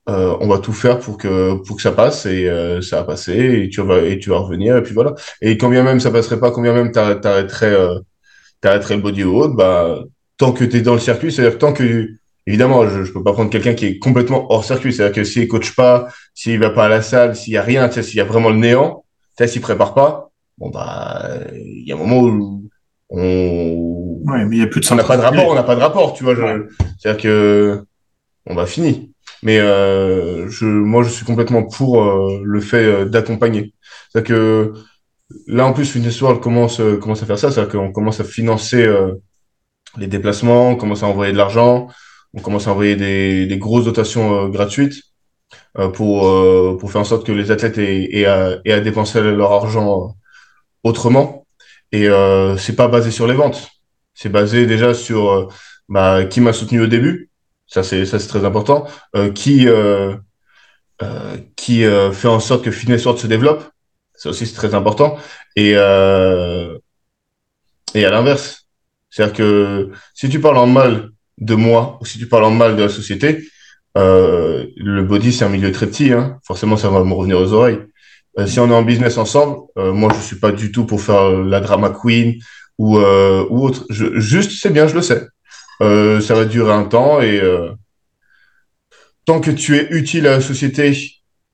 on 0.07 0.47
va 0.47 0.57
tout 0.59 0.73
faire 0.73 0.99
pour 0.99 1.17
que 1.17 1.55
pour 1.65 1.77
que 1.77 1.81
ça 1.81 1.91
passe 1.93 2.25
et 2.25 2.49
ça 2.81 2.97
va 2.97 3.03
passer 3.03 3.63
et 3.63 3.69
tu 3.69 3.81
vas 3.81 4.01
et 4.01 4.19
tu 4.19 4.29
vas 4.29 4.39
revenir 4.39 4.75
et 4.77 4.83
puis 4.83 4.93
voilà. 4.93 5.13
Et 5.41 5.57
quand 5.57 5.69
bien 5.69 5.83
même 5.83 5.99
ça 5.99 6.11
passerait 6.11 6.39
pas, 6.39 6.51
quand 6.51 6.61
bien 6.61 6.73
même 6.73 6.91
t'arrêterais 6.91 7.75
t'arrêterais 8.61 8.95
le 8.95 9.01
body 9.01 9.23
haut, 9.23 9.49
bah 9.49 9.99
tant 10.37 10.51
que 10.51 10.63
t'es 10.63 10.81
dans 10.81 10.93
le 10.93 10.99
circuit, 10.99 11.31
c'est-à-dire 11.31 11.57
tant 11.57 11.73
que 11.73 12.09
évidemment, 12.47 12.87
je, 12.87 13.03
je 13.03 13.11
peux 13.11 13.23
pas 13.23 13.33
prendre 13.33 13.49
quelqu'un 13.49 13.73
qui 13.73 13.85
est 13.85 13.99
complètement 13.99 14.51
hors 14.51 14.65
circuit. 14.65 14.93
C'est-à-dire 14.93 15.15
que 15.15 15.23
s'il 15.23 15.47
coach 15.47 15.75
pas, 15.75 16.07
s'il 16.33 16.59
va 16.59 16.69
pas 16.69 16.85
à 16.85 16.89
la 16.89 17.01
salle, 17.01 17.35
s'il 17.35 17.53
y 17.53 17.57
a 17.57 17.61
rien, 17.61 17.89
s'il 17.91 18.15
y 18.15 18.21
a 18.21 18.25
vraiment 18.25 18.49
le 18.49 18.57
néant, 18.57 19.03
s'il 19.45 19.61
prépare 19.61 19.93
pas, 19.93 20.31
bon 20.57 20.69
bah, 20.69 21.29
il 21.53 21.87
y 21.87 21.91
a 21.91 21.95
un 21.95 21.99
moment 21.99 22.21
où 22.21 22.69
on, 23.09 24.21
ouais, 24.25 24.45
mais 24.45 24.55
il 24.57 24.59
y 24.59 24.63
a 24.63 24.67
plus 24.67 24.81
de 24.81 24.91
on 24.91 24.95
n'a 24.95 25.03
pas 25.03 25.17
de 25.17 25.21
rapport, 25.21 25.47
on 25.47 25.55
n'a 25.55 25.63
pas 25.63 25.75
de 25.75 25.81
rapport, 25.81 26.13
tu 26.13 26.23
vois. 26.23 26.35
C'est-à-dire 26.99 27.21
que 27.21 27.83
on 28.45 28.55
va 28.55 28.65
fini. 28.65 29.11
Mais 29.43 29.59
euh, 29.59 30.49
je, 30.49 30.65
moi, 30.65 31.03
je 31.03 31.09
suis 31.09 31.25
complètement 31.25 31.63
pour 31.63 32.03
euh, 32.03 32.41
le 32.43 32.61
fait 32.61 32.85
euh, 32.85 33.05
d'accompagner. 33.05 33.73
C'est-à-dire 34.09 34.35
que 34.35 34.73
là, 35.47 35.65
en 35.65 35.73
plus, 35.73 35.85
Fitness 35.85 36.21
World 36.21 36.41
commence, 36.41 36.79
euh, 36.79 36.97
commence 36.97 37.23
à 37.23 37.25
faire 37.25 37.39
ça. 37.39 37.51
C'est-à-dire 37.51 37.71
qu'on 37.71 37.91
commence 37.91 38.19
à 38.19 38.23
financer 38.23 38.87
les 39.97 40.07
déplacements, 40.07 40.69
on 40.69 40.75
commence 40.75 41.03
à 41.03 41.07
envoyer 41.07 41.33
de 41.33 41.37
l'argent, 41.37 41.87
on 42.33 42.41
commence 42.41 42.67
à 42.67 42.71
envoyer 42.71 42.95
des, 42.95 43.45
des 43.45 43.57
grosses 43.57 43.85
dotations 43.85 44.45
euh, 44.45 44.47
gratuites 44.47 45.01
euh, 45.77 45.89
pour, 45.89 46.27
euh, 46.27 46.77
pour 46.79 46.91
faire 46.91 47.01
en 47.01 47.05
sorte 47.05 47.25
que 47.25 47.31
les 47.31 47.51
athlètes 47.51 47.77
aient, 47.77 48.09
aient, 48.11 48.25
à, 48.25 48.57
aient 48.65 48.71
à 48.73 48.79
dépenser 48.79 49.21
leur 49.21 49.51
argent 49.51 50.15
autrement. 50.83 51.45
Et 51.91 52.07
euh, 52.07 52.57
c'est 52.57 52.75
pas 52.75 52.87
basé 52.87 53.11
sur 53.11 53.27
les 53.27 53.33
ventes. 53.33 53.69
C'est 54.13 54.29
basé 54.29 54.65
déjà 54.65 54.93
sur 54.93 55.51
bah, 55.89 56.25
qui 56.25 56.41
m'a 56.41 56.53
soutenu 56.53 56.81
au 56.81 56.87
début. 56.87 57.29
Ça, 57.67 57.83
c'est 57.83 58.05
ça 58.05 58.19
c'est 58.19 58.27
très 58.27 58.45
important. 58.45 58.85
qui 59.33 59.67
qui 61.55 61.83
fait 62.13 62.27
en 62.27 62.39
sorte 62.39 62.63
que 62.63 62.71
Fitness 62.71 63.05
World 63.05 63.19
se 63.21 63.27
développe. 63.27 63.70
Ça 64.21 64.29
aussi, 64.29 64.45
c'est 64.45 64.55
très 64.55 64.75
important. 64.75 65.17
Et, 65.55 65.71
et 65.71 65.75
à 68.05 68.11
l'inverse. 68.11 68.67
C'est-à-dire 69.09 69.35
que 69.35 69.89
si 70.13 70.29
tu 70.29 70.39
parles 70.39 70.57
en 70.57 70.67
mal 70.67 71.09
de 71.37 71.55
moi, 71.55 71.97
ou 72.01 72.05
si 72.05 72.17
tu 72.17 72.27
parles 72.27 72.45
en 72.45 72.51
mal 72.51 72.75
de 72.75 72.83
la 72.83 72.89
société, 72.89 73.43
euh, 73.97 74.67
le 74.77 75.03
body, 75.03 75.33
c'est 75.33 75.45
un 75.45 75.49
milieu 75.49 75.71
très 75.71 75.87
petit. 75.87 76.13
Hein. 76.13 76.39
Forcément, 76.45 76.77
ça 76.77 76.89
va 76.89 77.03
me 77.03 77.13
revenir 77.13 77.39
aux 77.39 77.51
oreilles. 77.53 77.79
Euh, 78.39 78.47
si 78.47 78.59
on 78.59 78.69
est 78.69 78.73
en 78.73 78.83
business 78.83 79.17
ensemble, 79.17 79.57
euh, 79.77 79.91
moi, 79.91 80.11
je 80.15 80.21
suis 80.21 80.37
pas 80.37 80.51
du 80.51 80.71
tout 80.71 80.85
pour 80.85 81.01
faire 81.01 81.31
la 81.31 81.59
drama 81.59 81.89
queen 81.89 82.35
ou, 82.77 82.97
euh, 82.97 83.45
ou 83.49 83.65
autre. 83.65 83.85
Juste, 83.89 84.51
c'est 84.61 84.71
bien, 84.71 84.87
je 84.87 84.95
le 84.95 85.01
sais. 85.01 85.27
Euh, 85.81 86.21
ça 86.21 86.35
va 86.35 86.45
durer 86.45 86.71
un 86.71 86.83
temps 86.83 87.21
et 87.21 87.41
tant 89.25 89.41
que 89.41 89.51
tu 89.51 89.75
es 89.75 89.87
utile 89.91 90.27
à 90.27 90.31
la 90.31 90.41
société, 90.41 90.93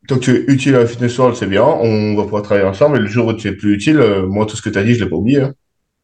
tant 0.08 0.16
que 0.16 0.22
tu 0.22 0.36
es 0.36 0.44
utile 0.48 0.76
à 0.76 0.86
fitness 0.86 1.18
world, 1.18 1.36
c'est 1.36 1.48
bien. 1.48 1.64
On 1.64 2.16
va 2.16 2.24
pouvoir 2.24 2.44
travailler 2.44 2.68
ensemble. 2.68 2.98
Et 2.98 3.02
le 3.02 3.08
jour 3.08 3.28
où 3.28 3.34
tu 3.34 3.48
es 3.48 3.52
plus 3.54 3.74
utile, 3.76 4.00
moi, 4.28 4.46
tout 4.46 4.56
ce 4.56 4.62
que 4.62 4.70
tu 4.70 4.80
as 4.80 4.84
dit, 4.84 4.96
je 4.96 5.04
l'ai 5.04 5.10
pas 5.10 5.18
oublié. 5.18 5.42
Hein 5.42 5.54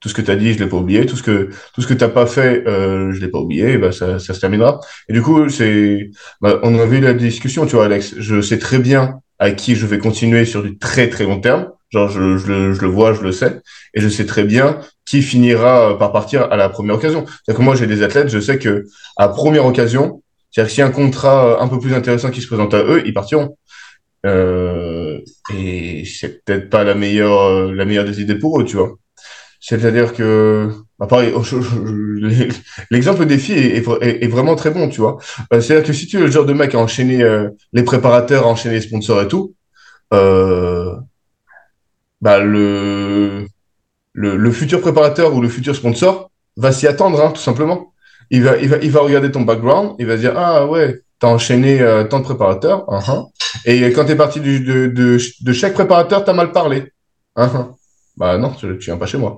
tout 0.04 0.10
ce 0.10 0.14
que 0.14 0.22
tu 0.22 0.32
as 0.32 0.36
dit, 0.36 0.54
je 0.54 0.60
l'ai 0.60 0.68
pas 0.68 0.76
oublié, 0.76 1.06
tout 1.06 1.16
ce 1.16 1.24
que 1.24 1.50
tout 1.74 1.82
ce 1.82 1.88
que 1.88 1.94
t'as 1.94 2.10
pas 2.10 2.26
fait, 2.26 2.68
euh, 2.68 3.14
je 3.14 3.22
l'ai 3.22 3.30
pas 3.30 3.40
oublié, 3.40 3.72
et 3.72 3.78
ben 3.78 3.94
ça, 3.94 4.20
ça 4.20 4.34
se 4.34 4.40
terminera. 4.42 4.82
Et 5.08 5.14
du 5.14 5.22
coup, 5.22 5.48
c'est, 5.48 6.10
bah, 6.42 6.60
on 6.64 6.78
a 6.78 6.86
vu 6.86 7.00
la 7.00 7.14
discussion, 7.14 7.66
tu 7.66 7.78
vois, 7.78 7.86
Alex. 7.86 8.16
Je 8.18 8.42
sais 8.42 8.60
très 8.60 8.80
bien 8.80 9.22
à 9.40 9.52
qui 9.52 9.76
je 9.76 9.86
vais 9.88 10.00
continuer 10.00 10.44
sur 10.44 10.62
du 10.62 10.78
très 10.78 11.08
très 11.10 11.24
long 11.24 11.40
terme. 11.40 11.70
Genre, 11.90 12.10
je, 12.10 12.38
je, 12.38 12.48
le, 12.48 12.74
je 12.74 12.82
le 12.82 12.88
vois, 12.88 13.14
je 13.14 13.22
le 13.22 13.32
sais, 13.32 13.62
et 13.94 14.02
je 14.02 14.10
sais 14.10 14.26
très 14.26 14.44
bien 14.44 14.80
qui 15.06 15.22
finira 15.22 15.98
par 15.98 16.12
partir 16.12 16.52
à 16.52 16.58
la 16.58 16.68
première 16.68 16.96
occasion. 16.96 17.24
C'est-à-dire 17.26 17.60
que 17.60 17.64
moi, 17.64 17.76
j'ai 17.76 17.88
des 17.88 18.04
athlètes, 18.04 18.28
je 18.28 18.40
sais 18.40 18.58
que 18.60 18.84
à 19.16 19.30
première 19.30 19.66
occasion, 19.66 20.22
C'est-à-dire 20.52 20.68
que 20.68 20.74
s'il 20.74 20.82
y 20.82 20.84
a 20.84 20.88
un 20.88 20.92
contrat 20.92 21.62
un 21.64 21.68
peu 21.70 21.80
plus 21.80 21.94
intéressant 21.94 22.30
qui 22.30 22.42
se 22.42 22.48
présente 22.48 22.74
à 22.74 22.84
eux, 22.84 23.04
ils 23.06 23.14
partiront. 23.14 23.58
Euh, 24.26 25.20
et 25.54 26.06
c'est 26.06 26.44
peut-être 26.44 26.70
pas 26.70 26.84
la 26.84 26.96
meilleure, 26.96 27.72
la 27.74 27.86
meilleure 27.86 28.06
des 28.06 28.22
idées 28.22 28.36
pour 28.36 28.60
eux, 28.60 28.66
tu 28.66 28.78
vois. 28.78 28.98
C'est-à-dire 29.66 30.14
que, 30.14 30.70
bah 31.00 31.08
pareil, 31.08 31.34
l'exemple 32.92 33.26
défi 33.26 33.54
est, 33.54 33.78
est, 33.78 34.24
est, 34.24 34.28
vraiment 34.28 34.56
très 34.58 34.72
bon, 34.72 34.90
tu 34.90 35.00
vois. 35.00 35.20
Euh, 35.54 35.62
c'est-à-dire 35.62 35.88
que 35.88 35.94
si 35.94 36.06
tu 36.06 36.18
es 36.18 36.20
le 36.20 36.30
genre 36.30 36.46
de 36.46 36.52
mec 36.52 36.76
à 36.76 36.80
enchaîner 36.80 37.24
euh, 37.24 37.50
les 37.72 37.84
préparateurs, 37.84 38.44
à 38.46 38.50
enchaîner 38.50 38.76
les 38.76 38.82
sponsors 38.82 39.22
et 39.22 39.30
tout, 39.30 39.56
euh, 40.14 40.94
bah 42.20 42.40
le, 42.40 43.48
le, 44.12 44.36
le 44.36 44.52
futur 44.52 44.82
préparateur 44.82 45.34
ou 45.34 45.42
le 45.42 45.48
futur 45.48 45.76
sponsor 45.78 46.30
va 46.58 46.74
s'y 46.74 46.86
attendre, 46.86 47.22
hein, 47.24 47.32
tout 47.32 47.42
simplement. 47.42 47.94
Il 48.32 48.44
va, 48.44 48.58
il 48.58 48.68
va, 48.68 48.78
il 48.82 48.92
va 48.92 49.00
regarder 49.00 49.32
ton 49.32 49.42
background, 49.42 49.96
il 49.98 50.08
va 50.08 50.18
se 50.18 50.22
dire 50.22 50.34
ah 50.38 50.68
ouais, 50.68 51.03
t'as 51.24 51.30
enchaîné 51.30 51.82
euh, 51.82 52.04
tant 52.04 52.20
de 52.20 52.26
préparateurs, 52.26 52.80
uh 52.90 53.00
-huh. 53.06 53.22
et 53.64 53.94
quand 53.94 54.04
t'es 54.08 54.18
parti 54.24 54.40
du, 54.42 54.60
de, 54.60 54.88
de, 54.88 55.18
de, 55.48 55.54
chaque 55.60 55.74
préparateur, 55.80 56.20
t'as 56.26 56.34
mal 56.42 56.52
parlé. 56.60 56.80
Uh 57.44 57.48
-huh. 57.52 57.66
Bah 58.20 58.38
non, 58.44 58.50
tu, 58.60 58.66
tu 58.80 58.86
viens 58.90 59.00
pas 59.04 59.10
chez 59.12 59.20
moi. 59.24 59.32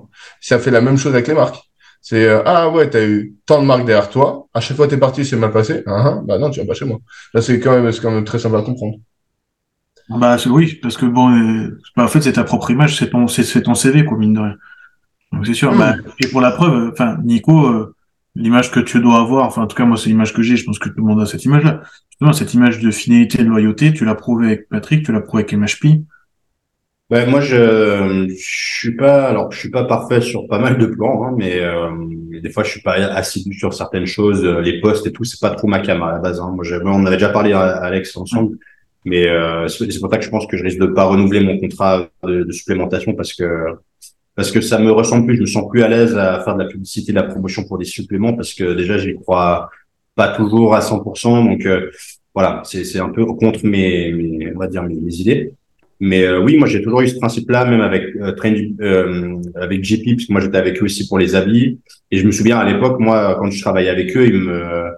Ça 0.48 0.56
fait 0.62 0.72
la 0.78 0.82
même 0.86 0.98
chose 1.02 1.14
avec 1.16 1.26
les 1.30 1.36
marques. 1.42 1.60
C'est 2.08 2.24
euh, 2.32 2.52
ah 2.52 2.62
ouais, 2.74 2.86
t'as 2.92 3.04
eu 3.12 3.18
tant 3.48 3.60
de 3.62 3.66
marques 3.70 3.86
derrière 3.90 4.10
toi. 4.16 4.26
À 4.58 4.60
chaque 4.64 4.76
fois 4.78 4.88
t'es 4.90 5.00
parti, 5.06 5.20
c'est 5.28 5.40
mal 5.44 5.52
passé. 5.58 5.74
Uh 5.92 6.00
-huh. 6.04 6.14
Bah 6.26 6.36
non, 6.40 6.48
tu 6.50 6.56
viens 6.58 6.68
pas 6.70 6.78
chez 6.80 6.88
moi. 6.90 6.98
Là, 7.34 7.38
c'est 7.44 7.56
quand 7.62 7.74
même, 7.76 7.88
quand 8.02 8.14
même 8.16 8.28
très 8.30 8.40
simple 8.42 8.58
à 8.60 8.62
comprendre. 8.68 8.96
Bah 10.20 10.34
oui, 10.56 10.66
parce 10.82 10.96
que 11.00 11.06
bon, 11.16 11.26
euh, 11.38 11.64
bah, 11.96 12.04
en 12.06 12.10
fait, 12.12 12.22
c'est 12.26 12.36
ta 12.40 12.46
propre 12.50 12.68
image, 12.74 12.92
c'est 12.98 13.10
ton, 13.14 13.22
c'est 13.54 13.62
ton 13.68 13.76
CV, 13.82 13.96
quoi, 14.08 14.16
mine 14.22 14.34
de 14.38 14.42
rien. 14.46 14.56
Donc 15.32 15.42
c'est 15.46 15.58
sûr. 15.62 15.70
Mmh. 15.72 15.80
Bah, 15.80 15.92
et 16.22 16.26
pour 16.32 16.42
la 16.46 16.52
preuve, 16.58 16.76
enfin, 16.92 17.10
Nico, 17.30 17.54
l'image 18.36 18.70
que 18.70 18.80
tu 18.80 19.00
dois 19.00 19.20
avoir, 19.20 19.46
enfin, 19.46 19.62
en 19.62 19.66
tout 19.66 19.76
cas, 19.76 19.84
moi, 19.84 19.96
c'est 19.96 20.08
l'image 20.08 20.32
que 20.32 20.42
j'ai. 20.42 20.56
Je 20.56 20.64
pense 20.64 20.78
que 20.78 20.88
tout 20.88 20.98
le 20.98 21.04
monde 21.04 21.20
a 21.20 21.26
cette 21.26 21.44
image-là. 21.44 21.82
Justement, 22.10 22.32
cette 22.32 22.54
image 22.54 22.78
de 22.78 22.90
fidélité, 22.90 23.42
de 23.42 23.48
loyauté, 23.48 23.92
tu 23.92 24.04
l'as 24.04 24.14
prouvé 24.14 24.46
avec 24.46 24.68
Patrick, 24.68 25.04
tu 25.04 25.12
l'as 25.12 25.20
prouvé 25.20 25.42
avec 25.42 25.52
MHP. 25.52 26.02
Ouais, 27.10 27.24
moi, 27.26 27.40
je, 27.40 28.26
je 28.28 28.78
suis 28.78 28.96
pas, 28.96 29.28
alors, 29.28 29.52
je 29.52 29.58
suis 29.58 29.70
pas 29.70 29.84
parfait 29.84 30.20
sur 30.20 30.48
pas 30.48 30.58
mal 30.58 30.76
de 30.76 30.86
plans, 30.86 31.24
hein, 31.24 31.34
mais 31.36 31.60
euh, 31.60 31.90
des 32.42 32.50
fois, 32.50 32.64
je 32.64 32.70
suis 32.70 32.82
pas 32.82 32.94
assidu 32.94 33.56
sur 33.56 33.72
certaines 33.74 34.06
choses, 34.06 34.44
les 34.44 34.80
postes 34.80 35.06
et 35.06 35.12
tout, 35.12 35.22
c'est 35.22 35.40
pas 35.40 35.50
trop 35.50 35.68
ma 35.68 35.78
cam 35.78 36.02
à 36.02 36.12
la 36.12 36.18
base. 36.18 36.40
Hein. 36.40 36.52
Moi, 36.56 36.92
on 36.92 37.06
avait 37.06 37.16
déjà 37.16 37.28
parlé 37.28 37.52
à 37.52 37.62
Alex 37.76 38.16
ensemble. 38.16 38.58
Mais 39.06 39.28
euh, 39.28 39.68
c'est 39.68 40.00
pour 40.00 40.10
ça 40.10 40.18
que 40.18 40.24
je 40.24 40.30
pense 40.30 40.48
que 40.48 40.56
je 40.56 40.64
risque 40.64 40.80
de 40.80 40.86
pas 40.86 41.04
renouveler 41.04 41.38
mon 41.38 41.58
contrat 41.60 42.08
de, 42.24 42.42
de, 42.42 42.52
supplémentation 42.52 43.14
parce 43.14 43.32
que 43.32 43.76
parce 44.36 44.52
que 44.52 44.60
ça 44.60 44.78
me 44.78 44.92
ressemble 44.92 45.26
plus. 45.26 45.36
Je 45.36 45.40
me 45.40 45.46
sens 45.46 45.68
plus 45.68 45.82
à 45.82 45.88
l'aise 45.88 46.16
à 46.16 46.40
faire 46.44 46.54
de 46.54 46.62
la 46.62 46.68
publicité, 46.68 47.12
de 47.12 47.16
la 47.16 47.24
promotion 47.24 47.64
pour 47.64 47.78
des 47.78 47.84
suppléments 47.84 48.34
parce 48.34 48.54
que 48.54 48.74
déjà 48.74 48.98
j'y 48.98 49.14
crois 49.14 49.70
pas 50.14 50.28
toujours 50.28 50.74
à 50.74 50.80
100%. 50.80 51.44
Donc 51.44 51.66
euh, 51.66 51.90
voilà, 52.34 52.62
c'est 52.64 53.00
un 53.00 53.08
peu 53.08 53.24
contre 53.24 53.66
mes, 53.66 54.12
mes 54.12 54.54
on 54.54 54.58
va 54.58 54.68
dire 54.68 54.82
mes, 54.84 54.94
idées. 54.94 55.52
Mais 55.98 56.24
euh, 56.24 56.42
oui, 56.42 56.58
moi 56.58 56.68
j'ai 56.68 56.82
toujours 56.82 57.00
eu 57.00 57.08
ce 57.08 57.16
principe-là, 57.16 57.64
même 57.64 57.80
avec 57.80 58.14
euh, 58.16 58.34
euh, 58.82 59.40
avec 59.54 59.82
JP, 59.82 60.04
parce 60.10 60.26
que 60.26 60.32
moi 60.32 60.42
j'étais 60.42 60.58
avec 60.58 60.80
eux 60.82 60.84
aussi 60.84 61.08
pour 61.08 61.18
les 61.18 61.34
habits. 61.34 61.80
Et 62.10 62.18
je 62.18 62.26
me 62.26 62.30
souviens 62.30 62.58
à 62.58 62.70
l'époque, 62.70 63.00
moi 63.00 63.36
quand 63.40 63.50
je 63.50 63.60
travaillais 63.62 63.88
avec 63.88 64.14
eux, 64.14 64.26
ils 64.26 64.38
me 64.38 64.90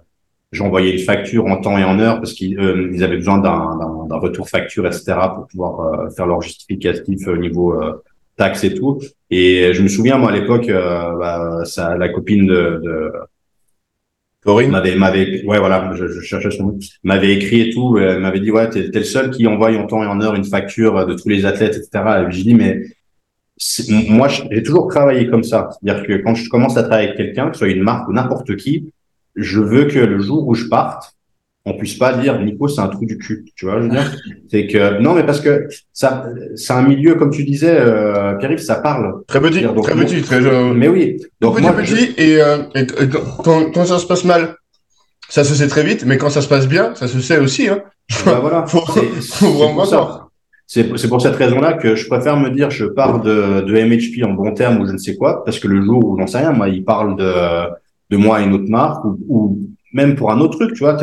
j'envoyais 0.52 0.92
une 0.92 1.04
facture 1.04 1.46
en 1.46 1.60
temps 1.60 1.78
et 1.78 1.84
en 1.84 1.98
heure 1.98 2.16
parce 2.16 2.32
qu'ils 2.32 2.58
euh, 2.58 2.90
ils 2.92 3.04
avaient 3.04 3.16
besoin 3.16 3.38
d'un 3.38 4.16
retour 4.18 4.48
facture, 4.48 4.86
etc., 4.86 5.14
pour 5.34 5.46
pouvoir 5.46 5.80
euh, 5.80 6.10
faire 6.10 6.26
leur 6.26 6.40
justificatif 6.40 7.26
au 7.26 7.36
niveau 7.36 7.74
euh, 7.74 8.02
taxes 8.38 8.64
et 8.64 8.74
tout. 8.74 9.00
Et 9.30 9.72
je 9.74 9.82
me 9.82 9.88
souviens, 9.88 10.16
moi, 10.16 10.30
à 10.30 10.34
l'époque, 10.34 10.68
bah, 10.68 11.60
ça, 11.64 11.96
la 11.96 12.08
copine 12.08 12.46
de, 12.46 12.80
de 12.82 13.12
Corinne? 14.42 14.70
m'avait, 14.70 14.94
m'avait, 14.94 15.44
ouais, 15.44 15.58
voilà, 15.58 15.92
je, 15.94 16.06
je 16.06 16.20
cherchais 16.20 16.50
son 16.50 16.68
nom, 16.68 16.78
m'avait 17.02 17.34
écrit 17.34 17.60
et 17.60 17.70
tout, 17.70 17.98
elle 17.98 18.20
m'avait 18.20 18.40
dit, 18.40 18.50
ouais, 18.50 18.70
t'es, 18.70 18.90
t'es 18.90 19.00
le 19.00 19.04
seul 19.04 19.30
qui 19.30 19.46
envoie 19.46 19.70
en 19.76 19.86
temps 19.86 20.02
et 20.02 20.06
en 20.06 20.20
heure 20.22 20.34
une 20.34 20.44
facture 20.44 21.06
de 21.06 21.14
tous 21.14 21.28
les 21.28 21.44
athlètes, 21.44 21.76
etc. 21.76 21.90
Et 22.28 22.32
j'ai 22.32 22.42
dit, 22.44 22.54
mais 22.54 22.82
moi, 24.08 24.28
j'ai 24.28 24.62
toujours 24.62 24.88
travaillé 24.88 25.28
comme 25.28 25.42
ça. 25.42 25.70
C'est-à-dire 25.72 26.06
que 26.06 26.22
quand 26.22 26.34
je 26.34 26.48
commence 26.48 26.76
à 26.76 26.84
travailler 26.84 27.08
avec 27.08 27.18
quelqu'un, 27.18 27.48
que 27.48 27.56
ce 27.56 27.58
soit 27.60 27.68
une 27.68 27.82
marque 27.82 28.08
ou 28.08 28.12
n'importe 28.12 28.56
qui, 28.56 28.92
je 29.34 29.60
veux 29.60 29.86
que 29.86 29.98
le 29.98 30.20
jour 30.20 30.46
où 30.46 30.54
je 30.54 30.66
parte, 30.66 31.17
on 31.68 31.76
puisse 31.76 31.94
pas 31.94 32.14
dire 32.14 32.40
Nico 32.40 32.68
c'est 32.68 32.80
un 32.80 32.88
trou 32.88 33.04
du 33.04 33.18
cul. 33.18 33.44
Tu 33.54 33.66
vois 33.66 33.78
je 33.78 33.84
veux 33.84 33.90
dire? 33.90 34.12
C'est 34.50 34.66
que 34.66 35.00
non 35.00 35.14
mais 35.14 35.24
parce 35.24 35.40
que 35.40 35.68
ça 35.92 36.24
c'est 36.54 36.72
un 36.72 36.82
milieu 36.82 37.14
comme 37.16 37.30
tu 37.30 37.44
disais 37.44 37.76
euh, 37.78 38.34
Pierre 38.34 38.58
ça 38.58 38.76
parle. 38.76 39.22
Très 39.26 39.40
petit 39.40 39.62
donc, 39.62 39.82
très 39.82 39.94
petit 39.94 40.22
très 40.22 40.44
euh, 40.44 40.72
mais 40.74 40.88
oui 40.88 41.18
donc 41.40 41.56
petit 41.56 41.62
moi, 41.62 41.72
petit 41.72 42.14
je... 42.16 42.22
et, 42.22 42.42
euh, 42.42 42.58
et, 42.74 42.86
quand, 43.44 43.70
quand 43.72 43.84
ça 43.84 43.98
se 43.98 44.06
passe 44.06 44.24
mal 44.24 44.54
ça 45.28 45.44
se 45.44 45.54
sait 45.54 45.68
très 45.68 45.84
vite 45.84 46.04
mais 46.06 46.16
quand 46.16 46.30
ça 46.30 46.40
se 46.40 46.48
passe 46.48 46.66
bien 46.66 46.94
ça 46.94 47.08
se 47.08 47.20
sait 47.20 47.38
aussi 47.38 47.68
hein. 47.68 47.82
Bah 48.24 48.38
voilà. 48.40 48.64
Faut, 48.66 48.80
vraiment 48.80 49.84
ça. 49.84 50.28
c'est 50.66 51.08
pour 51.08 51.20
cette 51.20 51.36
raison-là 51.36 51.74
que 51.74 51.94
je 51.94 52.06
préfère 52.06 52.38
me 52.38 52.48
dire 52.48 52.70
je 52.70 52.86
pars 52.86 53.20
de, 53.20 53.60
de 53.60 53.72
MHP 53.84 54.24
en 54.24 54.32
bon 54.32 54.54
terme 54.54 54.80
ou 54.80 54.86
je 54.86 54.92
ne 54.92 54.98
sais 54.98 55.16
quoi 55.16 55.44
parce 55.44 55.58
que 55.58 55.68
le 55.68 55.84
jour 55.84 56.02
où 56.02 56.18
j'en 56.18 56.26
sais 56.26 56.38
rien 56.38 56.52
moi 56.52 56.70
il 56.70 56.84
parle 56.84 57.16
de 57.16 57.32
de 58.10 58.16
moi 58.16 58.38
à 58.38 58.40
une 58.40 58.54
autre 58.54 58.70
marque 58.70 59.04
ou, 59.04 59.18
ou 59.28 59.58
même 59.92 60.14
pour 60.16 60.30
un 60.30 60.40
autre 60.40 60.58
truc, 60.58 60.74
tu 60.74 60.84
vois, 60.84 60.96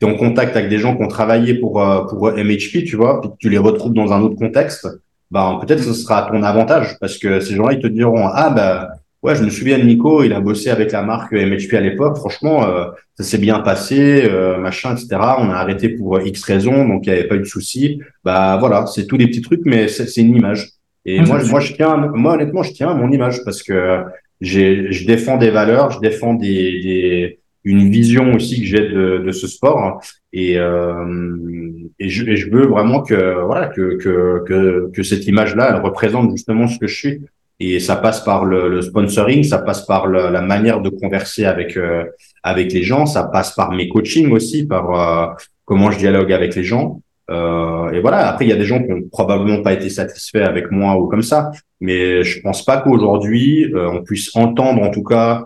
tu 0.00 0.06
es 0.06 0.10
en 0.10 0.16
contact 0.16 0.56
avec 0.56 0.68
des 0.70 0.78
gens 0.78 0.96
qui 0.96 1.02
ont 1.02 1.08
travaillé 1.08 1.54
pour 1.54 1.82
euh, 1.82 2.04
pour 2.06 2.32
MHP, 2.32 2.84
tu 2.86 2.96
vois, 2.96 3.20
puis 3.20 3.30
tu 3.38 3.48
les 3.50 3.58
retrouves 3.58 3.92
dans 3.92 4.12
un 4.12 4.20
autre 4.22 4.36
contexte, 4.36 4.88
ben 5.30 5.58
peut-être 5.60 5.82
ce 5.82 5.92
sera 5.92 6.26
à 6.26 6.30
ton 6.30 6.42
avantage 6.42 6.98
parce 7.00 7.18
que 7.18 7.40
ces 7.40 7.54
gens-là 7.54 7.74
ils 7.74 7.82
te 7.82 7.86
diront 7.86 8.26
ah 8.26 8.50
bah 8.50 8.88
ouais 9.22 9.36
je 9.36 9.42
me 9.44 9.50
souviens 9.50 9.78
de 9.78 9.84
Nico, 9.84 10.22
il 10.24 10.32
a 10.32 10.40
bossé 10.40 10.70
avec 10.70 10.92
la 10.92 11.02
marque 11.02 11.32
MHP 11.32 11.74
à 11.74 11.80
l'époque, 11.80 12.16
franchement 12.16 12.66
euh, 12.66 12.86
ça 13.16 13.24
s'est 13.24 13.38
bien 13.38 13.60
passé, 13.60 14.24
euh, 14.24 14.58
machin 14.58 14.92
etc. 14.92 15.08
On 15.38 15.50
a 15.50 15.56
arrêté 15.56 15.90
pour 15.90 16.20
X 16.20 16.42
raisons 16.44 16.88
donc 16.88 17.06
il 17.06 17.12
n'y 17.12 17.18
avait 17.18 17.28
pas 17.28 17.36
eu 17.36 17.40
de 17.40 17.44
souci. 17.44 18.00
Bah 18.24 18.56
voilà 18.58 18.86
c'est 18.86 19.06
tous 19.06 19.16
les 19.18 19.26
petits 19.26 19.42
trucs 19.42 19.62
mais 19.64 19.88
c'est 19.88 20.20
une 20.20 20.34
image. 20.34 20.70
Et 21.06 21.20
moi, 21.22 21.42
moi, 21.44 21.60
je 21.60 21.72
tiens, 21.72 21.96
moi, 21.96 22.34
honnêtement, 22.34 22.62
je 22.62 22.72
tiens 22.72 22.90
à 22.90 22.94
mon 22.94 23.10
image 23.10 23.42
parce 23.44 23.62
que 23.62 24.04
je 24.40 25.06
défends 25.06 25.38
des 25.38 25.50
valeurs, 25.50 25.90
je 25.90 26.00
défends 26.00 26.34
des, 26.34 26.82
des 26.82 27.39
une 27.64 27.90
vision 27.90 28.34
aussi 28.34 28.60
que 28.60 28.66
j'ai 28.66 28.88
de, 28.88 29.18
de, 29.18 29.32
ce 29.32 29.46
sport 29.46 30.00
et, 30.32 30.58
euh, 30.58 31.70
et, 31.98 32.08
je, 32.08 32.24
et, 32.24 32.36
je, 32.36 32.50
veux 32.50 32.66
vraiment 32.66 33.02
que 33.02 33.44
voilà 33.44 33.66
que 33.66 33.96
que 33.96 34.42
que, 34.46 34.90
que 34.94 35.02
cette 35.02 35.26
image-là 35.26 35.72
elle 35.74 35.82
représente 35.82 36.30
justement 36.30 36.66
ce 36.68 36.78
que 36.78 36.86
je 36.86 36.96
suis 36.96 37.20
et 37.60 37.78
ça 37.78 37.96
passe 37.96 38.24
par 38.24 38.46
le, 38.46 38.70
le 38.70 38.80
sponsoring, 38.80 39.44
ça 39.44 39.58
passe 39.58 39.84
par 39.84 40.06
le, 40.06 40.30
la 40.30 40.40
manière 40.40 40.80
de 40.80 40.88
converser 40.88 41.44
avec 41.44 41.76
euh, 41.76 42.04
avec 42.42 42.72
les 42.72 42.82
gens, 42.82 43.04
ça 43.04 43.24
passe 43.24 43.54
par 43.54 43.72
mes 43.72 43.88
coachings 43.88 44.32
aussi, 44.32 44.66
par 44.66 44.90
euh, 44.94 45.34
comment 45.66 45.90
je 45.90 45.98
dialogue 45.98 46.32
avec 46.32 46.54
les 46.54 46.64
gens. 46.64 47.02
Euh, 47.30 47.90
et 47.90 48.00
voilà. 48.00 48.28
Après, 48.28 48.46
il 48.46 48.48
y 48.48 48.52
a 48.52 48.56
des 48.56 48.64
gens 48.64 48.82
qui 48.82 48.90
ont 48.90 49.02
probablement 49.12 49.62
pas 49.62 49.74
été 49.74 49.90
satisfaits 49.90 50.38
avec 50.38 50.70
moi 50.70 50.96
ou 50.96 51.06
comme 51.06 51.22
ça, 51.22 51.50
mais 51.80 52.24
je 52.24 52.40
pense 52.40 52.64
pas 52.64 52.78
qu'aujourd'hui 52.78 53.70
euh, 53.74 53.90
on 53.90 54.02
puisse 54.02 54.34
entendre, 54.34 54.82
en 54.82 54.90
tout 54.90 55.04
cas 55.04 55.44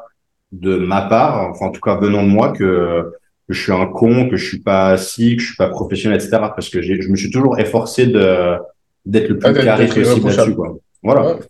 de 0.60 0.76
ma 0.76 1.02
part, 1.02 1.50
enfin 1.50 1.66
en 1.66 1.70
tout 1.70 1.80
cas 1.80 1.96
venant 1.96 2.22
de 2.22 2.28
moi, 2.28 2.52
que, 2.52 3.12
que 3.48 3.54
je 3.54 3.60
suis 3.60 3.72
un 3.72 3.86
con, 3.86 4.28
que 4.28 4.36
je 4.36 4.46
suis 4.46 4.60
pas 4.60 4.90
assis, 4.90 5.36
que 5.36 5.42
je 5.42 5.48
suis 5.48 5.56
pas 5.56 5.68
professionnel, 5.68 6.18
etc. 6.20 6.38
Parce 6.54 6.68
que 6.68 6.82
je 6.82 7.08
me 7.08 7.16
suis 7.16 7.30
toujours 7.30 7.58
efforcé 7.58 8.06
de 8.06 8.56
d'être 9.04 9.28
le 9.28 9.38
plus 9.38 9.48
ah, 9.48 9.54
carré 9.54 9.86
possible 9.86 10.30
là-dessus, 10.30 10.54
quoi. 10.54 10.76
Voilà. 11.02 11.26
Ouais. 11.26 11.40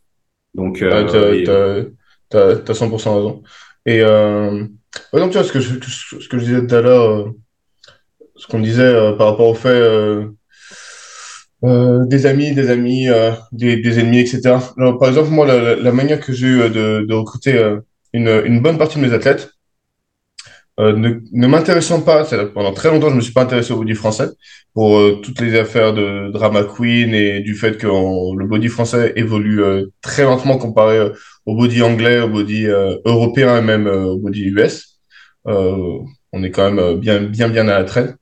Donc, 0.54 0.82
euh, 0.82 1.84
t'as 2.30 2.50
et... 2.50 2.54
100% 2.54 2.92
raison. 2.92 3.42
Et 3.86 4.00
euh, 4.00 4.64
par 5.12 5.20
exemple, 5.20 5.32
tu 5.32 5.38
vois 5.38 5.44
ce 5.44 5.52
que 5.52 5.60
je, 5.60 5.78
ce 6.20 6.28
que 6.28 6.38
je 6.38 6.44
disais 6.44 6.66
tout 6.66 6.74
à 6.74 6.80
l'heure. 6.80 7.10
Euh 7.10 7.30
ce 8.36 8.46
qu'on 8.46 8.60
disait 8.60 8.82
euh, 8.82 9.12
par 9.12 9.28
rapport 9.28 9.48
au 9.48 9.54
fait 9.54 9.68
euh, 9.68 10.26
euh, 11.64 12.04
des 12.06 12.26
amis, 12.26 12.52
des 12.52 12.70
amis, 12.70 13.08
des, 13.52 13.76
des, 13.76 13.98
ennemis, 13.98 14.20
etc. 14.20 14.56
Alors, 14.76 14.98
par 14.98 15.08
exemple, 15.08 15.30
moi, 15.30 15.46
la, 15.46 15.76
la 15.76 15.92
manière 15.92 16.20
que 16.20 16.32
j'ai 16.32 16.46
eu 16.46 16.58
de, 16.68 17.06
de 17.08 17.14
recruter 17.14 17.78
une, 18.14 18.60
bonne 18.60 18.78
partie 18.78 18.98
de 18.98 19.04
mes 19.04 19.12
athlètes, 19.12 19.50
euh, 20.80 20.92
ne, 20.96 21.46
m'intéressant 21.46 22.00
pas, 22.00 22.24
pendant 22.52 22.72
très 22.72 22.90
longtemps, 22.90 23.10
je 23.10 23.14
me 23.14 23.20
suis 23.20 23.32
pas 23.32 23.42
intéressé 23.42 23.72
au 23.72 23.76
body 23.76 23.94
français 23.94 24.28
pour 24.72 24.98
euh, 24.98 25.20
toutes 25.22 25.40
les 25.40 25.56
affaires 25.56 25.92
de 25.92 26.30
drama 26.32 26.64
queen 26.64 27.14
et 27.14 27.40
du 27.40 27.54
fait 27.54 27.78
que 27.78 27.86
le 27.86 28.46
body 28.46 28.68
français 28.68 29.12
évolue 29.14 29.62
euh, 29.62 29.86
très 30.00 30.24
lentement 30.24 30.58
comparé 30.58 31.10
au 31.46 31.56
body 31.56 31.82
anglais, 31.82 32.20
au 32.20 32.28
body 32.28 32.66
européen 33.04 33.58
et 33.58 33.62
même 33.62 33.86
au 33.86 34.16
body 34.18 34.46
US. 34.46 34.98
on 35.44 36.42
est 36.42 36.50
quand 36.50 36.70
même 36.70 36.98
bien, 36.98 37.20
bien, 37.22 37.48
bien 37.48 37.68
à 37.68 37.78
la 37.78 37.84
traîne. 37.84 38.16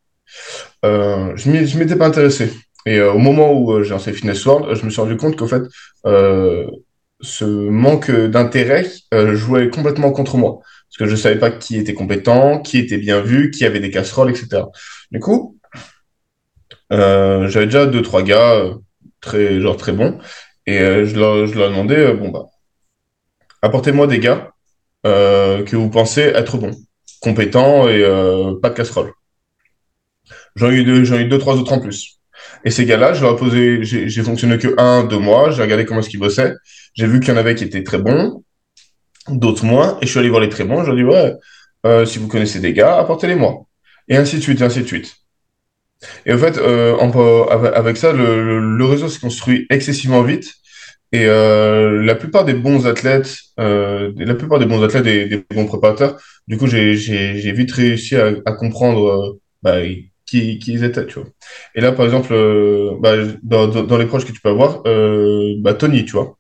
Je 0.83 1.79
m'étais 1.79 1.97
pas 1.97 2.07
intéressé. 2.07 2.51
Et 2.85 3.01
au 3.01 3.19
moment 3.19 3.53
où 3.59 3.83
j'ai 3.83 3.91
lancé 3.91 4.13
Fitness 4.13 4.45
World, 4.45 4.75
je 4.77 4.85
me 4.85 4.91
suis 4.91 5.01
rendu 5.01 5.17
compte 5.17 5.37
qu'en 5.37 5.47
fait, 5.47 5.63
ce 7.23 7.45
manque 7.45 8.11
d'intérêt 8.11 8.87
jouait 9.33 9.71
complètement 9.71 10.13
contre 10.13 10.37
moi. 10.37 10.61
Parce 10.89 10.99
que 10.99 11.07
je 11.07 11.17
savais 11.17 11.39
pas 11.39 11.51
qui 11.51 11.77
était 11.79 11.95
compétent, 11.95 12.61
qui 12.61 12.79
était 12.79 12.99
bien 12.99 13.21
vu, 13.21 13.51
qui 13.51 13.65
avait 13.65 13.81
des 13.81 13.91
casseroles, 13.91 14.31
etc. 14.31 14.65
Du 15.11 15.21
coup, 15.21 15.59
j'avais 16.91 17.67
déjà 17.67 17.87
deux, 17.87 18.03
trois 18.03 18.23
gars 18.23 18.63
très, 19.21 19.61
genre 19.61 19.77
très 19.77 19.93
bons. 19.93 20.19
Et 20.67 20.79
je, 20.79 21.19
leur, 21.19 21.47
je 21.47 21.55
leur 21.57 21.69
ai 21.69 21.71
demandé, 21.71 22.13
bon, 22.13 22.29
bah, 22.31 22.47
apportez-moi 23.63 24.07
des 24.07 24.19
gars 24.19 24.51
que 25.05 25.77
vous 25.77 25.91
pensez 25.91 26.23
être 26.23 26.59
bons, 26.59 26.77
compétents 27.21 27.89
et 27.89 28.03
pas 28.61 28.71
de 28.71 28.75
casseroles. 28.75 29.13
J'en 30.57 30.71
ai 30.71 30.75
eu 30.75 30.85
deux, 30.85 31.05
j'en 31.05 31.17
ai 31.17 31.23
eu 31.23 31.29
deux, 31.29 31.39
trois 31.39 31.57
autres 31.57 31.73
en 31.73 31.81
plus. 31.81 32.21
Et 32.65 32.71
ces 32.71 32.85
gars-là, 32.85 33.13
je 33.13 33.23
leur 33.23 33.35
ai 33.35 33.37
posé, 33.37 33.83
j'ai 33.83 34.23
fonctionné 34.23 34.59
que 34.59 34.75
un, 34.79 35.05
deux 35.05 35.19
mois, 35.19 35.51
j'ai 35.51 35.63
regardé 35.63 35.85
comment 35.85 36.01
est-ce 36.01 36.09
qu'ils 36.09 36.21
bossaient. 36.21 36.55
J'ai 36.95 37.07
vu 37.07 37.21
qu'il 37.21 37.31
y 37.31 37.33
en 37.33 37.37
avait 37.37 37.55
qui 37.55 37.65
étaient 37.65 37.83
très 37.83 37.99
bons, 37.99 38.45
d'autres 39.29 39.65
moins, 39.65 39.99
et 40.01 40.07
je 40.07 40.11
suis 40.11 40.19
allé 40.21 40.29
voir 40.29 40.41
les 40.41 40.49
très 40.49 40.65
bons, 40.65 40.83
je 40.85 40.91
leur 40.91 40.99
ai 40.99 41.03
dit, 41.03 41.09
ouais, 41.09 41.35
euh, 41.87 42.07
si 42.07 42.19
vous 42.19 42.29
connaissez 42.29 42.61
des 42.61 42.73
gars, 42.73 42.99
apportez-les-moi. 42.99 43.67
Et 44.09 44.17
ainsi 44.17 44.37
de 44.37 44.43
suite, 44.43 44.61
et 44.61 44.65
ainsi 44.65 44.81
de 44.83 44.87
suite. 44.87 45.15
Et 46.27 46.33
en 46.33 46.39
fait, 46.39 46.59
euh, 46.59 46.97
avec 47.75 47.97
ça, 47.97 48.13
le, 48.13 48.59
le 48.77 48.85
réseau 48.85 49.09
s'est 49.09 49.21
construit 49.21 49.67
excessivement 49.71 50.23
vite. 50.23 50.53
Et 51.13 51.27
euh, 51.27 52.03
la 52.03 52.15
plupart 52.15 52.45
des 52.45 52.55
bons 52.55 52.87
athlètes, 52.87 53.37
euh, 53.61 54.13
la 54.17 54.35
plupart 54.35 54.59
des 54.59 54.65
bons 54.67 54.83
athlètes 54.83 55.07
et 55.07 55.27
des 55.27 55.45
bons 55.55 55.67
préparateurs, 55.67 56.19
du 56.49 56.57
coup, 56.57 56.67
j'ai 56.67 57.53
vite 57.53 57.71
réussi 57.73 58.17
à, 58.17 58.33
à 58.47 58.53
comprendre 58.53 59.09
euh, 59.09 59.41
bah, 59.63 59.77
qui, 60.41 60.85
étaient, 60.85 61.07
tu 61.07 61.19
vois. 61.19 61.29
Et 61.75 61.81
là, 61.81 61.93
par 61.93 62.07
exemple, 62.07 62.33
euh, 62.33 62.97
bah, 63.01 63.17
dans, 63.43 63.99
les 63.99 64.07
proches 64.07 64.25
que 64.25 64.33
tu 64.33 64.41
peux 64.41 64.49
avoir, 64.49 64.83
euh, 64.87 65.55
bah, 65.59 65.75
Tony, 65.75 66.05
tu 66.05 66.13
vois. 66.13 66.39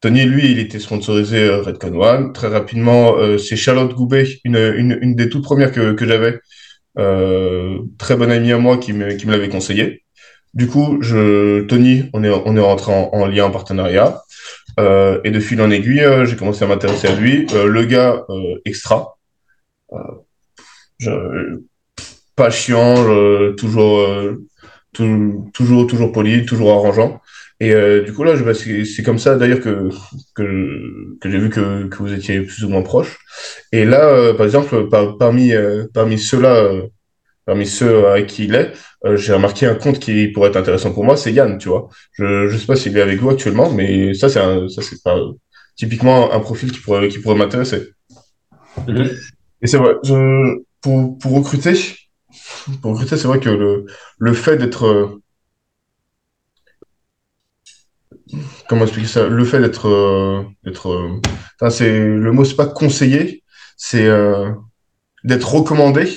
Tony, 0.00 0.24
lui, 0.24 0.52
il 0.52 0.58
était 0.60 0.78
sponsorisé 0.78 1.44
euh, 1.44 1.62
Redcon 1.62 1.94
One. 2.00 2.32
Très 2.32 2.48
rapidement, 2.48 3.16
c'est 3.38 3.56
Charlotte 3.56 3.94
Goubet, 3.94 4.26
une, 4.44 4.98
une, 5.00 5.14
des 5.14 5.28
toutes 5.28 5.44
premières 5.44 5.72
que, 5.72 5.92
que 5.92 6.06
j'avais, 6.06 6.40
très 7.98 8.16
bonne 8.16 8.30
amie 8.32 8.52
à 8.52 8.58
moi 8.58 8.78
qui 8.78 8.92
me, 8.92 9.12
qui 9.14 9.26
me 9.26 9.32
l'avait 9.32 9.48
conseillé. 9.48 10.02
Du 10.54 10.66
coup, 10.66 10.98
je, 11.02 11.62
Tony, 11.62 12.04
on 12.12 12.24
est, 12.24 12.30
on 12.30 12.56
est 12.56 12.60
rentré 12.60 12.92
en, 12.92 13.10
en 13.12 13.26
lien, 13.26 13.44
en 13.44 13.50
partenariat. 13.50 14.22
Et 14.78 15.30
de 15.30 15.40
fil 15.40 15.60
en 15.60 15.70
aiguille, 15.70 16.04
j'ai 16.24 16.36
commencé 16.36 16.64
à 16.64 16.68
m'intéresser 16.68 17.08
à 17.08 17.14
lui. 17.14 17.46
Le 17.52 17.84
gars, 17.84 18.24
extra. 18.64 19.18
Pas 22.38 22.50
chiant, 22.50 22.94
toujours, 23.56 23.98
toujours, 24.92 25.86
toujours 25.86 26.12
poli, 26.12 26.46
toujours 26.46 26.72
arrangeant. 26.72 27.20
Et 27.60 27.74
du 28.06 28.12
coup 28.14 28.24
là, 28.24 28.34
c'est 28.54 29.02
comme 29.02 29.18
ça 29.18 29.36
d'ailleurs 29.36 29.60
que 29.60 29.90
que, 30.36 31.18
que 31.20 31.30
j'ai 31.30 31.38
vu 31.38 31.50
que, 31.50 31.88
que 31.88 31.96
vous 31.98 32.12
étiez 32.12 32.40
plus 32.42 32.64
ou 32.64 32.68
moins 32.68 32.82
proches. 32.82 33.18
Et 33.72 33.84
là, 33.84 34.32
par 34.34 34.46
exemple, 34.46 34.88
par, 34.88 35.18
parmi 35.18 35.52
parmi 35.92 36.18
ceux-là, 36.18 36.54
parmi 37.48 37.66
ceux 37.66 38.06
avec 38.06 38.26
qui 38.26 38.44
il 38.44 38.54
est, 38.54 38.72
euh, 39.04 39.16
j'ai 39.16 39.32
remarqué 39.32 39.64
un 39.66 39.74
compte 39.74 39.98
qui 39.98 40.28
pourrait 40.28 40.50
être 40.50 40.56
intéressant 40.56 40.92
pour 40.92 41.04
moi, 41.04 41.16
c'est 41.16 41.32
Yann, 41.32 41.58
tu 41.58 41.68
vois. 41.68 41.88
Je 42.12 42.52
ne 42.52 42.58
sais 42.58 42.66
pas 42.66 42.76
s'il 42.76 42.96
est 42.96 43.00
avec 43.00 43.20
vous 43.20 43.30
actuellement, 43.30 43.70
mais 43.70 44.12
ça, 44.14 44.28
c'est 44.28 45.02
pas 45.02 45.18
typiquement 45.76 46.32
un 46.32 46.40
profil 46.40 46.72
qui 46.72 46.80
pourrait, 46.80 47.08
qui 47.08 47.18
pourrait 47.20 47.36
m'intéresser. 47.36 47.90
Et 49.62 49.66
c'est 49.66 49.78
vrai, 49.78 49.94
je, 50.04 50.58
pour, 50.80 51.18
pour 51.18 51.32
recruter, 51.36 51.72
pour 52.82 52.92
recruter, 52.92 53.16
c'est 53.16 53.28
vrai 53.28 53.40
que 53.40 53.84
le, 54.18 54.32
fait 54.34 54.56
d'être, 54.56 55.20
comment 58.68 58.82
expliquer 58.82 59.08
ça, 59.08 59.28
le 59.28 59.44
fait 59.44 59.60
d'être, 59.60 60.44
d'être, 60.64 61.20
c'est 61.70 61.98
le 61.98 62.32
mot, 62.32 62.44
c'est 62.44 62.56
pas 62.56 62.66
conseiller, 62.66 63.42
c'est 63.76 64.06
euh, 64.06 64.50
d'être 65.24 65.52
recommandé 65.54 66.08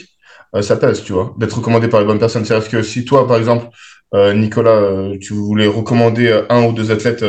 euh, 0.55 0.61
ça 0.61 0.75
pèse, 0.75 1.03
tu 1.03 1.13
vois, 1.13 1.33
d'être 1.37 1.57
recommandé 1.57 1.87
par 1.87 1.99
les 2.01 2.05
bonnes 2.05 2.19
personnes. 2.19 2.45
C'est-à-dire 2.45 2.69
que 2.69 2.81
si 2.83 3.05
toi, 3.05 3.27
par 3.27 3.37
exemple, 3.37 3.67
euh, 4.13 4.33
Nicolas, 4.33 4.71
euh, 4.71 5.17
tu 5.19 5.33
voulais 5.33 5.67
recommander 5.67 6.43
un 6.49 6.63
ou 6.65 6.73
deux 6.73 6.91
athlètes 6.91 7.25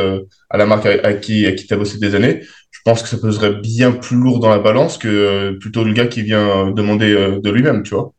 à 0.49 0.57
la 0.57 0.65
marque 0.65 0.85
à, 0.85 1.13
qui 1.13 1.45
à 1.45 1.53
qui 1.53 1.67
t'as 1.67 1.77
bossé 1.77 1.97
des 1.99 2.15
années, 2.15 2.41
je 2.71 2.79
pense 2.85 3.01
que 3.01 3.09
ça 3.09 3.17
peserait 3.17 3.55
bien 3.55 3.91
plus 3.91 4.17
lourd 4.17 4.39
dans 4.39 4.49
la 4.49 4.59
balance 4.59 4.97
que 4.97 5.57
plutôt 5.59 5.83
le 5.83 5.93
gars 5.93 6.07
qui 6.07 6.21
vient 6.23 6.71
demander 6.71 7.13
de 7.41 7.49
lui-même, 7.49 7.83
tu 7.83 7.95
vois. 7.95 8.13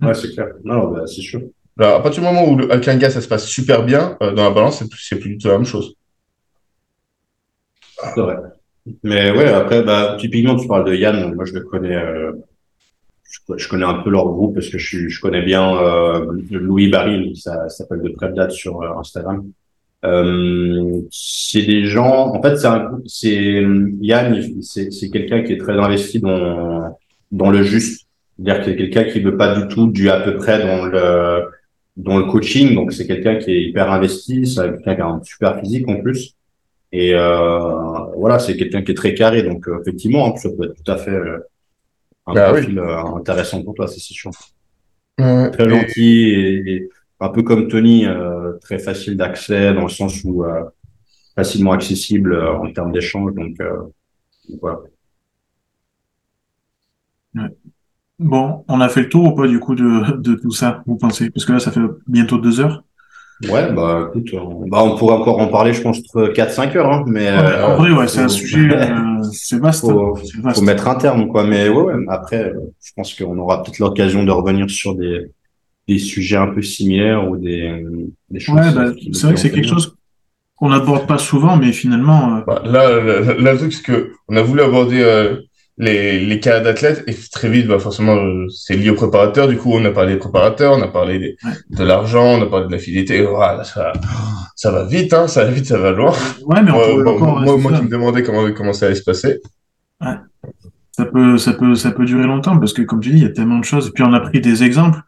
Ouais, 0.00 0.14
c'est 0.14 0.32
clair. 0.32 0.48
Non, 0.64 0.92
bah, 0.92 1.06
c'est 1.06 1.22
sûr. 1.22 1.40
Là, 1.76 1.96
à 1.96 2.00
partir 2.00 2.22
du 2.22 2.28
moment 2.28 2.48
où 2.50 2.60
un 2.70 2.96
gars 2.96 3.10
ça 3.10 3.20
se 3.20 3.28
passe 3.28 3.46
super 3.46 3.84
bien 3.84 4.16
dans 4.20 4.32
la 4.32 4.50
balance, 4.50 4.78
c'est 4.78 4.88
plus, 4.88 5.20
plus 5.20 5.30
du 5.30 5.38
tout 5.38 5.48
la 5.48 5.54
même 5.54 5.66
chose. 5.66 5.94
C'est 8.14 8.20
vrai. 8.20 8.36
Mais 9.02 9.30
ouais, 9.30 9.48
après, 9.48 9.82
bah, 9.82 10.16
typiquement, 10.18 10.56
tu 10.56 10.66
parles 10.66 10.84
de 10.84 10.94
Yann. 10.94 11.34
Moi, 11.34 11.44
je 11.44 11.52
le 11.52 11.60
connais 11.60 11.96
je, 13.56 13.68
connais 13.68 13.84
un 13.84 14.02
peu 14.02 14.10
leur 14.10 14.26
groupe 14.26 14.54
parce 14.54 14.68
que 14.68 14.78
je, 14.78 15.08
je 15.08 15.20
connais 15.20 15.42
bien 15.42 15.76
euh, 15.76 16.26
Louis 16.50 16.88
Baril, 16.88 17.36
ça, 17.36 17.68
s'appelle 17.68 18.02
de 18.02 18.10
près 18.10 18.30
de 18.30 18.34
date 18.34 18.52
sur 18.52 18.82
euh, 18.82 18.98
Instagram. 18.98 19.50
Euh, 20.04 21.00
c'est 21.10 21.62
des 21.62 21.84
gens, 21.86 22.32
en 22.34 22.40
fait, 22.40 22.56
c'est 22.56 22.68
c'est 23.06 23.66
Yann, 24.00 24.62
c'est, 24.62 24.92
c'est 24.92 25.10
quelqu'un 25.10 25.42
qui 25.42 25.54
est 25.54 25.58
très 25.58 25.72
investi 25.72 26.20
dans 26.20 26.96
dans 27.32 27.50
le 27.50 27.62
juste, 27.62 28.06
c'est-à-dire 28.38 28.64
que 28.64 28.70
c'est 28.70 28.76
quelqu'un 28.76 29.04
qui 29.04 29.20
veut 29.20 29.36
pas 29.36 29.58
du 29.58 29.68
tout 29.68 29.88
du 29.88 30.08
à 30.10 30.20
peu 30.20 30.36
près 30.36 30.64
dans 30.64 30.86
le 30.86 31.48
dans 31.96 32.16
le 32.16 32.24
coaching, 32.24 32.76
donc 32.76 32.92
c'est 32.92 33.08
quelqu'un 33.08 33.36
qui 33.36 33.50
est 33.50 33.62
hyper 33.64 33.90
investi, 33.90 34.46
c'est 34.46 34.70
quelqu'un 34.70 34.94
qui 34.94 35.00
a 35.00 35.06
un 35.06 35.22
super 35.24 35.58
physique 35.58 35.88
en 35.88 36.00
plus, 36.00 36.36
et 36.92 37.12
euh, 37.14 37.68
voilà, 38.16 38.38
c'est 38.38 38.56
quelqu'un 38.56 38.82
qui 38.82 38.92
est 38.92 38.94
très 38.94 39.14
carré, 39.14 39.42
donc 39.42 39.66
effectivement, 39.80 40.28
hein, 40.28 40.36
ça 40.36 40.48
peut 40.50 40.66
être 40.66 40.82
tout 40.82 40.92
à 40.92 40.96
fait 40.96 41.18
un 42.28 42.34
bah 42.34 42.52
profil 42.52 42.78
euh, 42.78 43.04
intéressant 43.16 43.62
pour 43.62 43.74
toi, 43.74 43.88
c'est 43.88 44.00
sûr. 44.00 44.30
très 45.16 45.68
gentil 45.68 46.30
et, 46.66 46.88
un 47.20 47.30
peu 47.30 47.42
comme 47.42 47.68
Tony, 47.68 48.06
euh, 48.06 48.52
très 48.60 48.78
facile 48.78 49.16
d'accès 49.16 49.74
dans 49.74 49.82
le 49.82 49.88
sens 49.88 50.22
où 50.22 50.44
euh, 50.44 50.62
facilement 51.34 51.72
accessible 51.72 52.38
en 52.38 52.70
termes 52.72 52.92
d'échange. 52.92 53.34
Donc, 53.34 53.56
voilà. 54.60 54.80
Bon, 58.18 58.64
on 58.68 58.80
a 58.80 58.88
fait 58.88 59.02
le 59.02 59.08
tour 59.08 59.24
ou 59.26 59.34
pas 59.34 59.46
du 59.46 59.60
coup 59.60 59.74
de, 59.74 60.16
de 60.16 60.34
tout 60.34 60.50
ça, 60.50 60.82
vous 60.86 60.96
pensez? 60.96 61.30
Parce 61.30 61.44
que 61.44 61.52
là, 61.52 61.60
ça 61.60 61.70
fait 61.70 61.80
bientôt 62.06 62.38
deux 62.38 62.60
heures. 62.60 62.82
Ouais, 63.48 63.72
bah 63.72 64.08
écoute, 64.08 64.34
on, 64.34 64.66
bah, 64.66 64.82
on 64.82 64.96
pourrait 64.96 65.14
encore 65.14 65.38
en 65.38 65.46
parler, 65.46 65.72
je 65.72 65.80
pense, 65.80 66.00
4-5 66.00 66.76
heures, 66.76 66.92
hein, 66.92 67.04
mais 67.06 67.30
en 67.30 67.76
vrai, 67.76 67.92
ouais, 67.92 68.08
c'est 68.08 68.20
un 68.20 68.28
sujet, 68.28 68.68
euh, 68.72 69.22
c'est 69.32 69.60
vaste, 69.60 69.82
faut, 69.82 70.16
faut 70.16 70.62
mettre 70.62 70.88
un 70.88 70.96
terme, 70.96 71.28
quoi. 71.28 71.44
Mais 71.44 71.68
ouais, 71.68 71.82
ouais 71.82 72.04
après, 72.08 72.52
je 72.84 72.92
pense 72.96 73.14
qu'on 73.14 73.38
aura 73.38 73.62
peut-être 73.62 73.78
l'occasion 73.78 74.24
de 74.24 74.32
revenir 74.32 74.68
sur 74.68 74.96
des, 74.96 75.30
des 75.86 75.98
sujets 75.98 76.36
un 76.36 76.48
peu 76.48 76.62
similaires 76.62 77.30
ou 77.30 77.36
des, 77.36 77.84
des 78.28 78.40
choses. 78.40 78.56
Ouais, 78.56 78.74
bah, 78.74 78.90
c'est 79.12 79.22
vrai 79.22 79.34
que 79.34 79.40
c'est 79.40 79.52
quelque 79.52 79.68
chose 79.68 79.96
qu'on 80.56 80.70
n'aborde 80.70 81.06
pas 81.06 81.18
souvent, 81.18 81.56
mais 81.56 81.70
finalement. 81.70 82.38
Euh... 82.38 82.40
Bah, 82.44 82.62
là, 82.64 83.00
là, 83.00 83.52
le 83.52 83.58
truc, 83.58 83.72
c'est 83.72 83.84
que 83.84 84.10
on 84.28 84.34
a 84.34 84.42
voulu 84.42 84.62
aborder 84.62 85.00
euh, 85.00 85.36
les, 85.78 86.18
les 86.24 86.40
cas 86.40 86.60
d'athlètes 86.60 87.04
et 87.06 87.14
très 87.30 87.48
vite 87.48 87.68
bah 87.68 87.78
forcément 87.78 88.16
euh, 88.16 88.48
c'est 88.48 88.76
lié 88.76 88.90
au 88.90 88.94
préparateur 88.94 89.46
du 89.46 89.56
coup 89.56 89.70
on 89.72 89.84
a 89.84 89.90
parlé 89.90 90.14
des 90.14 90.18
préparateurs 90.18 90.76
on 90.76 90.82
a 90.82 90.88
parlé 90.88 91.36
de 91.70 91.84
l'argent 91.84 92.38
on 92.38 92.42
a 92.42 92.46
parlé 92.46 92.66
de 92.66 92.72
la 92.72 92.78
fidélité. 92.78 93.22
Voilà, 93.22 93.62
ça 93.62 93.92
ça 94.56 94.72
va 94.72 94.84
vite 94.84 95.12
hein 95.12 95.28
ça 95.28 95.44
va 95.44 95.50
vite 95.52 95.66
ça 95.66 95.78
va 95.78 95.92
loin. 95.92 96.12
Ouais 96.44 96.62
mais 96.62 96.72
on 96.72 97.02
moi, 97.02 97.12
encore 97.12 97.40
moi, 97.40 97.56
moi 97.56 97.72
qui 97.72 97.84
me 97.84 97.88
demandais 97.88 98.24
comment 98.24 98.50
comment 98.52 98.72
ça 98.72 98.86
allait 98.86 98.96
se 98.96 99.04
passer. 99.04 99.40
Ouais. 100.00 100.16
ça 100.92 101.04
peut 101.04 101.38
ça 101.38 101.52
peut 101.52 101.74
ça 101.76 101.92
peut 101.92 102.04
durer 102.04 102.26
longtemps 102.26 102.58
parce 102.58 102.72
que 102.72 102.82
comme 102.82 103.00
tu 103.00 103.10
dis 103.10 103.18
il 103.18 103.22
y 103.22 103.26
a 103.26 103.30
tellement 103.30 103.60
de 103.60 103.64
choses. 103.64 103.88
Et 103.88 103.90
puis 103.92 104.02
on 104.02 104.12
a 104.12 104.20
pris 104.20 104.40
des 104.40 104.64
exemples. 104.64 105.00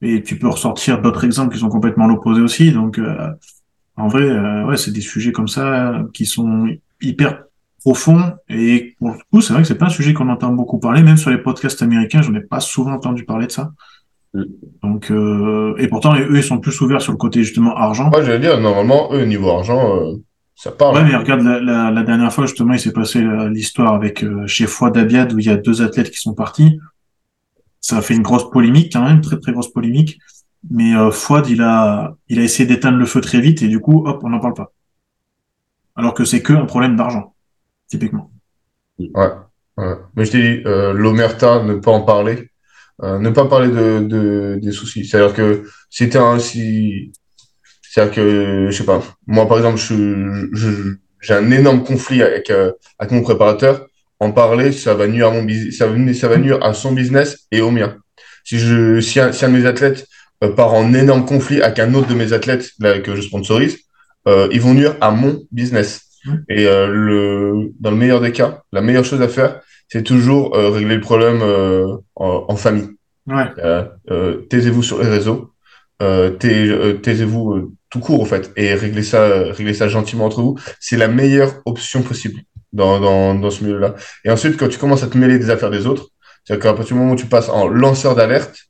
Et 0.00 0.22
tu 0.22 0.38
peux 0.38 0.48
ressortir 0.48 1.00
d'autres 1.00 1.24
exemples 1.24 1.54
qui 1.54 1.60
sont 1.60 1.68
complètement 1.68 2.06
l'opposé 2.06 2.40
aussi. 2.40 2.72
Donc 2.72 2.98
euh, 2.98 3.28
en 3.96 4.08
vrai 4.08 4.22
euh, 4.22 4.64
ouais 4.66 4.76
c'est 4.76 4.92
des 4.92 5.00
sujets 5.00 5.32
comme 5.32 5.48
ça 5.48 6.04
qui 6.12 6.26
sont 6.26 6.68
hyper 7.00 7.44
profond. 7.80 8.32
Et 8.48 8.94
pour 8.98 9.10
le 9.10 9.18
coup, 9.30 9.40
c'est 9.40 9.52
vrai 9.52 9.62
que 9.62 9.68
c'est 9.68 9.76
pas 9.76 9.86
un 9.86 9.90
sujet 9.90 10.12
qu'on 10.14 10.28
entend 10.28 10.50
beaucoup 10.52 10.78
parler, 10.78 11.02
même 11.02 11.16
sur 11.16 11.30
les 11.30 11.38
podcasts 11.38 11.82
américains, 11.82 12.22
j'en 12.22 12.34
ai 12.34 12.40
pas 12.40 12.60
souvent 12.60 12.92
entendu 12.92 13.24
parler 13.24 13.46
de 13.46 13.52
ça. 13.52 13.72
Mm. 14.34 14.44
Donc, 14.82 15.10
euh, 15.10 15.74
et 15.78 15.88
pourtant, 15.88 16.14
eux, 16.16 16.36
ils 16.36 16.42
sont 16.42 16.58
plus 16.58 16.80
ouverts 16.80 17.02
sur 17.02 17.12
le 17.12 17.18
côté 17.18 17.42
justement 17.42 17.74
argent. 17.76 18.10
Ouais, 18.10 18.24
j'allais 18.24 18.40
dire, 18.40 18.60
normalement, 18.60 19.12
eux, 19.12 19.24
niveau 19.24 19.50
argent, 19.50 19.96
euh, 19.96 20.16
ça 20.58 20.72
parle. 20.72 20.96
Ouais, 20.96 21.04
mais 21.04 21.14
regarde, 21.14 21.42
la, 21.42 21.90
la, 21.90 22.02
dernière 22.02 22.32
fois, 22.32 22.46
justement, 22.46 22.74
il 22.74 22.80
s'est 22.80 22.92
passé 22.92 23.22
euh, 23.22 23.48
l'histoire 23.48 23.94
avec 23.94 24.24
euh, 24.24 24.46
chez 24.46 24.66
Foy 24.66 24.90
d'Abiad 24.90 25.32
où 25.32 25.38
il 25.38 25.46
y 25.46 25.50
a 25.50 25.56
deux 25.56 25.82
athlètes 25.82 26.10
qui 26.10 26.18
sont 26.18 26.34
partis. 26.34 26.80
Ça 27.80 27.98
a 27.98 28.02
fait 28.02 28.14
une 28.14 28.22
grosse 28.22 28.50
polémique, 28.50 28.92
quand 28.92 29.04
même, 29.04 29.20
très 29.20 29.38
très 29.38 29.52
grosse 29.52 29.72
polémique. 29.72 30.18
Mais 30.70 30.94
euh, 30.96 31.10
Fouad, 31.10 31.48
il 31.48 31.62
a, 31.62 32.16
il 32.28 32.40
a 32.40 32.42
essayé 32.42 32.66
d'éteindre 32.66 32.98
le 32.98 33.06
feu 33.06 33.20
très 33.20 33.40
vite 33.40 33.62
et 33.62 33.68
du 33.68 33.80
coup, 33.80 34.04
hop, 34.06 34.20
on 34.24 34.30
n'en 34.30 34.40
parle 34.40 34.54
pas. 34.54 34.72
Alors 35.94 36.14
que 36.14 36.24
c'est 36.24 36.42
que 36.42 36.52
un 36.52 36.64
problème 36.64 36.96
d'argent 36.96 37.34
typiquement. 37.88 38.30
Ouais, 38.98 39.30
ouais. 39.76 39.94
Mais 40.14 40.24
je 40.24 40.30
dit, 40.30 40.62
euh, 40.66 40.92
l'omerta, 40.92 41.62
ne 41.62 41.74
pas 41.74 41.90
en 41.90 42.02
parler, 42.02 42.50
euh, 43.02 43.18
ne 43.18 43.30
pas 43.30 43.46
parler 43.46 43.68
de, 43.68 44.00
de 44.06 44.58
des 44.60 44.72
soucis. 44.72 45.04
C'est-à-dire 45.04 45.34
que 45.34 45.64
si 45.88 46.10
un, 46.16 46.38
si, 46.38 47.12
c'est-à-dire 47.82 48.14
que, 48.14 48.66
je 48.70 48.76
sais 48.76 48.84
pas, 48.84 49.02
moi 49.26 49.46
par 49.48 49.58
exemple, 49.58 49.78
je, 49.78 50.96
j'ai 51.20 51.34
un 51.34 51.50
énorme 51.50 51.84
conflit 51.84 52.22
avec, 52.22 52.50
euh, 52.50 52.72
avec 52.98 53.12
mon 53.12 53.22
préparateur. 53.22 53.86
En 54.20 54.32
parler, 54.32 54.72
ça 54.72 54.94
va 54.94 55.06
nuire 55.06 55.28
à 55.28 55.30
mon 55.30 55.44
business, 55.44 55.78
ça 55.78 55.86
va, 56.28 56.36
nuire 56.36 56.58
à 56.60 56.74
son 56.74 56.90
business 56.90 57.46
et 57.52 57.60
au 57.60 57.70
mien. 57.70 57.96
Si 58.42 58.58
je, 58.58 59.00
si 59.00 59.20
un, 59.20 59.30
si 59.30 59.44
un 59.44 59.48
de 59.48 59.56
mes 59.56 59.66
athlètes 59.66 60.08
euh, 60.42 60.52
part 60.52 60.74
en 60.74 60.92
énorme 60.92 61.24
conflit 61.24 61.62
avec 61.62 61.78
un 61.78 61.94
autre 61.94 62.08
de 62.08 62.14
mes 62.14 62.32
athlètes 62.32 62.70
là, 62.80 62.98
que 62.98 63.14
je 63.14 63.22
sponsorise, 63.22 63.78
ils 64.50 64.60
vont 64.60 64.74
nuire 64.74 64.94
à 65.00 65.10
mon 65.10 65.40
business. 65.50 66.07
Et 66.48 66.66
euh, 66.66 66.86
le, 66.88 67.72
dans 67.80 67.90
le 67.90 67.96
meilleur 67.96 68.20
des 68.20 68.32
cas, 68.32 68.62
la 68.72 68.80
meilleure 68.80 69.04
chose 69.04 69.22
à 69.22 69.28
faire, 69.28 69.60
c'est 69.88 70.02
toujours 70.02 70.54
euh, 70.56 70.70
régler 70.70 70.96
le 70.96 71.00
problème 71.00 71.40
euh, 71.42 71.86
en, 72.16 72.44
en, 72.48 72.56
famille. 72.56 72.88
Ouais. 73.26 73.46
Euh, 73.58 73.84
euh, 74.10 74.42
taisez-vous 74.50 74.82
sur 74.82 75.02
les 75.02 75.08
réseaux. 75.08 75.52
Tais- 76.00 76.98
taisez-vous 77.02 77.74
tout 77.90 78.00
court, 78.00 78.20
en 78.20 78.24
fait, 78.24 78.52
et 78.56 78.74
réglez 78.74 79.02
ça, 79.02 79.26
réglez 79.52 79.74
ça 79.74 79.88
gentiment 79.88 80.26
entre 80.26 80.42
vous. 80.42 80.56
C'est 80.78 80.96
la 80.96 81.08
meilleure 81.08 81.54
option 81.64 82.02
possible 82.02 82.40
dans, 82.72 83.00
dans, 83.00 83.34
dans 83.34 83.50
ce 83.50 83.64
milieu-là. 83.64 83.94
Et 84.24 84.30
ensuite, 84.30 84.56
quand 84.56 84.68
tu 84.68 84.78
commences 84.78 85.02
à 85.02 85.08
te 85.08 85.18
mêler 85.18 85.38
des 85.38 85.50
affaires 85.50 85.70
des 85.70 85.86
autres, 85.86 86.08
c'est-à-dire 86.44 86.62
qu'à 86.62 86.74
partir 86.74 86.94
du 86.94 87.00
moment 87.00 87.14
où 87.14 87.16
tu 87.16 87.26
passes 87.26 87.48
en 87.48 87.66
lanceur 87.68 88.14
d'alerte, 88.14 88.67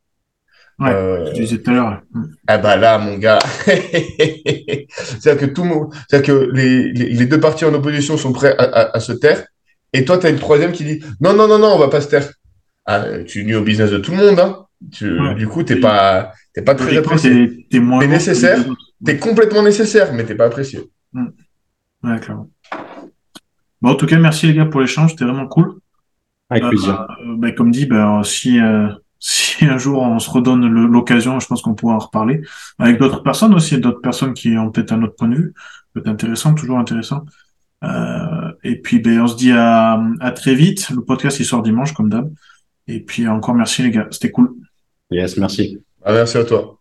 Ouais, 0.81 0.91
euh, 0.93 1.33
Tu 1.33 1.43
disais 1.43 1.59
tout 1.59 1.71
à 1.71 1.75
l'heure. 1.75 1.89
ouais. 2.15 2.21
ah 2.47 2.59
bah 2.59 2.77
là, 2.77 2.99
mon 2.99 3.19
gars, 3.19 3.39
c'est-à-dire 3.67 5.39
que 5.41 5.47
tout 5.53 5.63
le 5.65 5.69
monde, 5.69 5.95
c'est-à-dire 6.09 6.27
que 6.35 6.51
les, 6.53 6.93
les, 6.93 7.09
les 7.11 7.27
deux 7.27 7.41
parties 7.41 7.65
en 7.65 7.75
opposition 7.75 8.17
sont 8.17 8.33
prêts 8.33 8.55
à, 8.59 8.63
à, 8.63 8.97
à 8.97 9.01
se 9.01 9.13
taire, 9.13 9.45
et 9.93 10.05
toi, 10.05 10.19
tu 10.19 10.27
as 10.27 10.31
une 10.31 10.39
troisième 10.39 10.73
qui 10.73 10.85
dit 10.85 11.03
non, 11.21 11.35
non, 11.35 11.49
non, 11.49 11.59
non, 11.59 11.73
on 11.75 11.79
va 11.79 11.89
pas 11.89 12.01
se 12.01 12.09
taire. 12.09 12.29
Ah, 12.87 13.05
tu 13.27 13.45
nuis 13.45 13.55
au 13.57 13.63
business 13.63 13.91
de 13.91 13.99
tout 13.99 14.13
le 14.13 14.19
monde, 14.19 14.39
hein. 14.39 14.65
Tu, 14.93 15.19
Ouais. 15.21 15.35
Du 15.35 15.49
coup, 15.49 15.63
t'es 15.65 15.77
pas, 15.77 16.33
t'es 16.55 16.63
pas 16.63 16.75
très 16.75 16.97
apprécié. 16.97 17.31
t'es 17.49 17.67
t'es 17.71 17.81
moins 17.81 18.01
T'es 18.01 18.07
nécessaire. 18.07 18.65
T'es 19.05 19.19
complètement 19.19 19.63
nécessaire, 19.63 20.13
mais 20.13 20.25
t'es 20.25 20.35
pas 20.37 20.47
apprécié. 20.47 20.81
Ouais, 21.13 22.19
clairement. 22.21 22.49
Bon, 23.83 23.91
en 23.91 23.95
tout 23.95 24.07
cas, 24.07 24.19
merci 24.19 24.47
les 24.47 24.55
gars 24.55 24.67
pour 24.67 24.81
l'échange, 24.81 25.11
c'était 25.11 25.25
vraiment 25.25 25.49
cool. 25.49 25.75
Avec 26.51 26.65
plaisir. 26.69 27.07
Euh, 27.25 27.35
ben, 27.37 27.55
comme 27.55 27.71
dit, 27.71 27.87
ben, 27.87 28.23
si, 28.23 28.59
euh, 28.61 28.89
si 29.19 29.65
un 29.65 29.79
jour 29.79 30.03
on 30.03 30.19
se 30.19 30.31
redonne 30.31 30.67
l'occasion, 30.67 31.41
je 31.41 31.47
pense 31.47 31.63
qu'on 31.63 31.75
pourra 31.75 31.95
en 31.95 31.99
reparler. 31.99 32.43
Avec 32.79 32.99
d'autres 32.99 33.23
personnes 33.23 33.55
aussi, 33.55 33.79
d'autres 33.79 34.01
personnes 34.01 34.35
qui 34.35 34.57
ont 34.57 34.71
peut-être 34.71 34.93
un 34.93 35.03
autre 35.03 35.17
point 35.17 35.29
de 35.29 35.37
vue. 35.37 35.55
Peut-être 35.93 36.09
intéressant, 36.09 36.55
toujours 36.55 36.79
intéressant. 36.79 37.25
Euh, 37.85 38.53
et 38.65 38.77
puis, 38.77 38.99
ben, 38.99 39.21
on 39.21 39.27
se 39.27 39.37
dit 39.37 39.53
à, 39.53 40.01
à 40.21 40.31
très 40.33 40.55
vite. 40.55 40.91
Le 40.91 41.03
podcast, 41.03 41.41
il 41.41 41.45
sort 41.45 41.63
dimanche, 41.63 41.93
comme 41.93 42.09
d'hab. 42.09 42.33
Et 42.87 43.01
puis, 43.01 43.29
encore 43.29 43.55
merci 43.55 43.83
les 43.83 43.91
gars, 43.91 44.09
c'était 44.11 44.31
cool. 44.31 44.55
Yes, 45.11 45.37
merci. 45.37 45.79
Ah, 46.05 46.13
merci 46.13 46.39
à 46.39 46.45
toi. 46.45 46.78